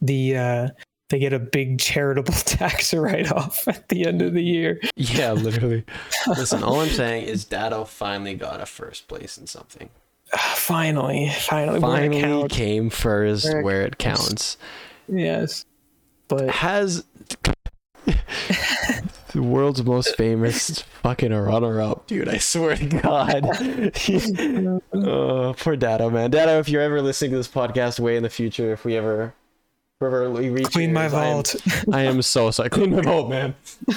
the 0.00 0.36
uh 0.36 0.68
they 1.10 1.18
get 1.18 1.32
a 1.32 1.38
big 1.38 1.78
charitable 1.78 2.32
tax 2.44 2.92
write 2.94 3.30
off 3.30 3.68
at 3.68 3.88
the 3.88 4.06
end 4.06 4.22
of 4.22 4.32
the 4.32 4.42
year. 4.42 4.80
Yeah, 4.96 5.32
literally. 5.32 5.84
Listen, 6.26 6.62
all 6.62 6.80
I'm 6.80 6.88
saying 6.88 7.26
is 7.26 7.44
Datto 7.44 7.84
finally 7.84 8.34
got 8.34 8.60
a 8.60 8.66
first 8.66 9.06
place 9.06 9.36
in 9.38 9.46
something. 9.46 9.90
Finally, 10.38 11.30
finally, 11.40 11.78
where 11.80 12.04
it 12.04 12.10
Finally 12.10 12.48
came 12.48 12.90
first 12.90 13.44
Where 13.46 13.60
it 13.60 13.64
where 13.64 13.82
it 13.82 13.98
counts. 13.98 14.26
counts. 14.28 14.56
Yes, 15.08 15.64
but 16.28 16.48
Has 16.50 17.04
the 18.06 19.42
world's 19.42 19.82
most 19.84 20.16
famous 20.16 20.80
fucking 21.02 21.32
runner 21.32 21.80
up, 21.80 22.06
dude. 22.06 22.28
I 22.28 22.38
swear 22.38 22.76
to 22.76 22.86
God. 22.86 23.44
oh, 24.94 25.54
poor 25.58 25.76
Datto, 25.76 26.10
man. 26.10 26.30
Datto, 26.30 26.58
if 26.58 26.68
you're 26.68 26.82
ever 26.82 27.02
listening 27.02 27.32
to 27.32 27.36
this 27.38 27.48
podcast 27.48 27.98
way 28.00 28.16
in 28.16 28.22
the 28.22 28.30
future, 28.30 28.72
if 28.72 28.84
we 28.84 28.96
ever, 28.96 29.34
if 30.00 30.06
ever 30.06 30.30
we 30.30 30.50
reach 30.50 30.70
clean 30.70 30.92
my 30.92 31.02
yours, 31.08 31.14
I 31.14 31.24
am- 31.26 31.32
vault. 31.34 31.56
I 31.92 32.02
am 32.02 32.22
so 32.22 32.50
sorry. 32.50 32.70
Clean 32.70 32.90
my 32.90 33.02
vault, 33.02 33.28
man. 33.28 33.54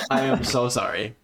I 0.09 0.21
am 0.21 0.43
so 0.43 0.69
sorry 0.69 1.15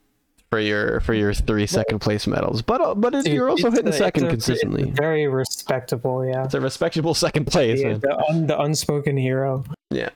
for 0.53 0.59
your 0.59 0.99
for 0.99 1.15
your 1.15 1.33
three 1.33 1.65
second 1.65 1.97
place 1.97 2.27
medals, 2.27 2.61
but 2.61 2.79
uh, 2.79 2.93
but 2.93 3.15
it, 3.15 3.25
Dude, 3.25 3.33
you're 3.33 3.49
also 3.49 3.71
hitting 3.71 3.87
a- 3.87 3.91
second 3.93 4.25
it's 4.25 4.31
a- 4.31 4.35
it's 4.53 4.61
consistently. 4.61 4.91
very 4.91 5.27
respectable, 5.27 6.23
yeah. 6.23 6.43
It's 6.43 6.53
a 6.53 6.61
respectable 6.61 7.15
second 7.15 7.45
place, 7.47 7.81
Yeah, 7.81 7.87
man. 7.93 7.99
the, 8.01 8.17
un, 8.29 8.45
the 8.47 8.61
unspoken 8.61 9.17
hero. 9.17 9.63
Yeah, 9.89 10.09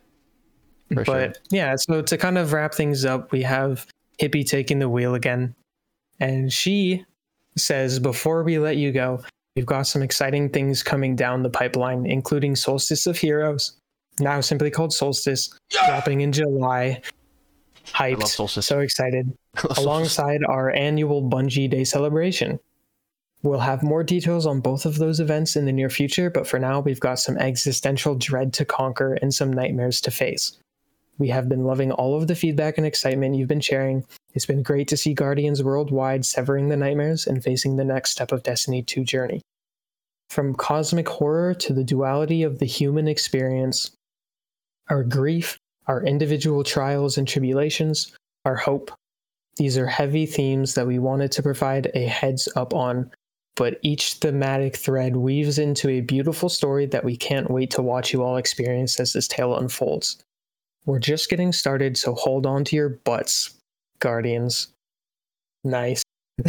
for 0.94 1.04
sure. 1.06 1.16
but 1.30 1.40
yeah, 1.50 1.76
so 1.76 2.04
to 2.04 2.18
kind 2.18 2.38
of 2.38 2.54
wrap 2.54 2.76
things 2.76 3.04
up, 3.04 3.32
we 3.32 3.42
have 3.42 3.88
Hippie 4.22 4.46
taking 4.48 4.78
the 4.78 4.90
wheel 4.90 5.16
again. 5.16 5.56
And 6.20 6.54
she 6.54 7.04
says, 7.58 7.98
Before 8.00 8.44
we 8.44 8.60
let 8.60 8.78
you 8.78 8.92
go, 8.92 9.24
we've 9.56 9.66
got 9.66 9.88
some 9.88 10.04
exciting 10.04 10.50
things 10.50 10.84
coming 10.84 11.16
down 11.16 11.42
the 11.42 11.50
pipeline, 11.50 12.06
including 12.06 12.56
Solstice 12.56 13.08
of 13.08 13.18
Heroes, 13.18 13.76
now 14.20 14.40
simply 14.42 14.70
called 14.70 14.94
Solstice, 14.94 15.50
dropping 15.72 16.22
in 16.22 16.32
July. 16.32 17.02
Hyped. 17.94 18.64
So 18.64 18.80
excited. 18.80 19.38
I 19.56 19.60
love 19.60 19.66
Solstice. 19.66 19.84
Alongside 19.84 20.44
our 20.44 20.72
annual 20.72 21.28
Bungie 21.28 21.70
Day 21.70 21.84
celebration. 21.84 22.60
We'll 23.44 23.60
have 23.60 23.84
more 23.84 24.04
details 24.04 24.46
on 24.46 24.62
both 24.62 24.86
of 24.86 24.98
those 24.98 25.20
events 25.20 25.56
in 25.56 25.66
the 25.66 25.72
near 25.72 25.90
future, 25.90 26.30
but 26.30 26.48
for 26.48 26.60
now, 26.60 26.80
we've 26.80 27.00
got 27.00 27.20
some 27.20 27.38
existential 27.38 28.16
dread 28.16 28.52
to 28.54 28.66
conquer 28.66 29.14
and 29.14 29.34
some 29.34 29.54
nightmares 29.54 30.02
to 30.02 30.12
face. 30.12 30.58
We 31.20 31.30
have 31.30 31.50
been 31.50 31.64
loving 31.64 31.92
all 31.92 32.16
of 32.16 32.28
the 32.28 32.36
feedback 32.36 32.78
and 32.78 32.86
excitement 32.86 33.36
you've 33.36 33.48
been 33.48 33.62
sharing. 33.62 34.06
It's 34.34 34.46
been 34.46 34.64
great 34.64 34.88
to 34.90 34.98
see 34.98 35.14
Guardians 35.14 35.64
worldwide 35.64 36.26
severing 36.26 36.70
the 36.70 36.78
nightmares 36.78 37.26
and 37.26 37.44
facing 37.44 37.76
the 37.76 37.86
next 37.86 38.12
step 38.12 38.32
of 38.32 38.44
Destiny 38.44 38.84
2 38.84 39.04
journey. 39.04 39.42
From 40.30 40.54
cosmic 40.54 41.08
horror 41.08 41.54
to 41.56 41.74
the 41.74 41.84
duality 41.84 42.44
of 42.44 42.60
the 42.60 42.66
human 42.66 43.08
experience, 43.08 43.92
our 44.90 45.04
grief, 45.04 45.58
our 45.88 46.04
individual 46.04 46.64
trials 46.64 47.18
and 47.18 47.28
tribulations, 47.28 48.16
our 48.46 48.56
hope. 48.56 48.92
These 49.58 49.78
are 49.78 49.88
heavy 49.88 50.26
themes 50.26 50.76
that 50.76 50.88
we 50.88 51.00
wanted 51.00 51.32
to 51.34 51.44
provide 51.44 51.90
a 51.94 52.06
heads 52.06 52.48
up 52.56 52.74
on, 52.74 53.12
but 53.56 53.80
each 53.82 54.16
thematic 54.16 54.76
thread 54.76 55.16
weaves 55.16 55.58
into 55.58 55.90
a 55.90 56.02
beautiful 56.02 56.50
story 56.50 56.86
that 56.88 57.04
we 57.04 57.18
can't 57.18 57.50
wait 57.50 57.72
to 57.72 57.82
watch 57.82 58.14
you 58.14 58.24
all 58.24 58.38
experience 58.38 59.00
as 59.00 59.14
this 59.14 59.28
tale 59.28 59.58
unfolds. 59.58 60.18
We're 60.86 61.00
just 61.00 61.30
getting 61.30 61.52
started, 61.52 61.98
so 61.98 62.14
hold 62.14 62.46
on 62.46 62.64
to 62.66 62.76
your 62.76 62.90
butts, 62.90 63.56
Guardians. 64.00 64.68
Nice. 65.64 66.04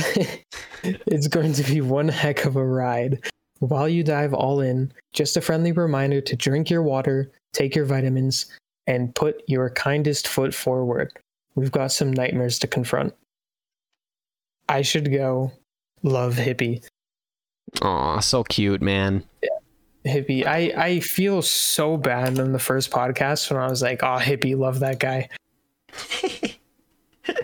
it's 0.85 1.28
going 1.28 1.55
to 1.55 1.62
be 1.65 1.81
one 1.81 2.09
heck 2.09 2.44
of 2.44 2.56
a 2.56 2.65
ride. 2.65 3.24
While 3.60 3.89
you 3.89 4.05
dive 4.05 4.35
all 4.35 4.60
in, 4.60 4.93
just 5.12 5.36
a 5.36 5.40
friendly 5.40 5.73
reminder 5.73 6.20
to 6.20 6.36
drink 6.36 6.70
your 6.70 6.82
water, 6.82 7.32
take 7.52 7.74
your 7.74 7.86
vitamins, 7.86 8.47
and 8.89 9.15
put 9.15 9.43
your 9.47 9.69
kindest 9.70 10.27
foot 10.27 10.55
forward. 10.55 11.12
We've 11.55 11.70
got 11.70 11.93
some 11.93 12.10
nightmares 12.12 12.59
to 12.60 12.66
confront. 12.66 13.15
I 14.69 14.81
should 14.82 15.12
go. 15.12 15.52
Love 16.02 16.36
hippie. 16.36 16.82
Aw, 17.82 18.20
so 18.20 18.44
cute, 18.44 18.81
man. 18.81 19.24
Hippie. 20.06 20.47
I, 20.47 20.73
I 20.77 21.01
feel 21.01 21.43
so 21.43 21.98
bad 21.98 22.39
in 22.39 22.52
the 22.52 22.59
first 22.59 22.90
podcast 22.90 23.51
when 23.51 23.60
I 23.60 23.69
was 23.69 23.82
like, 23.82 24.02
oh, 24.02 24.16
hippie, 24.19 24.56
love 24.56 24.81
that 24.81 24.98
guy. 24.98 25.28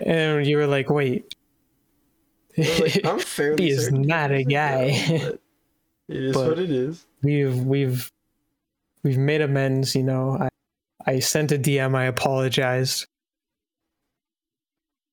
and 0.05 0.45
you 0.47 0.57
were 0.57 0.65
like, 0.67 0.89
wait. 0.89 1.35
I'm 3.03 3.19
fairly 3.19 3.65
He 3.65 3.69
is 3.69 3.91
not 3.91 4.31
a 4.31 4.39
it's 4.39 4.49
guy. 4.49 5.37
It 6.07 6.23
is 6.23 6.33
But- 6.35 6.47
what 6.49 6.59
it 6.59 6.69
is. 6.71 7.05
we've 7.23 7.57
we've 7.65 8.11
we've 9.03 9.17
made 9.17 9.41
amends, 9.41 9.95
you 9.95 10.03
know. 10.03 10.37
I 10.39 10.49
I 11.05 11.19
sent 11.19 11.51
a 11.51 11.57
DM, 11.57 11.95
I 11.95 12.05
apologized. 12.05 13.05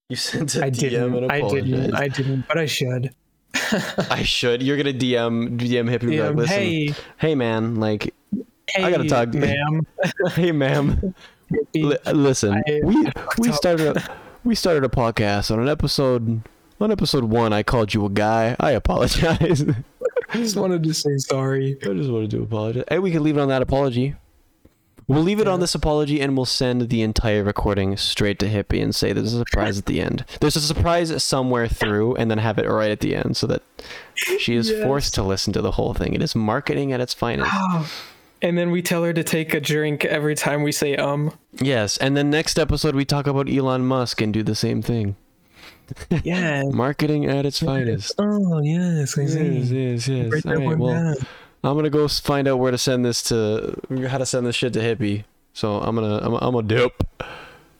You 0.09 0.17
sent 0.17 0.55
a 0.57 0.65
I 0.65 0.71
DM 0.71 0.79
didn't. 0.79 1.15
and 1.25 1.33
I 1.33 1.41
didn't. 1.49 1.95
I 1.95 2.09
didn't, 2.09 2.47
but 2.49 2.59
I 2.59 2.67
should. 2.67 3.15
I 4.11 4.23
should. 4.23 4.63
You're 4.63 4.77
gonna 4.77 4.93
DM 4.93 5.59
DM 5.59 5.89
Hippie. 5.91 6.01
and 6.03 6.11
be 6.11 6.21
like, 6.23 6.35
Listen, 6.37 6.57
hey, 6.59 6.95
hey 7.19 7.35
man, 7.35 7.77
like, 7.77 8.15
hey, 8.69 8.85
I 8.85 8.91
gotta 8.91 9.09
talk 9.09 9.31
to 9.33 9.39
you." 9.39 9.45
ma'am. 9.47 9.87
hey 10.33 10.53
ma'am, 10.53 11.15
li- 11.75 11.97
listen, 12.13 12.55
I- 12.67 12.81
we 12.85 13.07
we 13.39 13.53
started 13.53 13.97
a, 13.97 14.17
we 14.45 14.55
started 14.55 14.85
a 14.85 14.89
podcast 14.89 15.51
on 15.51 15.61
an 15.61 15.69
episode 15.69 16.43
on 16.81 16.91
episode 16.91 17.25
one. 17.25 17.53
I 17.53 17.63
called 17.63 17.93
you 17.95 18.05
a 18.07 18.11
guy. 18.11 18.57
I 18.59 18.73
apologize. 18.73 19.63
I 20.31 20.33
just 20.37 20.57
wanted 20.57 20.83
to 20.85 20.95
say 20.95 21.17
sorry. 21.19 21.77
I 21.83 21.93
just 21.95 22.11
wanted 22.11 22.31
to 22.33 22.43
apologize. 22.43 22.85
Hey, 22.89 22.99
we 22.99 23.11
can 23.11 23.23
leave 23.23 23.37
it 23.37 23.41
on 23.41 23.49
that 23.49 23.63
apology. 23.63 24.15
We'll 25.09 25.23
leave 25.23 25.41
it 25.41 25.49
on 25.49 25.61
this 25.61 25.75
apology 25.75 26.21
and 26.21 26.37
we'll 26.37 26.47
send 26.47 26.89
the 26.89 27.03
entire 27.03 27.43
recording 27.45 27.97
straight 27.97 28.39
to 28.39 28.47
Hippie 28.49 28.83
and 28.83 28.95
say 28.95 29.13
there's 29.13 29.35
a 29.35 29.39
surprise 29.39 29.79
at 29.79 29.87
the 29.87 30.01
end. 30.01 30.25
There's 30.41 30.57
a 30.57 30.61
surprise 30.61 31.23
somewhere 31.23 31.69
through 31.69 32.15
and 32.17 32.31
then 32.31 32.39
have 32.39 32.59
it 32.59 32.69
right 32.69 32.91
at 32.91 33.01
the 33.01 33.15
end 33.17 33.37
so 33.37 33.47
that 33.49 33.63
she 34.17 34.55
is 34.55 34.71
Yes. 34.71 34.83
forced 34.83 35.15
to 35.15 35.23
listen 35.23 35.53
to 35.55 35.61
the 35.61 35.73
whole 35.73 35.93
thing. 35.95 36.15
It 36.15 36.23
is 36.23 36.35
marketing 36.35 36.93
at 36.93 37.01
its 37.01 37.15
finest. 37.15 37.51
And 38.45 38.59
then 38.59 38.73
we 38.73 38.83
tell 38.83 39.05
her 39.05 39.13
to 39.13 39.23
take 39.23 39.55
a 39.55 39.61
drink 39.61 40.05
every 40.05 40.35
time 40.35 40.65
we 40.65 40.73
say 40.73 40.97
um. 40.97 41.31
Yes, 41.61 41.97
and 41.97 42.17
then 42.17 42.29
next 42.29 42.59
episode 42.59 42.97
we 42.97 43.05
talk 43.05 43.29
about 43.29 43.49
Elon 43.49 43.87
Musk 43.87 44.21
and 44.21 44.33
do 44.35 44.43
the 44.43 44.57
same 44.57 44.83
thing. 44.83 45.15
Yeah. 46.25 46.63
Marketing 46.73 47.27
at 47.27 47.47
its 47.47 47.61
finest. 47.61 48.15
Oh 48.19 48.61
yes, 48.61 49.15
Yes, 49.17 49.37
yes, 49.71 50.09
yes. 50.09 50.45
All 50.45 50.57
right, 50.57 50.77
well, 50.77 50.93
down. 50.93 51.15
I'm 51.65 51.77
gonna 51.77 51.91
go 51.91 52.09
find 52.09 52.49
out 52.49 52.57
where 52.59 52.71
to 52.73 52.79
send 52.79 53.05
this 53.05 53.23
to, 53.25 53.79
how 54.09 54.19
to 54.19 54.27
send 54.27 54.47
this 54.47 54.57
shit 54.57 54.73
to 54.73 54.81
Hippie. 54.81 55.25
So 55.53 55.79
I'm 55.79 55.95
gonna, 55.95 56.19
I'm, 56.19 56.35
I'm 56.35 56.55
a 56.55 56.63
dip. 56.63 56.93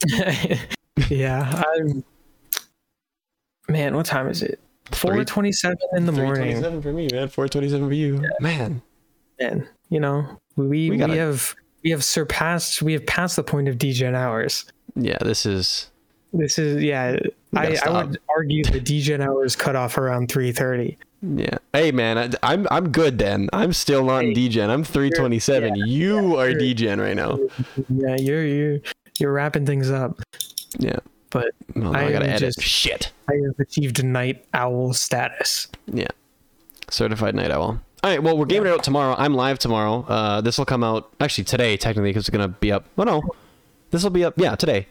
yeah, 1.09 1.61
I'm. 1.75 2.03
Man, 3.67 3.95
what 3.95 4.05
time 4.05 4.27
is 4.27 4.41
it? 4.43 4.59
Four 4.91 5.23
twenty-seven 5.23 5.77
in 5.95 6.05
the 6.05 6.11
morning. 6.11 6.61
327 6.61 6.81
for 6.81 6.93
me, 6.93 7.07
man. 7.11 7.29
427 7.29 7.87
for 7.87 7.93
you, 7.93 8.29
man. 8.39 8.81
And 9.39 9.67
you 9.89 9.99
know, 9.99 10.39
we 10.55 10.67
we, 10.67 10.89
We 10.91 10.97
gotta- 10.97 11.15
have 11.15 11.55
we 11.83 11.89
have 11.89 12.03
surpassed 12.03 12.81
we 12.81 12.93
have 12.93 13.05
passed 13.05 13.35
the 13.35 13.43
point 13.43 13.67
of 13.67 13.77
DGen 13.77 14.13
hours. 14.15 14.65
Yeah, 14.95 15.17
this 15.21 15.45
is. 15.45 15.89
This 16.33 16.57
is 16.59 16.81
yeah. 16.83 17.17
We 17.51 17.59
I, 17.59 17.77
I 17.85 17.89
would 18.03 18.19
argue 18.35 18.63
the 18.63 18.79
DGen 18.79 19.19
hours 19.25 19.55
cut 19.55 19.75
off 19.75 19.97
around 19.97 20.29
three 20.31 20.51
thirty. 20.51 20.97
Yeah. 21.25 21.57
Hey, 21.71 21.91
man, 21.93 22.17
I, 22.17 22.51
I'm 22.51 22.67
I'm 22.69 22.89
good 22.91 23.17
then. 23.17 23.49
I'm 23.53 23.71
still 23.71 24.03
not 24.03 24.25
in 24.25 24.35
Hey, 24.35 24.49
DGen. 24.49 24.69
I'm 24.69 24.83
327. 24.83 25.75
you 25.87 26.35
are 26.37 26.49
you're- 26.49 26.73
DGen 26.75 26.99
right 26.99 27.15
now. 27.15 27.39
Yeah, 27.89 28.15
you're 28.17 28.45
you're 28.45 28.79
you're 29.19 29.31
wrapping 29.31 29.65
things 29.65 29.89
up. 29.89 30.19
Yeah. 30.79 30.97
But 31.29 31.51
Well, 31.75 31.95
I, 31.95 32.05
I 32.07 32.11
gotta 32.11 32.25
am 32.25 32.31
edit. 32.31 32.39
just- 32.55 32.61
Shit. 32.61 33.11
I 33.29 33.35
have 33.45 33.57
achieved 33.59 34.03
night 34.03 34.45
owl 34.53 34.91
status. 34.93 35.69
Yeah. 35.87 36.07
Certified 36.89 37.35
night 37.35 37.51
owl. 37.51 37.79
All 38.03 38.09
right. 38.09 38.21
Well, 38.21 38.37
we're 38.37 38.45
gaming 38.45 38.67
it 38.67 38.73
out 38.73 38.83
tomorrow. 38.83 39.15
I'm 39.17 39.33
live 39.33 39.59
tomorrow. 39.59 40.03
Uh, 40.07 40.41
this 40.41 40.57
will 40.57 40.65
come 40.65 40.83
out 40.83 41.09
actually 41.21 41.45
today, 41.45 41.77
technically, 41.77 42.09
because 42.09 42.23
it's 42.27 42.29
gonna 42.29 42.49
be 42.49 42.71
up. 42.71 42.83
Oh 42.97 43.03
no, 43.03 43.21
this 43.91 44.03
will 44.03 44.09
be 44.09 44.25
up. 44.25 44.33
Yeah, 44.37 44.55
today. 44.55 44.87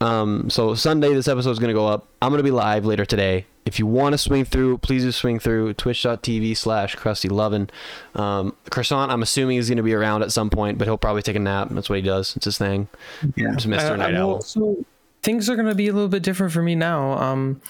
Um, 0.00 0.50
so 0.50 0.74
Sunday, 0.74 1.12
this 1.14 1.28
episode 1.28 1.50
is 1.50 1.58
gonna 1.58 1.72
go 1.72 1.86
up. 1.86 2.06
I'm 2.20 2.30
gonna 2.30 2.42
be 2.42 2.50
live 2.50 2.84
later 2.84 3.04
today. 3.04 3.46
If 3.64 3.78
you 3.78 3.86
want 3.86 4.12
to 4.12 4.18
swing 4.18 4.44
through, 4.44 4.78
please 4.78 5.04
do 5.04 5.12
swing 5.12 5.38
through 5.38 5.72
twitch.tv 5.74 6.54
slash 6.56 6.94
crusty 6.96 7.28
lovin. 7.30 7.70
Um, 8.14 8.54
Croissant, 8.70 9.10
I'm 9.10 9.22
assuming 9.22 9.56
is 9.56 9.68
gonna 9.70 9.82
be 9.82 9.94
around 9.94 10.22
at 10.22 10.32
some 10.32 10.50
point, 10.50 10.76
but 10.78 10.86
he'll 10.86 10.98
probably 10.98 11.22
take 11.22 11.36
a 11.36 11.40
nap. 11.40 11.68
That's 11.70 11.88
what 11.88 11.96
he 11.96 12.02
does. 12.02 12.36
It's 12.36 12.44
his 12.44 12.58
thing. 12.58 12.88
It's 13.36 13.64
Mr. 13.66 13.92
Uh, 13.92 13.96
Night 13.96 14.14
I'm 14.14 14.20
Owl. 14.20 14.32
also- 14.34 14.84
things 15.22 15.48
are 15.48 15.56
gonna 15.56 15.74
be 15.74 15.88
a 15.88 15.92
little 15.92 16.08
bit 16.08 16.22
different 16.22 16.52
for 16.52 16.62
me 16.62 16.74
now. 16.74 17.12
Um, 17.12 17.62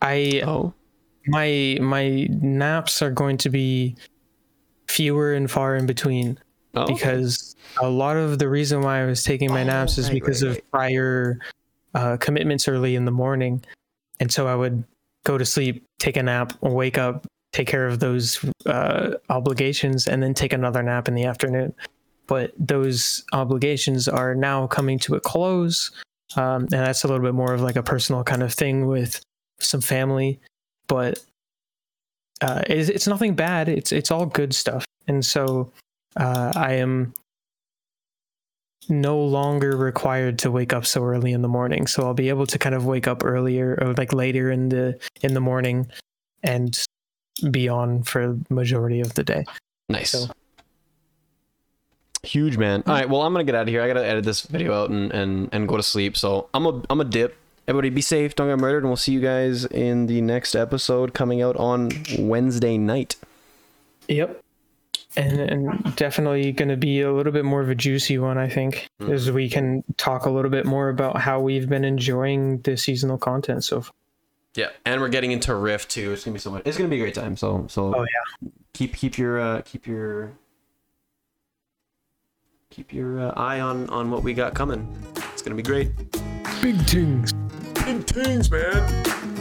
I 0.00 0.42
Oh. 0.46 0.72
my 1.26 1.76
my 1.82 2.26
naps 2.30 3.02
are 3.02 3.10
going 3.10 3.36
to 3.38 3.50
be 3.50 3.96
fewer 4.86 5.34
and 5.34 5.50
far 5.50 5.76
in 5.76 5.84
between 5.84 6.38
Oh. 6.78 6.86
because 6.86 7.56
a 7.80 7.88
lot 7.88 8.16
of 8.16 8.38
the 8.38 8.48
reason 8.48 8.80
why 8.82 9.02
I 9.02 9.06
was 9.06 9.22
taking 9.22 9.50
my 9.50 9.62
Oh, 9.62 9.66
naps 9.66 9.98
is 9.98 10.06
right, 10.06 10.14
because 10.14 10.42
right, 10.42 10.50
of 10.50 10.54
right. 10.56 10.70
prior 10.70 11.38
uh, 11.94 12.16
commitments 12.18 12.68
early 12.68 12.94
in 12.94 13.04
the 13.04 13.10
morning. 13.10 13.62
and 14.20 14.30
so 14.32 14.46
I 14.48 14.54
would 14.54 14.82
go 15.24 15.38
to 15.38 15.44
sleep, 15.44 15.84
take 15.98 16.16
a 16.16 16.22
nap, 16.22 16.52
wake 16.62 16.98
up, 16.98 17.26
take 17.52 17.68
care 17.68 17.86
of 17.86 18.00
those 18.00 18.44
uh, 18.66 19.14
obligations, 19.30 20.06
and 20.08 20.22
then 20.22 20.34
take 20.34 20.52
another 20.52 20.82
nap 20.82 21.06
in 21.08 21.14
the 21.14 21.24
afternoon. 21.24 21.72
But 22.26 22.52
those 22.58 23.24
obligations 23.32 24.08
are 24.08 24.34
now 24.34 24.66
coming 24.66 24.98
to 25.00 25.14
a 25.14 25.20
close, 25.20 25.90
um, 26.36 26.62
and 26.64 26.70
that's 26.72 27.04
a 27.04 27.08
little 27.08 27.22
bit 27.22 27.34
more 27.34 27.54
of 27.54 27.60
like 27.60 27.76
a 27.76 27.82
personal 27.82 28.22
kind 28.24 28.42
of 28.42 28.52
thing 28.52 28.86
with 28.86 29.20
some 29.60 29.80
family. 29.80 30.38
But 30.88 31.20
uh, 32.40 32.62
it's, 32.66 32.88
it's 32.88 33.06
nothing 33.06 33.34
bad. 33.34 33.68
It's 33.68 33.92
it's 33.92 34.10
all 34.10 34.26
good 34.26 34.54
stuff, 34.54 34.84
and 35.06 35.24
so 35.24 35.70
uh, 36.16 36.52
I 36.56 36.74
am 36.74 37.14
no 38.88 39.20
longer 39.20 39.76
required 39.76 40.38
to 40.40 40.50
wake 40.50 40.72
up 40.72 40.86
so 40.86 41.04
early 41.04 41.32
in 41.32 41.42
the 41.42 41.48
morning. 41.48 41.86
So 41.86 42.04
I'll 42.04 42.14
be 42.14 42.28
able 42.30 42.46
to 42.46 42.58
kind 42.58 42.74
of 42.74 42.86
wake 42.86 43.06
up 43.06 43.24
earlier 43.24 43.78
or 43.80 43.92
like 43.94 44.12
later 44.12 44.50
in 44.50 44.70
the 44.70 44.98
in 45.20 45.34
the 45.34 45.40
morning 45.40 45.88
and 46.42 46.78
be 47.50 47.68
on 47.68 48.02
for 48.02 48.38
majority 48.48 49.00
of 49.00 49.14
the 49.14 49.24
day. 49.24 49.44
Nice. 49.88 50.10
So- 50.12 50.26
Huge 52.24 52.56
man. 52.58 52.82
All 52.86 52.94
right, 52.94 53.08
well 53.08 53.22
I'm 53.22 53.32
gonna 53.32 53.44
get 53.44 53.54
out 53.54 53.62
of 53.62 53.68
here. 53.68 53.80
I 53.80 53.86
gotta 53.86 54.04
edit 54.04 54.24
this 54.24 54.42
video 54.42 54.74
out 54.74 54.90
and 54.90 55.12
and, 55.12 55.48
and 55.52 55.68
go 55.68 55.76
to 55.76 55.82
sleep. 55.82 56.16
So 56.16 56.48
I'm 56.52 56.66
a 56.66 56.82
I'm 56.90 57.00
a 57.00 57.04
dip. 57.04 57.36
Everybody 57.68 57.90
be 57.90 58.00
safe, 58.00 58.34
don't 58.34 58.48
get 58.48 58.58
murdered, 58.58 58.78
and 58.78 58.88
we'll 58.88 58.96
see 58.96 59.12
you 59.12 59.20
guys 59.20 59.66
in 59.66 60.06
the 60.06 60.20
next 60.22 60.54
episode 60.56 61.12
coming 61.14 61.42
out 61.42 61.54
on 61.56 61.90
Wednesday 62.18 62.76
night. 62.78 63.16
Yep. 64.08 64.40
And, 65.16 65.40
and 65.40 65.96
definitely 65.96 66.52
going 66.52 66.68
to 66.68 66.76
be 66.76 67.00
a 67.00 67.12
little 67.12 67.32
bit 67.32 67.44
more 67.44 67.60
of 67.60 67.68
a 67.70 67.74
juicy 67.74 68.18
one, 68.18 68.38
I 68.38 68.48
think, 68.48 68.88
Mm. 69.00 69.12
as 69.12 69.30
we 69.30 69.48
can 69.48 69.82
talk 69.96 70.26
a 70.26 70.30
little 70.30 70.50
bit 70.50 70.66
more 70.66 70.88
about 70.88 71.18
how 71.20 71.40
we've 71.40 71.68
been 71.68 71.84
enjoying 71.84 72.58
the 72.62 72.76
seasonal 72.76 73.16
content 73.18 73.64
so 73.64 73.80
far. 73.80 73.92
Yeah, 74.54 74.70
and 74.84 75.00
we're 75.00 75.08
getting 75.08 75.30
into 75.32 75.54
Rift 75.54 75.90
too. 75.90 76.12
It's 76.12 76.24
gonna 76.24 76.32
be 76.34 76.40
so 76.40 76.50
much. 76.50 76.62
It's 76.66 76.76
gonna 76.76 76.88
be 76.90 76.96
a 76.96 77.00
great 77.00 77.14
time. 77.14 77.36
So 77.36 77.66
so 77.68 77.94
Oh, 77.94 78.00
yeah. 78.02 78.48
keep 78.74 78.94
keep 78.96 79.16
your 79.18 79.38
uh, 79.38 79.62
keep 79.64 79.86
your 79.86 80.32
keep 82.70 82.92
your 82.92 83.20
uh, 83.20 83.32
eye 83.36 83.60
on 83.60 83.88
on 83.90 84.10
what 84.10 84.22
we 84.24 84.34
got 84.34 84.54
coming. 84.54 84.86
It's 85.32 85.42
gonna 85.42 85.54
be 85.54 85.62
great. 85.62 85.90
Big 86.60 86.76
things. 86.86 87.32
Big 87.84 88.04
things, 88.06 88.50
man. 88.50 89.34